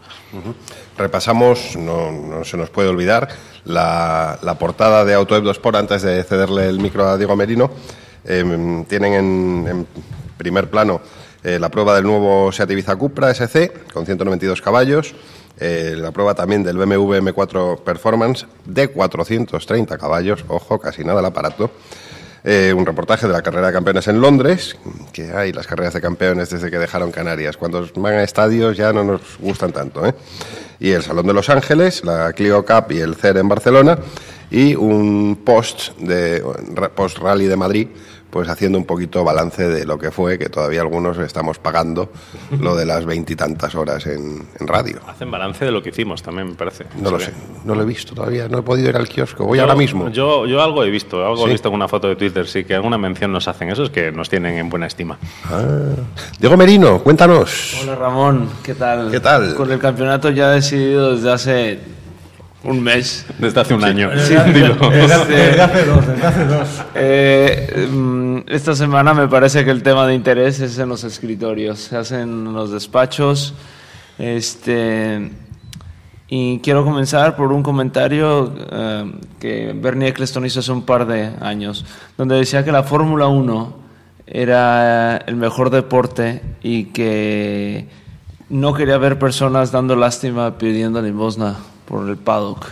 Repasamos, 0.96 1.76
no, 1.76 2.44
se 2.44 2.56
nos 2.56 2.70
puede 2.70 2.88
olvidar, 2.88 3.28
la, 3.64 4.56
portada 4.58 5.04
de 5.04 5.14
Autoebdo 5.14 5.50
Sport 5.50 5.76
antes 5.76 6.02
de 6.02 6.22
cederle 6.22 6.68
el 6.68 6.78
micro 6.78 7.08
a 7.08 7.16
Diego 7.16 7.34
Merino. 7.34 7.70
Em, 8.28 8.84
tienen 8.84 9.12
en, 9.12 9.86
primer 10.36 10.68
plano 10.68 11.00
eh, 11.44 11.58
la 11.58 11.70
prueba 11.70 11.94
del 11.94 12.04
nuevo 12.04 12.50
Seat 12.50 12.70
Ibiza 12.70 12.96
Cupra 12.96 13.32
SC 13.32 13.72
con 13.92 14.04
192 14.04 14.60
caballos, 14.60 15.14
eh, 15.58 15.94
la 15.96 16.10
prueba 16.10 16.34
también 16.34 16.62
del 16.62 16.76
BMW 16.76 17.14
M4 17.14 17.82
Performance 17.82 18.46
de 18.64 18.88
430 18.88 19.96
caballos, 19.96 20.44
ojo, 20.48 20.78
casi 20.78 21.04
nada 21.04 21.20
el 21.20 21.26
aparato. 21.26 21.70
Eh, 22.48 22.72
un 22.72 22.86
reportaje 22.86 23.26
de 23.26 23.32
la 23.32 23.42
carrera 23.42 23.68
de 23.68 23.72
campeones 23.72 24.06
en 24.06 24.20
Londres, 24.20 24.76
que 25.12 25.32
hay 25.32 25.52
las 25.52 25.66
carreras 25.66 25.94
de 25.94 26.00
campeones 26.00 26.48
desde 26.48 26.70
que 26.70 26.78
dejaron 26.78 27.10
Canarias. 27.10 27.56
Cuando 27.56 27.84
van 27.96 28.14
a 28.14 28.22
estadios 28.22 28.76
ya 28.76 28.92
no 28.92 29.02
nos 29.02 29.20
gustan 29.40 29.72
tanto. 29.72 30.06
¿eh? 30.06 30.14
Y 30.78 30.92
el 30.92 31.02
Salón 31.02 31.26
de 31.26 31.32
Los 31.32 31.50
Ángeles, 31.50 32.04
la 32.04 32.32
Clio 32.34 32.64
Cup 32.64 32.92
y 32.92 33.00
el 33.00 33.16
CER 33.16 33.38
en 33.38 33.48
Barcelona, 33.48 33.98
y 34.50 34.74
un 34.74 35.40
post 35.44 35.96
de 35.98 36.42
post 36.94 37.18
rally 37.18 37.46
de 37.46 37.56
Madrid, 37.56 37.88
pues 38.30 38.48
haciendo 38.50 38.76
un 38.76 38.84
poquito 38.84 39.24
balance 39.24 39.66
de 39.66 39.86
lo 39.86 39.98
que 39.98 40.10
fue, 40.10 40.38
que 40.38 40.50
todavía 40.50 40.82
algunos 40.82 41.16
estamos 41.18 41.58
pagando 41.58 42.10
lo 42.60 42.76
de 42.76 42.84
las 42.84 43.06
veintitantas 43.06 43.74
horas 43.74 44.06
en, 44.06 44.46
en 44.60 44.66
radio. 44.66 45.00
Hacen 45.06 45.30
balance 45.30 45.64
de 45.64 45.70
lo 45.70 45.82
que 45.82 45.88
hicimos 45.88 46.22
también, 46.22 46.48
me 46.48 46.54
parece. 46.54 46.84
No 47.00 47.10
lo 47.10 47.18
sé, 47.18 47.32
no 47.64 47.74
lo 47.74 47.82
he 47.82 47.86
visto 47.86 48.14
todavía, 48.14 48.46
no 48.48 48.58
he 48.58 48.62
podido 48.62 48.90
ir 48.90 48.96
al 48.96 49.08
kiosco. 49.08 49.44
Voy 49.46 49.56
Yo- 49.56 49.62
ahora 49.62 49.74
mismo. 49.76 50.10
Yo, 50.10 50.44
yo 50.46 50.60
algo 50.62 50.84
he 50.84 50.90
visto, 50.90 51.24
algo 51.24 51.44
¿Sí? 51.44 51.44
he 51.44 51.52
visto 51.52 51.68
en 51.68 51.74
una 51.74 51.88
foto 51.88 52.08
de 52.08 52.16
Twitter, 52.16 52.46
sí, 52.46 52.64
que 52.64 52.74
alguna 52.74 52.98
mención 52.98 53.32
nos 53.32 53.48
hacen. 53.48 53.70
Eso 53.70 53.84
es 53.84 53.90
que 53.90 54.12
nos 54.12 54.28
tienen 54.28 54.58
en 54.58 54.68
buena 54.68 54.86
estima. 54.86 55.16
Ah. 55.50 55.94
Diego 56.38 56.56
Merino, 56.58 57.02
cuéntanos. 57.02 57.78
Hola 57.82 57.94
Ramón, 57.94 58.50
¿qué 58.62 58.74
tal? 58.74 59.10
¿Qué 59.10 59.20
tal? 59.20 59.54
Con 59.54 59.72
el 59.72 59.78
campeonato 59.78 60.28
ya 60.30 60.50
decidido 60.50 61.14
desde 61.14 61.32
hace 61.32 61.80
un 62.66 62.82
mes. 62.82 63.24
Desde 63.38 63.60
hace 63.60 63.74
un 63.74 63.84
año. 63.84 64.10
Sí, 64.18 64.34
Dilo. 64.52 64.74
desde 64.90 65.14
hace 65.60 65.84
dos, 65.84 66.06
desde 66.06 66.26
hace 66.26 66.44
dos. 66.44 66.68
Eh, 66.94 67.88
mm, 67.90 68.38
esta 68.48 68.74
semana 68.74 69.14
me 69.14 69.28
parece 69.28 69.64
que 69.64 69.70
el 69.70 69.82
tema 69.82 70.06
de 70.06 70.14
interés 70.14 70.60
es 70.60 70.78
en 70.78 70.88
los 70.88 71.04
escritorios, 71.04 71.78
se 71.78 71.96
hacen 71.96 72.20
en 72.20 72.52
los 72.52 72.70
despachos. 72.70 73.54
Este, 74.18 75.30
y 76.28 76.58
quiero 76.58 76.84
comenzar 76.84 77.36
por 77.36 77.52
un 77.52 77.62
comentario 77.62 78.52
eh, 78.70 79.12
que 79.38 79.72
Bernie 79.74 80.08
Eccleston 80.08 80.44
hizo 80.44 80.60
hace 80.60 80.72
un 80.72 80.82
par 80.82 81.06
de 81.06 81.30
años, 81.40 81.84
donde 82.18 82.36
decía 82.36 82.64
que 82.64 82.72
la 82.72 82.82
Fórmula 82.82 83.28
1 83.28 83.86
era 84.26 85.18
el 85.18 85.36
mejor 85.36 85.70
deporte 85.70 86.42
y 86.62 86.86
que 86.86 87.86
no 88.48 88.74
quería 88.74 88.98
ver 88.98 89.20
personas 89.20 89.70
dando 89.70 89.94
lástima 89.94 90.58
pidiendo 90.58 91.00
limosna 91.00 91.56
por 91.86 92.08
el 92.08 92.16
paddock. 92.16 92.66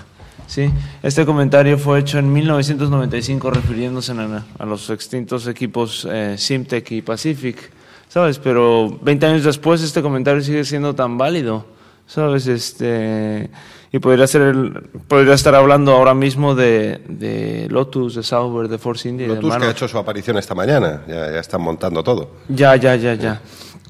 ¿sí? 0.47 0.71
Este 1.03 1.25
comentario 1.25 1.79
fue 1.79 2.01
hecho 2.01 2.19
en 2.19 2.33
1995 2.33 3.51
refiriéndose 3.51 4.13
a, 4.13 4.45
a 4.59 4.67
los 4.67 4.91
extintos 4.91 5.47
equipos 5.47 6.07
eh, 6.11 6.35
Simtech 6.37 6.91
y 6.93 7.03
Pacific, 7.03 7.71
¿sabes? 8.09 8.39
Pero 8.39 8.99
20 9.03 9.27
años 9.27 9.45
después 9.45 9.83
este 9.83 10.03
comentario 10.03 10.43
sigue 10.43 10.65
siendo 10.65 10.95
tan 10.95 11.17
válido, 11.17 11.65
¿sabes? 12.07 12.47
Este, 12.47 13.49
y 13.93 13.99
podría, 14.01 14.27
ser 14.27 14.43
el- 14.43 14.73
podría 15.09 15.35
estar 15.35 15.55
hablando 15.55 15.93
ahora 15.93 16.15
mismo 16.15 16.55
de, 16.55 17.01
de 17.09 17.67
Lotus, 17.71 18.17
de 18.17 18.23
Sauber, 18.23 18.69
de 18.69 18.77
Force 18.79 19.09
India 19.09 19.27
y 19.27 19.29
de 19.31 19.35
Lotus 19.37 19.51
que 19.57 19.65
ha 19.67 19.71
hecho 19.71 19.89
su 19.89 19.99
aparición 19.99 20.37
esta 20.37 20.55
mañana, 20.55 21.03
ya, 21.09 21.31
ya 21.33 21.39
están 21.41 21.63
montando 21.63 22.03
todo. 22.05 22.31
Ya, 22.49 22.77
ya, 22.77 22.97
ya, 22.97 23.15
ya. 23.15 23.41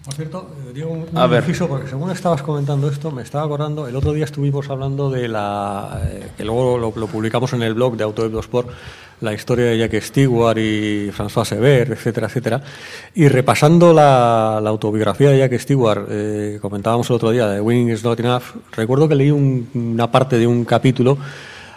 Por 0.04 0.12
cierto, 0.14 0.50
eh, 0.68 0.72
Diego, 0.74 0.90
un 0.92 1.06
A 1.16 1.26
ver. 1.26 1.40
inciso, 1.42 1.66
porque 1.66 1.88
según 1.88 2.10
estabas 2.10 2.42
comentando 2.42 2.88
esto, 2.90 3.10
me 3.10 3.22
estaba 3.22 3.44
acordando, 3.44 3.88
el 3.88 3.96
otro 3.96 4.12
día 4.12 4.26
estuvimos 4.26 4.68
hablando 4.68 5.08
de 5.08 5.28
la, 5.28 5.98
eh, 6.04 6.28
que 6.36 6.44
luego 6.44 6.76
lo, 6.76 6.92
lo 6.94 7.06
publicamos 7.06 7.54
en 7.54 7.62
el 7.62 7.72
blog 7.72 7.96
de 7.96 8.04
Autoebdo 8.04 8.38
Sport, 8.40 8.68
la 9.22 9.32
historia 9.32 9.64
de 9.64 9.78
Jack 9.78 9.98
Stewart 10.02 10.58
y 10.58 11.10
François 11.10 11.46
Sever, 11.46 11.92
etcétera, 11.92 12.26
etcétera, 12.26 12.62
y 13.14 13.28
repasando 13.28 13.94
la, 13.94 14.60
la 14.62 14.68
autobiografía 14.68 15.30
de 15.30 15.38
Jack 15.38 15.58
Stewart, 15.58 16.06
eh, 16.10 16.58
comentábamos 16.60 17.08
el 17.08 17.16
otro 17.16 17.30
día, 17.30 17.46
de 17.48 17.62
Winning 17.62 17.88
is 17.90 18.04
Not 18.04 18.20
Enough, 18.20 18.42
recuerdo 18.72 19.08
que 19.08 19.14
leí 19.14 19.30
un- 19.30 19.70
una 19.72 20.10
parte 20.10 20.36
de 20.38 20.46
un 20.46 20.66
capítulo 20.66 21.16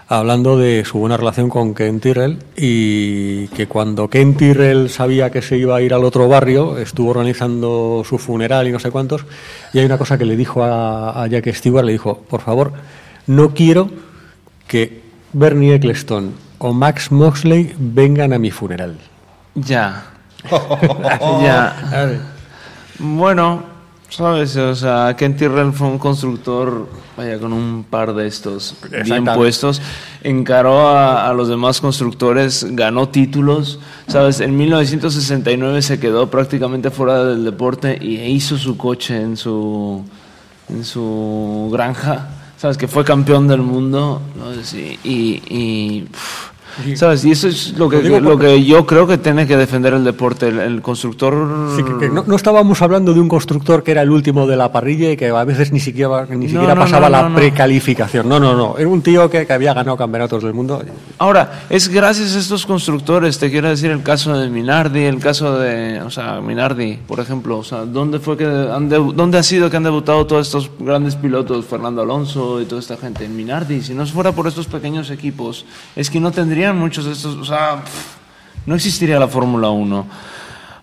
hablando 0.08 0.58
de 0.58 0.86
su 0.86 1.00
buena 1.00 1.18
relación 1.18 1.50
con 1.50 1.74
Ken 1.74 2.00
Tyrrell 2.00 2.40
y 2.56 3.48
que 3.50 3.68
cuando 3.68 4.10
Ken 4.10 4.36
Tyrrell 4.36 4.90
sabía 4.90 5.30
que 5.30 5.42
se 5.42 5.58
iba 5.58 5.76
a 5.76 5.82
ir 5.82 5.94
al 5.94 6.06
otro 6.06 6.28
barrio, 6.30 6.78
estuvo 6.78 7.12
organizando 7.12 8.04
su 8.08 8.18
funeral 8.18 8.68
y 8.68 8.72
no 8.72 8.80
sé 8.80 8.92
cuántos, 8.92 9.26
y 9.74 9.80
hay 9.80 9.86
una 9.86 9.98
cosa 9.98 10.18
que 10.18 10.26
le 10.26 10.36
dijo 10.38 10.64
a, 10.64 11.24
a 11.24 11.28
Jack 11.28 11.54
Stewart, 11.54 11.86
le 11.86 11.92
dijo, 11.92 12.20
por 12.30 12.42
favor, 12.42 12.74
no 13.26 13.54
quiero 13.54 13.90
que 14.68 15.02
Bernie 15.34 15.76
Eccleston 15.76 16.34
o 16.60 16.74
Max 16.74 17.12
Moxley 17.12 17.74
vengan 17.78 18.34
a 18.34 18.40
mi 18.40 18.52
funeral. 18.52 18.98
Ya. 19.56 20.06
ya. 21.42 22.22
Bueno, 23.00 23.64
sabes, 24.10 24.56
o 24.56 24.76
sea, 24.76 25.16
Ken 25.18 25.36
Tyrrell 25.36 25.74
fue 25.74 25.88
un 25.88 25.98
constructor, 25.98 26.88
vaya, 27.16 27.40
con 27.40 27.54
un 27.54 27.86
par 27.90 28.14
de 28.14 28.28
estos 28.28 28.76
bien 29.04 29.26
puestos, 29.26 29.82
encaró 30.24 30.88
a, 30.88 31.30
a 31.30 31.34
los 31.34 31.48
demás 31.48 31.82
constructores, 31.82 32.66
ganó 32.72 33.10
títulos, 33.10 33.80
sabes, 34.08 34.40
en 34.40 34.56
1969 34.56 35.82
se 35.82 36.00
quedó 36.00 36.30
prácticamente 36.30 36.90
fuera 36.92 37.24
del 37.24 37.44
deporte 37.44 37.98
y 38.02 38.16
hizo 38.22 38.58
su 38.58 38.78
coche 38.78 39.22
en 39.22 39.38
su, 39.38 40.04
en 40.70 40.86
su 40.86 41.70
granja, 41.72 42.30
sabes, 42.58 42.78
que 42.78 42.88
fue 42.88 43.04
campeón 43.04 43.48
del 43.48 43.62
mundo, 43.62 44.22
¿no? 44.38 44.54
Y... 45.04 45.42
y, 45.50 46.02
pff, 46.12 46.57
¿Sabes? 46.96 47.26
Y 47.26 47.32
eso 47.32 47.48
es 47.48 47.74
lo 47.78 47.90
que, 47.90 48.02
Lo 48.02 48.20
lo 48.20 48.38
que 48.38 48.64
yo 48.64 48.86
creo 48.86 49.08
que 49.08 49.18
tiene 49.18 49.48
que 49.48 49.58
defender 49.58 49.94
el 49.94 50.04
deporte. 50.04 50.48
El, 50.50 50.60
el 50.60 50.82
constructor. 50.82 51.74
Sí, 51.76 51.84
que- 51.84 51.98
que 51.98 52.10
no, 52.10 52.24
no 52.28 52.36
estábamos 52.36 52.82
hablando 52.82 53.14
de 53.14 53.20
un 53.20 53.28
constructor 53.28 53.84
que 53.84 53.92
era 53.92 54.02
el 54.02 54.12
último 54.12 54.46
de 54.48 54.56
la 54.58 54.72
parrilla 54.72 55.12
y 55.12 55.18
que 55.18 55.30
a 55.30 55.44
veces 55.44 55.72
ni 55.72 55.80
siquiera, 55.80 56.26
ni 56.30 56.48
siquiera 56.48 56.76
no, 56.76 56.82
pasaba 56.82 57.08
no, 57.08 57.10
la 57.10 57.22
no, 57.24 57.30
no. 57.30 57.36
precalificación. 57.36 58.28
No, 58.30 58.40
no, 58.40 58.56
no. 58.56 58.78
Era 58.78 58.88
un 58.88 59.02
tío 59.02 59.30
que, 59.30 59.46
que 59.46 59.54
había 59.54 59.74
ganado 59.74 59.98
campeonatos 59.98 60.44
del 60.44 60.54
mundo. 60.54 60.82
Ahora, 61.18 61.66
es 61.70 61.88
gracias 61.90 62.36
a 62.36 62.40
estos 62.40 62.66
constructores, 62.66 63.38
te 63.40 63.50
quiero 63.50 63.70
decir 63.70 63.92
el 63.92 64.04
caso 64.04 64.38
de 64.38 64.50
Minardi, 64.50 65.02
el 65.06 65.20
caso 65.20 65.58
de, 65.60 66.02
o 66.02 66.10
sea, 66.12 66.42
Minardi, 66.42 66.98
por 67.08 67.20
ejemplo, 67.20 67.58
o 67.60 67.64
sea, 67.64 67.86
¿dónde 67.86 68.20
fue 68.20 68.38
que 68.38 68.46
han 68.46 68.90
dónde 68.90 69.38
ha 69.38 69.44
sido 69.44 69.70
que 69.70 69.78
han 69.78 69.84
debutado 69.84 70.26
todos 70.26 70.48
estos 70.48 70.70
grandes 70.80 71.16
pilotos, 71.16 71.66
Fernando 71.66 72.02
Alonso 72.02 72.62
y 72.62 72.66
toda 72.66 72.82
esta 72.82 72.98
gente? 72.98 73.26
En 73.26 73.36
Minardi, 73.36 73.82
si 73.82 73.94
no 73.94 74.06
fuera 74.06 74.32
por 74.32 74.48
estos 74.48 74.68
pequeños 74.68 75.10
equipos, 75.12 75.66
es 75.96 76.10
que 76.10 76.20
no 76.20 76.32
tendrían 76.32 76.67
muchos 76.74 77.06
de 77.06 77.12
estos, 77.14 77.36
o 77.36 77.46
sea, 77.46 77.82
no 78.66 78.76
existiría 78.76 79.20
la 79.20 79.28
Fórmula 79.28 79.70
1. 79.70 80.08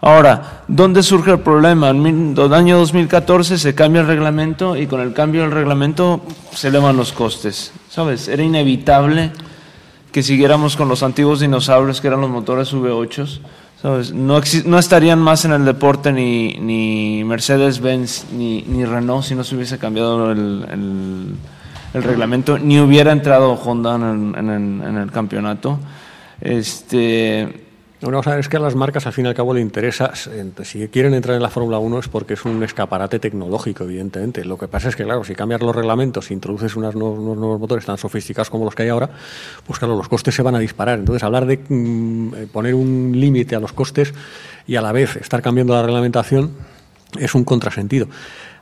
Ahora, 0.00 0.62
¿dónde 0.68 1.02
surge 1.02 1.30
el 1.30 1.40
problema? 1.40 1.88
En 1.90 2.34
el 2.36 2.52
año 2.54 2.76
2014 2.78 3.56
se 3.56 3.74
cambia 3.74 4.02
el 4.02 4.06
reglamento 4.06 4.76
y 4.76 4.86
con 4.86 5.00
el 5.00 5.14
cambio 5.14 5.42
del 5.42 5.50
reglamento 5.50 6.20
se 6.54 6.68
elevan 6.68 6.96
los 6.96 7.12
costes. 7.12 7.72
¿Sabes? 7.88 8.28
Era 8.28 8.42
inevitable 8.42 9.30
que 10.12 10.22
siguiéramos 10.22 10.76
con 10.76 10.88
los 10.88 11.02
antiguos 11.02 11.40
dinosaurios 11.40 12.00
que 12.02 12.08
eran 12.08 12.20
los 12.20 12.28
motores 12.28 12.72
V8, 12.74 13.40
¿sabes? 13.80 14.12
No, 14.12 14.40
no 14.66 14.78
estarían 14.78 15.20
más 15.20 15.44
en 15.46 15.52
el 15.52 15.64
deporte 15.64 16.12
ni, 16.12 16.54
ni 16.60 17.24
Mercedes-Benz 17.24 18.26
ni, 18.32 18.62
ni 18.62 18.84
Renault 18.84 19.24
si 19.24 19.34
no 19.34 19.42
se 19.42 19.56
hubiese 19.56 19.78
cambiado 19.78 20.30
el- 20.32 21.36
el 21.94 22.02
reglamento, 22.02 22.58
ni 22.58 22.80
hubiera 22.80 23.12
entrado 23.12 23.52
Honda 23.52 23.94
en 23.94 24.96
el, 24.98 25.10
campeonato. 25.12 25.78
Este, 26.40 27.66
Una 28.02 28.16
cosa 28.16 28.36
es 28.38 28.48
que 28.48 28.56
a 28.56 28.60
las 28.60 28.74
marcas 28.74 29.06
al 29.06 29.12
fin 29.12 29.24
y 29.26 29.28
al 29.28 29.34
cabo 29.34 29.54
le 29.54 29.60
interesa, 29.60 30.12
eh, 30.30 30.50
si 30.64 30.88
quieren 30.88 31.14
entrar 31.14 31.36
en 31.36 31.42
la 31.42 31.50
Fórmula 31.50 31.78
1 31.78 32.00
es 32.00 32.08
porque 32.08 32.34
es 32.34 32.44
un 32.44 32.62
escaparate 32.64 33.20
tecnológico, 33.20 33.84
evidentemente. 33.84 34.44
Lo 34.44 34.58
que 34.58 34.66
pasa 34.66 34.88
es 34.88 34.96
que, 34.96 35.04
claro, 35.04 35.22
si 35.22 35.36
cambias 35.36 35.62
los 35.62 35.74
reglamentos, 35.74 36.26
si 36.26 36.34
introduces 36.34 36.74
unos 36.74 36.96
nuevos 36.96 37.60
motores 37.60 37.86
tan 37.86 37.96
sofisticados 37.96 38.50
como 38.50 38.64
los 38.64 38.74
que 38.74 38.82
hay 38.82 38.88
ahora, 38.88 39.10
pues 39.64 39.78
claro, 39.78 39.96
los 39.96 40.08
costes 40.08 40.34
se 40.34 40.42
van 40.42 40.56
a 40.56 40.58
disparar. 40.58 40.98
Entonces, 40.98 41.22
hablar 41.22 41.46
de 41.46 41.60
mm, 41.68 42.34
eh, 42.34 42.48
poner 42.52 42.74
un 42.74 43.12
límite 43.14 43.54
a 43.54 43.60
los 43.60 43.72
costes 43.72 44.12
y 44.66 44.74
a 44.74 44.82
la 44.82 44.90
vez 44.90 45.14
estar 45.14 45.40
cambiando 45.42 45.74
la 45.74 45.82
reglamentación 45.82 46.50
es 47.18 47.36
un 47.36 47.44
contrasentido. 47.44 48.08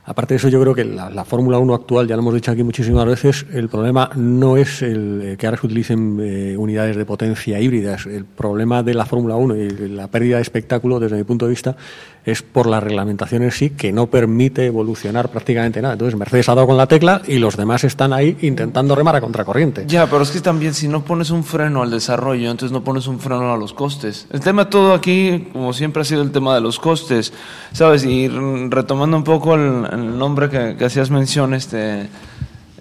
Aparte 0.05 0.33
de 0.33 0.37
eso, 0.37 0.49
yo 0.49 0.59
creo 0.59 0.75
que 0.75 0.83
la, 0.83 1.09
la 1.09 1.23
Fórmula 1.23 1.59
1 1.59 1.73
actual, 1.73 2.07
ya 2.07 2.17
lo 2.17 2.21
hemos 2.21 2.33
dicho 2.33 2.51
aquí 2.51 2.61
muchísimas 2.61 3.05
veces, 3.05 3.45
el 3.53 3.69
problema 3.69 4.09
no 4.15 4.57
es 4.57 4.81
el 4.81 5.21
eh, 5.23 5.37
que 5.37 5.45
ahora 5.47 5.57
se 5.57 5.65
utilicen 5.65 6.19
eh, 6.21 6.57
unidades 6.57 6.97
de 6.97 7.05
potencia 7.05 7.57
híbridas. 7.59 8.05
El 8.05 8.25
problema 8.25 8.83
de 8.83 8.93
la 8.95 9.05
Fórmula 9.05 9.37
1 9.37 9.55
y 9.55 9.69
la 9.89 10.09
pérdida 10.09 10.37
de 10.37 10.41
espectáculo, 10.41 10.99
desde 10.99 11.15
mi 11.15 11.23
punto 11.23 11.45
de 11.45 11.51
vista, 11.51 11.77
es 12.25 12.41
por 12.41 12.67
la 12.67 12.79
reglamentación 12.79 13.43
en 13.43 13.51
sí, 13.51 13.71
que 13.71 13.91
no 13.91 14.07
permite 14.07 14.65
evolucionar 14.65 15.29
prácticamente 15.29 15.81
nada. 15.81 15.93
Entonces, 15.93 16.17
Mercedes 16.17 16.47
ha 16.49 16.55
dado 16.55 16.67
con 16.67 16.77
la 16.77 16.87
tecla 16.87 17.21
y 17.27 17.37
los 17.37 17.57
demás 17.57 17.83
están 17.83 18.13
ahí 18.13 18.37
intentando 18.41 18.95
remar 18.95 19.15
a 19.15 19.21
contracorriente. 19.21 19.85
Ya, 19.87 20.07
pero 20.07 20.23
es 20.23 20.31
que 20.31 20.39
también 20.39 20.73
si 20.73 20.87
no 20.87 21.03
pones 21.03 21.29
un 21.31 21.43
freno 21.43 21.83
al 21.83 21.91
desarrollo, 21.91 22.49
entonces 22.49 22.71
no 22.71 22.83
pones 22.83 23.07
un 23.07 23.19
freno 23.19 23.53
a 23.53 23.57
los 23.57 23.73
costes. 23.73 24.27
El 24.31 24.39
tema 24.39 24.69
todo 24.69 24.93
aquí, 24.93 25.49
como 25.51 25.73
siempre 25.73 26.01
ha 26.01 26.05
sido 26.05 26.21
el 26.21 26.31
tema 26.31 26.55
de 26.55 26.61
los 26.61 26.79
costes, 26.79 27.33
¿sabes? 27.73 28.05
Y 28.05 28.27
retomando 28.27 29.17
un 29.17 29.23
poco 29.23 29.55
el, 29.55 29.85
el 29.91 30.17
nombre 30.17 30.49
que, 30.49 30.75
que 30.77 30.85
hacías 30.85 31.09
mención, 31.09 31.53
este, 31.53 32.07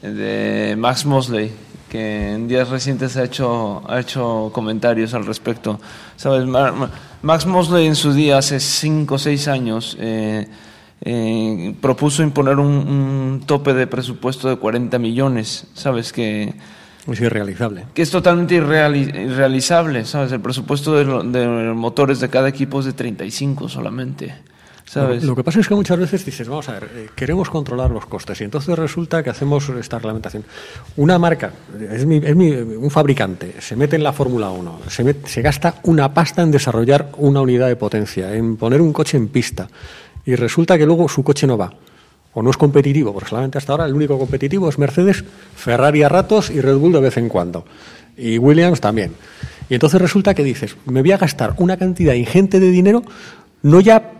de 0.03 0.75
Max 0.77 1.07
Mosley, 1.07 1.53
que 1.89 2.33
en 2.33 2.49
días 2.49 2.71
recientes 2.71 3.17
ha 3.17 3.25
hecho, 3.25 3.83
ha 3.89 4.01
hecho 4.01 4.51
comentarios 4.53 5.15
al 5.15 5.27
respecto. 5.27 5.79
¿Sabes? 6.23 6.47
Ma- 6.47 6.71
Ma- 6.71 6.91
Max 7.23 7.47
Mosley 7.47 7.87
en 7.87 7.97
su 7.97 8.13
día, 8.13 8.39
hace 8.39 8.61
5 8.61 9.17
o 9.17 9.19
6 9.19 9.49
años, 9.49 9.97
eh, 9.99 10.47
eh, 11.01 11.75
propuso 11.81 12.23
imponer 12.23 12.59
un, 12.61 12.69
un 12.69 13.43
tope 13.45 13.75
de 13.75 13.89
presupuesto 13.89 14.49
de 14.49 14.55
40 14.57 15.01
millones, 15.01 15.67
¿sabes? 15.75 16.13
Que, 16.13 16.55
Es 17.11 17.21
irrealizable. 17.21 17.87
que 17.93 18.03
es 18.03 18.11
totalmente 18.13 18.55
irreali- 18.57 19.13
irrealizable, 19.13 20.05
¿sabes? 20.05 20.31
El 20.31 20.41
presupuesto 20.41 20.95
de 20.95 21.73
motores 21.75 22.21
de 22.21 22.29
cada 22.29 22.49
equipo 22.49 22.79
es 22.79 22.87
de 22.87 22.93
35 22.93 23.69
solamente, 23.69 24.33
¿sabes? 24.93 25.25
Lo 25.25 25.35
que 25.35 25.43
pasa 25.45 25.61
es 25.61 25.69
que 25.69 25.75
muchas 25.75 25.99
veces 25.99 26.25
dices, 26.25 26.49
vamos 26.49 26.69
a 26.69 26.73
ver, 26.73 26.85
eh, 26.95 27.09
queremos 27.15 27.49
controlar 27.51 27.91
los 27.91 28.07
costes 28.07 28.41
y 28.41 28.45
entonces 28.45 28.79
resulta 28.79 29.23
que 29.23 29.31
hacemos 29.31 29.69
esta 29.71 29.99
reglamentación. 29.99 30.45
Una 30.97 31.19
marca, 31.19 31.53
es, 31.91 32.05
mi- 32.07 32.17
es 32.25 32.37
mi- 32.37 32.51
un 32.53 32.91
fabricante, 32.91 33.55
se 33.61 33.77
mete 33.77 33.97
en 33.97 34.03
la 34.03 34.13
Fórmula 34.13 34.51
1, 34.51 34.81
se, 34.89 35.05
met- 35.05 35.27
se 35.27 35.43
gasta 35.43 35.77
una 35.85 36.13
pasta 36.13 36.43
en 36.43 36.51
desarrollar 36.51 37.11
una 37.19 37.41
unidad 37.41 37.69
de 37.69 37.77
potencia, 37.77 38.35
en 38.35 38.57
poner 38.57 38.81
un 38.81 38.93
coche 38.93 39.17
en 39.17 39.29
pista 39.29 39.69
y 40.25 40.35
resulta 40.37 40.77
que 40.79 40.87
luego 40.87 41.09
su 41.09 41.23
coche 41.25 41.47
no 41.47 41.57
va. 41.57 41.73
O 42.35 42.43
no 42.43 42.49
es 42.51 42.57
competitivo, 42.57 43.13
porque 43.13 43.29
solamente 43.29 43.59
hasta 43.59 43.73
ahora 43.73 43.85
el 43.85 43.93
único 43.95 44.19
competitivo 44.19 44.69
es 44.69 44.79
Mercedes, 44.79 45.23
Ferrari 45.55 46.03
a 46.03 46.09
ratos 46.09 46.49
y 46.51 46.63
Red 46.63 46.77
Bull 46.77 46.93
de 46.93 47.01
vez 47.01 47.19
en 47.19 47.29
cuando. 47.29 47.67
Y 48.17 48.39
Williams 48.39 48.81
también. 48.81 49.13
Y 49.69 49.75
entonces 49.75 50.01
resulta 50.01 50.33
que 50.35 50.43
dices, 50.43 50.77
me 50.87 51.03
voy 51.03 51.13
a 51.13 51.19
gastar 51.19 51.55
una 51.59 51.77
cantidad 51.77 52.15
ingente 52.15 52.59
de 52.59 52.71
dinero, 52.71 53.03
no 53.63 53.81
ya 53.81 54.12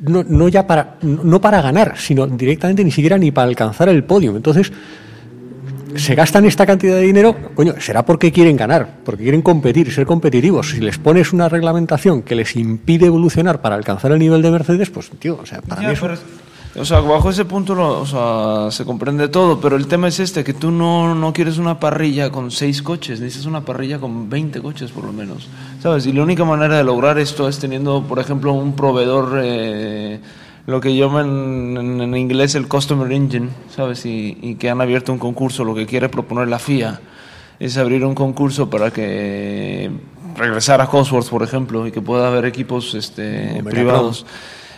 no, 0.00 0.24
no 0.26 0.48
ya 0.48 0.66
para 0.66 0.96
no 1.02 1.40
para 1.40 1.60
ganar, 1.62 1.94
sino 1.98 2.26
directamente 2.26 2.82
ni 2.84 2.90
siquiera 2.90 3.18
ni 3.18 3.30
para 3.30 3.48
alcanzar 3.48 3.88
el 3.88 4.04
podio. 4.04 4.34
Entonces, 4.36 4.72
se 5.96 6.14
gastan 6.14 6.44
esta 6.44 6.64
cantidad 6.66 6.94
de 6.94 7.02
dinero, 7.02 7.34
coño, 7.54 7.74
será 7.80 8.04
porque 8.04 8.30
quieren 8.30 8.56
ganar, 8.56 8.98
porque 9.04 9.24
quieren 9.24 9.42
competir, 9.42 9.92
ser 9.92 10.06
competitivos. 10.06 10.70
Si 10.70 10.80
les 10.80 10.98
pones 10.98 11.32
una 11.32 11.48
reglamentación 11.48 12.22
que 12.22 12.36
les 12.36 12.54
impide 12.54 13.06
evolucionar 13.06 13.60
para 13.60 13.74
alcanzar 13.74 14.12
el 14.12 14.20
nivel 14.20 14.40
de 14.40 14.50
Mercedes, 14.52 14.88
pues, 14.90 15.10
tío, 15.18 15.38
o 15.42 15.46
sea, 15.46 15.60
para 15.62 15.82
Ya, 15.82 15.88
mí 15.88 15.94
eso- 15.94 16.02
pero 16.02 16.14
es- 16.14 16.20
o 16.76 16.84
sea, 16.84 17.00
bajo 17.00 17.30
ese 17.30 17.44
punto 17.44 17.74
lo- 17.74 18.00
o 18.02 18.06
sea, 18.06 18.70
se 18.70 18.84
comprende 18.84 19.26
todo, 19.26 19.60
pero 19.60 19.74
el 19.74 19.88
tema 19.88 20.06
es 20.06 20.20
este, 20.20 20.44
que 20.44 20.54
tú 20.54 20.70
no, 20.70 21.16
no 21.16 21.32
quieres 21.32 21.58
una 21.58 21.80
parrilla 21.80 22.30
con 22.30 22.52
seis 22.52 22.80
coches, 22.82 23.18
necesitas 23.18 23.46
una 23.46 23.62
parrilla 23.64 23.98
con 23.98 24.30
20 24.30 24.60
coches 24.62 24.92
por 24.92 25.04
lo 25.04 25.12
menos, 25.12 25.48
¿sabes? 25.80 26.06
Y 26.06 26.12
la 26.12 26.22
única 26.22 26.44
manera 26.44 26.76
de 26.76 26.84
lograr 26.84 27.18
esto 27.18 27.48
es 27.48 27.58
teniendo, 27.58 28.02
por 28.08 28.18
ejemplo, 28.18 28.52
un 28.52 28.74
proveedor, 28.76 29.40
eh, 29.42 30.20
lo 30.66 30.80
que 30.80 30.94
llaman 30.94 31.76
en, 31.76 32.00
en 32.02 32.16
inglés 32.16 32.54
el 32.54 32.68
Customer 32.68 33.10
Engine, 33.10 33.48
¿sabes? 33.74 34.04
Y, 34.06 34.38
y 34.40 34.54
que 34.56 34.70
han 34.70 34.80
abierto 34.80 35.12
un 35.12 35.18
concurso, 35.18 35.64
lo 35.64 35.74
que 35.74 35.86
quiere 35.86 36.08
proponer 36.08 36.48
la 36.48 36.58
FIA 36.58 37.00
es 37.58 37.76
abrir 37.76 38.04
un 38.04 38.14
concurso 38.14 38.70
para 38.70 38.90
que 38.90 39.90
regresar 40.36 40.80
a 40.80 40.86
Cosworth, 40.86 41.28
por 41.28 41.42
ejemplo, 41.42 41.86
y 41.86 41.90
que 41.92 42.00
pueda 42.00 42.28
haber 42.28 42.44
equipos 42.46 42.94
este, 42.94 43.62
privados. 43.64 44.24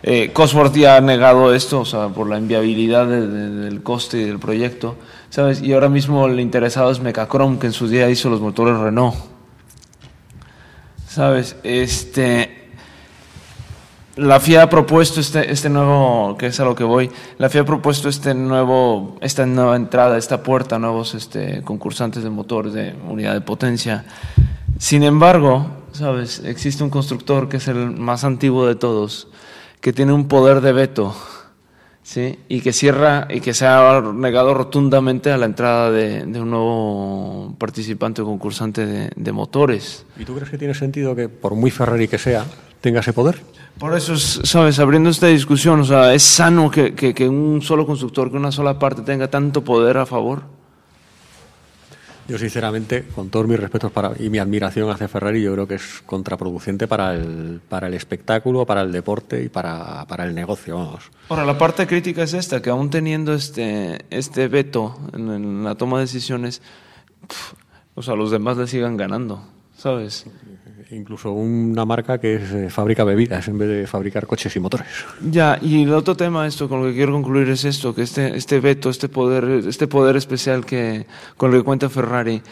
Eh, 0.05 0.31
Cosworth 0.33 0.75
ya 0.75 0.97
ha 0.97 1.01
negado 1.01 1.55
esto, 1.55 1.81
o 1.81 1.85
sea, 1.85 2.09
por 2.09 2.29
la 2.29 2.37
inviabilidad 2.39 3.07
de- 3.07 3.29
de- 3.29 3.51
del 3.51 3.83
coste 3.85 4.19
y 4.19 4.25
del 4.25 4.41
proyecto, 4.41 4.97
¿sabes? 5.31 5.63
Y 5.63 5.73
ahora 5.75 5.89
mismo 5.89 6.27
el 6.27 6.41
interesado 6.41 6.91
es 6.91 6.99
Mecachrome, 7.01 7.59
que 7.61 7.67
en 7.69 7.73
su 7.73 7.87
día 7.87 8.11
hizo 8.11 8.29
los 8.29 8.41
motores 8.41 8.77
Renault. 8.79 9.15
¿Sabes? 11.13 11.57
Este. 11.63 12.71
La 14.17 14.41
FIA 14.41 14.63
ha 14.63 14.71
propuesto 14.71 15.21
este, 15.21 15.53
este 15.53 15.69
nuevo, 15.69 16.37
que 16.39 16.47
es 16.47 16.59
a 16.59 16.65
lo 16.65 16.75
que 16.75 16.85
voy, 16.85 17.11
la 17.37 17.51
FIA 17.51 17.63
ha 17.63 17.65
propuesto 17.67 18.09
este 18.09 18.33
nuevo, 18.35 19.19
esta 19.21 19.45
nueva 19.45 19.77
entrada, 19.77 20.17
esta 20.17 20.43
puerta 20.43 20.79
nuevos 20.79 21.15
este, 21.15 21.61
concursantes 21.65 22.23
de 22.23 22.31
motores 22.31 22.73
de 22.73 22.95
unidad 23.07 23.35
de 23.35 23.43
potencia. 23.43 24.07
Sin 24.79 25.03
embargo, 25.03 25.67
¿sabes? 25.93 26.41
Existe 26.47 26.83
un 26.83 26.89
constructor 26.89 27.51
que 27.51 27.59
es 27.59 27.69
el 27.69 27.91
más 27.91 28.25
antiguo 28.25 28.67
de 28.67 28.75
todos, 28.75 29.29
que 29.83 29.93
tiene 29.93 30.15
un 30.15 30.29
poder 30.29 30.63
de 30.63 30.73
veto, 30.73 31.15
¿sí? 32.03 32.39
Y 32.49 32.61
que 32.61 32.73
cierra 32.73 33.27
y 33.31 33.41
que 33.41 33.55
se 33.55 33.67
ha 33.67 34.01
negado 34.15 34.55
rotundamente 34.55 35.31
a 35.31 35.37
la 35.39 35.47
entrada 35.47 35.91
de, 35.91 36.25
de 36.25 36.41
un 36.41 36.51
nuevo 36.51 37.55
participante 37.59 38.23
o 38.23 38.25
concursante 38.25 38.87
de, 38.87 39.11
de 39.15 39.33
motores. 39.33 40.05
¿Y 40.19 40.25
tú 40.25 40.35
crees 40.35 40.51
que 40.51 40.59
tiene 40.59 40.75
sentido 40.75 41.15
que, 41.15 41.29
por 41.29 41.55
muy 41.55 41.71
Ferrari 41.71 42.09
que 42.09 42.19
sea, 42.19 42.45
tenga 42.81 43.01
ese 43.01 43.13
poder? 43.13 43.41
Por 43.79 43.97
eso, 43.97 44.13
es, 44.15 44.41
¿sabes? 44.45 44.79
Abriendo 44.79 45.09
esta 45.11 45.29
discusión, 45.29 45.81
o 45.81 45.85
sea, 45.85 46.13
¿es 46.13 46.23
sano 46.23 46.71
que, 46.71 46.95
que- 46.95 47.15
que 47.15 47.29
un 47.29 47.63
solo 47.63 47.87
constructor, 47.87 48.31
que 48.31 48.37
una 48.37 48.53
sola 48.53 48.79
parte 48.79 49.03
tenga 49.03 49.29
tanto 49.29 49.65
poder 49.65 49.97
a 49.97 50.05
favor? 50.07 50.43
Yo, 52.33 52.39
sinceramente, 52.39 53.05
con 53.15 53.29
todos 53.29 53.47
mis 53.47 53.61
respetos 53.61 53.93
para, 53.93 54.13
y 54.19 54.31
mi 54.31 54.39
admiración 54.39 54.89
hacia 54.89 55.07
Ferrari, 55.07 55.43
yo 55.43 55.53
creo 55.53 55.69
que 55.69 55.75
es 55.75 56.03
contraproducente 56.07 56.89
para 56.89 57.15
el, 57.15 57.61
para 57.69 57.89
el 57.89 57.93
espectáculo, 57.93 58.65
para 58.65 58.81
el 58.81 58.91
deporte 58.91 59.45
y 59.45 59.51
para, 59.51 60.07
para 60.07 60.25
el 60.25 60.35
negocio, 60.35 60.77
vamos. 60.77 61.11
Ahora, 61.29 61.45
la 61.45 61.59
parte 61.59 61.87
crítica 61.87 62.23
es 62.23 62.33
esta, 62.33 62.63
que 62.63 62.71
aún 62.71 62.89
teniendo 62.89 63.35
este, 63.35 64.07
este 64.09 64.49
veto 64.49 64.99
en, 65.13 65.63
la 65.63 65.75
toma 65.75 65.99
de 65.99 66.05
decisiones, 66.05 66.63
pf, 67.29 67.55
o 67.97 68.01
sea, 68.01 68.15
los 68.15 68.31
demás 68.31 68.57
le 68.57 68.67
sigan 68.67 68.97
ganando, 68.97 69.45
¿sabes? 69.77 70.25
Incluso 70.91 71.33
una 71.33 71.85
marca 71.85 72.19
que 72.19 72.35
es, 72.35 72.53
eh, 72.53 72.71
fabrica 72.71 73.05
bebidas 73.05 73.47
en 73.49 73.59
vez 73.59 73.69
de 73.69 73.87
fabricar 73.87 74.27
coches 74.27 74.55
y 74.57 74.61
motores. 74.61 74.87
Ya, 75.31 75.59
y 75.61 75.83
el 75.83 75.93
otro 75.93 76.17
tema, 76.17 76.47
esto 76.47 76.69
con 76.69 76.83
lo 76.83 76.89
que 76.89 76.95
quiero 76.95 77.13
concluir 77.13 77.49
es 77.51 77.65
esto, 77.65 77.95
que 77.95 78.03
este, 78.03 78.37
este 78.37 78.61
veto, 78.61 78.91
este 78.91 79.09
poder, 79.09 79.45
este 79.67 79.87
poder 79.87 80.17
especial 80.17 80.67
que 80.67 81.07
con 81.37 81.51
lo 81.51 81.59
que 81.59 81.65
cuenta 81.65 81.89
Ferrari, 81.89 82.43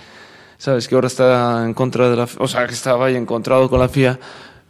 sabes 0.59 0.89
que 0.89 0.95
ahora 0.95 1.07
está 1.07 1.65
en 1.65 1.75
contra 1.75 2.11
de 2.11 2.17
la, 2.17 2.29
o 2.39 2.49
sea, 2.49 2.67
que 2.67 2.75
estaba 2.75 3.07
ahí 3.07 3.17
encontrado 3.17 3.69
con 3.69 3.81
la 3.81 3.89
FIA, 3.89 4.19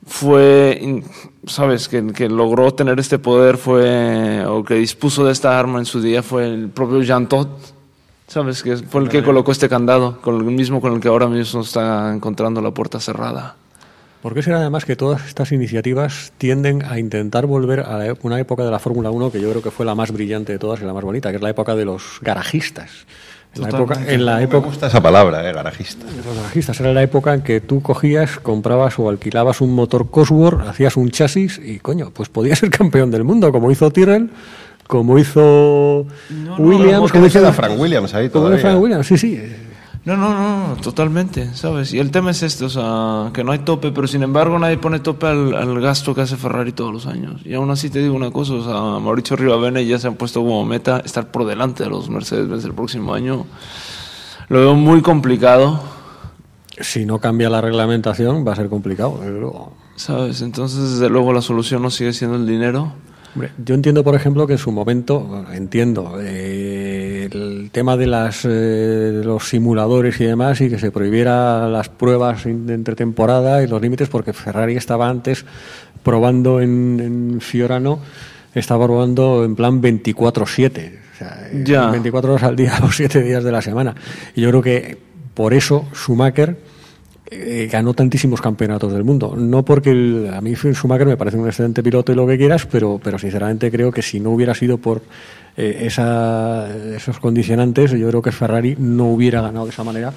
fue, 0.06 1.02
sabes, 1.46 1.88
que, 1.88 2.06
que 2.12 2.28
logró 2.28 2.72
tener 2.72 2.98
este 2.98 3.18
poder 3.18 3.56
fue, 3.58 4.44
o 4.46 4.64
que 4.64 4.74
dispuso 4.74 5.24
de 5.24 5.32
esta 5.32 5.58
arma 5.58 5.78
en 5.78 5.84
su 5.84 6.00
día 6.00 6.22
fue 6.22 6.46
el 6.46 6.68
propio 6.70 7.02
Jean 7.02 7.28
Todt, 7.28 7.79
sabes, 8.30 8.62
que 8.62 8.76
fue 8.76 9.02
el 9.02 9.08
que 9.08 9.22
colocó 9.22 9.50
este 9.52 9.68
candado, 9.68 10.20
con 10.20 10.36
el 10.36 10.44
mismo 10.44 10.80
con 10.80 10.94
el 10.94 11.00
que 11.00 11.08
ahora 11.08 11.26
mismo 11.26 11.62
está 11.62 12.14
encontrando 12.14 12.60
la 12.62 12.70
puerta 12.70 13.00
cerrada. 13.00 13.56
¿Por 14.22 14.34
qué 14.34 14.42
será 14.42 14.58
además 14.58 14.84
que 14.84 14.96
todas 14.96 15.26
estas 15.26 15.50
iniciativas 15.50 16.32
tienden 16.38 16.84
a 16.84 16.98
intentar 16.98 17.46
volver 17.46 17.80
a 17.80 18.06
e- 18.06 18.14
una 18.22 18.38
época 18.38 18.64
de 18.64 18.70
la 18.70 18.78
Fórmula 18.78 19.10
1 19.10 19.32
que 19.32 19.40
yo 19.40 19.50
creo 19.50 19.62
que 19.62 19.70
fue 19.70 19.86
la 19.86 19.94
más 19.94 20.12
brillante 20.12 20.52
de 20.52 20.58
todas 20.58 20.80
y 20.80 20.84
la 20.84 20.92
más 20.92 21.02
bonita, 21.02 21.30
que 21.30 21.36
es 21.36 21.42
la 21.42 21.48
época 21.50 21.74
de 21.74 21.86
los 21.86 22.18
garajistas? 22.20 22.90
En 23.54 23.62
la 23.62 23.68
época, 23.70 24.00
en 24.06 24.24
la 24.26 24.36
Me 24.36 24.42
época, 24.44 24.66
gusta 24.66 24.86
esa 24.86 25.02
palabra, 25.02 25.48
eh, 25.48 25.52
garajista. 25.52 26.04
Los 26.24 26.36
garajistas 26.36 26.78
era 26.80 26.92
la 26.92 27.02
época 27.02 27.34
en 27.34 27.42
que 27.42 27.60
tú 27.60 27.82
cogías, 27.82 28.38
comprabas 28.38 28.96
o 29.00 29.08
alquilabas 29.08 29.60
un 29.60 29.74
motor 29.74 30.08
Cosworth, 30.08 30.68
hacías 30.68 30.96
un 30.96 31.10
chasis 31.10 31.58
y, 31.58 31.80
coño, 31.80 32.10
pues 32.14 32.28
podías 32.28 32.60
ser 32.60 32.70
campeón 32.70 33.10
del 33.10 33.24
mundo, 33.24 33.50
como 33.50 33.70
hizo 33.72 33.90
Tyrrell, 33.90 34.30
como 34.90 35.18
hizo 35.18 36.04
Williams, 36.58 37.12
como 37.12 37.24
Como 37.24 37.26
hizo 37.26 37.52
Frank 37.52 37.78
Williams 37.78 38.12
ahí 38.12 38.28
como 38.28 38.46
todavía. 38.46 38.60
Frank 38.60 38.82
Williams, 38.82 39.06
sí, 39.06 39.16
sí. 39.16 39.40
No, 40.04 40.16
no, 40.16 40.30
no, 40.68 40.76
totalmente, 40.76 41.54
¿sabes? 41.54 41.92
Y 41.94 41.98
el 41.98 42.10
tema 42.10 42.32
es 42.32 42.42
este, 42.42 42.64
o 42.64 42.70
sea, 42.70 43.30
que 43.32 43.44
no 43.44 43.52
hay 43.52 43.60
tope, 43.60 43.92
pero 43.92 44.06
sin 44.08 44.22
embargo 44.22 44.58
nadie 44.58 44.78
pone 44.78 44.98
tope 44.98 45.26
al, 45.26 45.54
al 45.54 45.80
gasto 45.80 46.14
que 46.14 46.22
hace 46.22 46.36
Ferrari 46.36 46.72
todos 46.72 46.92
los 46.92 47.06
años. 47.06 47.42
Y 47.44 47.54
aún 47.54 47.70
así 47.70 47.88
te 47.90 48.00
digo 48.00 48.14
una 48.14 48.30
cosa, 48.30 48.54
o 48.54 48.64
sea, 48.64 48.98
Mauricio 48.98 49.36
Rivabene 49.36 49.86
ya 49.86 49.98
se 49.98 50.08
han 50.08 50.14
puesto 50.16 50.40
como 50.40 50.64
meta 50.64 51.00
estar 51.04 51.30
por 51.30 51.46
delante 51.46 51.84
de 51.84 51.90
los 51.90 52.08
Mercedes-Benz 52.08 52.64
el 52.64 52.74
próximo 52.74 53.14
año. 53.14 53.46
Lo 54.48 54.58
veo 54.58 54.74
muy 54.74 55.02
complicado, 55.02 55.80
Si 56.80 57.04
no 57.04 57.18
cambia 57.18 57.48
la 57.50 57.60
reglamentación, 57.60 58.44
va 58.44 58.54
a 58.54 58.56
ser 58.56 58.68
complicado, 58.68 59.18
desde 59.20 59.38
luego. 59.38 59.72
¿sabes? 59.96 60.40
Entonces, 60.40 60.92
desde 60.92 61.10
luego, 61.10 61.32
la 61.32 61.42
solución 61.42 61.82
no 61.82 61.90
sigue 61.90 62.12
siendo 62.12 62.36
el 62.36 62.46
dinero. 62.46 62.92
Yo 63.64 63.74
entiendo, 63.74 64.02
por 64.02 64.14
ejemplo, 64.14 64.46
que 64.46 64.54
en 64.54 64.58
su 64.58 64.72
momento, 64.72 65.46
entiendo, 65.52 66.18
eh, 66.20 67.28
el 67.30 67.70
tema 67.72 67.96
de 67.96 68.06
las, 68.06 68.44
eh, 68.44 69.22
los 69.24 69.48
simuladores 69.48 70.20
y 70.20 70.24
demás 70.24 70.60
y 70.60 70.68
que 70.68 70.78
se 70.78 70.90
prohibiera 70.90 71.68
las 71.68 71.88
pruebas 71.88 72.46
entre 72.46 72.96
temporada 72.96 73.62
y 73.62 73.68
los 73.68 73.80
límites, 73.80 74.08
porque 74.08 74.32
Ferrari 74.32 74.76
estaba 74.76 75.08
antes 75.08 75.44
probando 76.02 76.60
en, 76.60 77.00
en 77.00 77.40
Fiorano, 77.40 78.00
estaba 78.54 78.86
probando 78.86 79.44
en 79.44 79.54
plan 79.54 79.80
24-7, 79.80 80.42
o 80.42 81.16
sea, 81.16 81.48
eh, 81.52 81.62
Ya. 81.64 81.90
24 81.90 82.32
horas 82.32 82.42
al 82.44 82.56
día, 82.56 82.78
los 82.82 82.96
7 82.96 83.22
días 83.22 83.44
de 83.44 83.52
la 83.52 83.62
semana. 83.62 83.94
Y 84.34 84.40
yo 84.40 84.48
creo 84.50 84.62
que 84.62 84.98
por 85.34 85.54
eso 85.54 85.88
Schumacher 85.94 86.56
eh, 87.30 87.68
ganó 87.70 87.94
tantísimos 87.94 88.40
campeonatos 88.40 88.92
del 88.92 89.04
mundo. 89.04 89.34
No 89.36 89.64
porque 89.64 89.90
el- 89.90 90.30
a 90.32 90.40
mí 90.40 90.54
Schumacher 90.54 91.06
me 91.06 91.16
parece 91.16 91.36
un 91.36 91.46
excelente 91.46 91.82
piloto 91.82 92.12
y 92.12 92.14
lo 92.16 92.26
que 92.26 92.36
quieras, 92.36 92.66
pero, 92.66 93.00
pero 93.02 93.18
sinceramente 93.18 93.70
creo 93.70 93.92
que 93.92 94.02
si 94.02 94.18
no 94.20 94.30
hubiera 94.30 94.54
sido 94.54 94.78
por 94.78 95.02
eh, 95.56 95.88
esos 96.96 97.18
condicionantes, 97.20 97.90
yo 97.92 98.08
creo 98.08 98.22
que 98.22 98.32
Ferrari 98.32 98.76
no 98.78 99.06
hubiera 99.12 99.40
ganado 99.42 99.66
de 99.66 99.70
esa 99.72 99.84
manera 99.84 100.12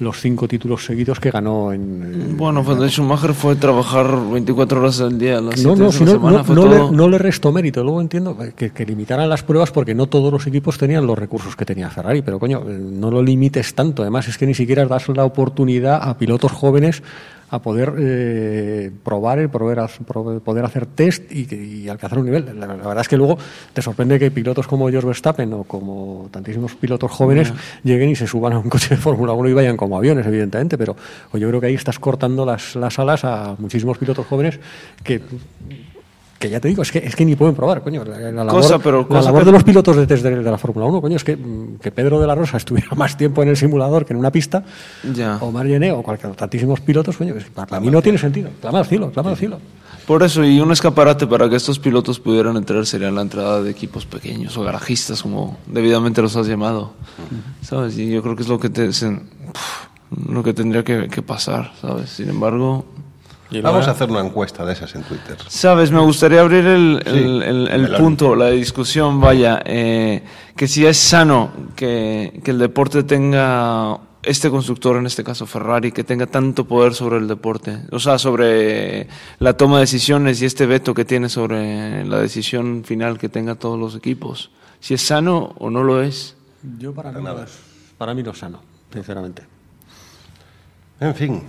los 0.00 0.20
cinco 0.20 0.48
títulos 0.48 0.84
seguidos 0.84 1.20
que 1.20 1.30
ganó 1.30 1.72
en... 1.72 2.36
Bueno, 2.36 2.64
pues 2.64 2.78
de 2.80 2.88
Schumacher 2.88 3.32
fue 3.32 3.54
trabajar 3.56 4.06
24 4.32 4.80
horas 4.80 5.00
al 5.00 5.16
día, 5.18 5.40
las 5.40 5.62
No, 5.62 5.76
no, 5.76 5.92
si 5.92 6.04
no, 6.04 6.10
semana, 6.12 6.42
no, 6.46 6.54
no 6.54 6.62
todo- 6.62 6.90
le, 6.90 6.96
no 6.96 7.08
le 7.08 7.18
resto 7.18 7.52
mérito. 7.52 7.82
Luego 7.84 8.00
entiendo 8.00 8.36
que, 8.56 8.70
que 8.70 8.84
limitaran 8.86 9.28
las 9.28 9.42
pruebas 9.44 9.70
porque 9.70 9.94
no 9.94 10.06
todos 10.08 10.32
los 10.32 10.46
equipos 10.48 10.78
tenían 10.78 11.06
los 11.06 11.16
recursos 11.18 11.54
que 11.54 11.64
tenía 11.64 11.90
Ferrari, 11.90 12.22
pero 12.22 12.38
coño, 12.40 12.62
eh, 12.68 12.76
no 12.78 13.10
lo 13.10 13.22
limites 13.22 13.74
tanto. 13.74 14.02
Además, 14.02 14.26
es 14.28 14.36
que 14.36 14.46
ni 14.46 14.54
siquiera 14.54 14.84
das 14.86 15.08
la 15.08 15.24
oportunidad 15.24 16.00
a 16.02 16.18
pilotos 16.18 16.50
jóvenes 16.52 17.02
a 17.50 17.60
poder 17.60 17.94
eh, 17.98 18.90
probar, 19.02 19.38
el 19.38 19.48
poder, 19.48 19.88
poder 20.40 20.64
hacer 20.64 20.86
test 20.86 21.30
y, 21.30 21.54
y 21.54 21.88
alcanzar 21.88 22.18
un 22.18 22.26
nivel. 22.26 22.58
La, 22.58 22.66
la 22.66 22.74
verdad 22.74 23.00
es 23.00 23.08
que 23.08 23.16
luego 23.16 23.38
te 23.72 23.82
sorprende 23.82 24.18
que 24.18 24.30
pilotos 24.30 24.66
como 24.66 24.88
George 24.88 25.06
Verstappen 25.06 25.52
o 25.52 25.64
como 25.64 26.28
tantísimos 26.30 26.74
pilotos 26.74 27.10
jóvenes 27.10 27.52
lleguen 27.82 28.10
y 28.10 28.16
se 28.16 28.26
suban 28.26 28.52
a 28.52 28.58
un 28.58 28.68
coche 28.70 28.90
de 28.90 28.96
Fórmula 28.96 29.32
1 29.32 29.48
y 29.48 29.52
vayan 29.52 29.76
como 29.76 29.96
aviones, 29.96 30.26
evidentemente, 30.26 30.78
pero 30.78 30.96
yo 31.32 31.48
creo 31.48 31.60
que 31.60 31.66
ahí 31.68 31.74
estás 31.74 31.98
cortando 31.98 32.44
las, 32.44 32.76
las 32.76 32.98
alas 32.98 33.24
a 33.24 33.54
muchísimos 33.58 33.98
pilotos 33.98 34.26
jóvenes 34.26 34.58
que 35.02 35.20
que 36.44 36.50
ya 36.50 36.60
te 36.60 36.68
digo, 36.68 36.82
es 36.82 36.92
que, 36.92 36.98
es 36.98 37.16
que 37.16 37.24
ni 37.24 37.36
pueden 37.36 37.54
probar, 37.54 37.82
coño. 37.82 38.04
La, 38.04 38.18
la 38.18 38.44
labor, 38.44 38.62
Cosa, 38.62 38.78
pero 38.78 39.00
la 39.02 39.06
cosa 39.08 39.22
labor 39.22 39.40
que- 39.40 39.46
de 39.46 39.52
los 39.52 39.64
pilotos 39.64 39.96
de 39.96 40.06
test 40.06 40.22
de, 40.22 40.36
de 40.36 40.50
la 40.50 40.58
Fórmula 40.58 40.86
1, 40.86 41.00
coño, 41.00 41.16
es 41.16 41.24
que, 41.24 41.36
mm, 41.36 41.76
que 41.80 41.90
Pedro 41.90 42.20
de 42.20 42.26
la 42.26 42.34
Rosa 42.34 42.56
estuviera 42.58 42.88
más 42.96 43.16
tiempo 43.16 43.42
en 43.42 43.48
el 43.48 43.56
simulador 43.56 44.04
que 44.04 44.12
en 44.12 44.18
una 44.18 44.30
pista, 44.30 44.62
Ya. 45.14 45.38
o 45.40 45.50
Margené, 45.50 45.92
o 45.92 46.02
cualquier, 46.02 46.34
tantísimos 46.34 46.80
pilotos, 46.80 47.16
coño, 47.16 47.34
es 47.34 47.44
que 47.44 47.50
para 47.50 47.80
mí 47.80 47.90
no 47.90 48.02
tiene 48.02 48.18
sentido. 48.18 48.50
Clama 48.60 48.80
al 48.80 48.86
cielo, 48.86 49.10
clama 49.10 49.30
al 49.30 49.36
cielo. 49.36 49.58
Por 50.06 50.22
eso, 50.22 50.44
y 50.44 50.60
un 50.60 50.70
escaparate 50.70 51.26
para 51.26 51.48
que 51.48 51.56
estos 51.56 51.78
pilotos 51.78 52.20
pudieran 52.20 52.56
entrar 52.58 52.84
sería 52.84 53.10
la 53.10 53.22
entrada 53.22 53.62
de 53.62 53.70
equipos 53.70 54.04
pequeños 54.04 54.54
o 54.58 54.62
garajistas, 54.62 55.22
como 55.22 55.56
debidamente 55.66 56.20
los 56.20 56.36
has 56.36 56.46
llamado. 56.46 56.92
¿Sabes? 57.62 57.96
Y 57.96 58.10
yo 58.10 58.22
creo 58.22 58.36
que 58.36 58.42
es 58.42 58.48
lo 58.48 58.58
que, 58.60 58.68
te, 58.68 58.90
lo 60.28 60.42
que 60.42 60.52
tendría 60.52 60.84
que, 60.84 61.08
que 61.08 61.22
pasar, 61.22 61.72
¿sabes? 61.80 62.10
Sin 62.10 62.28
embargo, 62.28 62.84
Vamos 63.62 63.86
a 63.88 63.92
hacer 63.92 64.10
una 64.10 64.20
encuesta 64.20 64.64
de 64.64 64.72
esas 64.72 64.94
en 64.94 65.02
Twitter. 65.04 65.36
¿sabes? 65.48 65.90
Me 65.90 66.00
gustaría 66.00 66.40
abrir 66.40 66.66
el, 66.66 67.02
Sí, 67.04 67.10
el- 67.10 67.68
el- 67.68 67.92
punto, 67.96 68.34
la 68.34 68.50
discusión, 68.50 69.20
vaya, 69.20 69.60
eh, 69.64 70.22
que 70.56 70.66
si 70.68 70.84
es 70.86 70.96
sano 70.96 71.50
que, 71.76 72.40
que 72.44 72.50
el 72.50 72.58
deporte 72.58 73.02
tenga 73.04 73.98
este 74.22 74.48
constructor, 74.50 74.96
en 74.96 75.04
este 75.06 75.22
caso 75.22 75.44
Ferrari, 75.46 75.92
que 75.92 76.02
tenga 76.02 76.26
tanto 76.26 76.64
poder 76.64 76.94
sobre 76.94 77.18
el 77.18 77.28
deporte, 77.28 77.80
o 77.92 77.98
sea, 77.98 78.18
sobre 78.18 79.06
la 79.38 79.54
toma 79.54 79.76
de 79.76 79.80
decisiones 79.82 80.40
y 80.40 80.46
este 80.46 80.64
veto 80.64 80.94
que 80.94 81.04
tiene 81.04 81.28
sobre 81.28 82.04
la 82.06 82.18
decisión 82.20 82.84
final 82.84 83.18
que 83.18 83.28
tenga 83.28 83.54
todos 83.54 83.78
los 83.78 83.94
equipos. 83.94 84.50
Si 84.80 84.94
es 84.94 85.02
sano 85.02 85.54
o 85.58 85.68
no 85.70 85.82
lo 85.82 86.02
es. 86.02 86.36
Yo 86.78 86.94
para 86.94 87.12
mí, 87.12 87.22
no 87.22 87.42
es, 87.42 87.50
para 87.98 88.14
mí 88.14 88.22
no 88.22 88.30
es 88.30 88.38
sano, 88.38 88.60
sinceramente. 88.92 89.42
En 91.00 91.14
fin, 91.14 91.42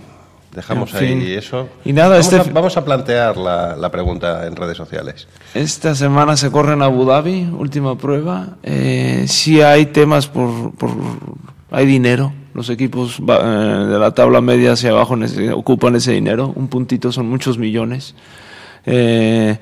dejamos 0.54 0.92
En 0.94 1.00
fin. 1.00 1.20
ahí 1.20 1.34
eso. 1.34 1.68
Y 1.84 1.92
nada, 1.92 2.10
vamos, 2.10 2.32
este 2.32 2.50
a, 2.50 2.52
vamos 2.52 2.76
a 2.76 2.84
plantear 2.84 3.36
la, 3.36 3.76
la 3.76 3.90
pregunta 3.90 4.46
en 4.46 4.56
redes 4.56 4.76
sociales. 4.76 5.26
Esta 5.54 5.94
semana 5.94 6.36
se 6.36 6.50
corre 6.50 6.74
en 6.74 6.82
Abu 6.82 7.04
Dhabi, 7.04 7.48
última 7.56 7.96
prueba. 7.96 8.56
Eh, 8.62 9.24
sí 9.28 9.60
hay 9.60 9.86
temas 9.86 10.26
por, 10.28 10.72
por 10.74 10.90
hay 11.70 11.86
dinero. 11.86 12.32
Los 12.54 12.70
equipos 12.70 13.18
eh, 13.18 13.22
de 13.22 13.98
la 13.98 14.12
tabla 14.12 14.40
media 14.40 14.72
hacia 14.72 14.90
abajo 14.90 15.16
ocupan 15.54 15.96
ese 15.96 16.12
dinero. 16.12 16.52
Un 16.54 16.68
puntito 16.68 17.12
son 17.12 17.28
muchos 17.28 17.58
millones. 17.58 18.14
Eh, 18.86 19.58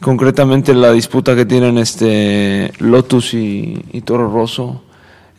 concretamente 0.00 0.74
la 0.74 0.90
disputa 0.92 1.36
que 1.36 1.44
tienen 1.46 1.78
este 1.78 2.72
Lotus 2.78 3.34
y, 3.34 3.84
y 3.92 4.00
Toro 4.00 4.30
Rosso. 4.30 4.82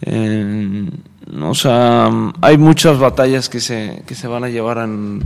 Eh, 0.06 0.90
o 1.42 1.54
sea, 1.56 2.10
hay 2.42 2.58
muchas 2.58 3.00
batallas 3.00 3.50
que 3.50 3.60
se, 3.60 4.04
que 4.06 4.16
se 4.16 4.28
van 4.28 4.44
a 4.44 4.50
llevar 4.50 4.78
en, 4.78 5.22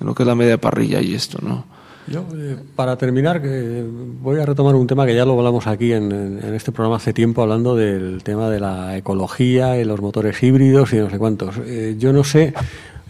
en 0.00 0.06
lo 0.06 0.14
que 0.14 0.22
es 0.22 0.26
la 0.26 0.34
media 0.34 0.58
parrilla 0.58 1.00
y 1.00 1.14
esto, 1.14 1.38
¿no? 1.42 1.64
Yo, 2.10 2.24
eh, 2.34 2.56
para 2.74 2.96
terminar, 2.96 3.42
que 3.42 3.84
voy 4.22 4.40
a 4.40 4.46
retomar 4.46 4.74
un 4.74 4.86
tema 4.86 5.04
que 5.04 5.14
ya 5.14 5.26
lo 5.26 5.34
hablamos 5.38 5.66
aquí 5.66 5.92
en- 5.92 6.40
en 6.42 6.54
este 6.54 6.72
programa 6.72 6.96
hace 6.96 7.12
tiempo, 7.12 7.42
hablando 7.42 7.76
del 7.76 8.22
tema 8.22 8.48
de 8.48 8.60
la 8.60 8.96
ecología 8.96 9.78
y 9.78 9.84
los 9.84 10.00
motores 10.00 10.42
híbridos 10.42 10.90
y 10.94 10.96
no 10.96 11.10
sé 11.10 11.18
cuántos. 11.18 11.56
Eh, 11.66 11.96
yo 11.98 12.14
no 12.14 12.24
sé 12.24 12.54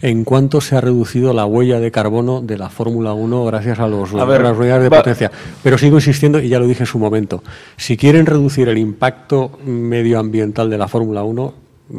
en 0.01 0.23
cuánto 0.23 0.61
se 0.61 0.75
ha 0.75 0.81
reducido 0.81 1.33
la 1.33 1.45
huella 1.45 1.79
de 1.79 1.91
carbono 1.91 2.41
de 2.41 2.57
la 2.57 2.69
Fórmula 2.69 3.13
1 3.13 3.45
gracias 3.45 3.79
a, 3.79 3.87
los, 3.87 4.13
A 4.13 4.25
ver, 4.25 4.41
las 4.41 4.57
unidades 4.57 4.83
de 4.83 4.89
va- 4.89 4.97
potencia. 4.99 5.31
Pero 5.61 5.77
sigo 5.77 5.97
insistiendo, 5.97 6.39
y 6.39 6.47
ya 6.49 6.59
lo 6.59 6.67
dije 6.67 6.83
en 6.83 6.87
su 6.87 6.99
momento, 6.99 7.43
si 7.77 7.97
quieren 7.97 8.25
reducir 8.25 8.69
el 8.69 8.77
impacto 8.77 9.59
medioambiental 9.65 10.69
de 10.69 10.77
la 10.77 10.87
Fórmula 10.87 11.23
1, 11.23 11.53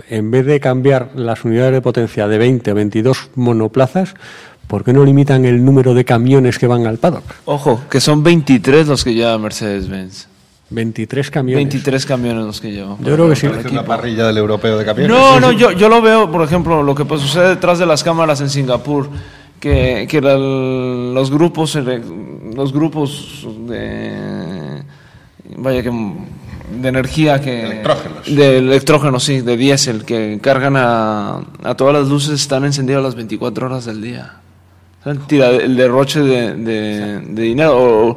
en 0.09 0.31
vez 0.31 0.47
de 0.47 0.61
cambiar 0.61 1.11
las 1.15 1.45
unidades 1.45 1.73
de 1.73 1.81
potencia 1.83 2.27
de 2.29 2.39
20 2.39 2.71
a 2.71 2.75
22 2.75 3.31
monoplazas, 3.35 4.15
¿por 4.67 4.85
qué 4.85 4.93
no 4.93 5.05
limitan 5.05 5.45
el 5.45 5.65
número 5.65 5.95
de 5.95 6.05
camiones 6.05 6.59
que 6.59 6.67
van 6.69 6.87
al 6.87 6.99
paddock? 6.99 7.25
Ojo, 7.45 7.83
que 7.91 8.01
son 8.01 8.23
23 8.23 8.87
los 8.87 9.03
que 9.05 9.15
lleva 9.15 9.37
Mercedes-Benz. 9.37 10.29
23 10.71 11.31
camiones. 11.31 11.65
23 11.65 12.07
camiones 12.07 12.45
los 12.45 12.61
que 12.61 12.71
lleva. 12.71 12.97
Yo 13.01 13.15
creo 13.15 13.29
que 13.29 13.37
sí. 13.37 13.47
Una 13.71 13.85
parrilla 13.85 14.27
del 14.27 14.39
europeo 14.39 14.79
de 14.79 14.85
camiones. 14.85 15.11
No, 15.17 15.41
no, 15.41 15.51
yo, 15.53 15.73
yo 15.73 15.89
lo 15.89 16.01
veo, 16.01 16.31
por 16.31 16.43
ejemplo, 16.43 16.83
lo 16.83 16.95
que 16.95 17.05
pues, 17.05 17.21
sucede 17.21 17.49
detrás 17.51 17.79
de 17.79 17.87
las 17.87 18.05
cámaras 18.05 18.41
en 18.41 18.49
Singapur, 18.51 19.09
que, 19.59 20.07
que 20.09 20.21
la- 20.21 20.37
los 20.39 21.31
grupos, 21.31 21.75
ele- 21.77 22.01
los 22.55 22.73
grupos 22.73 23.47
de, 23.69 24.83
vaya 25.57 25.83
que 25.83 25.91
de 25.91 26.89
energía 26.89 27.41
que 27.41 27.63
Electrógenos. 27.65 28.27
de 28.37 28.59
electrógenos, 28.59 29.25
sí, 29.25 29.41
de 29.41 29.57
diésel 29.57 30.05
que 30.05 30.39
cargan 30.41 30.77
a, 30.77 31.41
a 31.65 31.75
todas 31.75 31.93
las 31.95 32.09
luces 32.09 32.41
están 32.41 32.65
encendidas 32.65 33.03
las 33.03 33.17
24 33.17 33.67
horas 33.67 33.85
del 33.87 34.01
día. 34.01 34.35
O 35.01 35.03
sea, 35.03 35.13
el 35.13 35.19
tira- 35.23 35.51
el 35.51 35.77
derroche 35.77 36.21
de, 36.21 36.55
de- 36.55 37.21
de 37.21 37.43
dinero. 37.43 37.77
o- 38.11 38.17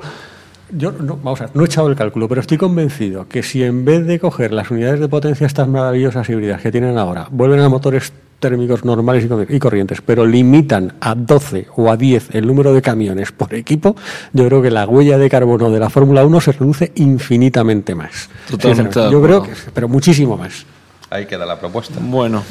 Yo 0.72 0.92
no, 0.92 1.18
vamos 1.18 1.42
a 1.42 1.46
ver, 1.46 1.56
no 1.56 1.64
he 1.64 1.66
echado 1.66 1.88
el 1.88 1.96
cálculo, 1.96 2.28
pero 2.28 2.42
estoy 2.42 2.58
convencido 2.58 3.28
que 3.28 3.44
si 3.44 3.64
en 3.64 3.86
vez 3.86 4.06
de 4.08 4.20
coger 4.20 4.52
las 4.54 4.72
unidades 4.72 5.00
de 5.00 5.08
potencia 5.08 5.46
estas 5.46 5.68
maravillosas 5.68 6.28
híbridas 6.30 6.62
que 6.62 6.72
tienen 6.72 6.98
ahora, 6.98 7.28
vuelven 7.32 7.60
a 7.60 7.70
motores 7.70 8.12
térmicos 8.40 8.84
normales 8.84 9.24
y 9.26 9.28
cor- 9.28 9.46
y 9.50 9.60
corrientes, 9.60 10.02
pero 10.02 10.26
limitan 10.26 10.94
a 11.00 11.16
12 11.16 11.68
o 11.78 11.90
a 11.92 11.96
10 11.98 12.36
el 12.36 12.46
número 12.48 12.74
de 12.74 12.82
camiones 12.82 13.32
por 13.32 13.54
equipo, 13.54 13.96
yo 14.34 14.46
creo 14.48 14.62
que 14.62 14.72
la 14.72 14.86
huella 14.88 15.18
de 15.18 15.30
carbono 15.30 15.70
de 15.70 15.80
la 15.80 15.90
Fórmula 15.90 16.26
1 16.26 16.42
se 16.42 16.52
reduce 16.54 16.92
infinitamente 16.96 17.96
más. 17.96 18.30
Totalmente 18.50 19.00
Yo 19.12 19.22
creo 19.22 19.44
que, 19.44 19.52
pero 19.74 19.88
muchísimo 19.88 20.36
más. 20.38 20.66
Ahí 21.10 21.26
queda 21.28 21.46
la 21.46 21.60
propuesta. 21.60 22.00
bueno, 22.02 22.44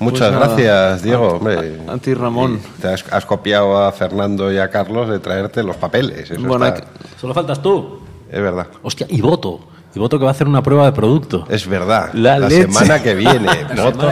Muchas 0.00 0.28
Pues 0.34 0.40
gracias, 0.40 1.02
Diego. 1.02 1.28
hombre. 1.34 1.78
a 1.88 1.96
ti, 1.98 2.14
Ramón. 2.14 2.58
Te 2.80 2.88
has, 2.88 3.04
has 3.12 3.24
copiado 3.26 3.78
a 3.78 3.92
Fernando 3.92 4.50
y 4.52 4.58
a 4.58 4.68
Carlos 4.70 5.08
de 5.08 5.18
traerte 5.18 5.62
los 5.62 5.76
papeles. 5.76 6.30
Eso 6.30 6.40
Bueno, 6.42 6.66
está- 6.66 6.86
Solo 7.20 7.34
faltas 7.34 7.60
tú. 7.62 8.00
Es 8.30 8.40
verdad. 8.40 8.66
Hostia, 8.82 9.06
y 9.10 9.20
voto. 9.20 9.60
Y 9.94 9.98
voto 9.98 10.18
que 10.18 10.24
va 10.24 10.30
a 10.30 10.32
hacer 10.32 10.48
una 10.48 10.62
prueba 10.62 10.86
de 10.86 10.92
producto. 10.92 11.46
Es 11.50 11.66
verdad. 11.66 12.12
La 12.14 12.48
semana 12.48 13.02
que 13.02 13.14
viene. 13.14 13.48
voto 13.76 14.08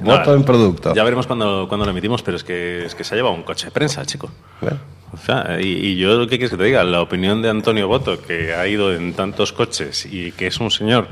voto 0.00 0.34
en 0.34 0.42
producto. 0.42 0.94
Ya 0.94 1.04
veremos 1.04 1.26
cuando, 1.28 1.66
cuando 1.68 1.84
lo 1.86 1.92
emitimos, 1.92 2.22
pero 2.22 2.36
es 2.36 2.42
que, 2.44 2.84
es 2.84 2.94
que 2.94 3.04
se 3.04 3.14
ha 3.14 3.16
llevado 3.16 3.34
un 3.34 3.44
coche 3.44 3.66
de 3.66 3.70
prensa, 3.70 4.04
chico. 4.04 4.28
Bueno, 4.60 4.78
O 5.12 5.16
sea, 5.16 5.58
y, 5.60 5.68
y 5.68 5.96
yo, 5.96 6.22
¿qué 6.22 6.30
quieres 6.38 6.50
que 6.50 6.56
te 6.56 6.64
diga? 6.64 6.82
La 6.82 7.00
opinión 7.00 7.40
de 7.40 7.48
Antonio 7.50 7.86
Boto, 7.86 8.20
que 8.20 8.52
ha 8.52 8.66
ido 8.66 8.92
en 8.92 9.14
tantos 9.14 9.52
coches 9.52 10.04
y 10.04 10.32
que 10.32 10.48
es 10.48 10.58
un 10.58 10.70
señor 10.72 11.06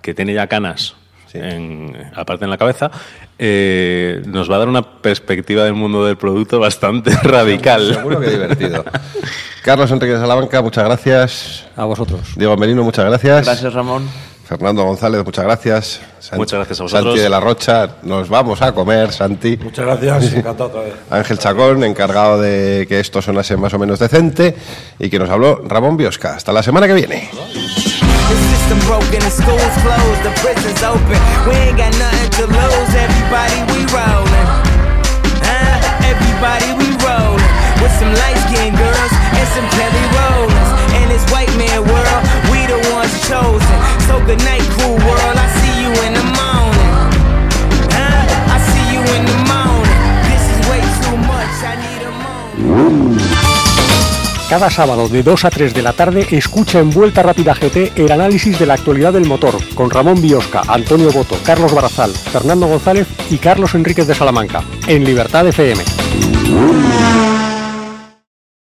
que 0.00 0.14
tiene 0.14 0.34
ya 0.34 0.46
canas, 0.46 0.94
en, 1.34 1.94
aparte 2.14 2.44
en 2.44 2.50
la 2.50 2.58
cabeza, 2.58 2.90
eh, 3.38 4.22
nos 4.26 4.50
va 4.50 4.56
a 4.56 4.58
dar 4.60 4.68
una 4.68 4.82
perspectiva 5.00 5.64
del 5.64 5.74
mundo 5.74 6.04
del 6.04 6.16
producto 6.16 6.58
bastante 6.58 7.10
radical. 7.22 7.94
Seguro 7.94 8.20
que 8.20 8.30
divertido. 8.30 8.84
Carlos 9.62 9.90
Enrique 9.90 10.14
de 10.14 10.20
Salamanca, 10.20 10.62
muchas 10.62 10.84
gracias. 10.84 11.66
A 11.76 11.84
vosotros. 11.84 12.20
Diego 12.36 12.56
Merino, 12.56 12.82
muchas 12.82 13.04
gracias. 13.04 13.44
Gracias, 13.46 13.72
Ramón. 13.74 14.08
Fernando 14.44 14.82
González, 14.82 15.22
muchas 15.22 15.44
gracias. 15.44 16.00
San- 16.20 16.38
Muchas 16.38 16.56
gracias 16.58 16.80
a 16.80 16.82
vosotros. 16.84 17.04
Santi 17.10 17.20
de 17.20 17.28
la 17.28 17.38
Rocha, 17.38 17.88
nos 18.02 18.30
vamos 18.30 18.62
a 18.62 18.72
comer, 18.72 19.12
Santi. 19.12 19.58
Muchas 19.62 19.84
gracias, 19.84 20.32
encantado 20.32 20.70
otra 20.70 20.80
vez. 20.82 20.94
Ángel 21.10 21.38
Chacón, 21.38 21.84
encargado 21.84 22.40
de 22.40 22.86
que 22.88 22.98
esto 22.98 23.20
sonase 23.20 23.58
más 23.58 23.74
o 23.74 23.78
menos 23.78 23.98
decente, 23.98 24.56
y 24.98 25.10
que 25.10 25.18
nos 25.18 25.28
habló 25.28 25.60
Ramón 25.66 25.98
Biosca. 25.98 26.34
Hasta 26.36 26.50
la 26.52 26.62
semana 26.62 26.86
que 26.86 26.94
viene. 26.94 27.28
System 28.68 28.84
broken, 28.84 29.20
the 29.24 29.32
schools 29.32 29.74
closed, 29.80 30.20
the 30.28 30.32
prisons 30.44 30.82
open. 30.84 31.16
We 31.48 31.56
ain't 31.56 31.80
got 31.80 31.88
nothing 31.96 32.28
to 32.36 32.44
lose. 32.52 32.92
Everybody 32.92 33.64
we 33.72 33.80
rollin'. 33.88 34.48
Huh? 35.40 36.04
Everybody 36.04 36.76
we 36.76 36.92
rollin'. 37.00 37.40
With 37.80 37.96
some 37.96 38.12
light 38.12 38.36
skinned 38.44 38.76
girls 38.76 39.12
and 39.40 39.48
some 39.56 39.64
Kelly 39.72 40.04
Rollins. 40.12 40.68
In 41.00 41.08
this 41.08 41.24
white 41.32 41.48
man 41.56 41.80
world, 41.80 42.22
we 42.52 42.68
the 42.68 42.76
ones 42.92 43.08
chosen. 43.24 43.78
So 44.04 44.20
good 44.28 44.44
night, 44.44 44.60
cool 44.76 45.00
world. 45.00 45.36
I 45.40 45.48
see 45.64 45.74
you 45.80 45.92
in 46.04 46.12
the 46.12 46.28
morning. 46.36 46.92
Huh? 47.96 48.52
I 48.52 48.58
see 48.68 48.84
you 48.92 49.00
in 49.00 49.22
the 49.32 49.38
morning. 49.48 50.00
This 50.28 50.44
is 50.44 50.60
way 50.68 50.84
too 51.08 51.16
much. 51.24 51.56
I 51.64 51.72
need 51.80 52.02
a 52.04 52.12
moment. 52.20 52.97
Cada 54.48 54.70
sábado 54.70 55.10
de 55.10 55.22
2 55.22 55.44
a 55.44 55.50
3 55.50 55.74
de 55.74 55.82
la 55.82 55.92
tarde 55.92 56.26
escucha 56.30 56.78
en 56.78 56.88
Vuelta 56.88 57.22
Rápida 57.22 57.52
GT 57.52 57.92
el 57.96 58.10
análisis 58.10 58.58
de 58.58 58.64
la 58.64 58.74
actualidad 58.74 59.12
del 59.12 59.26
motor 59.26 59.54
con 59.74 59.90
Ramón 59.90 60.22
Biosca, 60.22 60.62
Antonio 60.66 61.12
Boto, 61.12 61.36
Carlos 61.44 61.74
Barazal, 61.74 62.12
Fernando 62.12 62.66
González 62.66 63.06
y 63.28 63.36
Carlos 63.36 63.74
Enríquez 63.74 64.06
de 64.06 64.14
Salamanca 64.14 64.64
en 64.86 65.04
Libertad 65.04 65.46
FM. 65.46 65.84